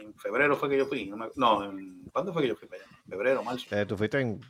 en 0.00 0.14
febrero 0.14 0.56
fue 0.56 0.68
que 0.68 0.78
yo 0.78 0.86
fui. 0.86 1.06
No, 1.06 1.16
me- 1.16 1.28
no, 1.36 1.64
en- 1.64 2.02
¿cuándo 2.12 2.32
fue 2.32 2.42
que 2.42 2.48
yo 2.48 2.56
fui 2.56 2.66
para 2.68 2.82
allá? 2.82 2.90
Febrero, 3.08 3.44
marzo. 3.44 3.66
Eh, 3.70 3.86
tú 3.86 3.96
fuiste 3.96 4.20
en 4.20 4.40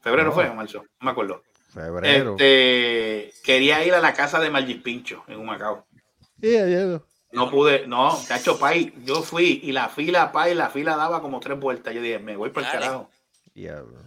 Febrero 0.00 0.28
No. 0.28 0.32
fue 0.34 0.48
o 0.48 0.54
marzo, 0.54 0.78
no 1.00 1.04
me 1.04 1.10
acuerdo. 1.10 1.42
febrero. 1.72 2.36
Este, 2.38 3.32
quería 3.42 3.84
ir 3.84 3.92
a 3.92 4.00
la 4.00 4.14
casa 4.14 4.40
de 4.40 4.48
Margis 4.50 4.80
Pincho 4.80 5.24
en 5.28 5.38
Humacao. 5.40 5.84
Yeah, 6.40 6.66
yeah. 6.66 7.02
No 7.32 7.50
pude, 7.50 7.86
no, 7.86 8.16
cacho, 8.28 8.58
pay, 8.58 8.94
yo 9.04 9.16
fui 9.22 9.60
y 9.62 9.72
la 9.72 9.88
fila, 9.88 10.32
pay, 10.32 10.54
la 10.54 10.70
fila 10.70 10.96
daba 10.96 11.20
como 11.20 11.40
tres 11.40 11.58
vueltas. 11.58 11.92
Yo 11.94 12.00
dije, 12.00 12.18
me 12.18 12.36
voy 12.36 12.50
por 12.50 12.62
el 12.62 12.68
carajo. 12.70 13.10
Diablo. 13.54 13.98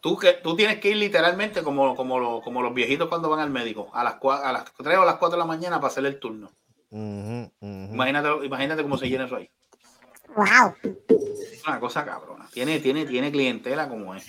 Tú, 0.00 0.16
que, 0.18 0.32
tú 0.34 0.54
tienes 0.56 0.78
que 0.78 0.90
ir 0.90 0.96
literalmente 0.96 1.62
como, 1.62 1.94
como, 1.96 2.18
lo- 2.18 2.40
como 2.42 2.60
los 2.62 2.74
viejitos 2.74 3.08
cuando 3.08 3.30
van 3.30 3.40
al 3.40 3.50
médico, 3.50 3.88
a 3.94 4.02
las, 4.04 4.14
cua- 4.20 4.42
a 4.42 4.52
las 4.52 4.64
3 4.74 4.98
o 4.98 5.02
a 5.02 5.06
las 5.06 5.16
4 5.16 5.36
de 5.36 5.38
la 5.38 5.44
mañana 5.46 5.76
para 5.80 5.88
hacer 5.92 6.04
el 6.06 6.18
turno. 6.18 6.50
Imagínate, 7.60 8.28
imagínate 8.44 8.82
cómo 8.82 8.98
se 8.98 9.08
llena 9.08 9.24
eso 9.26 9.36
ahí. 9.36 9.48
Wow. 10.34 10.74
Es 11.08 11.62
una 11.66 11.78
cosa 11.80 12.04
cabrona. 12.04 12.48
Tiene, 12.52 12.80
tiene, 12.80 13.06
tiene 13.06 13.30
clientela 13.30 13.88
como 13.88 14.14
es. 14.14 14.26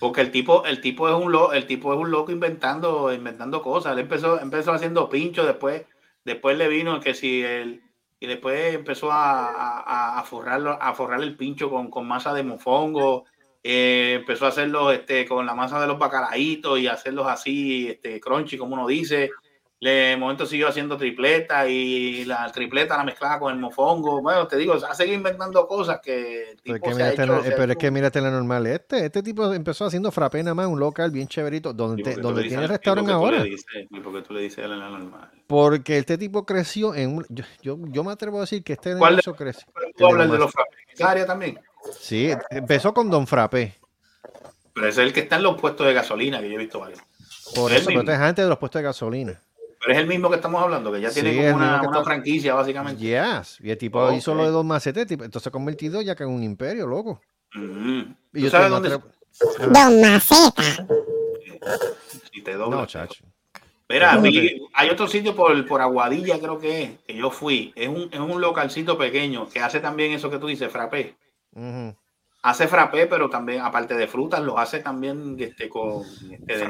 Porque 0.00 0.20
el 0.22 0.30
tipo, 0.30 0.64
el 0.64 0.80
tipo 0.80 1.08
es 1.08 1.14
un 1.14 1.30
loco, 1.32 1.52
el 1.52 1.66
tipo 1.66 1.92
es 1.92 1.98
un 2.00 2.10
loco 2.10 2.32
inventando, 2.32 3.12
inventando 3.12 3.62
cosas. 3.62 3.92
Él 3.92 4.00
empezó, 4.00 4.40
empezó 4.40 4.72
haciendo 4.72 5.08
pincho, 5.08 5.44
después, 5.44 5.82
después 6.24 6.56
le 6.56 6.68
vino 6.68 7.00
que 7.00 7.14
si 7.14 7.42
él, 7.42 7.82
y 8.20 8.26
después 8.26 8.74
empezó 8.74 9.08
a, 9.10 10.22
forrarlo, 10.26 10.78
a 10.80 10.94
forrar 10.94 11.22
el 11.22 11.36
pincho 11.36 11.70
con, 11.70 12.06
masa 12.06 12.32
de 12.32 12.42
mofongo. 12.42 13.24
eh, 13.64 14.14
empezó 14.20 14.46
a 14.46 14.48
hacerlo 14.48 14.92
este, 14.92 15.26
con 15.26 15.44
la 15.46 15.54
masa 15.54 15.80
de 15.80 15.86
los 15.86 15.98
bacalaitos 15.98 16.78
y 16.78 16.86
hacerlos 16.86 17.26
así, 17.26 17.88
este, 17.88 18.20
crunchy, 18.20 18.56
como 18.56 18.74
uno 18.74 18.86
dice. 18.86 19.30
De 19.82 20.16
momento 20.16 20.46
siguió 20.46 20.68
haciendo 20.68 20.96
tripleta 20.96 21.66
y 21.68 22.24
la 22.24 22.48
tripleta 22.52 22.96
la 22.96 23.02
mezclaba 23.02 23.40
con 23.40 23.52
el 23.52 23.58
mofongo. 23.58 24.22
Bueno, 24.22 24.46
te 24.46 24.56
digo, 24.56 24.74
ha 24.74 24.94
seguido 24.94 25.16
inventando 25.16 25.66
cosas 25.66 25.98
que 26.00 26.50
el 26.52 26.56
Pero 26.62 26.76
es 26.76 26.82
que 26.82 26.90
mírate, 26.94 27.12
hecho- 27.14 27.26
la- 27.26 27.38
ha 27.38 27.56
pero 27.56 27.72
es 27.72 27.78
que 27.78 27.90
mírate 27.90 28.20
la 28.20 28.30
normal. 28.30 28.64
Este, 28.68 29.06
este 29.06 29.24
tipo 29.24 29.52
empezó 29.52 29.84
haciendo 29.84 30.12
frappé 30.12 30.40
nada 30.44 30.54
más, 30.54 30.68
un 30.68 30.78
local 30.78 31.10
bien 31.10 31.26
chéverito, 31.26 31.72
donde, 31.72 32.00
¿Y 32.00 32.04
por 32.04 32.10
te- 32.12 32.14
qué 32.14 32.22
tú 32.22 32.28
donde 32.28 32.42
tiene 32.44 32.62
por 32.62 32.70
restaurante 32.70 33.10
ahora. 33.12 33.42
dices- 33.42 33.64
¿Y 33.90 33.98
por 33.98 34.12
qué 34.14 34.22
tú 34.22 34.34
le 34.34 34.40
dices 34.42 34.64
a 34.64 34.68
la 34.68 34.76
normal? 34.88 35.28
Porque 35.48 35.98
este 35.98 36.16
tipo 36.16 36.46
creció 36.46 36.94
en 36.94 37.16
un. 37.16 37.26
Yo, 37.28 37.42
yo, 37.62 37.76
yo 37.88 38.04
me 38.04 38.12
atrevo 38.12 38.38
a 38.38 38.42
decir 38.42 38.62
que 38.62 38.74
este 38.74 38.96
¿Cuál 38.96 39.16
de- 39.16 39.22
negocio 39.26 39.34
creció. 39.34 39.66
¿Tú 39.96 40.06
hablas 40.06 40.30
de 40.30 40.38
los 40.38 40.52
frappés 40.52 40.78
esa 40.94 41.10
área 41.10 41.26
también? 41.26 41.58
Sí, 41.98 42.30
empezó 42.50 42.94
con 42.94 43.10
Don 43.10 43.26
Frappé. 43.26 43.74
Pero 44.74 44.86
es 44.86 44.96
el 44.98 45.12
que 45.12 45.18
está 45.18 45.34
en 45.36 45.42
los 45.42 45.60
puestos 45.60 45.84
de 45.88 45.92
gasolina, 45.92 46.40
que 46.40 46.48
yo 46.48 46.54
he 46.54 46.58
visto 46.58 46.78
varios. 46.78 47.00
Por 47.56 47.72
Es 47.72 47.80
eso, 47.80 47.90
el 47.90 47.96
pero 47.96 48.00
este 48.02 48.12
es 48.12 48.18
antes 48.20 48.44
de 48.44 48.48
los 48.48 48.58
puestos 48.58 48.78
de 48.78 48.84
gasolina. 48.84 49.42
Pero 49.82 49.94
es 49.94 49.98
el 49.98 50.06
mismo 50.06 50.30
que 50.30 50.36
estamos 50.36 50.62
hablando, 50.62 50.92
que 50.92 51.00
ya 51.00 51.10
tiene 51.10 51.30
Sí, 51.32 51.36
como 51.38 51.56
una, 51.56 51.80
una 51.80 51.86
está- 51.98 52.04
franquicia, 52.04 52.54
básicamente. 52.54 53.02
Yes. 53.02 53.58
Y 53.60 53.70
el 53.70 53.78
tipo 53.78 54.12
hizo 54.12 54.34
lo 54.34 54.44
de 54.44 54.50
dos 54.50 54.64
macetes, 54.64 55.06
tipo, 55.06 55.24
entonces 55.24 55.42
se 55.42 55.48
ha 55.48 55.52
convertido 55.52 56.00
ya 56.02 56.14
que 56.14 56.22
en 56.22 56.30
un 56.30 56.42
imperio, 56.42 56.86
loco. 56.86 57.20
Mm. 57.54 58.00
Y 58.00 58.04
¿Tú 58.04 58.38
yo 58.38 58.50
sabes 58.50 58.70
dónde? 58.70 58.88
me 58.90 58.94
atrevo- 58.96 59.72
Don 59.72 60.00
Maceta. 60.00 60.62
Si 62.32 62.42
te 62.42 62.54
doblas. 62.54 62.80
No, 62.80 62.86
chacho. 62.86 63.24
Mira, 63.88 64.16
vi- 64.18 64.62
hay 64.72 64.88
otro 64.88 65.06
sitio 65.06 65.34
por, 65.36 65.66
por 65.66 65.80
Aguadilla, 65.82 66.38
creo 66.38 66.58
que 66.58 66.82
es, 66.82 66.90
que 67.06 67.14
yo 67.16 67.30
fui. 67.30 67.72
Es 67.76 67.88
un, 67.88 68.08
es 68.10 68.20
un 68.20 68.40
localcito 68.40 68.96
pequeño 68.96 69.48
que 69.48 69.60
hace 69.60 69.80
también 69.80 70.12
eso 70.12 70.30
que 70.30 70.38
tú 70.38 70.46
dices, 70.46 70.70
frappé. 70.72 71.14
Hace 72.42 72.68
frappé, 72.68 73.06
pero 73.06 73.28
también, 73.28 73.60
aparte 73.60 73.94
de 73.94 74.06
frutas, 74.08 74.40
los 74.40 74.58
hace 74.58 74.78
también 74.80 75.36
este, 75.38 75.68
con 75.68 76.02
este, 76.04 76.46
de 76.46 76.64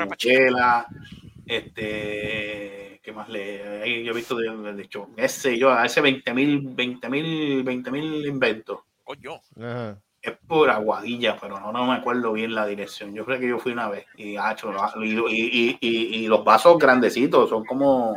este, 1.46 2.91
¿qué 3.02 3.12
más 3.12 3.28
le? 3.28 3.82
ahí 3.82 4.04
Yo 4.04 4.12
he 4.12 4.14
visto 4.14 4.36
de, 4.36 4.72
de 4.72 4.82
hecho, 4.82 5.08
ese 5.16 5.58
yo, 5.58 5.70
hace 5.70 6.00
20 6.00 6.32
mil, 6.34 6.60
20 6.74 7.08
mil, 7.08 7.62
20 7.62 7.90
mil 7.90 8.26
inventos. 8.26 8.80
Coño. 9.04 9.40
Ajá. 9.60 9.98
Es 10.22 10.32
por 10.46 10.70
Aguadilla, 10.70 11.36
pero 11.40 11.58
no, 11.58 11.72
no 11.72 11.84
me 11.86 11.94
acuerdo 11.94 12.32
bien 12.32 12.54
la 12.54 12.64
dirección. 12.64 13.12
Yo 13.12 13.24
creo 13.24 13.40
que 13.40 13.48
yo 13.48 13.58
fui 13.58 13.72
una 13.72 13.88
vez 13.88 14.06
y, 14.16 14.36
hacho, 14.36 14.70
lo- 14.70 15.02
y, 15.04 15.18
y- 15.18 15.78
y- 15.80 16.16
y- 16.24 16.26
los 16.28 16.44
vasos 16.44 16.78
grandecitos 16.78 17.50
son 17.50 17.64
como, 17.64 18.16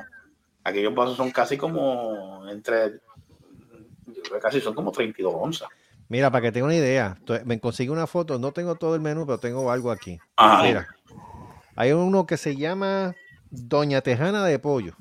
aquellos 0.64 0.94
vasos 0.94 1.18
son 1.18 1.32
casi 1.32 1.58
como 1.58 2.48
entre, 2.48 2.92
yo 4.06 4.22
creo 4.22 4.34
que 4.36 4.40
casi 4.40 4.62
son 4.62 4.76
como 4.76 4.92
32 4.92 5.34
onzas. 5.36 5.70
Mira, 6.08 6.30
para 6.30 6.44
que 6.44 6.52
tenga 6.52 6.68
una 6.68 6.76
idea, 6.76 7.18
me 7.46 7.60
consigo 7.60 7.92
una 7.92 8.06
foto, 8.06 8.38
no 8.38 8.52
tengo 8.52 8.76
todo 8.76 8.94
el 8.94 9.02
menú, 9.02 9.26
pero 9.26 9.40
tengo 9.40 9.72
algo 9.72 9.90
aquí. 9.90 10.20
Ajá. 10.36 10.62
Mira, 10.64 10.88
hay 11.76 11.92
uno 11.94 12.28
que 12.28 12.38
se 12.38 12.56
llama 12.56 13.16
Doña 13.50 14.02
Tejana 14.02 14.46
de 14.46 14.60
Pollo. 14.60 14.96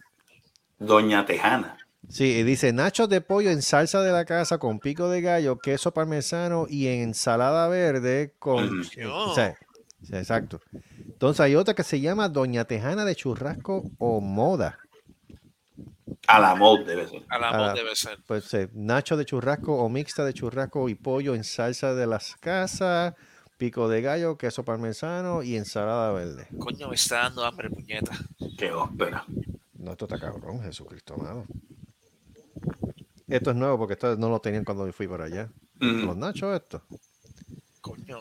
Doña 0.78 1.24
Tejana. 1.26 1.78
Sí, 2.08 2.24
y 2.38 2.42
dice 2.42 2.72
nachos 2.72 3.08
de 3.08 3.22
pollo 3.22 3.50
en 3.50 3.62
salsa 3.62 4.02
de 4.02 4.12
la 4.12 4.26
casa 4.26 4.58
con 4.58 4.78
pico 4.78 5.08
de 5.08 5.22
gallo, 5.22 5.58
queso 5.58 5.92
parmesano 5.94 6.66
y 6.68 6.86
ensalada 6.86 7.66
verde 7.68 8.34
con... 8.38 8.82
Eh, 8.96 9.06
o 9.06 9.34
sea, 9.34 9.56
exacto. 10.10 10.60
Entonces 11.06 11.40
hay 11.40 11.56
otra 11.56 11.72
que 11.72 11.82
se 11.82 12.00
llama 12.00 12.28
Doña 12.28 12.66
Tejana 12.66 13.06
de 13.06 13.14
churrasco 13.16 13.90
o 13.98 14.20
moda. 14.20 14.78
A 16.26 16.38
la 16.38 16.54
mod 16.54 16.84
debe 16.86 17.08
ser. 17.08 17.22
A 17.30 17.38
la 17.38 17.48
Ah, 17.48 17.58
voz 17.58 17.74
debe 17.74 17.96
ser. 17.96 18.18
Pues 18.26 18.52
eh, 18.54 18.68
nacho 18.74 19.16
de 19.16 19.24
churrasco 19.24 19.74
o 19.74 19.88
mixta 19.88 20.24
de 20.24 20.34
churrasco 20.34 20.88
y 20.90 20.94
pollo 20.94 21.34
en 21.34 21.44
salsa 21.44 21.94
de 21.94 22.06
las 22.06 22.36
casas, 22.36 23.14
pico 23.56 23.88
de 23.88 24.02
gallo, 24.02 24.36
queso 24.36 24.64
parmesano 24.64 25.42
y 25.42 25.56
ensalada 25.56 26.12
verde. 26.12 26.48
Coño, 26.58 26.88
me 26.88 26.94
está 26.94 27.22
dando 27.22 27.44
hambre, 27.44 27.70
puñeta. 27.70 28.12
Qué 28.58 28.72
ópera. 28.72 29.24
No, 29.74 29.92
esto 29.92 30.06
está 30.06 30.18
cabrón, 30.18 30.62
Jesucristo 30.62 31.14
amado. 31.14 31.44
Esto 33.28 33.50
es 33.50 33.56
nuevo 33.56 33.78
porque 33.78 33.94
esto 33.94 34.16
no 34.16 34.28
lo 34.28 34.40
tenían 34.40 34.64
cuando 34.64 34.86
yo 34.86 34.92
fui 34.92 35.08
para 35.08 35.24
allá. 35.24 35.50
Mm. 35.80 36.06
Los 36.06 36.16
nachos 36.16 36.54
estos. 36.54 36.82
Coño. 37.80 38.20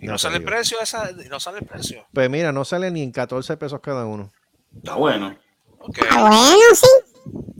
Y 0.00 0.06
No 0.06 0.18
sale 0.18 0.36
el 0.36 0.44
precio 0.44 0.78
esa, 0.80 1.10
y 1.10 1.28
no 1.28 1.40
sale 1.40 1.58
el 1.58 1.66
precio. 1.66 2.06
Pues 2.12 2.30
mira, 2.30 2.52
no 2.52 2.64
sale 2.64 2.90
ni 2.90 3.02
en 3.02 3.12
14 3.12 3.56
pesos 3.56 3.80
cada 3.80 4.06
uno. 4.06 4.30
Está 4.76 4.94
bueno. 4.94 5.36
Ok. 5.78 5.98
Ah, 6.10 6.28
bueno, 6.28 6.74
sí. 6.74 6.86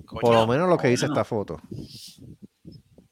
Coño. 0.04 0.20
Por 0.20 0.34
lo 0.34 0.46
menos 0.46 0.68
lo 0.68 0.76
que 0.76 0.88
dice 0.88 1.06
esta 1.06 1.24
foto. 1.24 1.60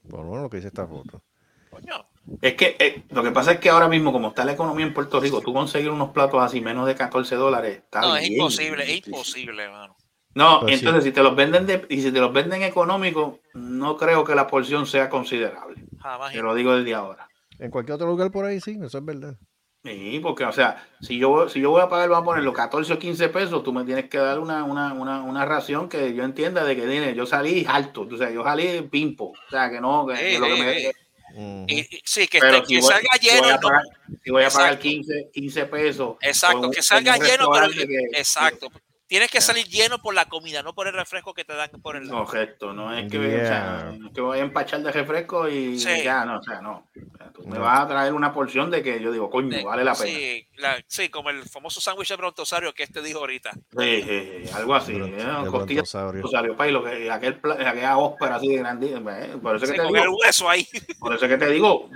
Por 0.09 0.21
lo 0.21 0.27
menos 0.27 0.43
lo 0.43 0.51
que 0.51 0.59
dice 0.59 0.69
esta 0.69 0.87
foto. 0.87 1.23
Coño. 1.71 2.07
Es 2.41 2.55
que 2.55 2.77
eh, 2.79 3.03
lo 3.11 3.23
que 3.23 3.31
pasa 3.33 3.53
es 3.53 3.59
que 3.59 3.69
ahora 3.69 3.89
mismo, 3.89 4.13
como 4.13 4.29
está 4.29 4.45
la 4.45 4.53
economía 4.53 4.87
en 4.87 4.95
Puerto 4.95 5.21
Rico, 5.21 5.41
tú 5.41 5.53
conseguir 5.53 5.91
unos 5.91 6.11
platos 6.11 6.43
así 6.43 6.61
menos 6.61 6.87
de 6.87 6.95
14 6.95 7.35
dólares, 7.37 7.79
está 7.79 8.01
No, 8.01 8.17
es 8.17 8.23
bien 8.23 8.35
imposible, 8.35 8.85
es 8.85 9.07
imposible, 9.07 9.63
hermano. 9.65 9.97
No, 10.35 10.61
Pues 10.61 10.81
sí. 10.81 10.87
entonces 10.87 11.05
si 11.05 11.13
te 11.13 11.23
los 11.23 11.37
venden 11.37 11.67
de, 11.67 11.87
y 11.89 12.01
si 12.01 12.11
te 12.11 12.19
los 12.21 12.33
venden 12.33 12.63
económicos, 12.63 13.39
no 13.53 13.97
creo 13.97 14.25
que 14.25 14.35
la 14.35 14.47
porción 14.47 14.87
sea 14.87 15.09
considerable. 15.09 15.85
Jamás. 16.01 16.33
Te 16.33 16.43
lo 16.43 16.55
digo 16.55 16.75
desde 16.77 16.95
ahora. 16.95 17.29
En 17.59 17.71
cualquier 17.71 17.97
otro 17.97 18.09
lugar 18.09 18.31
por 18.33 18.45
ahí, 18.45 18.61
sí, 18.61 18.77
eso 18.83 18.99
es 18.99 19.05
verdad. 19.05 19.37
Sí, 19.85 20.19
porque, 20.23 20.45
o 20.47 20.53
sea, 20.53 20.83
si 21.03 21.19
yo, 21.19 21.49
si 21.51 21.61
yo 21.61 21.71
voy 21.71 21.83
a 21.83 21.89
pagar, 21.91 22.09
vamos 22.09 22.23
a 22.23 22.25
poner 22.25 22.43
los 22.43 22.55
14 22.55 22.95
o 22.95 22.99
15 22.99 23.29
pesos, 23.29 23.63
tú 23.63 23.71
me 23.73 23.85
tienes 23.85 24.09
que 24.09 24.17
dar 24.17 24.41
una, 24.41 24.65
una, 24.65 24.95
una, 24.95 25.23
una 25.23 25.45
ración 25.45 25.91
que 25.91 26.15
yo 26.15 26.25
entienda 26.25 26.65
de 26.65 26.75
que 26.75 26.87
tiene, 26.87 27.15
yo 27.15 27.27
salí 27.27 27.67
alto, 27.69 28.09
o 28.11 28.17
sea, 28.17 28.31
yo 28.31 28.43
salí 28.43 28.81
pimpo, 28.91 29.27
o 29.27 29.51
sea, 29.51 29.71
que 29.71 29.81
no, 29.83 30.07
que, 30.07 30.15
que 30.15 30.39
lo 30.39 30.47
que 30.47 30.63
me... 30.63 30.93
Y- 31.37 31.81
y- 31.81 32.01
sí, 32.05 32.29
que, 32.29 32.39
si 32.41 32.75
voy, 32.81 32.83
salga 32.83 33.09
si 33.21 33.27
voy 33.29 33.35
lleno. 33.37 33.49
a 33.49 33.53
no- 33.55 33.61
pagar, 33.61 33.83
si 34.23 34.31
voy 34.31 34.43
a 34.45 34.51
pagar 34.51 34.67
Exacto. 34.75 34.83
15, 34.83 35.31
15 35.33 35.67
pesos. 35.67 36.17
Exacto, 36.21 36.61
un- 36.61 36.71
que 36.73 36.83
salga 36.83 37.17
lleno, 37.17 37.51
pero 37.51 37.67
restaurante 37.67 37.87
que- 37.89 38.19
exacto. 38.19 38.69
Tienes 39.07 39.31
que 39.31 39.43
salir 39.43 39.67
lleno 39.69 39.99
por 39.99 40.15
la 40.15 40.25
comida, 40.27 40.63
no 40.63 40.75
por 40.75 40.87
el 40.89 40.95
refresco 40.95 41.35
que 41.35 41.45
te 41.45 41.55
dan 41.55 41.69
por 41.83 41.95
el 41.97 42.09
Correcto, 42.09 42.73
no 42.73 42.93
es 42.97 43.11
que, 43.13 43.19
Yeah. 43.19 43.37
o 43.43 43.47
sea, 43.47 43.93
no 43.99 44.07
es 44.09 44.15
que 44.15 44.21
voy 44.23 44.39
a 44.39 44.43
empachar 44.43 44.83
de 44.83 44.91
refresco 44.91 45.47
y 45.47 45.79
Sí. 45.79 46.03
ya, 46.03 46.25
no, 46.25 46.39
o 46.39 46.43
sea, 46.43 46.63
no. 46.63 46.89
O 47.13 47.17
sea, 47.19 47.31
tú 47.31 47.47
me 47.47 47.59
vas 47.59 47.81
a 47.81 47.87
traer 47.89 48.15
una 48.15 48.33
porción 48.33 48.71
de 48.71 48.83
que 48.83 49.01
yo 49.03 49.13
digo, 49.13 49.29
coño, 49.29 49.63
vale 49.63 49.85
la 49.85 49.95
pena. 49.95 50.07
Sí, 50.07 50.49
la- 50.57 50.83
sí, 50.89 51.11
como 51.11 51.29
el 51.29 51.43
famoso 51.43 51.83
sándwich 51.83 52.09
de 52.09 52.17
brontosario 52.17 52.73
que 52.73 52.83
este 52.85 53.03
dijo 53.03 53.19
ahorita. 53.19 53.51
Sí, 53.53 54.03
sí, 54.03 54.31
sí, 54.47 54.51
algo 54.55 54.75
así. 54.75 54.93
Bron- 54.95 55.13
¿eh? 55.13 55.17
de 55.45 55.51
Costillas 55.51 55.93
brontosaurio. 55.93 56.13
brontosaurio, 56.23 56.57
pa, 56.57 56.69
y 56.69 56.73
lo 56.73 56.83
que, 56.85 57.11
aquel, 57.11 57.41
aquella 57.67 57.99
ópera 57.99 58.37
así 58.37 58.49
de 58.49 58.57
grande. 58.57 58.95
eh, 58.95 59.37
Por 59.43 59.57
eso 59.57 59.67
Sí, 59.67 59.73
que 59.73 59.79
te 59.81 59.85
con 59.87 59.97
el 59.97 60.03
digo, 60.03 60.17
hueso 60.17 60.49
ahí. 60.49 60.67
por 60.99 61.15
eso 61.15 61.29
que 61.29 61.37
te 61.37 61.51
digo, 61.51 61.91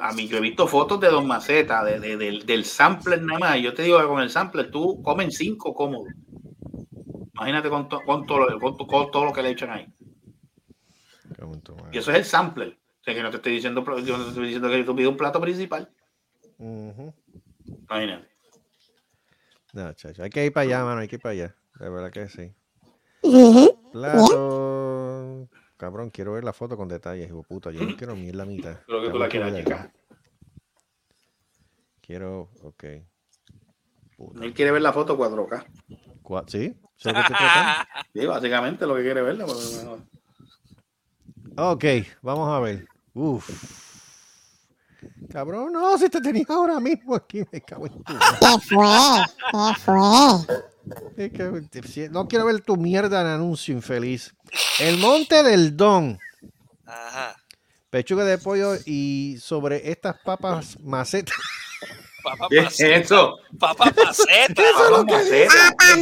a 0.00 0.12
mí 0.12 0.28
yo 0.28 0.36
he 0.36 0.40
visto 0.40 0.66
fotos 0.66 1.00
de 1.00 1.08
Don 1.08 1.26
Maceta, 1.26 1.82
de, 1.82 1.98
de- 2.00 2.18
del, 2.18 2.44
del 2.44 2.64
sampler 2.66 3.22
nada 3.22 3.38
más. 3.38 3.56
y 3.56 3.62
Yo 3.62 3.72
te 3.72 3.82
digo 3.82 3.98
que 3.98 4.06
con 4.06 4.20
el 4.20 4.28
sampler 4.30 4.70
tú 4.70 5.00
comen 5.02 5.32
cinco 5.32 5.72
cómodos. 5.74 6.12
Imagínate 7.34 7.68
con, 7.68 7.88
to- 7.88 8.02
con, 8.04 8.26
todo, 8.26 8.48
lo- 8.48 8.60
con, 8.60 8.76
to- 8.76 8.86
con 8.86 9.10
todo 9.10 9.24
lo 9.24 9.32
que 9.32 9.42
le 9.42 9.50
echan 9.50 9.70
ahí. 9.70 9.92
Y 11.92 11.98
eso 11.98 12.10
es 12.12 12.18
el 12.18 12.24
sampler. 12.24 12.78
O 13.00 13.04
sea 13.04 13.14
que 13.14 13.22
no 13.22 13.30
te 13.30 13.36
estoy 13.36 13.52
diciendo, 13.52 13.84
yo 14.00 14.16
no 14.16 14.24
te 14.24 14.28
estoy 14.30 14.44
diciendo 14.44 14.68
que 14.70 14.84
tú 14.84 14.94
pides 14.96 15.08
un 15.10 15.16
plato 15.16 15.40
principal. 15.40 15.92
Imagínate. 17.90 18.28
No, 19.72 19.92
chacho, 19.94 20.22
hay 20.22 20.30
que 20.30 20.46
ir 20.46 20.52
para 20.52 20.62
allá, 20.62 20.84
mano, 20.84 21.00
hay 21.00 21.08
que 21.08 21.16
ir 21.16 21.22
para 21.22 21.32
allá. 21.32 21.56
De 21.80 21.88
verdad 21.88 22.10
que 22.12 22.28
sí. 22.28 22.52
Plato. 23.92 25.48
Cabrón, 25.76 26.10
quiero 26.10 26.32
ver 26.34 26.44
la 26.44 26.52
foto 26.52 26.76
con 26.76 26.88
detalles, 26.88 27.28
hijo 27.28 27.42
puta. 27.42 27.70
Yo 27.72 27.80
no 27.84 27.96
quiero 27.96 28.14
ni 28.14 28.30
la 28.32 28.44
mitad. 28.44 28.80
Creo 28.86 29.02
que 29.02 29.10
tú 29.10 29.18
la 29.18 29.28
quieras, 29.28 29.52
ver 29.52 29.64
chica. 29.64 29.92
Quiero, 32.00 32.50
ok. 32.62 32.84
Él 34.40 34.54
quiere 34.54 34.70
ver 34.70 34.82
la 34.82 34.92
foto 34.92 35.18
4K. 35.18 35.66
Cua- 36.24 36.44
¿Sí? 36.48 36.74
Sí, 38.14 38.26
básicamente 38.26 38.86
lo 38.86 38.96
que 38.96 39.02
quiere 39.02 39.22
verla. 39.22 39.46
Ok, 41.56 41.84
vamos 42.22 42.52
a 42.52 42.58
ver. 42.60 42.86
Uf. 43.12 43.48
Cabrón, 45.30 45.72
no, 45.72 45.96
si 45.98 46.08
te 46.08 46.20
tenía 46.20 46.44
ahora 46.48 46.80
mismo 46.80 47.14
aquí, 47.14 47.42
me 47.52 47.60
cago 47.60 47.86
en 47.86 48.02
tu. 48.02 48.14
¿Qué 48.14 48.74
fue? 48.74 48.86
¿Qué 51.16 51.30
fue? 51.82 52.08
No 52.10 52.26
quiero 52.28 52.46
ver 52.46 52.60
tu 52.62 52.76
mierda 52.76 53.20
en 53.20 53.26
anuncio 53.26 53.74
infeliz. 53.74 54.34
El 54.80 54.98
Monte 54.98 55.42
del 55.42 55.76
Don. 55.76 56.18
Ajá. 56.86 57.36
Pechuga 57.90 58.24
de 58.24 58.38
pollo 58.38 58.74
y 58.86 59.36
sobre 59.40 59.90
estas 59.90 60.16
papas 60.24 60.78
macetas. 60.80 61.36
Papá 62.24 62.46
¿Qué 62.50 62.58
es 62.58 62.64
maceta. 62.64 62.96
eso? 62.96 63.38
Papá 63.58 63.84
maceta. 64.04 64.62
Eso 64.62 64.84
es 64.84 64.90
lo 64.90 65.04
que 65.06 65.20
dice. 65.22 65.46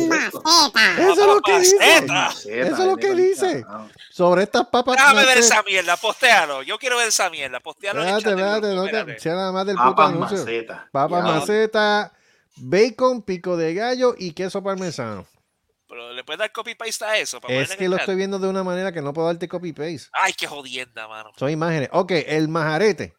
Maceta. 0.09 1.03
Eso 1.03 1.11
es 1.13 1.27
lo 1.27 1.41
que 1.43 1.59
dice. 1.59 1.77
Maceta, 2.09 2.67
Eso 2.67 2.77
es 2.83 2.87
lo 2.89 2.97
que 2.97 3.15
dice. 3.15 3.65
Sobre 4.11 4.43
estas 4.45 4.67
papas 4.69 4.97
Déjame 4.97 5.25
ver 5.27 5.39
esa 5.39 5.63
mierda, 5.63 5.97
postéalo. 5.97 6.63
Yo 6.63 6.79
quiero 6.79 6.97
ver 6.99 7.09
esa 7.09 7.29
mierda, 7.31 7.61
postéalo 7.61 8.01
Espérate, 8.03 8.31
espérate, 8.31 8.75
no 8.75 8.85
te 8.85 8.91
espérate. 8.97 9.21
sea 9.21 9.35
nada 9.35 9.53
más 9.53 9.67
del 9.67 9.77
puto 9.77 9.89
Papas 9.95 10.09
anuncio. 10.13 10.39
maceta. 10.39 10.89
Papas 10.93 11.25
Ya. 11.25 11.31
maceta, 11.33 12.13
bacon, 12.57 13.23
pico 13.23 13.57
de 13.57 13.75
gallo 13.75 14.15
y 14.17 14.33
queso 14.33 14.63
parmesano. 14.63 15.27
Pero 15.89 16.13
le 16.13 16.25
puedes 16.25 16.39
dar 16.39 16.53
copy 16.53 16.75
paste 16.75 17.05
a 17.05 17.17
eso. 17.19 17.41
Para 17.41 17.53
Es 17.55 17.75
que 17.77 17.89
lo 17.89 17.97
estoy 17.97 18.15
viendo 18.17 18.39
de 18.39 18.49
una 18.49 18.63
manera 18.63 18.93
que 18.93 19.03
no 19.03 19.13
puedo 19.13 19.27
darte 19.27 19.47
copy 19.49 19.73
paste. 19.73 20.09
Ay, 20.13 20.33
qué 20.33 20.47
jodienda, 20.47 21.07
mano. 21.09 21.33
Son 21.37 21.51
imágenes. 21.51 21.89
Ok, 21.93 22.13
el 22.13 22.49
majarete. 22.49 23.15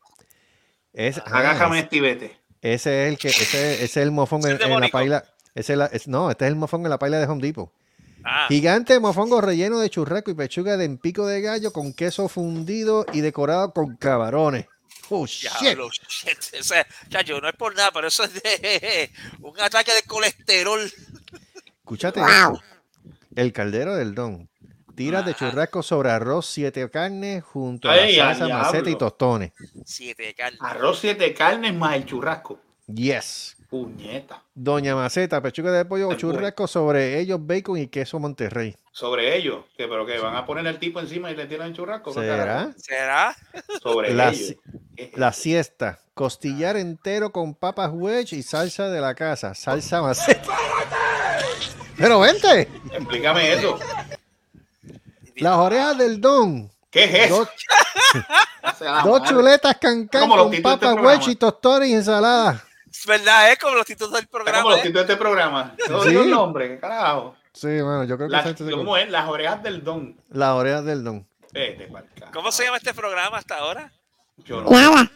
Es, 0.91 1.17
ah, 1.17 1.23
Agájame 1.25 1.79
es- 1.79 1.83
este 1.85 1.95
y 1.97 1.99
vete. 2.01 2.39
Ese 2.63 3.03
es 3.05 3.09
el 3.11 3.17
que, 3.19 3.27
ese, 3.27 3.73
ese 3.75 3.83
es 3.83 3.97
el 3.97 4.11
mofón 4.11 4.41
en, 4.47 4.59
en 4.61 4.79
la 4.79 4.87
paila. 4.89 5.23
Ese 5.53 5.73
es 5.73 5.77
la- 5.79 5.85
es- 5.85 6.07
no, 6.07 6.31
este 6.31 6.45
es 6.45 6.49
el 6.49 6.55
mofón 6.55 6.83
en 6.83 6.89
la 6.89 6.97
paila 6.97 7.19
de 7.19 7.25
Home 7.27 7.41
Depot. 7.41 7.71
Ah, 8.25 8.45
Gigante 8.47 8.99
mofongo 8.99 9.41
relleno 9.41 9.79
de 9.79 9.89
churrasco 9.89 10.31
y 10.31 10.33
pechuga 10.33 10.77
de 10.77 10.89
pico 10.97 11.27
de 11.27 11.41
gallo 11.41 11.73
con 11.73 11.93
queso 11.93 12.29
fundido 12.29 13.05
y 13.11 13.19
decorado 13.21 13.73
con 13.73 13.97
camarones. 13.97 14.65
Oh, 15.09 15.27
shit. 15.27 15.51
diablo, 15.59 15.89
shit. 16.07 16.37
O 16.59 16.63
sea, 16.63 16.87
chacho, 17.09 17.39
no 17.41 17.49
es 17.49 17.55
por 17.55 17.75
nada, 17.75 17.91
pero 17.93 18.07
eso 18.07 18.23
es 18.23 18.33
de 18.41 19.11
un 19.41 19.59
ataque 19.59 19.91
de 19.93 20.03
colesterol. 20.03 20.89
Escúchate 21.79 22.21
Wow. 22.21 22.61
El 23.35 23.51
caldero 23.51 23.95
del 23.95 24.15
don. 24.15 24.49
Tiras 24.95 25.25
de 25.25 25.33
churrasco 25.33 25.81
sobre 25.81 26.11
arroz, 26.11 26.45
siete 26.45 26.87
carnes, 26.89 27.43
junto 27.43 27.89
a 27.89 27.95
la 27.95 28.09
salsa, 28.11 28.47
maceta 28.47 28.89
y 28.89 28.95
tostones. 28.95 29.51
Siete 29.85 30.23
de 30.23 30.33
carne. 30.35 30.57
Arroz 30.61 30.99
siete 30.99 31.33
carnes 31.33 31.73
más 31.73 31.95
el 31.95 32.05
churrasco. 32.05 32.59
Yes. 32.87 33.57
Puñeta. 33.69 34.43
Doña 34.53 34.95
Maceta, 34.95 35.41
pechuga 35.41 35.71
de 35.71 35.85
pollo 35.85 36.09
o 36.09 36.13
churrasco 36.13 36.67
sobre 36.67 37.19
ellos, 37.19 37.39
bacon 37.41 37.79
y 37.79 37.87
queso 37.87 38.19
Monterrey. 38.19 38.75
Sobre 38.91 39.35
ellos. 39.35 39.65
Que, 39.75 39.87
pero 39.87 40.05
que 40.05 40.19
van 40.19 40.35
a 40.35 40.45
poner 40.45 40.67
el 40.67 40.77
tipo 40.77 40.99
encima 40.99 41.31
y 41.31 41.35
le 41.35 41.47
tiran 41.47 41.69
el 41.69 41.73
churrasco. 41.73 42.13
¿Será? 42.13 42.71
¿Será? 42.77 43.35
Sobre 43.81 44.13
La, 44.13 44.29
ellos. 44.29 44.55
la 45.15 45.33
siesta. 45.33 45.99
Costillar 46.13 46.77
entero 46.77 47.31
con 47.31 47.55
papas 47.55 47.89
wedge 47.91 48.33
y 48.33 48.43
salsa 48.43 48.89
de 48.89 49.01
la 49.01 49.15
casa. 49.15 49.55
Salsa 49.55 50.03
maceta. 50.03 50.53
Pero 51.97 52.19
vente. 52.19 52.67
Explícame 52.91 53.53
eso. 53.53 53.79
Las 55.37 55.57
orejas 55.57 55.97
del 55.97 56.21
don. 56.21 56.71
¿Qué 56.89 57.03
es 57.05 57.25
eso? 57.31 57.47
Dos, 59.03 59.23
chuletas 59.29 59.77
cancán 59.79 60.29
con 60.29 60.53
este 60.53 60.61
papas 60.61 60.79
programa. 60.93 61.07
wedge 61.09 61.31
y 61.31 61.35
tostones 61.35 61.89
y 61.89 61.93
ensalada. 61.93 62.63
Es 62.91 63.05
verdad, 63.07 63.51
es 63.51 63.57
como 63.57 63.75
los 63.75 63.85
títulos 63.85 64.13
del 64.13 64.23
Está 64.23 64.31
como 64.31 64.43
programa. 64.45 64.69
los 64.69 64.79
¿eh? 64.79 64.83
títulos 64.83 65.07
de 65.07 65.13
este 65.13 65.21
programa. 65.21 65.75
No 65.89 66.03
Sí. 66.03 66.09
digo 66.09 66.21
el 66.23 66.29
nombre, 66.31 66.69
¿qué 66.69 66.79
carajo? 66.79 67.35
Sí, 67.53 67.67
bueno, 67.81 68.03
yo 68.03 68.15
creo 68.17 68.29
que 68.29 68.31
Las, 68.31 68.55
¿Cómo 68.75 68.97
es? 68.97 69.09
Las 69.09 69.27
orejas 69.27 69.63
del 69.63 69.83
don. 69.83 70.15
Las 70.29 70.51
orejas 70.51 70.85
del 70.85 71.03
don. 71.03 71.27
Vete 71.51 71.87
pa'l 71.87 72.05
carajo. 72.15 72.33
¿Cómo 72.33 72.51
se 72.51 72.63
llama 72.65 72.77
este 72.77 72.93
programa 72.93 73.37
hasta 73.37 73.57
ahora? 73.57 73.91
Yo 74.37 74.61
no. 74.61 74.69
Nada. 74.69 75.11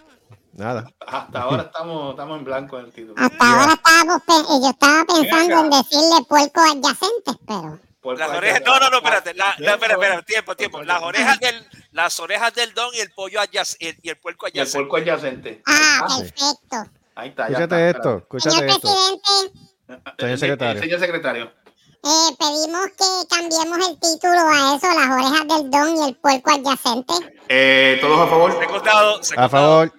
Nada. 0.53 0.89
Hasta 1.05 1.41
ahora 1.41 1.63
estamos, 1.63 2.11
estamos 2.11 2.39
en 2.39 2.43
blanco 2.45 2.79
en 2.79 2.85
el 2.85 2.91
título. 2.91 3.13
Hasta 3.17 3.59
ahora 3.61 3.73
estábamos 3.73 4.23
yo 4.27 4.69
estaba 4.69 5.05
pensando 5.05 5.59
en 5.61 5.69
decirle 5.69 6.25
puerco 6.27 6.61
adyacentes, 6.61 7.35
pero 7.47 7.79
Las 8.15 8.29
orejas, 8.29 8.61
no, 8.65 8.79
no, 8.79 8.89
no, 8.89 8.97
espérate, 8.97 9.33
la, 9.33 9.51
espera, 9.51 9.93
espera, 9.93 10.21
tiempo, 10.21 10.55
tiempo. 10.55 10.83
Las 10.83 11.01
orejas 11.01 11.39
del, 11.39 11.67
las 11.91 12.19
orejas 12.19 12.53
del 12.53 12.73
don 12.73 12.93
y 12.93 12.99
el 12.99 13.11
pollo 13.11 13.39
adyacente, 13.41 13.99
y 14.03 14.09
el 14.09 14.17
puerco 14.17 14.47
Y 14.47 14.51
el 14.51 14.61
adyacente. 14.61 14.77
puerco 14.87 14.97
adyacente. 14.97 15.61
ah, 15.65 16.07
perfecto. 16.19 16.91
Ahí 17.15 17.29
está, 17.29 17.49
ya 17.49 17.57
Escúchate 17.59 17.87
está, 17.87 17.89
esto, 17.97 18.17
escúchate 18.19 18.55
Señor 18.55 18.69
esto. 18.69 18.81
presidente, 18.81 19.59
Señor 20.19 20.33
Eh, 20.33 20.37
secretario. 20.37 20.77
eh, 20.79 20.83
Señor 20.83 20.99
secretario. 20.99 21.53
eh, 22.03 22.35
pedimos 22.37 22.87
que 22.97 23.35
cambiemos 23.35 23.89
el 23.89 23.99
título 23.99 24.39
a 24.47 24.75
eso, 24.75 24.87
las 24.93 25.09
orejas 25.09 25.47
del 25.47 25.71
don 25.71 25.97
y 25.97 26.07
el 26.09 26.15
puerco 26.17 26.51
adyacente. 26.51 27.13
Eh, 27.49 27.97
¿Todos 28.01 28.19
a 28.19 28.27
favor? 28.27 28.51
A 29.37 29.49
favor. 29.49 29.93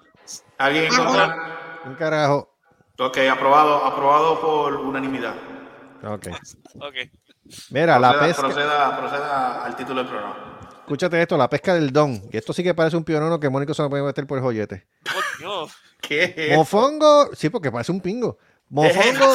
¿Alguien 0.59 0.85
en 0.85 0.97
contra? 0.97 1.80
Un 1.86 1.94
carajo. 1.97 2.55
Ok, 3.01 3.16
aprobado, 3.30 3.85
aprobado 3.85 4.40
por 4.40 4.74
unanimidad. 4.74 5.35
Ok. 6.05 6.28
Ok. 6.76 6.94
Mira, 7.70 7.99
la 7.99 8.11
Proceda, 8.12 8.27
pesca. 8.29 8.43
proceda, 8.43 8.97
proceda 8.99 9.65
al 9.65 9.77
título 9.77 10.01
del 10.03 10.09
programa. 10.09 10.37
Escúchate 10.81 11.20
esto, 11.20 11.37
la 11.37 11.51
pesca 11.51 11.75
del 11.75 11.93
don. 11.93 12.23
Y 12.33 12.37
esto 12.37 12.53
sí 12.53 12.62
que 12.62 12.73
parece 12.75 12.97
un 12.97 13.05
pionono 13.05 13.39
que 13.39 13.49
Mónico 13.51 13.75
se 13.75 13.83
lo 13.83 13.91
puede 13.91 14.03
meter 14.03 14.27
por 14.27 14.39
el 14.39 14.45
joyete. 14.45 14.87
Coño. 15.39 15.66
¿Qué 16.01 16.35
es? 16.37 16.57
Mofongo. 16.57 17.29
Sí, 17.35 17.51
porque 17.51 17.70
parece 17.70 17.93
un 17.93 18.01
pingo. 18.01 18.39
Mofongo. 18.70 19.35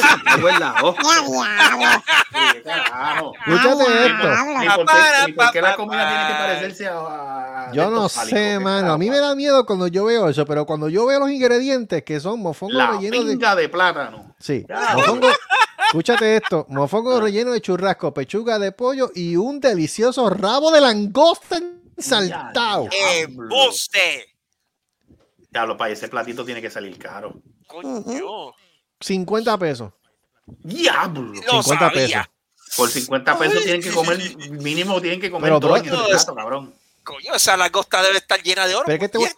Oh. 3.20 3.32
Escúchate 3.46 4.06
esto. 4.06 4.28
Ni 4.58 4.66
por 4.68 4.86
qué, 4.86 5.26
ni 5.26 5.32
por 5.32 5.50
qué 5.52 5.62
la 5.62 5.76
comida 5.76 6.08
tiene 6.08 6.26
que 6.28 6.34
parecerse 6.34 6.88
a. 6.88 7.70
Yo 7.72 7.90
no 7.90 8.08
sé, 8.08 8.58
mano. 8.58 8.92
A 8.92 8.98
mí 8.98 9.10
me 9.10 9.18
da 9.18 9.34
miedo 9.34 9.64
cuando 9.66 9.86
yo 9.88 10.04
veo 10.04 10.28
eso, 10.28 10.44
pero 10.46 10.64
cuando 10.64 10.88
yo 10.88 11.06
veo 11.06 11.20
los 11.20 11.30
ingredientes 11.30 12.02
que 12.04 12.20
son 12.20 12.40
mofongo 12.40 12.72
La 12.74 12.92
relleno 12.92 13.22
de. 13.24 13.32
pinga 13.32 13.54
de 13.54 13.68
plátano. 13.68 14.34
Sí, 14.38 14.64
Ya. 14.68 14.94
mofongo. 14.94 15.28
Escúchate 15.94 16.38
esto: 16.38 16.66
mofongo 16.70 17.20
relleno 17.20 17.52
de 17.52 17.60
churrasco, 17.60 18.12
pechuga 18.12 18.58
de 18.58 18.72
pollo 18.72 19.12
y 19.14 19.36
un 19.36 19.60
delicioso 19.60 20.28
rabo 20.28 20.72
de 20.72 20.80
langosta 20.80 21.60
saltado. 21.96 22.88
¡Embuste! 23.12 24.34
Diablo, 25.52 25.76
para 25.76 25.92
ese 25.92 26.08
platito 26.08 26.44
tiene 26.44 26.60
que 26.60 26.68
salir 26.68 26.98
caro. 26.98 27.34
Coño. 27.68 28.52
50 29.00 29.56
pesos. 29.56 29.92
Diablo. 30.44 31.32
Lo 31.32 31.62
50 31.62 31.90
pesos. 31.92 32.22
Por 32.76 32.90
50 32.90 33.38
pesos 33.38 33.62
tienen 33.62 33.80
que 33.80 33.92
comer, 33.92 34.18
mínimo 34.50 35.00
tienen 35.00 35.20
que 35.20 35.30
comer 35.30 35.44
Pero, 35.44 35.60
bro, 35.60 35.76
en 35.76 35.84
el 35.84 35.90
plato, 35.92 36.34
cabrón. 36.34 36.74
Coño, 37.04 37.34
esa 37.36 37.56
langosta 37.56 38.02
debe 38.02 38.16
estar 38.16 38.42
llena 38.42 38.66
de 38.66 38.74
oro. 38.74 38.84
Pero 38.86 38.98
que 38.98 39.08
te 39.08 39.18
voy- 39.18 39.28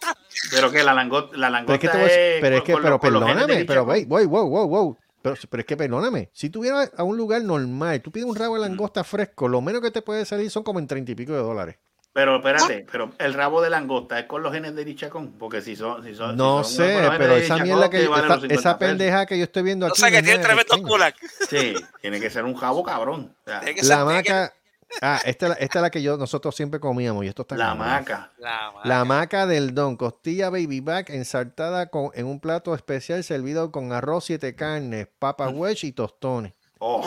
pero 0.49 0.71
que 0.71 0.83
la 0.83 0.95
langosta, 0.95 1.37
la 1.37 1.51
Pero 1.67 1.73
es 1.75 1.79
que, 1.79 1.87
langosta 1.87 1.91
te 1.91 1.97
voy 1.97 2.01
a 2.01 2.09
decir- 2.09 2.33
es 2.35 2.41
pero 2.41 2.57
es 2.57 2.63
que, 2.63 2.73
con 2.73 2.81
pero 2.81 2.99
con 2.99 3.09
perdóname, 3.11 3.65
pero 3.65 3.83
wait, 3.83 4.07
wow, 4.07 4.25
wow, 4.27 4.67
wow. 4.67 4.97
Pero, 5.33 5.47
pero 5.49 5.61
es 5.61 5.67
que 5.67 5.77
perdóname, 5.77 6.29
si 6.33 6.49
tú 6.49 6.61
vienes 6.61 6.91
a 6.97 7.03
un 7.03 7.17
lugar 7.17 7.41
normal, 7.43 8.01
tú 8.01 8.11
pides 8.11 8.27
un 8.27 8.35
rabo 8.35 8.55
de 8.55 8.61
langosta 8.69 9.03
fresco, 9.03 9.47
lo 9.47 9.61
menos 9.61 9.81
que 9.81 9.91
te 9.91 10.01
puede 10.01 10.25
salir 10.25 10.49
son 10.51 10.63
como 10.63 10.79
en 10.79 10.87
treinta 10.87 11.11
y 11.11 11.15
pico 11.15 11.33
de 11.33 11.39
dólares. 11.39 11.77
Pero 12.13 12.37
espérate, 12.37 12.83
pero 12.91 13.11
el 13.19 13.33
rabo 13.35 13.61
de 13.61 13.69
langosta 13.69 14.17
es 14.17 14.25
con 14.25 14.41
los 14.41 14.51
genes 14.51 14.73
de 14.75 14.83
Lichacón, 14.83 15.33
porque 15.37 15.61
si 15.61 15.75
son, 15.75 16.03
si 16.03 16.15
son, 16.15 16.35
No 16.35 16.63
si 16.63 16.75
son 16.77 16.85
sé, 16.87 17.09
pero 17.15 17.35
de 17.35 17.43
esa 17.45 17.57
mierda 17.57 17.91
que 17.91 18.01
esa, 18.01 18.09
los 18.09 18.19
50 18.21 18.45
esa 18.55 18.77
pesos. 18.79 18.89
pendeja 18.97 19.25
que 19.27 19.37
yo 19.37 19.43
estoy 19.43 19.61
viendo 19.61 19.85
aquí. 19.85 19.91
O 19.91 19.95
sea 19.95 20.09
que 20.09 20.23
tiene 20.23 20.39
tremendo 20.43 20.81
culak. 20.81 21.15
Sí, 21.47 21.75
tiene 22.01 22.19
que 22.19 22.31
ser 22.31 22.43
un 22.45 22.55
jabo 22.55 22.83
cabrón. 22.83 23.35
O 23.45 23.49
sea, 23.49 23.61
La 23.61 23.65
ser- 23.65 23.73
tiene 23.75 24.23
que- 24.23 24.31
maca, 24.33 24.53
ah, 25.01 25.19
esta, 25.25 25.45
es 25.45 25.49
la- 25.49 25.55
esta 25.55 25.79
es 25.79 25.81
la 25.83 25.89
que 25.89 26.01
yo 26.01 26.17
nosotros 26.17 26.55
siempre 26.55 26.79
comíamos 26.79 27.23
y 27.25 27.27
esto 27.27 27.43
está 27.43 27.55
la 27.57 27.75
maca. 27.75 28.31
La 28.37 28.71
ma- 28.73 28.81
La 28.83 29.05
maca 29.05 29.45
del 29.45 29.73
don, 29.75 29.95
costilla 29.97 30.49
baby 30.49 30.79
back 30.79 31.09
ensartada 31.09 31.87
con, 31.87 32.09
en 32.13 32.25
un 32.25 32.39
plato 32.39 32.73
especial 32.75 33.23
servido 33.23 33.71
con 33.71 33.91
arroz, 33.93 34.25
siete 34.25 34.55
carnes, 34.55 35.07
papas 35.19 35.51
wedge 35.53 35.83
y 35.87 35.91
tostones. 35.91 36.53
Oh, 36.79 37.03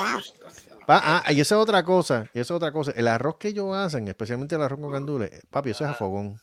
Pa- 0.86 1.22
ah, 1.24 1.32
y 1.32 1.40
esa 1.40 1.54
es 1.54 1.60
otra 1.60 1.84
cosa, 1.84 2.24
y 2.34 2.40
esa 2.40 2.52
es 2.54 2.56
otra 2.56 2.72
cosa. 2.72 2.92
El 2.96 3.06
arroz 3.06 3.36
que 3.38 3.48
ellos 3.48 3.74
hacen, 3.76 4.08
especialmente 4.08 4.56
el 4.56 4.62
arroz 4.62 4.80
con 4.80 4.90
gandules, 4.90 5.30
papi, 5.50 5.70
eso 5.70 5.84
es 5.84 5.90
a 5.90 5.94
fogón. 5.94 6.40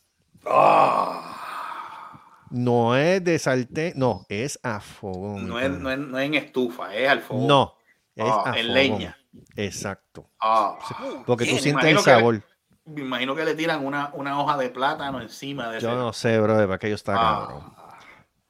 No 2.50 2.96
es 2.96 3.22
de 3.24 3.38
sartén, 3.40 3.94
no, 3.98 4.26
es 4.30 4.58
a 4.64 4.80
fogón. 4.80 5.48
no, 5.48 5.60
es, 5.60 5.70
no, 5.70 5.92
es, 5.92 5.98
no 6.00 6.18
es 6.18 6.26
en 6.28 6.34
estufa, 6.36 6.96
es 6.96 7.10
al 7.10 7.20
fuego. 7.22 7.46
No, 7.46 7.74
es 8.16 8.24
a 8.24 8.54
en 8.58 8.66
fogón. 8.68 8.74
leña. 8.74 9.18
Exacto. 9.56 10.30
Ah, 10.40 10.78
Porque 11.26 11.46
tú 11.46 11.58
sientes 11.58 11.86
el 11.86 11.98
que- 11.98 12.04
sabor. 12.04 12.42
me 12.86 13.02
imagino 13.02 13.36
que 13.36 13.44
le 13.46 13.56
tiran 13.56 13.86
una, 13.86 14.12
una 14.14 14.40
hoja 14.40 14.58
de 14.58 14.70
plátano 14.70 15.22
encima 15.22 15.70
de 15.70 15.80
Yo 15.80 15.90
ese. 15.90 15.98
no 15.98 16.14
sé, 16.14 16.40
bro, 16.40 16.56
para 16.68 16.78
que 16.80 16.90
yo 16.90 16.96
está 16.96 17.14
Ah. 17.16 17.48
cabrón. 17.48 17.74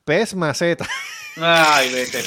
Pez 0.05 0.35
maceta. 0.35 0.87
Ay, 1.41 1.93
vete. 1.93 2.23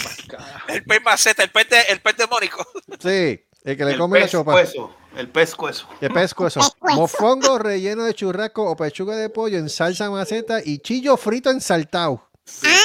El 0.68 0.84
pez 0.84 1.02
maceta, 1.04 1.42
el 1.42 1.50
pez, 1.50 1.68
de, 1.68 1.80
el 1.90 2.00
pez 2.00 2.16
demónico. 2.16 2.64
Sí, 3.00 3.40
el 3.64 3.76
que 3.76 3.84
le 3.84 3.92
El 3.92 3.98
come 3.98 4.18
la 4.20 4.24
pez 4.24 4.32
chopa. 4.32 4.52
cueso, 4.52 4.94
el 5.16 5.28
pez 5.28 5.54
cueso. 5.54 5.88
El 6.00 6.12
pesco 6.12 6.46
eso. 6.46 6.60
Mofongo 6.94 7.58
relleno 7.58 8.04
de 8.04 8.14
churrasco 8.14 8.70
o 8.70 8.76
pechuga 8.76 9.16
de 9.16 9.28
pollo 9.30 9.58
en 9.58 9.68
salsa 9.68 10.10
maceta 10.10 10.60
y 10.64 10.78
chillo 10.78 11.16
frito 11.16 11.50
ensaltado. 11.50 12.30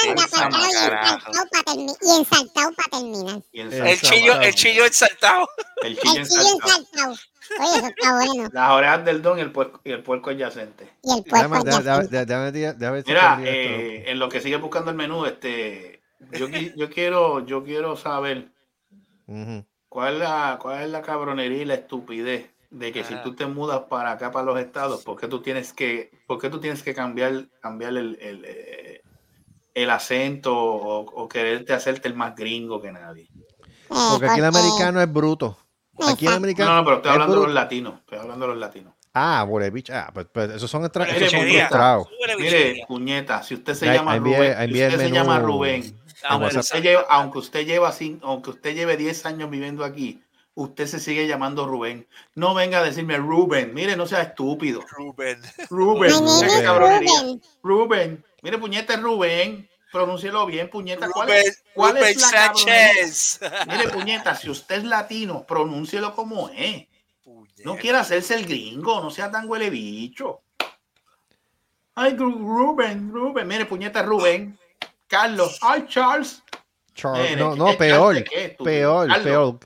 Anda, 0.08 0.26
para 0.30 0.48
y 0.48 0.72
carajo. 0.74 1.32
ensaltado 2.18 2.72
para 2.74 2.88
terminar. 2.98 3.42
Y 3.52 3.60
ensaltado 3.60 3.90
El 3.92 4.00
chillo, 4.00 4.40
el 4.40 4.54
chillo 4.54 4.84
ensaltado. 4.86 5.48
El 5.82 5.92
El 5.92 5.98
chillo 5.98 6.14
chillo 6.24 6.40
ensalzado. 6.54 6.78
ensaltado. 6.78 7.14
Oye, 7.60 7.78
eso 7.78 7.86
está 7.86 8.12
bueno. 8.14 8.48
Las 8.52 8.70
orejas 8.72 9.04
del 9.04 9.22
don 9.22 9.38
y 9.38 9.42
el 9.42 9.52
puerco, 9.52 9.80
y 9.84 9.92
el 9.92 10.02
puerco 10.02 10.30
adyacente. 10.30 10.92
Y 11.02 11.12
el 11.18 11.24
puerco 11.24 11.62
déjame, 11.62 11.64
ya 11.64 11.78
déjame, 11.80 12.08
déjame, 12.08 12.52
déjame- 12.52 12.74
déjame 12.78 12.90
ver 12.96 13.04
si 13.04 13.08
Mira, 13.10 13.38
eh, 13.44 14.04
en 14.10 14.18
lo 14.18 14.28
que 14.28 14.40
sigue 14.40 14.56
buscando 14.56 14.90
el 14.90 14.96
menú, 14.96 15.24
este, 15.26 16.02
yo, 16.32 16.48
yo 16.48 16.90
quiero, 16.90 17.46
yo 17.46 17.62
quiero 17.62 17.96
saber 17.96 18.48
cuál 19.88 20.14
es 20.14 20.20
la, 20.20 20.58
cuál 20.60 20.82
es 20.82 20.90
la 20.90 21.02
cabronería 21.02 21.62
y 21.62 21.64
la 21.64 21.74
estupidez 21.74 22.50
de 22.70 22.92
que 22.92 23.04
si 23.04 23.14
tú 23.22 23.34
te 23.34 23.46
mudas 23.46 23.82
para 23.88 24.12
acá 24.12 24.30
para 24.32 24.44
los 24.44 24.58
estados, 24.58 25.02
¿por 25.04 25.18
qué 25.18 25.28
tú 25.28 25.40
tienes 25.40 25.72
que, 25.72 26.10
por 26.26 26.40
qué 26.40 26.50
tú 26.50 26.60
tienes 26.60 26.82
que 26.82 26.94
cambiar, 26.94 27.46
cambiar 27.60 27.90
el, 27.96 28.18
el, 28.20 28.44
eh, 28.44 28.95
el 29.76 29.90
acento 29.90 30.56
o, 30.56 31.00
o 31.00 31.28
quererte 31.28 31.72
hacerte 31.74 32.08
el 32.08 32.14
más 32.14 32.34
gringo 32.34 32.80
que 32.80 32.90
nadie? 32.92 33.28
Porque 33.88 34.26
aquí 34.26 34.38
el 34.40 34.46
americano 34.46 35.00
es 35.00 35.12
bruto. 35.12 35.58
Aquí 36.08 36.24
el 36.26 36.32
No, 36.32 36.36
americano. 36.38 36.74
no, 36.76 36.84
pero 36.84 36.96
estoy 36.96 37.10
es 37.10 37.14
hablando 37.14 37.40
de 37.40 37.46
los 37.46 37.54
latinos, 37.54 37.94
estoy 38.00 38.18
hablando 38.18 38.46
de 38.46 38.52
los 38.52 38.60
latinos. 38.60 38.94
Ah, 39.14 39.44
huele 39.48 39.70
bicho. 39.70 39.92
Ah, 39.94 40.10
pues, 40.12 40.26
pues 40.32 40.50
esos 40.50 40.70
son, 40.70 40.84
extra- 40.84 41.04
esos 41.04 41.30
son 41.30 41.40
frustrados. 41.46 42.08
Mire, 42.38 42.84
puñeta, 42.88 43.42
si 43.42 43.54
usted 43.54 43.74
se 43.74 43.86
llama 43.86 44.16
Rubén, 44.18 44.54
si 44.58 44.72
usted 44.74 44.90
se 44.90 44.96
menú 44.98 45.14
llama 45.14 45.38
Rubén, 45.38 46.00
aunque 46.28 46.58
usted, 46.58 46.82
lleva, 46.82 47.04
aunque 47.08 47.38
usted 47.38 47.66
lleva 47.66 47.94
aunque 48.22 48.50
usted 48.50 48.74
lleve 48.74 48.96
10 48.96 49.24
años 49.26 49.48
viviendo 49.48 49.84
aquí, 49.84 50.22
usted 50.54 50.86
se 50.86 51.00
sigue 51.00 51.26
llamando 51.26 51.66
Rubén. 51.66 52.06
No 52.34 52.52
venga 52.54 52.80
a 52.80 52.82
decirme 52.82 53.16
Rubén, 53.16 53.72
mire, 53.72 53.96
no 53.96 54.06
sea 54.06 54.20
estúpido. 54.22 54.80
Rubén. 54.90 55.38
Rubén. 55.70 56.12
Ruben. 56.12 57.40
Rubén, 57.62 58.24
mire, 58.46 58.58
puñeta 58.58 58.94
es 58.94 59.02
Rubén, 59.02 59.68
pronúncielo 59.90 60.46
bien, 60.46 60.70
puñeta. 60.70 61.08
¿Cuál 61.10 61.30
es, 61.30 61.64
cuál 61.74 61.96
Rubén 61.96 62.08
es 62.10 62.20
la? 62.22 62.28
Sánchez. 62.28 63.40
Mire, 63.66 63.88
puñeta, 63.88 64.36
si 64.36 64.48
usted 64.50 64.76
es 64.76 64.84
latino, 64.84 65.44
pronúncielo 65.44 66.14
como 66.14 66.48
es. 66.50 66.86
No 67.64 67.76
quiera 67.76 68.00
hacerse 68.00 68.34
el 68.36 68.46
gringo, 68.46 69.00
no 69.00 69.10
sea 69.10 69.30
tan 69.30 69.48
huele 69.48 69.68
bicho. 69.70 70.42
Ay, 71.96 72.14
Rubén, 72.16 73.10
Rubén, 73.12 73.48
mire, 73.48 73.64
puñeta 73.66 74.02
Rubén. 74.02 74.56
Carlos, 75.08 75.58
ay, 75.62 75.86
Charles. 75.88 76.42
Charles- 76.94 77.30
Mire, 77.30 77.36
no, 77.36 77.52
¿qué- 77.52 77.58
no, 77.58 77.66
qué 77.66 77.76
peor. 77.76 78.14
Charles, 78.14 78.30
qué 78.30 78.44
estúpido? 78.44 78.64
Peor, 78.64 79.08
Carlos. 79.08 79.24
peor. 79.24 79.58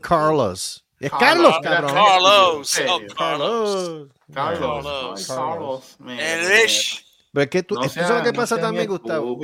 Carlos. 0.00 0.84
Es 1.00 1.10
Carlos, 1.10 1.54
Carlos, 1.62 1.92
cabrón. 1.92 1.94
Carlos. 1.94 2.78
¿En 2.78 2.88
Oh? 2.88 2.98
Carlos. 3.16 4.08
Carlos, 4.34 4.84
Carlos. 4.84 5.26
Carlos. 5.26 5.96
mire, 6.00 6.32
El 6.34 6.48
Rich. 6.62 7.04
Pero 7.32 7.44
es 7.44 7.50
que 7.50 7.62
tú, 7.62 7.74
no 7.74 7.84
es 7.84 7.92
sea- 7.92 8.06
¿sabes 8.08 8.24
lo 8.24 8.32
que 8.32 8.36
pasa 8.36 8.56
también, 8.60 8.86
Gustavo? 8.88 9.36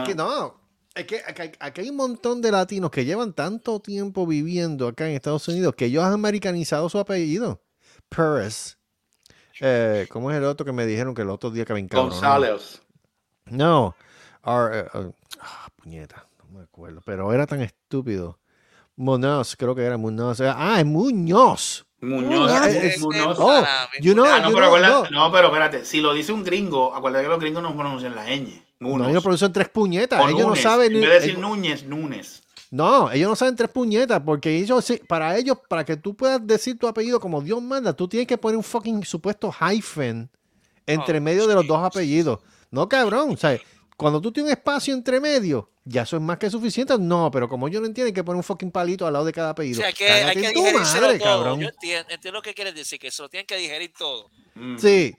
Aquí 0.00 0.14
no. 0.14 0.60
Es 0.94 1.04
que 1.06 1.20
aquí, 1.26 1.80
hay- 1.80 1.90
un 1.90 1.96
montón 1.96 2.40
de 2.40 2.50
latinos 2.50 2.90
que 2.90 3.04
llevan 3.04 3.34
tanto 3.34 3.80
tiempo 3.80 4.26
viviendo 4.26 4.88
acá 4.88 5.06
en 5.08 5.14
Estados 5.14 5.46
Unidos 5.48 5.74
que 5.76 5.86
ellos 5.86 6.02
han 6.04 6.12
americanizado 6.14 6.88
su 6.88 6.98
apellido. 6.98 7.60
Pérez. 8.08 8.78
Eh, 9.60 10.06
¿Cómo 10.10 10.30
es 10.30 10.36
el 10.36 10.44
otro 10.44 10.64
que 10.64 10.72
me 10.72 10.86
dijeron 10.86 11.14
que 11.14 11.22
el 11.22 11.30
otro 11.30 11.50
día 11.50 11.64
que 11.64 11.72
me 11.74 11.80
encabronó? 11.80 12.10
González. 12.12 12.80
No. 13.46 13.94
Eh, 14.46 14.84
eh, 14.94 15.12
ah, 15.40 15.68
puñeta, 15.76 16.26
no 16.38 16.58
me 16.58 16.64
acuerdo. 16.64 17.00
Pero 17.04 17.32
era 17.32 17.46
tan 17.46 17.60
estúpido. 17.60 18.38
Munoz, 18.96 19.56
creo 19.56 19.74
que 19.74 19.82
era 19.84 19.96
Munoz. 19.96 20.40
Ah, 20.40 20.76
es 20.78 20.86
Muñoz. 20.86 21.85
Muñoz. 22.00 22.50
Es- 22.66 22.96
es- 22.96 23.00
Muñoz. 23.00 23.36
Oh, 23.40 23.64
you 24.00 24.12
know, 24.12 24.24
Ah, 24.26 24.40
no, 24.40 24.50
you 24.50 24.54
pero 24.54 24.68
know, 24.76 25.04
no. 25.04 25.10
no, 25.10 25.32
pero 25.32 25.46
espérate, 25.48 25.84
si 25.84 26.00
lo 26.00 26.12
dice 26.12 26.32
un 26.32 26.44
gringo, 26.44 26.94
acuérdate 26.94 27.24
que 27.24 27.30
los 27.30 27.40
gringos 27.40 27.62
no 27.62 27.74
pronuncian 27.76 28.14
la 28.14 28.26
ñ. 28.26 28.62
No, 28.78 28.88
Munoz. 28.90 29.08
ellos 29.08 29.22
pronuncian 29.22 29.52
tres 29.52 29.68
puñetas. 29.70 30.22
O 30.22 30.28
ellos 30.28 30.46
no 30.46 30.56
saben. 30.56 30.88
En 30.92 31.00
ni- 31.00 31.06
vez 31.06 31.08
de 31.08 31.14
decir 31.14 31.30
ellos- 31.30 31.40
Núñez, 31.40 31.84
Núñez. 31.84 32.42
No, 32.70 33.10
ellos 33.10 33.30
no 33.30 33.36
saben 33.36 33.56
tres 33.56 33.70
puñetas, 33.70 34.20
porque 34.24 34.58
ellos, 34.58 34.84
sí- 34.84 35.00
para 35.08 35.36
ellos, 35.38 35.56
para 35.68 35.84
que 35.84 35.96
tú 35.96 36.14
puedas 36.14 36.44
decir 36.46 36.78
tu 36.78 36.86
apellido 36.86 37.18
como 37.20 37.40
Dios 37.40 37.62
manda, 37.62 37.92
tú 37.94 38.06
tienes 38.08 38.26
que 38.26 38.36
poner 38.36 38.56
un 38.58 38.64
fucking 38.64 39.04
supuesto 39.04 39.50
hyphen 39.52 40.28
entre 40.86 41.18
Oh, 41.18 41.22
medio 41.22 41.46
de 41.46 41.54
los 41.54 41.66
dos 41.66 41.82
apellidos. 41.82 42.40
No, 42.70 42.88
cabrón, 42.88 43.30
o 43.32 43.36
sea, 43.36 43.58
cuando 43.96 44.20
tú 44.20 44.30
tienes 44.32 44.52
un 44.52 44.58
espacio 44.58 44.92
entre 44.94 45.20
medio, 45.20 45.70
ya 45.84 46.02
eso 46.02 46.16
es 46.16 46.22
más 46.22 46.38
que 46.38 46.50
suficiente. 46.50 46.94
No, 46.98 47.30
pero 47.30 47.48
como 47.48 47.66
ellos 47.68 47.80
no 47.80 47.86
entienden, 47.86 48.12
hay 48.12 48.14
que 48.14 48.24
poner 48.24 48.36
un 48.36 48.42
fucking 48.44 48.70
palito 48.70 49.06
al 49.06 49.12
lado 49.12 49.24
de 49.24 49.32
cada 49.32 49.48
O 49.48 49.50
apellido. 49.52 49.80
sea, 49.80 49.92
que 49.92 50.08
hay 50.10 50.36
que 50.36 50.52
madre, 50.72 51.18
todo. 51.18 51.24
cabrón. 51.24 51.60
Yo 51.60 51.68
entiendo, 51.68 52.10
entiendo 52.10 52.38
lo 52.38 52.42
que 52.42 52.54
quieres 52.54 52.74
decir, 52.74 52.98
que 52.98 53.10
se 53.10 53.22
lo 53.22 53.28
tienen 53.28 53.46
que 53.46 53.56
digerir 53.56 53.92
todo. 53.96 54.30
Mm. 54.54 54.76
Sí. 54.78 55.16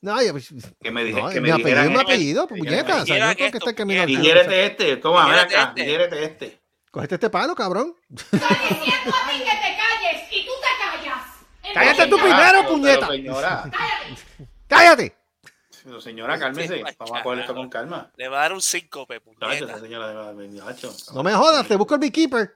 No, 0.00 0.16
pues, 0.32 0.52
Que 0.82 0.90
me, 0.90 1.04
dije, 1.04 1.20
no, 1.20 1.28
que 1.30 1.40
mi 1.40 1.48
me 1.48 1.52
apellido 1.52 1.66
dijeran 1.68 1.84
es 1.84 1.90
mi 1.90 1.96
esto. 1.96 2.08
apellido, 2.08 2.46
Que 2.48 2.54
puñeta. 2.56 3.02
O 3.02 3.06
sea, 3.06 3.30
yo 3.30 3.36
tengo 3.36 3.50
que 3.50 3.58
estar 3.58 3.74
caminando. 3.74 4.06
Digiérete 4.06 4.66
este, 4.66 4.96
toma, 4.98 5.26
ven 5.28 5.38
acá, 5.38 5.62
este. 5.68 5.80
digiérete 5.82 6.24
este. 6.24 6.60
Cogete 6.90 7.14
este 7.16 7.30
palo, 7.30 7.54
cabrón. 7.54 7.94
Estoy 8.10 8.38
diciendo 8.38 9.14
a 9.14 9.30
ti 9.30 9.38
que 9.38 9.44
te 9.44 9.76
calles 9.76 10.22
y 10.32 10.44
tú 10.44 10.52
te 10.60 10.72
callas. 10.78 11.74
Cállate 11.74 12.06
tú 12.08 12.16
primero, 12.18 12.68
puñeta. 12.68 13.08
Cállate. 13.08 13.70
cállate. 14.68 15.16
Pero, 15.86 16.00
señora, 16.00 16.36
cálmese. 16.38 16.82
Vamos 16.98 17.18
a 17.18 17.22
coger 17.22 17.38
esto 17.38 17.54
con 17.54 17.68
calma. 17.70 18.10
Le 18.16 18.26
va 18.28 18.38
a 18.38 18.42
dar 18.42 18.52
un 18.54 18.60
síncope, 18.60 19.20
puñeta. 19.20 19.78
señora. 19.78 20.32
No 21.14 21.22
me 21.22 21.32
jodas, 21.32 21.66
te 21.68 21.76
busco 21.76 21.94
el 21.94 22.00
beekeeper. 22.00 22.54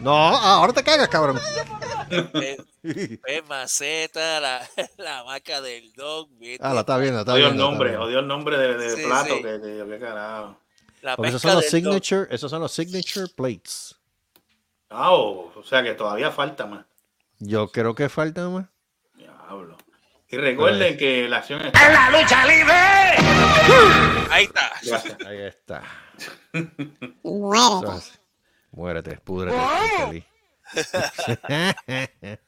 No, 0.00 0.12
ahora 0.16 0.72
te 0.72 0.82
cagas, 0.82 1.08
cabrón. 1.08 1.38
Pez 2.82 3.48
maceta, 3.48 4.40
la, 4.40 4.68
la 4.98 5.22
vaca 5.22 5.60
del 5.60 5.92
dog. 5.92 6.28
Ah, 6.58 6.74
la 6.74 6.80
está 6.80 6.98
viendo, 6.98 7.20
está 7.20 7.34
Odio 7.34 7.46
el 7.46 7.52
viendo. 7.52 7.62
está 7.62 7.70
nombre, 7.70 7.88
viendo. 7.90 8.06
odio 8.06 8.18
el 8.18 8.26
nombre 8.26 8.58
de, 8.58 8.74
de 8.76 8.96
Sí, 8.96 9.02
plato 9.04 9.36
sí. 9.36 9.42
que, 9.42 9.98
carajo. 10.00 10.58
La 11.02 11.16
Porque 11.16 11.28
esos 11.28 11.42
son 11.42 11.54
los 11.54 11.62
dog. 11.62 11.70
signature, 11.70 12.26
esos 12.34 12.50
son 12.50 12.60
los 12.62 12.72
signature 12.72 13.28
plates. 13.36 13.94
Ah, 14.88 15.12
o, 15.12 15.52
o 15.56 15.62
sea 15.62 15.82
que 15.84 15.94
todavía 15.94 16.32
falta 16.32 16.66
más. 16.66 16.84
Yo 17.38 17.68
creo 17.70 17.94
que 17.94 18.08
falta 18.08 18.48
más. 18.48 18.66
Diablo. 19.14 19.76
Y 20.30 20.36
recuerden 20.36 20.96
que 20.96 21.28
la 21.28 21.38
acción 21.38 21.60
es. 21.62 21.72
Ahí 24.30 24.44
está. 24.44 24.70
Gracias. 24.82 25.16
Ahí 25.26 25.38
está. 25.40 25.82
Muérete. 27.22 27.76
Entonces, 27.86 28.20
muérete, 28.70 29.16
púdrete, 29.18 29.56
infeliz. 29.98 30.24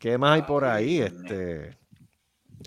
¿Qué 0.00 0.18
más 0.18 0.34
hay 0.34 0.42
por 0.42 0.64
ahí? 0.64 1.00
Este. 1.00 1.78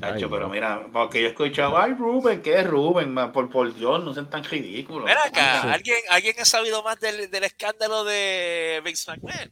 Ay, 0.02 0.24
pero 0.30 0.48
mira, 0.48 0.88
porque 0.94 1.22
yo 1.22 1.28
he 1.28 1.32
escuchado, 1.32 1.78
ay, 1.78 1.94
Rubén, 1.94 2.42
¿qué 2.42 2.60
es 2.60 2.68
Rubén? 2.68 3.12
man? 3.14 3.32
Por, 3.32 3.50
por 3.50 3.74
Dios, 3.74 4.04
no 4.04 4.14
sean 4.14 4.30
tan 4.30 4.44
ridículos. 4.44 5.06
Ven 5.06 5.18
acá. 5.18 5.74
¿alguien, 5.74 5.98
¿alguien 6.12 6.36
ha 6.40 6.46
sabido 6.46 6.84
más 6.84 7.00
del, 7.00 7.32
del 7.32 7.44
escándalo 7.44 8.04
de 8.04 8.80
Vince 8.86 9.12
McMahon? 9.12 9.52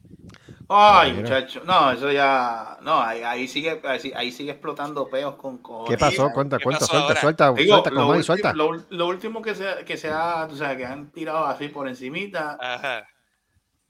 Ay, 0.69 1.13
muchacho. 1.13 1.61
No, 1.65 1.91
eso 1.91 2.11
ya. 2.11 2.77
No, 2.81 2.99
ahí, 2.99 3.21
ahí 3.23 3.47
sigue, 3.47 3.81
ahí, 4.15 4.31
sigue 4.31 4.51
explotando 4.51 5.07
peos 5.07 5.35
con 5.35 5.59
cojones. 5.59 5.89
¿Qué 5.91 5.97
pasó? 5.97 6.31
Cuenta, 6.31 6.57
¿Qué 6.57 6.63
cuenta, 6.63 6.79
pasó 6.79 6.91
suelta, 6.91 7.07
ahora? 7.09 7.21
suelta, 7.21 7.51
Digo, 7.53 7.73
suelta, 7.83 7.89
lo, 7.91 8.23
suelta. 8.23 8.53
lo- 8.53 8.83
lo 8.89 9.07
último 9.07 9.41
que 9.41 9.53
se, 9.55 9.85
que 9.85 9.97
se 9.97 10.09
ha, 10.09 10.47
tú 10.47 10.55
sabes, 10.57 10.77
que 10.77 10.85
han 10.85 11.11
tirado 11.11 11.45
así 11.45 11.67
por 11.67 11.87
encimita, 11.87 12.57
Ajá. 12.59 13.07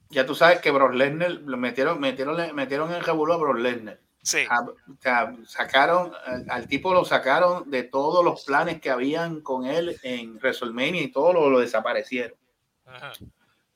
ya 0.09 0.25
tú 0.25 0.35
sabes 0.35 0.59
que 0.59 0.71
Brock 0.71 0.93
Lesnar 0.93 1.31
lo 1.31 1.57
metieron, 1.57 1.99
metieron, 1.99 2.37
metieron 2.55 2.93
en 2.93 3.01
revuelo 3.03 3.33
a 3.35 3.37
Brock 3.37 3.57
Lesnar. 3.57 3.99
Sí. 4.21 4.39
A- 4.49 4.61
o 4.61 4.75
sea, 4.99 5.33
sacaron, 5.45 6.11
al, 6.25 6.45
al 6.49 6.67
tipo 6.67 6.93
lo 6.93 7.05
sacaron 7.05 7.69
de 7.69 7.83
todos 7.83 8.25
los 8.25 8.43
planes 8.43 8.81
que 8.81 8.89
habían 8.89 9.41
con 9.41 9.65
él 9.65 9.97
en 10.03 10.35
WrestleMania 10.37 11.03
y 11.03 11.11
todo 11.11 11.31
lo, 11.31 11.49
lo 11.49 11.59
desaparecieron. 11.59 12.37
Ajá. 12.85 13.13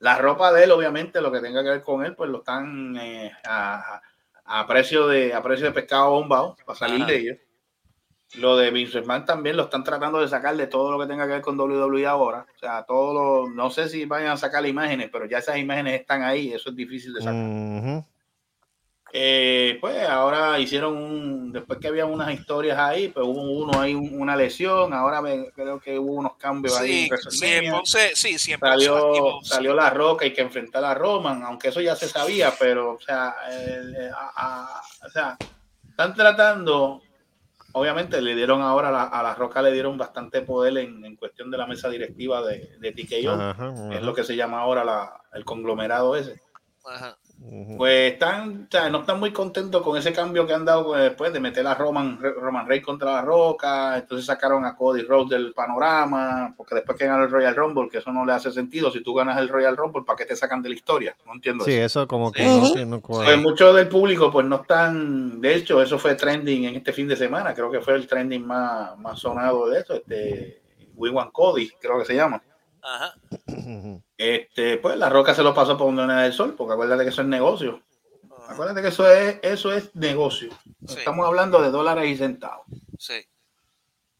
La 0.00 0.18
ropa 0.18 0.52
de 0.52 0.64
él, 0.64 0.70
obviamente, 0.70 1.20
lo 1.20 1.30
que 1.30 1.40
tenga 1.40 1.62
que 1.62 1.70
ver 1.70 1.82
con 1.82 2.04
él, 2.04 2.16
pues 2.16 2.28
lo 2.30 2.38
están 2.38 2.96
eh, 2.96 3.32
a, 3.44 4.00
a 4.44 4.66
precio 4.66 5.06
de 5.06 5.32
a 5.32 5.42
precio 5.42 5.66
de 5.66 5.72
pescado 5.72 6.10
bombado 6.10 6.56
para 6.66 6.78
salir 6.78 7.02
Ajá. 7.02 7.06
de 7.06 7.16
ellos. 7.16 7.38
Lo 8.36 8.56
de 8.56 8.70
Vince 8.70 9.00
McMahon 9.00 9.24
también 9.24 9.56
lo 9.56 9.64
están 9.64 9.82
tratando 9.82 10.20
de 10.20 10.28
sacar 10.28 10.56
de 10.56 10.68
todo 10.68 10.92
lo 10.92 11.00
que 11.00 11.06
tenga 11.06 11.26
que 11.26 11.32
ver 11.32 11.42
con 11.42 11.58
WWE 11.58 12.06
ahora. 12.06 12.46
O 12.54 12.58
sea, 12.58 12.84
todo 12.84 13.12
lo, 13.12 13.50
no 13.50 13.70
sé 13.70 13.88
si 13.88 14.04
vayan 14.04 14.30
a 14.30 14.36
sacar 14.36 14.64
imágenes, 14.66 15.10
pero 15.12 15.26
ya 15.26 15.38
esas 15.38 15.58
imágenes 15.58 16.00
están 16.00 16.22
ahí, 16.22 16.52
eso 16.52 16.70
es 16.70 16.76
difícil 16.76 17.12
de 17.12 17.20
sacar. 17.20 18.04
Eh, 19.12 19.78
pues 19.80 20.08
ahora 20.08 20.58
hicieron 20.60 20.96
un, 20.96 21.52
después 21.52 21.78
que 21.80 21.88
había 21.88 22.06
unas 22.06 22.32
historias 22.32 22.78
ahí, 22.78 23.08
pues 23.08 23.26
hubo 23.26 23.42
uno 23.42 23.80
ahí, 23.80 23.94
un- 23.94 24.20
una 24.20 24.36
lesión, 24.36 24.92
ahora 24.94 25.20
me- 25.20 25.50
creo 25.50 25.80
que 25.80 25.98
hubo 25.98 26.12
unos 26.12 26.36
cambios 26.36 26.78
ahí. 26.78 26.88
Sí, 26.92 27.02
en 27.04 27.08
WrestleMania. 27.10 27.70
sí, 27.70 27.76
Ponce, 27.76 28.16
sí, 28.16 28.38
siempre 28.38 28.70
salió, 28.70 29.38
salió 29.42 29.74
la 29.74 29.90
roca 29.90 30.24
y 30.26 30.32
que 30.32 30.42
enfrentar 30.42 30.84
a 30.84 30.94
Roman, 30.94 31.42
aunque 31.42 31.68
eso 31.68 31.80
ya 31.80 31.96
se 31.96 32.08
sabía, 32.08 32.52
pero 32.58 32.92
o 32.94 33.00
sea, 33.00 33.34
el- 33.50 33.96
eh, 33.96 34.10
a- 34.14 34.32
a- 34.36 35.06
o 35.06 35.10
sea, 35.10 35.36
están 35.88 36.14
tratando, 36.14 37.02
obviamente 37.72 38.20
le 38.22 38.36
dieron 38.36 38.62
ahora 38.62 38.88
a 38.88 38.92
la, 38.92 39.02
a 39.04 39.22
la 39.24 39.34
roca 39.34 39.60
le 39.60 39.72
dieron 39.72 39.98
bastante 39.98 40.42
poder 40.42 40.78
en, 40.78 41.04
en 41.04 41.16
cuestión 41.16 41.50
de 41.50 41.58
la 41.58 41.66
mesa 41.66 41.88
directiva 41.88 42.42
de, 42.42 42.76
de 42.78 42.92
TKO, 42.92 43.32
Ajá, 43.32 43.72
es 43.92 44.02
lo 44.02 44.14
que 44.14 44.22
se 44.22 44.36
llama 44.36 44.60
ahora 44.60 44.84
la- 44.84 45.20
el 45.32 45.44
conglomerado 45.44 46.14
ese. 46.16 46.40
Ajá. 46.84 47.16
Pues 47.78 48.12
están, 48.12 48.64
o 48.64 48.70
sea, 48.70 48.90
no 48.90 49.00
están 49.00 49.18
muy 49.18 49.32
contentos 49.32 49.82
con 49.82 49.96
ese 49.96 50.12
cambio 50.12 50.46
que 50.46 50.52
han 50.52 50.64
dado 50.66 50.84
pues, 50.84 51.00
después 51.02 51.32
de 51.32 51.40
meter 51.40 51.66
a 51.66 51.74
Roman, 51.74 52.18
Roman 52.20 52.68
Reigns 52.68 52.84
contra 52.84 53.12
la 53.14 53.22
Roca. 53.22 53.96
Entonces 53.96 54.26
sacaron 54.26 54.64
a 54.66 54.76
Cody 54.76 55.02
Rhodes 55.02 55.30
del 55.30 55.54
panorama, 55.54 56.52
porque 56.56 56.74
después 56.74 56.98
que 56.98 57.06
ganó 57.06 57.24
el 57.24 57.30
Royal 57.30 57.56
Rumble, 57.56 57.88
que 57.88 57.98
eso 57.98 58.12
no 58.12 58.26
le 58.26 58.32
hace 58.34 58.52
sentido. 58.52 58.90
Si 58.90 59.02
tú 59.02 59.14
ganas 59.14 59.38
el 59.38 59.48
Royal 59.48 59.76
Rumble, 59.76 60.02
¿para 60.06 60.18
qué 60.18 60.26
te 60.26 60.36
sacan 60.36 60.60
de 60.62 60.68
la 60.68 60.74
historia? 60.74 61.16
No 61.24 61.32
entiendo 61.32 61.64
Sí, 61.64 61.72
eso. 61.72 62.00
eso 62.02 62.08
como 62.08 62.30
que 62.30 62.42
Sí. 62.42 62.60
no 62.60 62.66
entiendo 62.66 63.00
cuál. 63.00 63.24
Pues 63.24 63.38
muchos 63.40 63.74
del 63.74 63.88
público 63.88 64.30
pues 64.30 64.44
no 64.46 64.56
están, 64.56 65.40
de 65.40 65.54
hecho 65.54 65.80
eso 65.82 65.98
fue 65.98 66.14
trending 66.16 66.64
en 66.66 66.74
este 66.76 66.92
fin 66.92 67.08
de 67.08 67.16
semana, 67.16 67.54
creo 67.54 67.70
que 67.70 67.80
fue 67.80 67.94
el 67.94 68.06
trending 68.06 68.46
más, 68.46 68.98
más 68.98 69.18
sonado 69.18 69.66
de 69.68 69.80
eso, 69.80 69.94
este 69.94 70.60
We 70.94 71.08
Want 71.08 71.32
Cody, 71.32 71.70
creo 71.80 71.98
que 71.98 72.04
se 72.04 72.14
llama. 72.14 72.42
Ajá. 72.82 73.14
Este, 74.16 74.76
pues 74.78 74.96
la 74.96 75.08
roca 75.08 75.34
se 75.34 75.42
lo 75.42 75.54
pasó 75.54 75.76
por 75.76 75.94
donde 75.94 76.14
del 76.14 76.32
sol, 76.32 76.54
porque 76.56 76.74
acuérdate 76.74 77.04
que 77.04 77.10
eso 77.10 77.22
es 77.22 77.28
negocio. 77.28 77.80
Acuérdate 78.48 78.82
que 78.82 78.88
eso 78.88 79.10
es, 79.10 79.38
eso 79.42 79.72
es 79.72 79.94
negocio. 79.94 80.50
Sí. 80.86 80.98
Estamos 80.98 81.26
hablando 81.26 81.62
de 81.62 81.70
dólares 81.70 82.08
y 82.08 82.16
centavos. 82.16 82.66
Sí. 82.98 83.14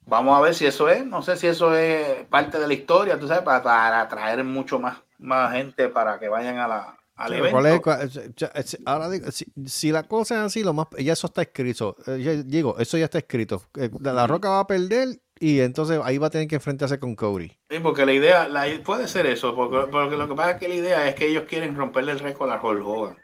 Vamos 0.07 0.37
a 0.37 0.41
ver 0.41 0.55
si 0.55 0.67
eso 0.67 0.89
es, 0.89 1.05
no 1.05 1.23
sé 1.23 1.37
si 1.37 1.47
eso 1.47 1.75
es 1.77 2.27
parte 2.29 2.59
de 2.59 2.67
la 2.67 2.75
historia, 2.75 3.19
tú 3.19 3.29
sabes, 3.29 3.43
para, 3.43 3.63
para 3.63 4.01
atraer 4.03 4.43
mucho 4.45 4.79
más, 4.79 4.99
más 5.19 5.53
gente 5.53 5.89
para 5.89 6.19
que 6.19 6.29
vayan 6.29 6.59
a 6.59 6.67
la, 6.69 6.97
al 7.17 7.33
evento. 7.35 7.51
¿cuál 7.53 7.67
es- 7.67 7.81
cuál- 7.81 8.35
ya- 8.35 8.51
es- 8.55 8.79
ahora 8.87 9.09
digo, 9.11 9.31
si, 9.31 9.47
si 9.67 9.93
la 9.93 10.05
cosa 10.05 10.37
es 10.37 10.41
así, 10.43 10.63
lo 10.65 10.73
más, 10.73 10.87
ya 10.99 11.13
eso 11.13 11.27
está 11.27 11.43
escrito. 11.43 11.97
Eh, 12.07 12.23
ya 12.23 12.33
digo, 12.33 12.77
eso 12.79 12.97
ya 12.99 13.05
está 13.05 13.19
escrito. 13.19 13.63
Eh, 13.77 13.91
La 14.01 14.27
Roca 14.27 14.49
va 14.49 14.61
a 14.61 14.67
perder 14.67 15.21
y 15.41 15.61
entonces 15.61 15.99
ahí 16.05 16.19
va 16.19 16.29
a 16.29 16.31
tener 16.31 16.47
que 16.47 16.55
enfrentarse 16.57 17.01
con 17.01 17.17
Cody. 17.17 17.49
Sí, 17.69 17.79
porque 17.83 18.07
la 18.07 18.13
idea, 18.13 18.47
la, 18.49 18.67
puede 18.85 19.09
ser 19.09 19.27
eso, 19.27 19.55
porque, 19.57 19.91
porque 19.91 20.17
lo 20.17 20.29
que 20.29 20.35
pasa 20.35 20.51
es 20.53 20.57
que 20.59 20.69
la 20.69 20.75
idea 20.77 21.09
es 21.09 21.15
que 21.17 21.27
ellos 21.29 21.45
quieren 21.49 21.75
romperle 21.75 22.13
el 22.13 22.19
récord 22.21 22.51
a 22.51 22.63
Hulk 22.63 22.87
Hogan. 22.87 23.17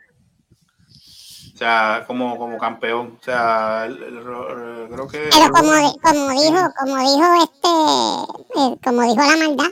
O 1.54 1.58
sea, 1.58 2.04
como, 2.06 2.36
como 2.36 2.58
campeón. 2.58 3.16
O 3.18 3.24
sea, 3.24 3.86
el- 3.86 4.02
el- 4.02 4.16
el- 4.18 4.88
creo 4.90 5.08
que... 5.08 5.30
Pero 5.32 5.50
como, 5.52 5.72
como 6.02 6.30
dijo, 6.32 6.68
como 6.78 6.96
dijo 6.98 7.28
este, 7.44 8.60
eh, 8.60 8.76
como 8.84 9.02
dijo 9.02 9.16
la 9.16 9.36
maldad, 9.46 9.70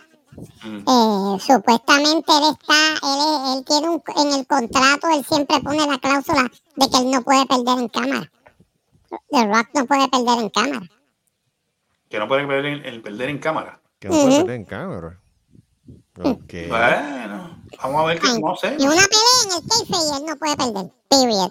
Mm. 0.65 0.79
eh, 0.79 1.39
supuestamente 1.41 2.33
él 2.33 2.57
está, 2.59 2.95
él, 3.03 3.21
es- 3.21 3.57
él 3.59 3.65
tiene 3.67 3.89
un, 3.91 4.03
en 4.17 4.39
el 4.41 4.47
contrato, 4.47 5.09
él 5.15 5.25
siempre 5.25 5.61
pone 5.61 5.87
la 5.87 5.99
cláusula 5.99 6.51
de 6.77 6.89
que 6.91 6.97
él 6.97 7.11
no 7.13 7.23
puede 7.23 7.47
perder 7.47 7.79
en 7.79 7.89
cámara. 7.89 8.31
The 9.31 9.47
Rock 9.47 9.69
no 9.75 9.87
puede 9.87 10.09
perder 10.09 10.39
en 10.41 10.49
cámara. 10.51 10.87
Que 12.15 12.21
no 12.21 12.29
pueden 12.29 12.47
perder 12.47 12.67
en, 12.67 12.87
en 12.87 13.03
perder 13.03 13.29
en 13.29 13.39
cámara. 13.39 13.81
Que 13.99 14.07
no 14.07 14.15
puede 14.15 14.29
Ujú. 14.29 14.37
perder 14.47 14.55
en 14.55 14.65
cámara. 14.67 15.21
Ok. 16.23 16.55
Bueno, 16.69 17.59
vamos 17.83 18.03
a 18.03 18.07
ver 18.07 18.21
que 18.21 18.29
Ay, 18.29 18.41
no 18.41 18.55
sé. 18.55 18.77
Y 18.79 18.87
una 18.87 19.03
pelea 19.03 19.41
en 19.43 19.51
el 19.51 19.89
y 19.89 20.17
él 20.17 20.27
no 20.29 20.37
puede 20.37 20.57
perder. 20.57 20.93
Period. 21.11 21.51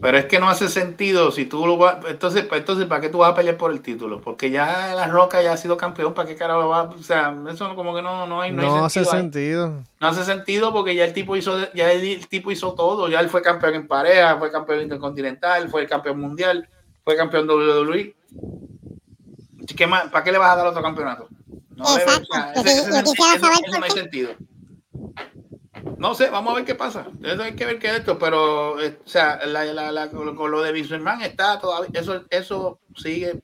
Pero 0.00 0.16
es 0.16 0.26
que 0.26 0.38
no 0.38 0.48
hace 0.48 0.68
sentido 0.68 1.32
si 1.32 1.46
tú 1.46 1.66
lo 1.66 1.76
vas. 1.76 1.96
Entonces, 2.06 2.44
pues, 2.44 2.60
entonces, 2.60 2.86
¿para 2.86 3.00
qué 3.00 3.08
tú 3.08 3.18
vas 3.18 3.32
a 3.32 3.34
pelear 3.34 3.56
por 3.56 3.72
el 3.72 3.80
título? 3.82 4.20
Porque 4.20 4.48
ya 4.48 4.94
La 4.94 5.08
Roca 5.08 5.42
ya 5.42 5.54
ha 5.54 5.56
sido 5.56 5.76
campeón. 5.76 6.14
¿Para 6.14 6.28
qué 6.28 6.36
carajo 6.36 6.68
va? 6.68 6.84
O 6.84 7.02
sea, 7.02 7.36
eso 7.50 7.74
como 7.74 7.92
que 7.96 8.00
no, 8.02 8.28
no 8.28 8.40
hay, 8.40 8.52
no 8.52 8.62
hay 8.62 8.68
No 8.68 8.84
hace 8.84 9.00
sentido 9.04 9.12
ahí. 9.12 9.20
sentido. 9.22 9.84
No 10.00 10.06
hace 10.06 10.24
sentido 10.24 10.72
porque 10.72 10.94
ya 10.94 11.04
el 11.04 11.12
tipo 11.12 11.34
hizo, 11.34 11.72
ya 11.72 11.90
el 11.90 12.28
tipo 12.28 12.52
hizo 12.52 12.74
todo. 12.74 13.08
Ya 13.08 13.18
él 13.18 13.28
fue 13.28 13.42
campeón 13.42 13.74
en 13.74 13.88
pareja, 13.88 14.38
fue 14.38 14.52
campeón 14.52 14.82
intercontinental, 14.82 15.68
fue 15.68 15.84
campeón 15.88 16.20
mundial, 16.20 16.68
fue 17.02 17.16
campeón 17.16 17.50
WWE. 17.50 18.14
¿Qué 19.76 19.86
más? 19.86 20.08
¿Para 20.10 20.24
qué 20.24 20.32
le 20.32 20.38
vas 20.38 20.50
a 20.52 20.56
dar 20.56 20.66
otro 20.66 20.82
campeonato? 20.82 21.28
No 21.76 21.84
debe- 21.84 22.02
Exacto. 22.02 22.28
o 22.30 22.34
sea, 22.34 22.52
ese- 22.52 22.70
ese- 22.70 23.00
eso- 23.00 23.46
no 23.78 23.84
hay 23.84 23.90
qué. 23.90 24.00
sentido. 24.00 24.30
No 25.96 26.14
sé, 26.14 26.30
vamos 26.30 26.52
a 26.52 26.56
ver 26.56 26.64
qué 26.64 26.74
pasa. 26.74 27.06
Eso 27.22 27.42
hay 27.42 27.54
que 27.54 27.64
ver 27.64 27.78
qué 27.78 27.88
es 27.88 27.92
esto, 27.98 28.18
pero 28.18 28.80
eh, 28.80 28.98
o 29.04 29.08
sea, 29.08 29.44
la, 29.46 29.64
la- 29.64 29.92
la- 29.92 30.10
con 30.10 30.50
lo 30.50 30.62
de 30.62 30.72
McMahon 30.90 31.22
está 31.22 31.58
todavía, 31.60 31.88
eso, 32.00 32.24
eso 32.30 32.80
sigue, 32.96 33.40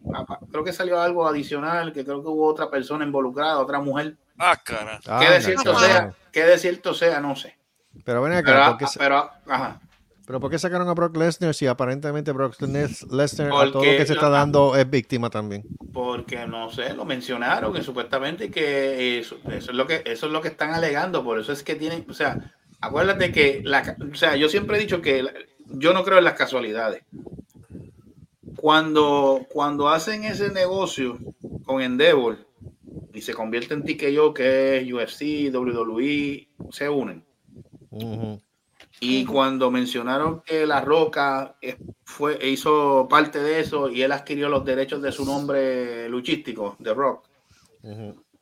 creo 0.50 0.64
que 0.64 0.72
salió 0.72 1.00
algo 1.00 1.26
adicional, 1.26 1.92
que 1.92 2.04
creo 2.04 2.22
que 2.22 2.28
hubo 2.28 2.46
otra 2.46 2.70
persona 2.70 3.04
involucrada, 3.04 3.58
otra 3.58 3.80
mujer. 3.80 4.16
Ah, 4.38 4.56
cara. 4.62 5.00
Ah, 5.06 5.20
que 5.20 5.30
de 5.30 5.40
cierto 5.40 5.72
cabrón. 5.72 5.82
sea, 5.90 6.14
cierto 6.58 6.94
sea, 6.94 7.20
no 7.20 7.36
sé. 7.36 7.56
Pero 8.04 8.22
ven 8.22 8.32
acá, 8.32 8.52
Pero, 8.52 8.64
¿por 8.70 8.76
qué, 8.78 8.86
sa- 8.88 8.98
pero, 8.98 9.30
ajá. 9.48 9.80
Pero 10.26 10.40
¿por 10.40 10.50
qué 10.50 10.58
sacaron 10.58 10.88
a 10.88 10.94
Brock 10.94 11.16
Lesnar 11.16 11.54
si 11.54 11.66
aparentemente 11.66 12.32
Brock 12.32 12.60
Les- 12.62 13.02
Lesnar 13.12 13.48
a 13.48 13.72
todo 13.72 13.74
lo 13.74 13.80
que 13.82 14.06
se 14.06 14.12
está 14.14 14.28
dando 14.28 14.76
es 14.76 14.88
víctima 14.88 15.30
también? 15.30 15.64
porque 15.92 16.46
no 16.46 16.70
sé, 16.70 16.92
lo 16.94 17.04
mencionaron 17.04 17.72
que 17.72 17.82
supuestamente 17.82 18.50
que 18.50 19.18
eso, 19.18 19.36
eso 19.50 19.70
es 19.70 19.76
lo 19.76 19.86
que 19.86 20.02
eso 20.04 20.26
es 20.26 20.32
lo 20.32 20.40
que 20.40 20.48
están 20.48 20.70
alegando, 20.74 21.22
por 21.22 21.38
eso 21.38 21.52
es 21.52 21.62
que 21.62 21.76
tienen, 21.76 22.04
o 22.10 22.14
sea, 22.14 22.52
acuérdate 22.80 23.30
que 23.30 23.60
la, 23.64 23.96
o 24.12 24.14
sea, 24.16 24.34
yo 24.36 24.48
siempre 24.48 24.76
he 24.76 24.80
dicho 24.80 25.00
que 25.00 25.24
yo 25.66 25.92
no 25.92 26.02
creo 26.04 26.18
en 26.18 26.24
las 26.24 26.34
casualidades. 26.34 27.02
Cuando 28.56 29.46
cuando 29.50 29.88
hacen 29.88 30.24
ese 30.24 30.50
negocio 30.50 31.18
con 31.64 31.80
Endeavor 31.82 32.38
y 33.12 33.20
se 33.22 33.34
convierte 33.34 33.74
en 33.74 33.84
TKO 33.84 34.34
que 34.34 34.78
es 34.78 34.92
UFC, 34.92 35.52
WWE, 35.54 36.48
se 36.70 36.88
unen. 36.88 37.24
Ujú. 37.90 38.40
Y 39.00 39.24
cuando 39.24 39.70
mencionaron 39.70 40.40
que 40.42 40.66
La 40.66 40.80
Roca 40.80 41.56
eh, 41.60 41.76
fue, 42.04 42.38
hizo 42.48 43.06
parte 43.08 43.40
de 43.42 43.60
eso 43.60 43.90
y 43.90 44.02
él 44.02 44.12
adquirió 44.12 44.48
los 44.48 44.64
derechos 44.64 45.02
de 45.02 45.12
su 45.12 45.24
nombre 45.24 46.08
luchístico, 46.08 46.76
The 46.82 46.94
Rock. 46.94 47.26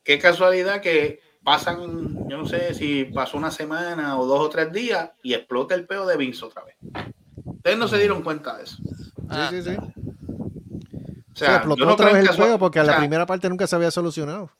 Qué 0.03 0.19
casualidad 0.19 0.79
que 0.79 1.19
pasan, 1.43 2.27
yo 2.29 2.37
no 2.37 2.45
sé 2.45 2.73
si 2.73 3.05
pasó 3.05 3.37
una 3.37 3.51
semana 3.51 4.17
o 4.17 4.25
dos 4.25 4.39
o 4.39 4.49
tres 4.49 4.71
días 4.71 5.11
y 5.21 5.33
explota 5.33 5.75
el 5.75 5.85
peo 5.85 6.05
de 6.05 6.15
Vince 6.17 6.45
otra 6.45 6.63
vez. 6.63 6.75
Ustedes 7.45 7.77
no 7.77 7.87
se 7.87 7.97
dieron 7.97 8.21
cuenta 8.21 8.57
de 8.57 8.63
eso. 8.63 8.77
Ah, 9.29 9.47
Sí, 9.49 9.61
sí, 9.61 9.71
sí. 9.71 9.77
O 9.77 11.35
Se 11.35 11.45
sea, 11.45 11.55
explotó 11.55 11.79
yo 11.79 11.85
no 11.87 11.93
otra 11.93 12.13
vez 12.13 12.29
el 12.29 12.35
juego 12.35 12.59
porque 12.59 12.79
o 12.79 12.83
la 12.83 12.93
sea, 12.93 12.99
primera 12.99 13.25
parte 13.25 13.49
nunca 13.49 13.67
se 13.67 13.75
había 13.75 13.91
solucionado. 13.91 14.51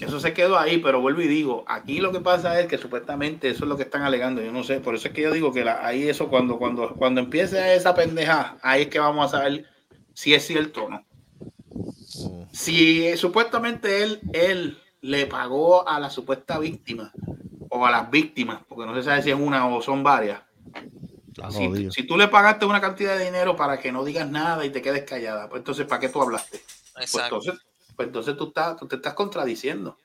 Eso 0.00 0.20
se 0.20 0.32
quedó 0.32 0.58
ahí, 0.58 0.78
pero 0.78 1.00
vuelvo 1.00 1.20
y 1.22 1.28
digo, 1.28 1.64
aquí 1.68 2.00
lo 2.00 2.12
que 2.12 2.20
pasa 2.20 2.58
es 2.58 2.66
que 2.66 2.78
supuestamente 2.78 3.48
eso 3.48 3.64
es 3.64 3.68
lo 3.68 3.76
que 3.76 3.84
están 3.84 4.02
alegando, 4.02 4.42
yo 4.42 4.50
no 4.52 4.64
sé, 4.64 4.80
por 4.80 4.94
eso 4.94 5.08
es 5.08 5.14
que 5.14 5.22
yo 5.22 5.32
digo 5.32 5.52
que 5.52 5.64
la- 5.64 5.86
ahí 5.86 6.08
eso 6.08 6.28
cuando 6.28 6.58
cuando 6.58 6.94
cuando 6.96 7.20
empiece 7.20 7.74
esa 7.74 7.94
pendeja, 7.94 8.56
ahí 8.62 8.82
es 8.82 8.88
que 8.88 8.98
vamos 8.98 9.26
a 9.26 9.38
saber 9.38 9.66
si 10.14 10.34
es 10.34 10.46
cierto 10.46 10.84
o 10.84 10.90
no. 10.90 11.04
Si 12.52 13.06
eh, 13.06 13.16
supuestamente 13.16 14.02
él 14.02 14.20
él 14.32 14.78
le 15.02 15.26
pagó 15.26 15.88
a 15.88 15.98
la 15.98 16.10
supuesta 16.10 16.58
víctima 16.58 17.12
o 17.68 17.86
a 17.86 17.90
las 17.90 18.10
víctimas, 18.10 18.60
porque 18.68 18.86
no 18.86 18.94
se 18.94 19.02
sabe 19.02 19.22
si 19.22 19.30
es 19.30 19.36
una 19.38 19.66
o 19.68 19.82
son 19.82 20.02
varias. 20.02 20.42
Si, 21.90 22.04
tú 22.04 22.16
le 22.16 22.28
pagaste 22.28 22.66
una 22.66 22.80
cantidad 22.80 23.16
de 23.16 23.24
dinero 23.24 23.56
para 23.56 23.80
que 23.80 23.90
no 23.90 24.04
digas 24.04 24.28
nada 24.30 24.64
y 24.64 24.70
te 24.70 24.82
quedes 24.82 25.04
callada, 25.04 25.48
pues 25.48 25.60
entonces 25.60 25.86
¿para 25.86 26.00
qué 26.00 26.08
tú 26.08 26.22
hablaste? 26.22 26.62
Pues 26.92 27.06
Exacto. 27.06 27.36
entonces, 27.36 27.66
pues 27.96 28.08
entonces 28.08 28.36
tú, 28.36 28.48
estás, 28.48 28.76
tú 28.76 28.86
te 28.88 28.96
estás 28.96 29.14
contradiciendo. 29.14 29.96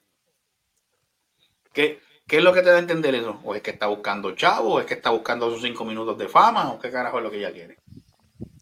Que 1.73 1.99
¿Qué 2.27 2.38
es 2.39 2.43
lo 2.43 2.51
que 2.51 2.61
te 2.61 2.69
da 2.69 2.76
a 2.76 2.80
entender 2.80 3.15
eso? 3.15 3.39
¿O 3.45 3.55
es 3.55 3.61
que 3.61 3.72
está 3.72 3.88
buscando 3.88 4.35
chavo? 4.35 4.73
¿O 4.76 4.80
es 4.81 4.85
que 4.85 4.95
está 4.95 5.11
buscando 5.11 5.49
sus 5.49 5.61
cinco 5.61 5.85
minutos 5.85 6.18
de 6.18 6.27
fama? 6.27 6.73
¿O 6.73 6.77
qué 6.80 6.91
carajo 6.91 7.19
es 7.19 7.23
lo 7.23 7.31
que 7.31 7.38
ella 7.38 7.53
quiere? 7.53 7.77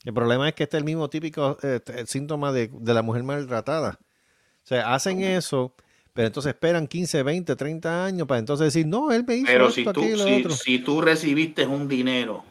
El 0.05 0.13
problema 0.13 0.47
es 0.47 0.53
que 0.53 0.63
este 0.63 0.77
es 0.77 0.81
el 0.81 0.85
mismo 0.85 1.09
típico 1.09 1.57
eh, 1.63 1.79
t- 1.83 2.05
síntoma 2.05 2.51
de, 2.51 2.69
de 2.71 2.93
la 2.93 3.01
mujer 3.01 3.23
maltratada. 3.23 3.97
O 3.99 4.67
sea, 4.67 4.93
hacen 4.93 5.21
eso, 5.23 5.73
pero 6.13 6.27
entonces 6.27 6.53
esperan 6.53 6.87
15, 6.87 7.23
20, 7.23 7.55
30 7.55 8.05
años 8.05 8.27
para 8.27 8.37
entonces 8.39 8.65
decir, 8.67 8.85
no, 8.85 9.11
él 9.11 9.23
me 9.27 9.35
hizo 9.35 9.47
Pero 9.47 9.69
esto, 9.69 9.73
si 9.73 9.83
tú, 9.85 10.01
lo 10.15 10.25
si, 10.25 10.33
otro. 10.33 10.51
si 10.51 10.79
tú 10.79 11.01
recibiste 11.01 11.65
un 11.65 11.87
dinero 11.87 12.43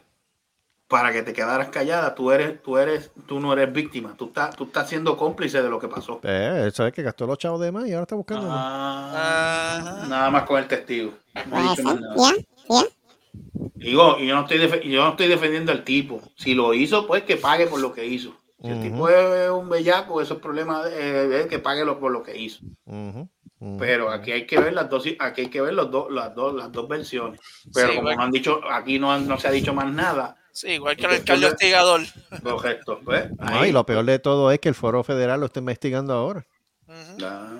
para 0.89 1.13
que 1.13 1.23
te 1.23 1.33
quedaras 1.33 1.69
callada, 1.69 2.15
tú 2.15 2.31
eres, 2.31 2.63
tú 2.63 2.77
eres, 2.79 3.11
tú 3.27 3.41
no 3.41 3.53
eres 3.53 3.73
víctima, 3.73 4.15
tú 4.17 4.27
estás, 4.27 4.55
tú 4.55 4.65
estás 4.65 4.89
siendo 4.89 5.17
cómplice 5.17 5.63
de 5.63 5.69
lo 5.71 5.79
que 5.79 5.89
pasó. 5.89 6.21
Eh, 6.23 6.67
eso 6.69 6.87
es 6.87 6.93
que 6.93 7.03
gastó 7.03 7.27
los 7.27 7.39
chavos 7.39 7.61
de 7.61 7.73
más 7.73 7.87
y 7.87 7.93
ahora 7.93 8.03
está 8.03 8.15
buscando. 8.17 8.47
Ah, 8.51 10.05
nada 10.09 10.31
más 10.31 10.43
con 10.45 10.59
el 10.59 10.69
testigo. 10.69 11.13
No 11.51 11.59
he 11.59 11.63
dicho 11.71 11.83
más 11.83 12.01
nada. 12.01 12.15
Ya, 12.17 12.33
ya. 12.69 12.85
Digo, 13.77 14.17
y 14.21 14.27
yo 14.29 14.35
no 14.35 14.43
estoy 14.43 14.89
yo 14.91 15.05
no 15.05 15.11
estoy 15.11 15.27
defendiendo 15.29 15.73
al 15.73 15.85
tipo. 15.85 16.21
Si 16.37 16.55
lo 16.55 16.73
hizo, 16.75 17.07
pues 17.07 17.25
que 17.25 17.37
pague 17.37 17.67
por 17.67 17.81
lo 17.81 17.93
que 17.93 18.07
hizo. 18.07 18.35
Si 18.63 18.69
el 18.71 18.81
tipo 18.81 19.09
es 19.09 19.51
un 19.51 19.69
bellaco, 19.69 20.21
eso 20.23 20.35
es 20.35 20.41
problema 20.41 20.85
de, 20.85 21.29
de 21.29 21.43
él, 21.43 21.49
que 21.49 21.59
pague 21.59 21.85
lo- 21.85 21.99
por 22.01 22.13
lo 22.13 22.23
que 22.23 22.37
hizo. 22.39 22.61
Pero 23.79 24.11
aquí 24.11 24.33
hay 24.33 24.47
que 24.47 24.59
ver 24.59 24.73
las 24.75 24.89
dos, 24.89 25.05
aquí 25.19 25.41
hay 25.43 25.47
que 25.49 25.61
ver 25.61 25.75
los 25.75 25.91
dos, 25.91 26.11
las 26.13 26.35
dos, 26.35 26.55
las 26.55 26.71
dos 26.73 26.87
versiones. 26.89 27.41
Pero 27.75 27.89
Sí, 27.91 27.97
como 27.97 28.13
no 28.13 28.23
han 28.23 28.31
dicho, 28.31 28.61
aquí 28.71 28.99
no, 28.99 29.13
han- 29.13 29.27
no 29.27 29.39
se 29.39 29.49
ha 29.49 29.51
dicho 29.51 29.75
más 29.75 29.91
nada. 29.93 30.37
Sí, 30.55 30.69
igual 30.69 30.97
que 30.97 31.05
el 31.07 31.13
alcalde 31.13 31.47
hostigador. 31.47 32.01
Correcto. 32.43 33.01
Pues, 33.05 33.29
No, 33.39 33.67
y 33.67 33.73
lo 33.73 33.85
peor 33.85 34.05
de 34.05 34.21
todo 34.21 34.51
es 34.53 34.61
que 34.61 34.69
el 34.69 34.75
foro 34.77 35.03
federal 35.03 35.41
lo 35.41 35.47
está 35.47 35.59
investigando 35.59 36.13
ahora. 36.15 36.47
Ah. 37.23 37.51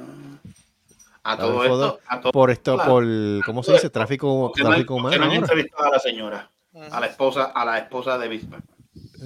A 1.27 1.39
todo 1.39 1.65
esto, 1.65 1.99
a 2.07 2.21
todo 2.21 2.33
por 2.33 2.51
esto, 2.51 2.75
claro. 2.75 2.91
por, 2.91 3.05
¿cómo 3.47 3.63
se 3.63 3.73
dice? 3.73 3.89
Tráfico, 3.91 4.49
Porque 4.49 4.63
tráfico 4.63 4.95
humano. 4.95 5.17
no 5.17 5.25
han 5.25 5.33
entrevistado 5.33 5.85
a 5.87 5.91
la 5.93 5.99
señora, 5.99 6.51
a 6.91 7.01
la 7.01 7.07
esposa, 7.07 7.45
a 7.47 7.65
la 7.65 7.79
esposa 7.79 8.19
de 8.19 8.29
Bismarck. 8.29 8.65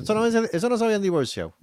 Eso 0.00 0.14
no, 0.14 0.24
eso 0.24 0.68
no 0.68 0.76
se 0.78 0.84
habían 0.84 1.02
divorciado. 1.02 1.54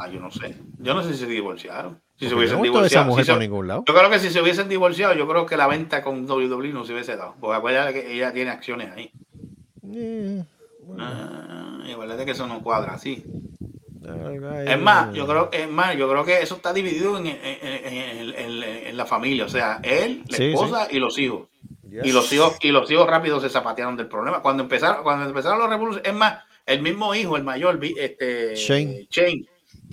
Ah, 0.00 0.08
yo 0.08 0.18
no 0.18 0.30
sé. 0.30 0.56
Yo 0.78 0.94
no 0.94 1.02
sé 1.02 1.12
si 1.12 1.18
se 1.20 1.26
divorciaron. 1.26 2.00
Si 2.18 2.26
se 2.28 2.34
hubiesen 2.34 2.56
esa 2.58 2.62
divorciado. 2.64 3.06
mujer 3.06 3.24
si 3.24 3.26
se- 3.26 3.32
por 3.34 3.40
ningún 3.42 3.68
lado. 3.68 3.84
Yo 3.86 3.94
creo 3.94 4.08
que 4.08 4.18
si 4.18 4.30
se 4.30 4.40
hubiesen 4.40 4.68
divorciado, 4.68 5.12
yo 5.14 5.28
creo 5.28 5.44
que 5.44 5.56
la 5.58 5.66
venta 5.66 6.02
con 6.02 6.24
WWE 6.28 6.68
no 6.72 6.84
se 6.86 6.94
hubiese 6.94 7.14
dado. 7.16 7.34
Porque 7.38 7.56
acuérdate 7.58 7.92
que 7.92 8.14
ella 8.14 8.32
tiene 8.32 8.50
acciones 8.50 8.90
ahí. 8.92 9.12
Eh, 9.94 10.42
Ah, 10.98 11.78
acuérdate 11.90 12.24
que 12.24 12.30
eso 12.32 12.46
no 12.46 12.62
cuadra 12.62 12.94
así. 12.94 13.24
Es 14.66 14.80
más, 14.80 15.14
yo 15.14 15.26
creo, 15.26 15.48
es 15.52 15.68
más, 15.68 15.96
yo 15.96 16.08
creo 16.08 16.24
que 16.24 16.40
eso 16.42 16.56
está 16.56 16.72
dividido 16.72 17.16
en, 17.18 17.26
en- 17.28 17.36
en- 17.42 18.34
en- 18.34 18.62
en 18.62 18.96
la 18.96 19.06
familia. 19.06 19.44
O 19.44 19.48
sea, 19.48 19.80
él, 19.82 20.22
la 20.28 20.36
Sí, 20.36 20.44
esposa 20.52 20.88
y 20.90 20.98
los 20.98 21.18
hijos. 21.18 21.48
Yes. 21.88 22.04
Y 22.06 22.12
los 22.12 22.32
hijos, 22.32 22.56
y 22.62 22.68
los 22.70 22.90
hijos 22.90 23.06
rápido 23.06 23.40
se 23.40 23.48
zapatearon 23.48 23.96
del 23.96 24.08
problema. 24.08 24.40
Cuando 24.40 24.62
empezaron, 24.62 25.02
cuando 25.02 25.26
empezaron 25.26 25.58
los 25.58 25.68
revoluciones, 25.68 26.08
es 26.10 26.16
más, 26.16 26.42
el 26.66 26.80
mismo 26.82 27.14
hijo, 27.14 27.36
el 27.36 27.44
mayor, 27.44 27.78
vi- 27.78 27.94
este 27.98 28.54
Shane. 28.56 29.06
Shane, 29.10 29.44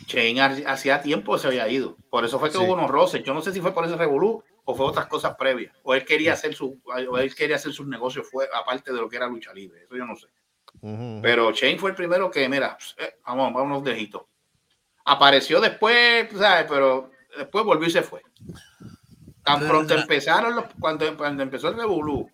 Shane 0.08 0.42
ha- 0.42 0.72
hacía 0.74 1.02
tiempo 1.02 1.38
se 1.38 1.48
había 1.48 1.68
ido. 1.68 1.96
Por 2.10 2.24
eso 2.26 2.40
fue 2.40 2.50
que 2.50 2.58
Sí. 2.58 2.64
hubo 2.64 2.74
unos 2.74 2.90
roces. 2.90 3.24
Yo 3.24 3.34
no 3.34 3.42
sé 3.42 3.52
si 3.52 3.60
fue 3.62 3.74
por 3.74 3.86
ese 3.86 3.96
revolú 3.98 4.42
o 4.66 4.76
fue 4.76 4.86
otras 4.86 5.08
cosas 5.08 5.36
previas. 5.38 5.74
O 5.84 5.94
él 5.94 6.06
quería 6.06 6.34
hacer 6.34 6.56
su, 6.56 6.80
o 6.86 7.18
él 7.18 7.36
quería 7.36 7.58
hacer 7.58 7.74
sus 7.74 7.86
negocios 7.88 8.28
fue 8.32 8.48
aparte 8.54 8.92
de 8.94 9.00
lo 9.00 9.10
que 9.10 9.18
era 9.18 9.28
lucha 9.28 9.54
libre. 9.54 9.84
Eso 9.84 9.96
yo 9.98 10.06
no 10.06 10.16
sé. 10.16 10.28
Pero 11.22 11.52
Shane 11.52 11.78
fue 11.78 11.91
el 11.91 11.96
primero 11.96 12.32
que, 12.32 12.48
mira, 12.48 12.78
eh, 12.98 13.16
vamos, 13.26 13.54
vámonos 13.54 13.84
de 13.84 14.00
hito. 14.00 14.28
Apareció 15.06 15.60
después, 15.60 16.30
¿sabes? 16.38 16.66
Pero 16.70 17.12
después 17.38 17.66
volvió 17.66 17.88
y 17.88 17.91
se 17.91 18.02
fue. 18.02 18.22
Tan 19.44 19.68
pronto 19.68 19.96
empezaron 19.96 20.56
los, 20.56 20.66
cuando, 20.80 21.18
cuando 21.18 21.44
empezó 21.44 21.70
el 21.70 21.78
revolú, 21.78 22.30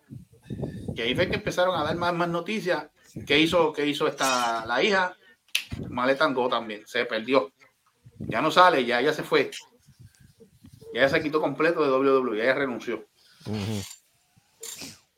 que 0.95 1.03
ahí 1.03 1.15
fue 1.15 1.29
que 1.29 1.35
empezaron 1.35 1.75
a 1.75 1.83
dar 1.83 1.95
más, 1.95 2.13
más 2.13 2.27
noticias. 2.27 2.87
¿Qué 3.25 3.39
hizo, 3.39 3.71
qué 3.71 3.85
hizo 3.85 4.07
esta, 4.07 4.65
la 4.65 4.83
hija? 4.83 5.15
Maleta 5.89 6.25
andó 6.25 6.49
también, 6.49 6.85
se 6.85 7.05
perdió. 7.05 7.51
Ya 8.19 8.41
no 8.41 8.51
sale, 8.51 8.85
ya 8.85 8.99
ella 8.99 9.13
se 9.13 9.23
fue. 9.23 9.49
Ya 10.93 11.09
se 11.09 11.21
quitó 11.21 11.41
completo 11.41 11.83
de 11.83 11.89
WWE, 12.09 12.41
ella 12.41 12.55
renunció. 12.55 13.05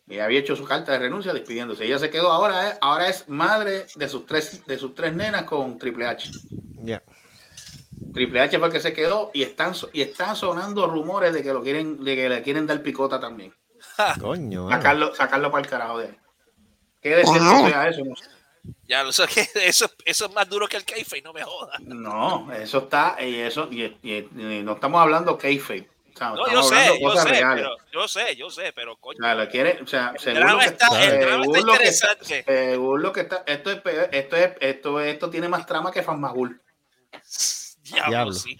Y 0.09 0.19
había 0.19 0.39
hecho 0.39 0.55
su 0.55 0.63
carta 0.63 0.93
de 0.93 0.99
renuncia 0.99 1.33
despidiéndose. 1.33 1.83
Ella 1.85 1.99
se 1.99 2.09
quedó 2.09 2.31
ahora, 2.31 2.69
eh, 2.69 2.77
ahora 2.81 3.09
es 3.09 3.27
madre 3.27 3.87
de 3.95 4.07
sus 4.07 4.25
tres, 4.25 4.65
de 4.65 4.77
sus 4.77 4.95
tres 4.95 5.13
nenas 5.13 5.43
con 5.43 5.77
Triple 5.77 6.07
H. 6.07 6.31
Ya. 6.83 7.03
Triple 8.13 8.39
H 8.39 8.57
fue 8.57 8.67
el 8.67 8.73
que 8.73 8.79
se 8.79 8.93
quedó 8.93 9.31
y 9.33 9.43
están, 9.43 9.73
y 9.91 10.01
están 10.01 10.35
sonando 10.35 10.87
rumores 10.87 11.33
de 11.33 11.43
que 11.43 11.51
lo 11.51 11.61
quieren, 11.61 12.03
de 12.03 12.15
que 12.15 12.29
le 12.29 12.41
quieren 12.41 12.65
dar 12.65 12.81
picota 12.81 13.19
también. 13.19 13.53
Coño. 14.21 14.69
Sacarlo, 14.69 15.13
sacarlo 15.13 15.51
para 15.51 15.63
el 15.63 15.69
carajo 15.69 15.97
de 15.99 16.05
él. 16.07 16.17
¿Qué 17.01 17.09
de 17.09 17.23
cierto 17.25 17.39
Claro. 17.43 17.67
sea 17.67 17.87
eso? 17.89 18.03
No, 18.05 18.15
sé. 18.15 18.25
Ya 18.87 19.03
que 19.27 19.47
eso, 19.67 19.89
eso 20.05 20.25
es 20.25 20.33
más 20.33 20.47
duro 20.49 20.67
que 20.67 20.77
el 20.77 20.85
keife, 20.85 21.21
no 21.21 21.33
me 21.33 21.43
jodas. 21.43 21.79
No, 21.81 22.51
eso 22.53 22.79
está, 22.79 23.17
y 23.21 23.35
eso, 23.35 23.67
y, 23.71 23.83
y- 24.01 24.29
y 24.35 24.61
no 24.63 24.73
estamos 24.73 25.01
hablando 25.01 25.37
kayfabe. 25.37 25.89
Sea, 26.17 26.29
No, 26.29 26.45
estamos 26.47 26.51
yo 26.53 26.63
sé, 26.63 26.75
hablando 26.75 26.99
yo 26.99 27.07
cosas 27.09 27.23
sé, 27.23 27.29
reales. 27.29 27.55
pero, 27.63 27.75
yo 27.91 28.07
sé, 28.07 28.35
yo 28.35 28.49
sé, 28.49 28.73
pero 28.73 28.95
coño. 28.97 29.17
O 29.19 29.23
sea, 29.23 29.35
lo 29.35 29.49
quiere, 29.49 29.79
o 29.81 29.87
sea, 29.87 30.13
según 30.17 30.39
drama 30.39 30.53
lo 30.53 30.59
que 30.59 30.65
está- 30.65 31.03
el 31.05 31.19
drama 31.21 31.43
según 31.43 31.55
está 31.57 31.67
lo 31.67 31.77
que 31.79 31.91
según 32.43 33.01
lo 33.03 33.11
que 33.13 33.19
está, 33.21 33.43
esto 33.45 33.71
es 33.71 33.81
esto 34.11 34.35
es, 34.35 34.51
esto, 34.59 34.99
esto 34.99 35.29
tiene 35.29 35.47
más 35.49 35.65
trama 35.65 35.91
que 35.91 36.03
Fanmagul. 36.03 36.61
Diablo, 37.83 38.09
Diablo. 38.09 38.33
sí. 38.33 38.59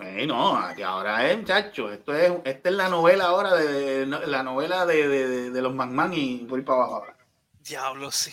Eh, 0.00 0.26
no, 0.26 0.56
aquí 0.58 0.82
ahora 0.82 1.30
es, 1.30 1.38
muchacho, 1.38 1.90
esto 1.90 2.14
es, 2.14 2.30
esta 2.44 2.68
es 2.68 2.74
la 2.74 2.88
novela 2.88 3.24
ahora 3.26 3.54
de, 3.54 4.04
de- 4.06 4.26
la 4.26 4.42
novela 4.42 4.84
de, 4.84 5.08
de- 5.08 5.26
de- 5.28 5.50
de 5.50 5.62
los 5.62 5.74
McMahon 5.74 6.12
y 6.12 6.42
ir 6.42 6.64
para 6.64 6.78
abajo 6.80 6.94
ahora. 6.96 7.16
Diablo, 7.60 8.10
sí. 8.10 8.32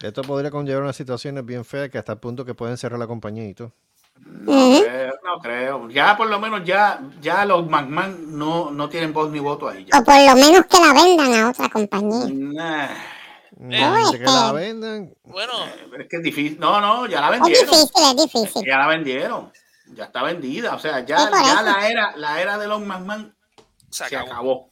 Esto 0.00 0.22
podría 0.22 0.50
conllevar 0.52 0.84
unas 0.84 0.94
situaciones 0.96 1.44
bien 1.44 1.64
feas 1.64 1.90
que 1.90 1.98
hasta 1.98 2.12
el 2.12 2.18
punto 2.18 2.44
que 2.44 2.54
pueden 2.54 2.76
cerrar 2.76 3.00
la 3.00 3.08
compañía 3.08 3.48
y 3.48 3.54
todo. 3.54 3.72
No 4.24 4.80
creo, 4.82 5.12
no 5.24 5.38
creo. 5.40 5.88
Ya 5.90 6.16
por 6.16 6.28
lo 6.28 6.38
menos 6.40 6.64
ya, 6.64 7.00
ya 7.20 7.44
los 7.44 7.66
McMahon 7.68 8.38
no, 8.38 8.70
no 8.70 8.88
tienen 8.88 9.12
voz 9.12 9.30
ni 9.30 9.38
voto 9.40 9.68
ahí. 9.68 9.84
Ya. 9.84 9.98
O 9.98 10.04
por 10.04 10.14
lo 10.14 10.34
menos 10.36 10.66
que 10.66 10.78
la 10.78 10.92
vendan 10.94 11.34
a 11.34 11.50
otra 11.50 11.68
compañía. 11.68 12.88
Nah, 13.60 14.10
de 14.10 14.18
que 14.18 14.24
la 14.24 14.52
vendan. 14.52 15.12
Bueno, 15.24 15.52
pero 15.90 16.02
es 16.02 16.08
que 16.08 16.16
es 16.16 16.22
difícil. 16.22 16.58
No, 16.60 16.80
no, 16.80 17.06
ya 17.06 17.20
la 17.20 17.34
Es 17.34 17.40
vendieron. 17.42 17.70
difícil, 17.70 18.02
es 18.04 18.16
difícil. 18.16 18.62
Ya 18.66 18.78
la 18.78 18.86
vendieron. 18.86 19.52
Ya 19.94 20.04
está 20.04 20.22
vendida. 20.22 20.74
O 20.74 20.78
sea, 20.78 21.00
ya, 21.04 21.16
ya 21.30 21.62
la 21.62 21.88
era, 21.88 22.16
la 22.16 22.40
era 22.40 22.58
de 22.58 22.68
los 22.68 22.80
McMahon 22.80 23.34
se 23.90 24.08
se 24.08 24.16
acabó. 24.16 24.32
acabó. 24.32 24.70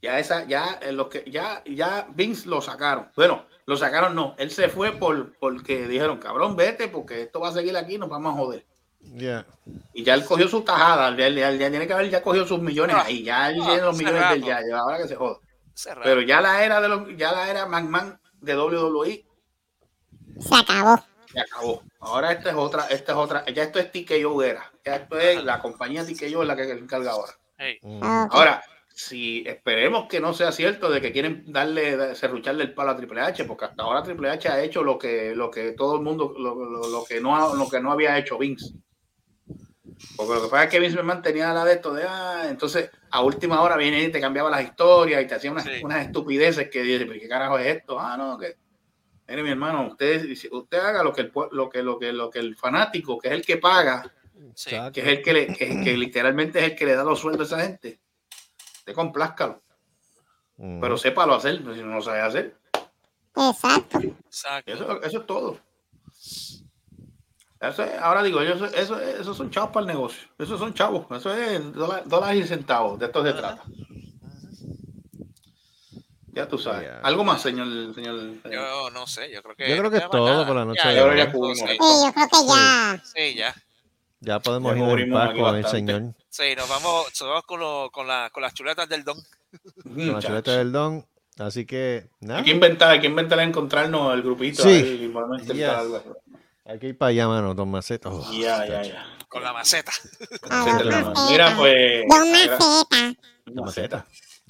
Ya 0.00 0.18
esa, 0.20 0.44
ya 0.46 0.78
eh, 0.80 0.92
los 0.92 1.08
que, 1.08 1.24
ya, 1.28 1.62
ya 1.66 2.06
Vince 2.10 2.48
lo 2.48 2.60
sacaron. 2.60 3.08
Bueno, 3.16 3.46
lo 3.68 3.76
sacaron 3.76 4.14
no. 4.14 4.34
Él 4.38 4.50
se 4.50 4.68
fue 4.70 4.92
por 4.92 5.34
porque 5.38 5.86
dijeron, 5.86 6.16
cabrón, 6.18 6.56
vete, 6.56 6.88
porque 6.88 7.20
esto 7.22 7.38
va 7.38 7.48
a 7.48 7.52
seguir 7.52 7.76
aquí, 7.76 7.98
nos 7.98 8.08
vamos 8.08 8.32
a 8.32 8.36
joder. 8.38 8.64
Ya. 9.00 9.44
Y 9.92 10.02
ya 10.04 10.14
él 10.14 10.24
cogió 10.24 10.48
su 10.48 10.62
tajada, 10.62 11.14
ya, 11.16 11.28
ya- 11.28 11.52
ya 11.52 11.68
tiene 11.70 11.86
que 11.86 11.92
haber 11.92 12.08
ya 12.08 12.22
cogió 12.22 12.46
sus 12.46 12.60
millones 12.62 12.96
Ah, 12.98 13.04
ahí, 13.04 13.22
ya 13.22 13.50
él 13.50 13.60
tiene 13.62 13.82
los 13.82 13.96
millones 13.96 14.30
del 14.30 14.42
ya, 14.42 14.60
ya, 14.66 14.78
ahora 14.78 14.96
que 14.96 15.06
se 15.06 15.16
joda. 15.16 15.36
Cerrado. 15.74 16.02
Pero 16.04 16.22
ya 16.22 16.40
la 16.40 16.64
era 16.64 16.80
de 16.80 16.88
los, 16.88 17.16
ya 17.16 17.30
la 17.32 17.50
era 17.50 17.66
McMahon 17.66 18.18
de 18.40 18.56
WWE 18.56 19.26
Se 20.40 20.54
acabó. 20.56 20.98
se 21.30 21.40
acabó. 21.40 21.82
Ahora 22.00 22.32
esta 22.32 22.48
es 22.50 22.56
otra, 22.56 22.86
esta 22.88 23.12
es 23.12 23.18
otra, 23.18 23.44
ya 23.46 23.64
esto 23.64 23.78
es 23.78 23.92
TKO 23.92 24.42
era, 24.42 24.72
ya 24.82 24.96
esto 24.96 25.18
es 25.18 25.44
la 25.44 25.60
compañía 25.60 26.04
TKO 26.06 26.40
es 26.42 26.48
la 26.48 26.56
que 26.56 26.64
se 26.64 26.72
encarga 26.72 27.10
ahora. 27.12 27.32
Hey, 27.58 27.78
Mm. 27.82 28.02
Ahora, 28.02 28.62
si 28.98 29.44
esperemos 29.46 30.08
que 30.08 30.18
no 30.18 30.34
sea 30.34 30.50
cierto 30.50 30.90
de 30.90 31.00
que 31.00 31.12
quieren 31.12 31.44
darle, 31.46 32.16
serrucharle 32.16 32.64
el 32.64 32.74
palo 32.74 32.90
a 32.90 32.96
Triple 32.96 33.20
H, 33.20 33.44
porque 33.44 33.66
hasta 33.66 33.84
ahora 33.84 34.02
Triple 34.02 34.28
H 34.28 34.48
ha 34.48 34.60
hecho 34.60 34.82
lo 34.82 34.98
que, 34.98 35.36
lo 35.36 35.52
que 35.52 35.70
todo 35.70 35.94
el 35.94 36.02
mundo, 36.02 36.34
lo, 36.36 36.54
lo- 36.56 36.88
lo 36.88 37.04
que 37.04 37.20
no, 37.20 37.54
lo 37.54 37.68
que 37.68 37.80
no 37.80 37.92
había 37.92 38.18
hecho 38.18 38.36
Vince. 38.38 38.74
Porque 40.16 40.34
lo 40.34 40.42
que 40.42 40.48
pasa 40.48 40.64
es 40.64 40.70
que 40.70 40.80
Vince 40.80 40.96
McMahon 40.96 41.22
tenía 41.22 41.52
la 41.54 41.64
de 41.64 41.74
esto 41.74 41.94
de, 41.94 42.02
ah, 42.08 42.46
entonces 42.48 42.90
a 43.10 43.22
última 43.22 43.60
hora 43.62 43.76
viene 43.76 44.02
y 44.02 44.10
te 44.10 44.20
cambiaba 44.20 44.50
las 44.50 44.64
historias 44.64 45.22
y 45.22 45.26
te 45.28 45.34
hacía 45.36 45.52
unas, 45.52 45.64
Sí. 45.64 45.80
unas 45.84 46.04
estupideces 46.06 46.68
que 46.68 46.82
dice, 46.82 47.06
"¿Pero 47.06 47.20
¿qué 47.20 47.28
carajo 47.28 47.56
es 47.58 47.76
esto? 47.76 48.00
Ah, 48.00 48.16
no, 48.16 48.36
que, 48.36 48.56
mire 49.28 49.44
mi 49.44 49.50
hermano, 49.50 49.86
usted, 49.92 50.28
usted 50.50 50.78
haga 50.78 51.04
lo 51.04 51.12
que 51.12 51.20
el, 51.20 51.32
lo 51.52 51.70
que, 51.70 51.82
lo 51.84 51.98
que, 52.00 52.12
lo 52.12 52.30
que 52.30 52.40
el 52.40 52.56
fanático, 52.56 53.16
que 53.18 53.28
es 53.28 53.34
el 53.34 53.46
que 53.46 53.58
paga, 53.58 54.12
sí. 54.56 54.70
Que 54.92 55.00
es 55.02 55.06
el 55.06 55.22
que, 55.22 55.32
le, 55.32 55.46
que, 55.54 55.80
que 55.84 55.96
literalmente 55.96 56.58
es 56.58 56.64
el 56.72 56.74
que 56.76 56.84
le 56.86 56.96
da 56.96 57.04
los 57.04 57.20
sueldos 57.20 57.52
a 57.52 57.56
esa 57.58 57.66
gente. 57.68 58.00
Te 58.88 58.94
complázcalo, 58.94 59.60
pero 60.56 60.96
sépalo 60.96 61.34
hacer, 61.34 61.62
pues, 61.62 61.76
si 61.76 61.82
no 61.82 61.96
lo 61.96 62.00
sabe 62.00 62.22
hacer. 62.22 62.56
Exacto. 63.36 63.98
Exacto. 63.98 64.72
Eso, 64.72 65.02
eso 65.02 65.18
es 65.20 65.26
todo. 65.26 65.58
Eso 67.60 67.82
es- 67.82 67.98
ahora 68.00 68.22
digo, 68.22 68.42
yo, 68.42 68.54
eso, 68.54 68.64
eso, 68.64 68.98
esos 68.98 69.36
son 69.36 69.50
chavos 69.50 69.72
para 69.72 69.82
el 69.82 69.88
negocio. 69.88 70.26
Esos 70.38 70.58
son 70.58 70.72
chavos. 70.72 71.04
Eso 71.14 71.34
es 71.34 71.70
dólar- 71.74 72.02
dólares 72.06 72.46
y 72.46 72.48
centavos. 72.48 72.98
De 72.98 73.04
esto 73.04 73.22
se 73.22 73.34
trata. 73.34 73.62
Ya 76.28 76.48
tú 76.48 76.56
sabes. 76.56 76.88
Algo 77.02 77.24
más, 77.24 77.42
señor. 77.42 77.66
señor, 77.94 78.18
señor? 78.42 78.50
Yo 78.50 78.90
no 78.90 79.06
sé, 79.06 79.30
yo 79.30 79.42
creo 79.42 79.54
que. 79.54 79.68
Yo 79.68 79.76
creo 79.76 79.90
que 79.90 79.98
ya 79.98 80.04
es 80.06 80.10
todo 80.10 80.46
por 80.46 80.56
la 80.56 80.64
noche 80.64 80.80
Ya, 80.82 80.90
de 80.92 80.96
yo 80.96 81.04
hoy. 81.04 81.10
creo 81.10 81.24
Ya 81.26 81.26
que 81.30 81.36
cubrimos. 81.36 81.58
sí. 81.58 81.76
Sí, 81.78 82.06
yo 82.06 82.12
creo 82.14 82.28
que 82.30 82.46
ya. 82.48 83.02
Sí, 83.04 83.34
ya. 83.34 83.54
Ya 84.20 84.40
podemos 84.40 84.74
Ya 84.74 84.78
irnos 84.82 85.00
en 85.00 85.12
paz 85.12 85.34
con 85.36 85.56
el 85.56 85.66
señor. 85.66 86.14
Sí, 86.28 86.54
nos 86.56 86.68
vamos, 86.68 87.06
nos 87.20 87.28
vamos 87.28 87.44
con, 87.44 87.60
lo- 87.60 87.90
con, 87.92 88.06
la, 88.06 88.30
con 88.30 88.42
las 88.42 88.52
chuletas 88.54 88.88
del 88.88 89.04
don. 89.04 89.16
con 89.82 89.96
la 89.96 90.04
Muchacho. 90.14 90.28
chuleta 90.28 90.56
del 90.56 90.72
don. 90.72 91.06
Así 91.38 91.64
que, 91.66 92.10
nada. 92.20 92.40
Hay 92.40 92.44
que 92.44 92.50
inventar, 92.50 92.90
hay 92.90 93.00
que 93.00 93.06
inventar 93.06 93.38
encontrarnos 93.40 94.12
el 94.14 94.22
grupito. 94.22 94.62
Sí. 94.64 94.68
ahí, 94.70 95.12
Yes. 95.54 95.68
algo. 95.68 96.02
Hay 96.64 96.78
que 96.80 96.88
ir 96.88 96.98
para 96.98 97.10
allá, 97.10 97.28
mano, 97.28 97.54
don 97.54 97.70
Maceta. 97.70 98.08
Oh, 98.10 98.30
Ya, 98.32 98.66
ya, 98.66 98.82
ya. 98.82 99.06
Con 99.28 99.42
la 99.44 99.52
maceta. 99.52 99.92
Mira, 101.30 101.54
pues. 101.56 102.04
Don 102.08 102.30
Maceta. 102.32 103.14
Don 103.46 103.64
Maceta. 103.64 104.06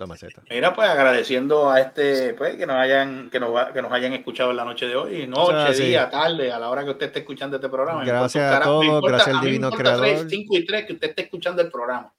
Maceta. 0.07 0.43
Mira, 0.51 0.75
pues 0.75 0.89
agradeciendo 0.89 1.71
a 1.71 1.81
este, 1.81 2.35
pues, 2.35 2.57
que 2.57 2.67
nos 2.67 2.77
hayan, 2.77 3.31
que 3.31 3.41
nos, 3.41 3.73
que 3.73 3.83
nos 3.83 3.91
hayan 3.93 4.13
escuchado 4.13 4.51
en 4.51 4.57
la 4.57 4.65
noche 4.65 4.87
de 4.87 4.97
hoy, 4.97 5.27
noche, 5.27 5.53
Ah, 5.57 5.73
sí. 5.75 5.85
día, 5.85 6.09
tarde, 6.11 6.53
a 6.53 6.59
la 6.59 6.69
hora 6.71 6.85
que 6.85 6.91
usted 6.91 7.07
esté 7.07 7.21
escuchando 7.21 7.57
este 7.57 7.69
programa. 7.69 8.05
Gracias 8.05 8.45
importa 8.45 8.59
a 8.59 8.63
todos, 8.65 8.85
importa- 8.85 9.09
gracias 9.17 9.37
al 9.37 9.41
divino 9.45 9.71
creador. 9.71 10.31
cinco 10.31 10.57
y 10.57 10.65
tres 10.67 10.87
que 10.87 10.93
usted 10.95 11.09
esté 11.11 11.23
escuchando 11.23 11.63
el 11.63 11.71
programa. 11.71 12.13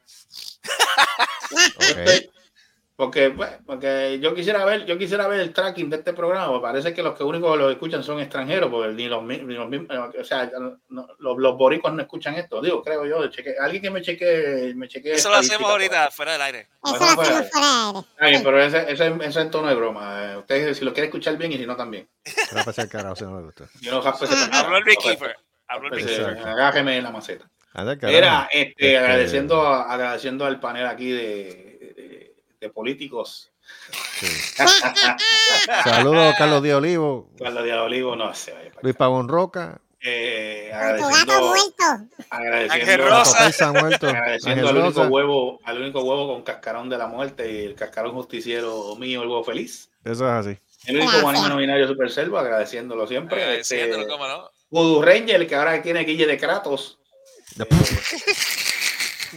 Ok. 1.77 2.29
Porque, 2.99 3.29
pues, 3.29 3.49
porque 3.65 4.19
yo 4.21 4.35
quisiera 4.35 4.65
ver, 4.65 4.85
yo 4.85 4.97
quisiera 4.97 5.25
ver 5.25 5.39
el 5.39 5.53
tracking 5.53 5.89
de 5.89 5.95
este 5.95 6.11
programa, 6.11 6.61
parece 6.61 6.93
que 6.93 7.01
los 7.01 7.17
que 7.17 7.23
únicos 7.23 7.53
que 7.53 7.57
lo 7.57 7.69
escuchan 7.71 8.03
son 8.03 8.19
extranjeros, 8.19 8.69
porque 8.69 8.89
ni 8.91 9.07
los, 9.07 9.23
ni 9.23 9.37
los 9.53 9.69
mismos, 9.69 9.87
o 10.19 10.23
sea, 10.25 10.51
no- 10.89 11.07
los, 11.17 11.37
los 11.37 11.57
boricos 11.57 11.93
no 11.93 12.01
escuchan 12.01 12.35
esto, 12.35 12.61
digo, 12.61 12.83
creo 12.83 13.05
yo, 13.05 13.23
cheque- 13.29 13.55
alguien 13.57 13.81
que 13.81 13.89
me 13.89 14.01
cheque, 14.01 14.73
me 14.75 14.89
cheque 14.89 15.13
Eso 15.13 15.29
lo 15.29 15.37
hacemos 15.37 15.71
ahorita, 15.71 16.11
fuera 16.11 16.33
del 16.33 16.41
aire. 16.41 16.59
Eso 16.59 16.69
Bueno, 16.81 17.05
lo 17.05 17.15
pues, 17.15 17.29
hacemos 17.29 17.49
fuera 17.51 18.05
aire. 18.19 18.41
Pero 18.43 18.61
ese, 18.63 18.91
ese, 18.91 19.13
ese 19.23 19.39
en 19.39 19.49
tono 19.49 19.69
de 19.69 19.75
broma. 19.75 20.33
eh, 20.33 20.37
Usted 20.37 20.73
si 20.73 20.83
lo 20.83 20.91
quiere 20.91 21.05
escuchar 21.07 21.37
bien 21.37 21.53
y 21.53 21.57
si 21.57 21.65
no 21.65 21.77
también. 21.77 22.05
Carajo 22.91 23.15
si 23.15 23.23
no 23.23 23.37
le 23.39 23.45
gusta. 23.45 23.63
Yo 23.79 23.91
no 23.93 24.01
Habló 24.51 24.75
el 24.75 24.83
beekeeper. 24.83 25.37
Habló 25.69 25.87
el 25.87 25.93
Pues, 25.93 26.05
beekeeper. 26.05 26.37
eh, 26.37 26.41
Agájeme 26.49 26.97
en 26.97 27.03
la 27.05 27.11
maceta. 27.11 27.49
Era 28.01 28.49
este, 28.51 28.71
Este- 28.71 28.97
agradeciendo, 28.97 29.61
agradeciendo 29.65 30.45
al 30.45 30.59
panel 30.59 30.85
aquí 30.87 31.11
de, 31.11 31.68
de, 32.59 32.69
políticos. 32.69 33.51
Saludos 35.83 36.33
a 36.33 36.37
Carlos 36.37 36.63
Díaz 36.63 36.77
Olivo, 36.77 37.29
Carlos 37.37 37.63
Díaz 37.63 37.79
Olivo, 37.79 38.15
no 38.15 38.33
sé. 38.33 38.53
Luis 38.81 38.95
Pavón 38.95 39.27
Roca, 39.27 39.79
Eh, 40.01 40.71
agradeciendo, 40.73 41.41
muerto. 41.41 41.83
agradeciendo, 42.29 43.07
Rosa. 43.09 43.67
Agradeciendo 44.09 44.69
al 44.69 44.77
único 44.77 44.99
Rosa. 45.01 45.09
huevo, 45.09 45.59
al 45.63 45.81
único 45.81 46.01
huevo 46.01 46.33
con 46.33 46.43
cascarón 46.43 46.89
de 46.89 46.97
la 46.97 47.07
muerte 47.07 47.51
y 47.51 47.65
el 47.65 47.75
cascarón 47.75 48.13
justiciero 48.13 48.95
mío, 48.95 49.21
el 49.23 49.27
huevo 49.29 49.43
feliz. 49.43 49.89
Eso 50.03 50.25
es 50.25 50.47
así. 50.47 50.57
El 50.85 50.95
único 50.97 51.11
Gracias. 51.11 51.33
guanino 51.33 51.57
binario 51.57 51.87
super 51.87 52.09
selvo, 52.09 52.37
agradeciéndolo 52.39 53.05
siempre. 53.07 53.41
Agradeciéndolo, 53.43 54.01
Este, 54.03 54.11
cómo 54.13 54.27
no. 54.27 54.49
Voodoo 54.69 55.01
Ranger, 55.01 55.45
que 55.47 55.55
ahora 55.55 55.81
tiene 55.81 56.03
Guille 56.05 56.25
de 56.25 56.37
Kratos. 56.37 56.97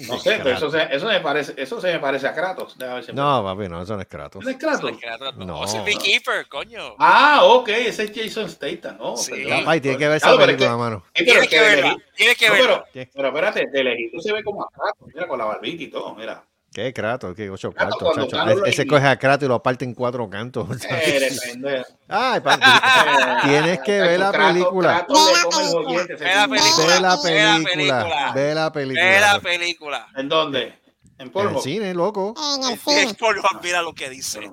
No 0.09 0.19
sé, 0.19 0.41
pero 0.43 0.57
eso 0.57 0.71
se, 0.71 0.83
eso 0.95 1.07
me 1.07 1.21
parece, 1.21 1.55
eso 1.57 1.81
se 1.81 1.93
me 1.93 1.99
parece 1.99 2.27
a 2.29 2.35
Kratos. 2.35 2.77
Ver 2.77 3.15
No, 3.15 3.43
papi, 3.45 3.69
no, 3.69 3.83
eso 3.83 3.95
no 3.97 4.03
es 4.03 4.09
Kratos. 4.09 4.45
¿No 4.45 4.51
es 4.51 4.57
Kratos? 4.57 4.93
No. 5.37 5.45
No, 5.45 5.65
es 5.65 5.75
el 5.75 5.83
beekeeper, 5.83 6.49
coño. 6.49 6.95
Ah, 6.99 7.41
ok, 7.45 7.69
ese 7.69 8.05
es 8.05 8.13
Jason 8.15 8.49
Statham. 8.51 8.97
Oh, 9.01 9.17
Sí. 9.17 9.45
Papá, 9.49 9.81
tiene 9.81 9.99
que 9.99 10.09
ver 10.09 10.17
esa 10.17 10.27
Claro, 10.29 10.39
pero 10.39 10.51
es 10.53 10.57
película, 10.57 10.71
que- 10.77 10.77
mano. 10.83 11.05
Sí, 11.15 11.25
pero 11.25 11.25
Tienes 11.25 11.43
es 11.45 11.49
que 11.51 11.61
verla. 11.61 11.97
Tienes 12.17 12.37
que 12.37 12.47
no, 12.49 12.53
verla. 12.55 12.85
pero, 12.93 13.11
pero 13.15 13.29
espérate, 13.29 13.67
de 13.71 13.85
lejito 13.85 14.21
se 14.21 14.33
ve 14.33 14.43
como 14.43 14.63
a 14.65 14.69
Kratos, 14.71 15.09
mira, 15.15 15.27
con 15.29 15.39
la 15.39 15.45
barbita 15.45 15.83
y 15.83 15.89
todo, 15.89 16.15
mira. 16.15 16.43
¿Qué 16.73 16.93
Kratos? 16.93 17.35
¿Qué 17.37 17.51
ocho 17.51 17.71
Kratos, 17.73 17.99
cuartos, 17.99 18.25
chacho? 18.29 18.37
Carlos 18.37 18.63
Ese 18.67 18.87
coge 18.87 19.07
a 19.07 19.19
Kratos 19.19 19.47
y 19.47 19.49
lo 19.49 19.63
parte 19.63 19.85
en 19.85 19.95
cuatro 19.95 20.29
cantos. 20.31 20.69
Eh. 20.91 21.83
Ay, 22.09 22.41
papi, 22.41 22.65
tienes 23.45 23.81
que 23.81 24.01
ver 24.01 24.21
la 24.21 24.33
película. 24.33 25.07
Ve 25.09 26.35
la 26.35 26.49
película. 26.49 26.77
Ve 26.85 27.01
la 27.01 27.17
película. 27.19 27.53
Ve 27.55 27.55
la 27.55 27.63
película. 27.63 28.33
Ve 28.35 28.55
la 28.55 28.73
película. 28.73 29.21
la 29.21 29.41
película. 29.41 30.09
¿En 30.17 30.29
dónde? 30.29 30.63
¿En 30.63 30.75
En 31.19 31.27
el 31.27 31.31
polvo? 31.31 31.61
cine, 31.61 31.95
loco. 31.95 32.35
En 32.59 32.65
el 32.65 32.73
Es 32.75 32.81
cine. 32.81 33.15
por 33.15 33.37
mira 33.63 33.83
lo 33.83 33.95
que 33.95 34.11
dice. 34.11 34.51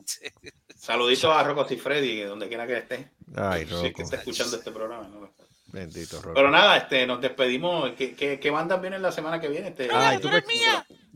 Saluditos 0.77 1.35
a 1.35 1.43
Rocco 1.43 1.65
y 1.69 1.77
Freddy, 1.77 2.21
donde 2.21 2.47
quiera 2.47 2.65
que 2.67 2.77
esté. 2.77 3.11
Ay, 3.35 3.65
Sí, 3.67 3.93
que 3.93 4.03
está 4.03 4.17
escuchando 4.17 4.57
este 4.57 4.71
programa. 4.71 5.07
¿no? 5.07 5.29
Bendito, 5.71 6.17
Rocco. 6.21 6.33
Pero 6.33 6.49
nada, 6.49 6.77
este, 6.77 7.05
nos 7.05 7.21
despedimos. 7.21 7.91
¿Qué, 7.97 8.15
qué, 8.15 8.39
qué 8.39 8.49
bandas 8.51 8.81
vienen 8.81 9.01
la 9.01 9.11
semana 9.11 9.39
que 9.39 9.47
viene? 9.47 9.67
Este, 9.69 9.89
Ay, 9.93 10.17
tú 10.19 10.29
me- 10.29 10.43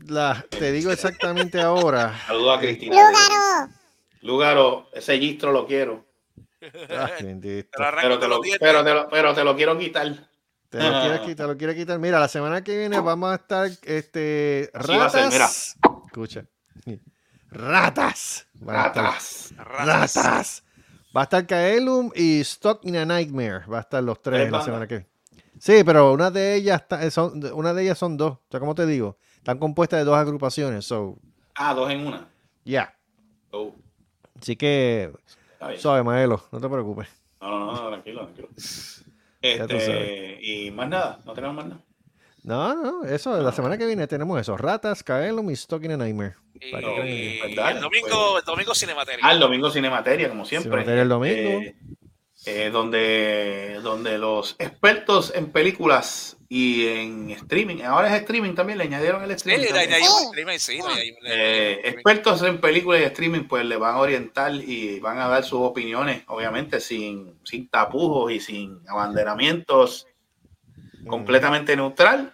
La- 0.06 0.44
te 0.48 0.70
digo 0.72 0.90
exactamente 0.92 1.60
ahora. 1.60 2.18
Saludos 2.26 2.56
a 2.58 2.60
Cristina. 2.60 2.94
Lúgaro. 2.96 3.72
Lugaro, 4.22 4.90
ese 4.94 5.18
gistro 5.18 5.52
lo 5.52 5.66
quiero. 5.66 6.04
Ay, 6.88 7.24
bendito. 7.24 7.68
Pero 8.00 8.18
te 8.18 8.28
lo, 8.28 8.40
pero 8.60 8.84
te 8.84 8.94
lo, 8.94 9.08
pero 9.08 9.34
te 9.34 9.44
lo 9.44 9.54
quiero 9.56 9.76
quitar. 9.76 10.28
Te 10.70 10.78
lo 10.82 11.00
quieres 11.02 11.20
quitar, 11.20 11.46
lo 11.46 11.56
quieres 11.56 11.76
quitar. 11.76 11.98
Mira, 11.98 12.18
la 12.18 12.26
semana 12.28 12.64
que 12.64 12.76
viene 12.76 12.98
vamos 13.00 13.30
a 13.32 13.34
estar, 13.36 13.70
este, 13.82 14.70
Así 14.72 14.88
va 14.92 14.94
a 14.94 14.98
ratas. 15.08 15.12
ser, 15.12 15.32
mira. 15.32 15.48
Escucha. 16.06 16.44
Ratas. 17.50 18.46
Estar- 18.58 18.74
Ratas. 18.94 19.54
Ratas. 19.56 20.64
Va 21.16 21.20
a 21.20 21.24
estar 21.24 21.46
Kaelum 21.46 22.10
y 22.14 22.40
Stock 22.40 22.84
in 22.84 22.96
a 22.96 23.04
Nightmare. 23.04 23.66
Va 23.66 23.78
a 23.78 23.80
estar 23.82 24.02
los 24.02 24.20
tres 24.20 24.40
Tres 24.40 24.52
la 24.52 24.62
semana 24.62 24.86
que 24.86 24.94
viene. 24.96 25.10
Sí, 25.58 25.84
pero 25.84 26.12
una 26.12 26.30
de 26.30 26.56
ellas 26.56 26.82
está- 26.82 27.08
son, 27.10 27.40
una 27.54 27.72
de 27.72 27.82
ellas 27.84 27.96
son 27.98 28.16
dos. 28.16 28.32
O 28.32 28.40
sea, 28.50 28.58
como 28.60 28.74
te 28.74 28.84
digo, 28.86 29.16
están 29.36 29.58
compuestas 29.58 30.00
de 30.00 30.04
dos 30.04 30.16
agrupaciones. 30.16 30.84
So, 30.84 31.18
Ah, 31.54 31.72
dos 31.74 31.90
en 31.90 32.06
una. 32.06 32.28
ya. 32.64 32.94
Oh, 33.52 33.72
Así 34.40 34.56
que, 34.56 35.12
suave, 35.78 36.02
Maelo, 36.02 36.42
no 36.50 36.60
te 36.60 36.68
preocupes. 36.68 37.08
No, 37.40 37.48
no, 37.50 37.72
no, 37.72 37.88
tranquilo, 37.88 38.22
tranquilo. 38.26 38.48
Este, 39.40 40.38
y 40.42 40.70
más 40.70 40.88
nada, 40.88 41.18
no 41.26 41.34
tenemos 41.34 41.54
más 41.56 41.66
nada. 41.66 41.83
No, 42.44 42.74
no, 42.74 43.04
eso, 43.04 43.40
la 43.40 43.52
semana 43.52 43.78
que 43.78 43.86
viene 43.86 44.06
tenemos 44.06 44.38
eso. 44.38 44.54
Ratas, 44.58 45.02
Kaelum 45.02 45.48
y 45.48 45.54
Stock 45.54 45.82
in 45.82 45.92
a 45.92 45.96
Nightmare. 45.96 46.34
Y, 46.60 46.70
Para 46.70 46.86
que 46.86 46.94
crean. 46.94 47.08
y 47.08 47.38
Pues 47.38 47.74
el 47.74 47.80
domingo, 47.80 48.38
el 48.38 48.44
domingo 48.44 48.74
Cinemateria. 48.74 49.26
Ah, 49.26 49.32
el 49.32 49.40
domingo 49.40 49.70
Cinemateria, 49.70 50.28
como 50.28 50.44
siempre. 50.44 50.70
Cinemateria 50.70 51.02
el 51.02 51.08
domingo. 51.08 51.60
Eh, 51.62 51.76
eh, 52.44 52.68
donde, 52.70 53.80
donde 53.82 54.18
los 54.18 54.56
expertos 54.58 55.32
en 55.34 55.52
películas 55.52 56.36
y 56.50 56.86
en 56.86 57.30
streaming, 57.30 57.80
ahora 57.82 58.14
es 58.14 58.20
streaming 58.20 58.54
también, 58.54 58.76
le 58.76 58.84
añadieron 58.84 59.22
el 59.22 59.30
Sí, 59.38 59.50
streaming. 59.50 61.14
Eh, 61.24 61.80
expertos 61.82 62.42
en 62.42 62.60
películas 62.60 63.00
y 63.00 63.04
streaming, 63.04 63.44
pues 63.44 63.64
le 63.64 63.78
van 63.78 63.94
a 63.94 63.98
orientar 64.00 64.54
y 64.54 65.00
van 65.00 65.18
a 65.18 65.28
dar 65.28 65.44
sus 65.44 65.60
opiniones, 65.60 66.24
obviamente, 66.26 66.80
sin, 66.80 67.38
sin 67.42 67.70
tapujos 67.70 68.30
y 68.30 68.40
sin 68.40 68.80
abanderamientos, 68.86 70.06
completamente 71.06 71.74
neutral 71.76 72.33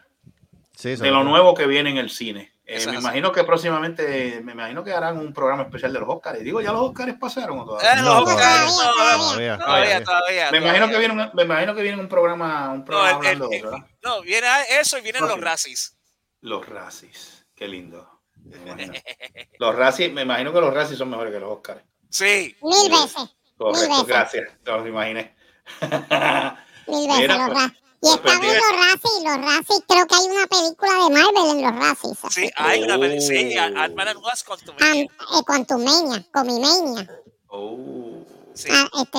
Sí, 0.80 0.96
de 0.96 1.10
lo 1.10 1.22
nuevo 1.24 1.54
que 1.54 1.66
viene 1.66 1.90
en 1.90 1.98
el 1.98 2.10
cine. 2.10 2.52
Eh, 2.64 2.86
me 2.86 2.96
imagino 2.96 3.32
que 3.32 3.42
próximamente, 3.44 4.40
me 4.44 4.52
imagino 4.52 4.82
que 4.84 4.92
harán 4.92 5.18
un 5.18 5.32
programa 5.32 5.64
especial 5.64 5.92
de 5.92 5.98
los 6.00 6.08
Oscars. 6.08 6.38
Digo, 6.40 6.60
¿ya 6.60 6.70
los 6.72 6.82
Oscars 6.82 7.14
pasaron 7.18 7.58
o 7.58 7.64
todavía? 7.66 7.92
Eh, 7.92 7.96
los 7.96 8.04
No, 8.04 8.18
Oscars, 8.20 8.38
todavía, 8.38 8.64
no, 8.64 8.74
todavía, 8.94 9.58
todavía, 9.58 9.58
todavía. 9.58 10.04
todavía. 10.04 10.50
Me 10.52 10.58
imagino 10.58 10.88
que 10.88 10.98
viene 10.98 11.14
un, 11.14 11.30
me 11.34 11.42
imagino 11.42 11.74
que 11.74 11.82
viene 11.82 12.00
un 12.00 12.08
programa, 12.08 12.70
un 12.70 12.78
No, 12.78 12.84
programa 12.84 13.10
el- 13.10 13.16
hablando 13.16 13.44
el- 13.46 13.50
de 13.50 13.56
eso, 13.58 13.70
¿verdad? 13.70 13.86
no, 14.02 14.22
viene 14.22 14.46
eso 14.80 14.98
y 14.98 15.00
vienen 15.02 15.22
los 15.26 15.40
racis. 15.40 15.98
Los 16.42 16.66
racis. 16.68 17.44
Qué 17.54 17.66
lindo. 17.68 18.08
Los 19.58 19.74
racis, 19.74 20.10
me 20.12 20.22
imagino 20.22 20.50
que 20.52 20.60
los 20.60 20.72
racis 20.72 20.96
son 20.96 21.10
mejores 21.10 21.32
que 21.32 21.40
los 21.40 21.50
Oscars. 21.52 21.82
Sí. 22.08 22.56
Mil 22.62 22.90
veces. 22.90 23.36
Correcto, 23.58 23.88
veces. 23.90 24.06
gracias. 24.06 24.48
Los 24.64 24.86
imaginé. 24.86 25.34
Mil 25.80 27.06
veces 27.08 27.20
Mira, 27.20 27.36
los 27.36 27.46
pues, 27.50 27.58
Razzies. 27.64 27.82
Y 28.02 28.06
pues, 28.06 28.14
están 28.16 28.32
en 28.34 28.40
pendiente. 28.40 28.60
los 28.66 28.76
Razzies. 28.86 29.24
Los 29.24 29.36
Razzies, 29.44 29.82
creo 29.86 30.06
que 30.06 30.14
hay 30.14 30.24
una 30.24 30.46
película 30.46 30.92
de 30.92 31.10
Marvel 31.10 31.58
en 31.58 31.62
los 31.62 31.76
Razzies. 31.88 32.18
Sí, 32.34 32.50
hay 32.56 32.82
una 32.82 32.98
peli- 32.98 33.20
sí, 33.20 33.54
Oh. 33.58 33.78
Ant-Man 33.78 34.08
and 34.08 34.20
Wasp 34.24 34.46
con 34.46 34.60
tu 34.60 34.72
An- 34.72 34.96
eh, 34.96 35.08
Quantumania, 35.46 36.26
Comimania. 36.32 37.20
Oh. 37.48 38.24
Sí, 38.54 38.68
Ah, 38.72 38.88
este, 39.02 39.18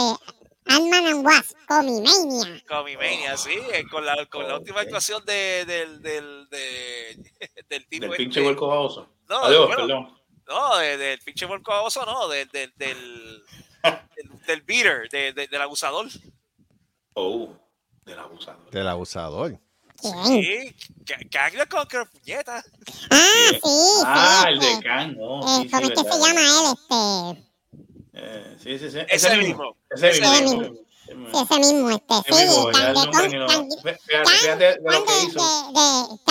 Ant-Man 0.65 1.05
and 1.07 1.25
Wasp, 1.25 1.57
Comimania. 1.67 2.63
Comimania, 2.67 3.37
sí, 3.37 3.51
eh, 3.71 3.83
con 3.91 4.05
la, 4.05 4.25
con 4.27 4.47
la 4.47 4.57
última 4.57 4.81
actuación 4.81 5.23
de, 5.25 5.63
del, 5.65 6.01
del, 6.01 6.47
de, 6.49 7.31
del 7.69 7.87
tipo 7.87 8.03
Del 8.05 8.11
este. 8.13 8.23
pinche 8.23 8.41
vuelco 8.41 8.67
baboso. 8.67 9.07
No, 9.29 9.43
Adiós, 9.43 9.67
bueno, 9.67 9.81
perdón. 9.87 10.21
No, 10.47 10.77
de- 10.77 10.97
del 10.97 11.19
pinche 11.19 11.45
vuelco 11.45 11.71
baboso, 11.71 12.03
no, 12.05 12.27
del, 12.29 12.47
del, 12.49 12.73
del, 12.77 13.43
del, 13.83 14.39
del 14.47 14.61
beater, 14.63 15.07
de- 15.09 15.33
de- 15.33 15.47
del 15.47 15.61
abusador. 15.61 16.07
Oh, 17.13 17.49
del 18.05 18.19
abusador. 18.19 18.69
Del 18.71 18.87
abusador. 18.87 19.59
Sí, 20.01 20.75
que, 21.05 21.29
que 21.29 21.37
haga 21.37 21.65
con 21.67 21.85
que 21.87 22.03
puñeta. 22.05 22.63
Ah, 23.11 23.49
sí, 23.51 23.59
sí. 23.63 24.03
Ah, 24.05 24.45
el 24.49 24.59
de 24.59 24.79
Khan, 24.83 25.15
no. 25.15 25.39
eh, 25.41 25.41
¿Cómo 25.41 25.61
es 25.63 25.71
que 25.71 25.87
verdad. 25.87 26.11
se 26.11 26.19
llama 26.19 26.41
él? 26.41 27.37
Este, 27.37 27.51
Eh, 28.13 28.57
sí, 28.59 28.79
sí, 28.79 28.91
sí. 28.91 28.97
Ese 29.07 29.37
mismo. 29.37 29.77
Ese 29.91 30.09
Ese 30.09 30.21
mismo. 30.43 30.73
ese 31.33 31.59
mismo, 31.59 31.89
este, 31.91 32.13
Ese 32.25 32.47
sí, 32.49 32.57
el 32.57 32.73
de 32.73 33.97
Fíjate, 34.25 34.65
de 34.65 34.77
lo 34.81 35.05
que 35.05 35.11
de, 35.13 35.23
hizo. 35.23 35.39
de, 35.71 35.77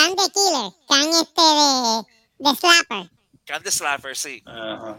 de, 0.03 0.09
de 0.17 0.31
Killer, 0.35 0.73
Can 0.89 1.09
este 1.21 1.43
de, 1.43 2.05
de 2.39 2.57
Slapper. 2.57 3.11
Can 3.47 3.63
the 3.63 3.71
Slapper, 3.71 4.17
sí. 4.17 4.43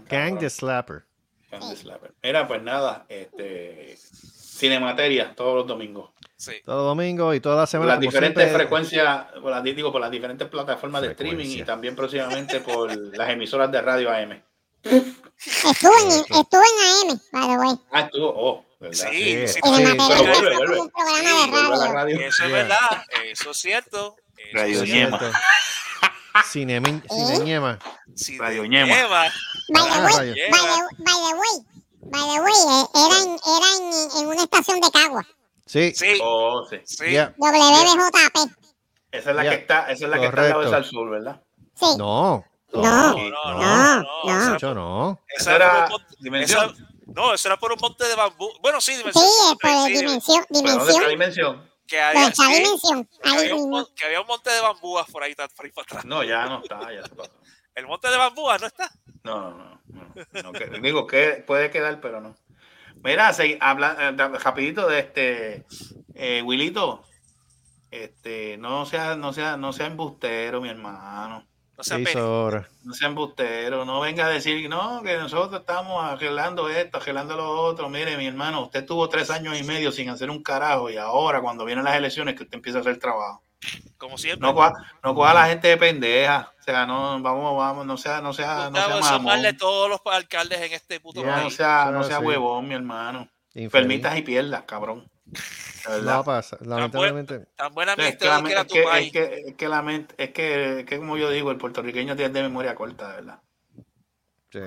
Gang 0.10 0.39
the 0.39 0.49
Slapper. 0.49 1.03
Can 1.49 1.60
the 1.69 1.76
Slapper. 1.76 2.14
Mira, 2.23 2.48
pues 2.48 2.61
nada, 2.64 3.06
este 3.10 3.98
Cinemateria 4.62 5.34
todos 5.36 5.56
los 5.56 5.68
domingos. 5.68 6.12
sí. 6.38 6.54
Todo 6.66 6.86
domingo 6.86 7.34
y 7.34 7.40
toda 7.40 7.56
la 7.56 7.62
Por 7.64 7.68
semana. 7.68 7.92
las 7.94 8.00
diferentes 8.00 8.44
siempre, 8.44 8.60
frecuencias, 8.64 9.26
por 9.42 9.52
las, 9.52 9.64
digo, 9.64 9.92
por 9.92 10.00
las 10.02 10.12
diferentes 10.12 10.48
plataformas 10.48 11.02
de 11.02 11.10
streaming 11.12 11.48
y 11.50 11.64
también 11.64 11.96
próximamente 11.96 12.60
por 12.62 12.96
las 13.18 13.30
emisoras 13.30 13.72
de 13.72 13.82
radio 13.82 14.12
AM. 14.12 14.42
Estuve 14.84 15.98
en, 16.04 16.10
estuve 16.10 16.64
en 17.04 17.12
AM, 17.12 17.20
by 17.32 17.48
the 17.48 17.58
way. 17.58 17.76
Ah, 17.92 18.02
estuvo. 18.02 18.34
Oh, 18.36 18.66
¿verdad? 18.80 19.08
Sí, 19.12 19.48
sí, 19.48 19.60
Pero 19.62 19.96
vuelve, 19.96 20.58
vuelve. 20.58 20.80
un 20.80 20.90
programa 20.90 21.46
Sí, 21.46 21.52
de 21.52 21.58
la 21.58 21.68
radio. 21.78 21.94
radio. 21.94 22.20
Eso 22.28 22.44
es 22.46 22.52
verdad, 22.52 23.04
eso 23.26 23.52
es 23.52 23.58
cierto. 23.58 24.16
Eso 24.38 24.58
Radio 24.58 24.84
es 24.84 24.90
Ñema. 24.90 25.20
Sí, 28.16 28.38
Radio 28.38 28.66
Ñema. 28.66 28.96
Ñema. 28.96 29.32
By 29.70 29.84
the 29.86 29.92
Ah, 29.94 30.06
way, 30.18 30.34
by 30.50 30.60
the 31.06 31.34
way, 31.36 31.66
by 32.12 32.22
the 32.22 32.42
way, 32.42 32.54
eh, 32.54 32.86
era, 32.96 33.18
en, 33.24 33.30
era 33.32 33.68
en, 33.78 34.22
en 34.22 34.28
una 34.28 34.44
estación 34.44 34.80
de 34.80 34.92
Cagua. 34.92 35.26
Sí. 35.66 35.94
Sí, 35.96 36.20
Oh, 36.22 36.66
sí. 36.70 36.78
sí. 36.86 37.06
Yeah. 37.12 37.34
WBJP. 37.38 38.52
Esa 39.12 39.30
es 39.32 39.36
la 39.36 39.44
Ya. 39.44 39.50
que 39.52 39.56
está, 39.58 39.92
esa 39.92 40.06
es 40.06 40.10
la 40.12 40.20
que 40.20 40.26
está 40.28 40.42
al 40.42 40.50
lado 40.50 40.62
de 40.62 40.66
Correcto. 40.68 40.72
Sal 40.72 40.86
Sur, 40.86 41.10
¿verdad? 41.10 41.42
Sí. 41.76 41.86
No. 41.98 42.46
No. 42.74 42.82
No, 42.82 43.14
Sí. 43.14 43.30
no, 43.30 43.54
No, 43.54 44.04
no, 44.04 44.60
no. 44.60 44.74
no. 44.74 45.20
esa 45.28 45.56
era 45.56 45.70
por 45.70 45.72
era 45.72 45.86
un 45.86 45.92
monte- 45.92 46.16
dimensión. 46.20 46.74
esa- 46.76 46.88
No, 47.08 47.34
eso 47.34 47.48
era 47.50 47.58
por 47.58 47.72
un 47.74 47.78
monte 47.82 48.08
de 48.08 48.16
bambú. 48.16 48.50
Bueno, 48.62 48.80
sí, 48.80 48.94
Sí, 48.94 48.98
dimensión. 49.00 49.26
es 49.26 49.58
por 49.62 49.70
sí, 49.88 49.94
dimensión, 49.98 50.46
¿Pero 50.50 50.62
dónde 50.62 50.92
está 50.92 51.02
la 51.04 51.10
dimensión. 51.10 51.10
dimensión? 51.10 51.72
Que 51.88 52.00
había, 52.02 52.32
sí, 52.32 52.54
dimensión, 52.54 53.10
que 53.22 53.30
ahí 53.30 53.38
había 53.40 53.56
un, 53.56 53.86
que 53.96 54.06
había 54.06 54.22
un 54.22 54.28
monte 54.28 54.50
de 54.50 54.62
bambúas 54.62 55.06
por 55.12 55.22
ahí, 55.24 55.36
por 55.36 55.66
ahí 55.66 55.72
para 55.74 55.84
atrás. 55.84 56.06
No, 56.06 56.24
ya 56.24 56.46
no 56.46 56.62
está, 56.64 56.80
ya 56.94 57.04
se 57.04 57.10
pasó. 57.16 57.32
El 57.76 57.88
monte 57.88 58.10
de 58.10 58.16
bambúas 58.18 58.62
no 58.62 58.68
está. 58.68 58.90
No, 59.23 59.52
no, 59.52 59.81
no. 59.88 60.52
no, 60.52 60.80
digo 60.81 61.07
que 61.07 61.43
puede 61.45 61.69
quedar, 61.69 62.02
pero 62.02 62.22
no. 62.22 62.35
Mira, 63.03 63.34
se, 63.34 63.57
habla, 63.61 63.98
eh, 63.99 64.39
rapidito 64.39 64.88
de 64.88 64.99
este 64.99 65.65
eh, 66.15 66.41
Wilito. 66.43 67.03
Este, 67.89 68.57
no 68.57 68.85
sea, 68.85 69.15
no 69.15 69.34
sea, 69.34 69.57
no 69.57 69.73
sea 69.73 69.88
embustero, 69.88 70.61
mi 70.61 70.69
hermano. 70.69 71.45
No 71.82 71.84
Se 71.84 71.90
seas 71.90 71.99
pene. 72.02 72.12
hizo 72.12 72.44
hora. 72.44 72.70
No 72.84 72.94
sea 72.94 73.08
embustero, 73.08 73.86
no 73.86 73.99
venga 74.02 74.26
a 74.26 74.30
decir 74.30 74.70
no, 74.70 75.02
que 75.02 75.18
nosotros 75.18 75.62
estamos 75.62 76.03
arreglando 76.03 76.70
esto, 76.70 76.98
arreglando 76.98 77.36
lo 77.36 77.49
otro. 77.49 77.90
Mire, 77.90 78.18
mi 78.18 78.28
hermano, 78.28 78.62
usted 78.62 78.86
tuvo 78.86 79.10
tres 79.10 79.30
años 79.32 79.58
y 79.60 79.64
medio 79.64 79.91
sin 79.91 80.10
hacer 80.10 80.30
un 80.30 80.44
carajo 80.44 80.90
y 80.90 80.98
ahora 80.98 81.41
cuando 81.41 81.66
vienen 81.66 81.84
las 81.86 81.95
elecciones 81.95 82.36
que 82.36 82.44
usted 82.44 82.56
empieza 82.56 82.78
a 82.78 82.82
hacer 82.82 82.99
trabajo. 82.99 83.44
Como 83.98 84.18
siempre. 84.18 84.48
No 84.48 84.53
coja, 84.53 84.74
no 85.03 85.14
coja 85.16 85.32
a 85.32 85.34
la 85.36 85.45
gente 85.48 85.68
de 85.68 85.78
pendeja. 85.78 86.52
O 86.60 86.64
sea, 86.64 86.86
no, 86.86 87.20
vamos, 87.22 87.58
vamos, 87.58 87.86
no 87.86 87.98
sea, 87.98 88.22
no 88.22 88.34
sea, 88.34 88.70
no 88.70 88.78
sea 88.80 88.88
mamón. 88.99 89.24
mal 89.24 89.41
de 89.41 89.53
todos 89.53 89.90
los 89.90 89.99
alcaldes 90.06 90.62
en 90.62 90.74
este 90.74 90.99
puto 90.99 91.22
Ya, 91.24 91.36
no 91.36 91.41
país. 91.44 91.56
sea, 91.56 91.90
no 91.91 92.03
sea 92.03 92.20
huevón, 92.20 92.68
mi 92.68 92.76
hermano. 92.76 93.28
Infeliz. 93.53 93.72
Permitas 93.72 94.18
y 94.18 94.22
pierdas, 94.22 94.64
cabrón. 94.64 95.10
No 95.90 96.06
va 96.06 96.18
a 96.18 96.24
pasar. 96.24 96.66
Lamentablemente. 96.66 97.40
Tan 97.56 97.74
buena 97.74 97.94
es, 97.94 98.18
que 98.18 98.26
la, 98.26 98.41
que 98.44 98.52
era 98.52 98.62
es, 98.62 98.68
tu 98.68 98.74
que, 98.76 98.84
país. 98.84 99.06
es, 99.08 99.12
que, 99.12 99.44
es 99.49 99.56
que 99.56 99.68
la 99.68 99.82
mente, 99.82 100.16
es 100.18 100.32
que, 100.32 100.80
es 100.82 100.86
que 100.86 100.98
como 100.98 101.18
yo 101.18 101.30
digo, 101.30 101.52
el 101.52 101.58
puertorriqueño 101.58 102.16
tiene 102.16 102.32
de 102.34 102.41
memoria 102.44 102.76
corta, 102.76 103.10
de 103.10 103.16
verdad. 103.16 103.40
Sí. 104.52 104.60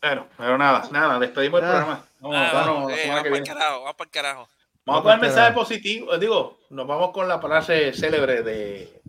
Pero, 0.00 0.28
pero 0.36 0.58
nada, 0.58 0.86
nada, 0.90 1.18
despedimos 1.18 1.60
el 1.60 1.66
Ah. 1.66 1.70
programa. 1.70 2.04
Vamos, 2.20 2.36
Ah, 2.38 2.50
vamos, 2.52 2.92
eh, 2.92 3.04
vamos 3.08 3.22
para 3.22 3.36
el 3.38 3.44
carajo, 3.44 3.80
vamos 3.80 3.94
para 3.96 4.06
el 4.08 4.10
carajo. 4.10 4.48
Vamos 4.86 5.02
con 5.02 5.12
el 5.12 5.20
mensaje 5.20 5.52
positivo. 5.54 6.12
eh, 6.14 6.18
Digo, 6.18 6.58
nos 6.70 6.86
vamos 6.86 7.10
con 7.12 7.26
la 7.26 7.40
frase 7.40 7.92
célebre 7.94 8.42
de, 8.42 9.00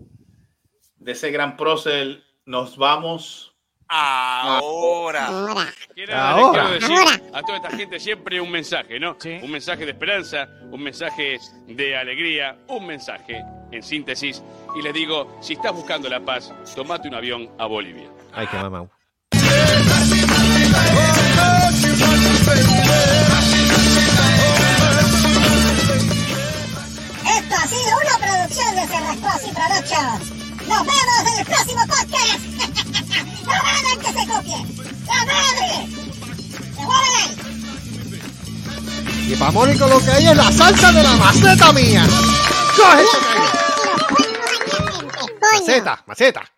de 0.98 1.12
ese 1.12 1.32
gran 1.32 1.58
prócer. 1.58 2.24
Nos 2.46 2.78
vamos. 2.78 3.55
Ahora. 3.88 5.28
Ahora. 5.28 5.74
Ahora. 6.12 6.70
decir 6.72 6.98
a 7.34 7.42
toda 7.42 7.58
esta 7.58 7.70
gente 7.72 8.00
siempre 8.00 8.42
un 8.42 8.52
mensaje, 8.52 9.00
¿no? 9.00 9.18
Un 9.42 9.52
mensaje 9.52 9.86
de 9.86 9.92
esperanza, 9.92 10.48
un 10.72 10.82
mensaje 10.82 11.40
de 11.68 11.96
alegría, 11.96 12.58
un 12.68 12.88
mensaje, 12.88 13.44
en 13.72 13.84
síntesis. 13.84 14.42
Y 14.76 14.82
les 14.82 14.94
digo, 14.94 15.38
si 15.42 15.54
estás 15.54 15.74
buscando 15.74 16.10
la 16.10 16.20
paz, 16.20 16.54
tomate 16.76 17.08
un 17.08 17.16
avión 17.16 17.50
a 17.58 17.66
Bolivia. 17.68 18.10
Ay, 18.34 18.48
qué 18.48 18.58
mamá. 18.58 18.88
Esto 27.26 27.56
ha 27.56 27.68
sido 27.68 27.98
una 28.02 28.18
producción 28.20 28.76
de 28.76 28.88
Cerrascos 28.88 29.42
y 29.48 29.54
Productions. 29.54 30.32
Nos 30.68 30.80
vemos 30.80 31.32
en 31.32 31.40
el 31.40 31.46
próximo 31.46 31.82
podcast. 31.88 32.55
¡La 33.48 33.64
madre 33.64 33.98
que 34.00 34.12
se 34.12 34.28
copie! 34.28 34.60
¡La 35.06 35.26
madre! 35.26 35.70
¡Devuélvele! 36.78 37.24
Y 39.28 39.36
para 39.36 39.52
Mónico 39.52 39.88
lo 39.88 40.00
que 40.00 40.12
hay 40.12 40.28
es 40.28 40.36
la 40.38 40.52
salsa 40.52 40.92
de 40.92 41.04
la 41.04 41.16
maceta 41.16 41.72
mía. 41.74 42.06
¡Coge. 42.76 43.06
Maceta, 45.42 46.04
maceta. 46.06 46.55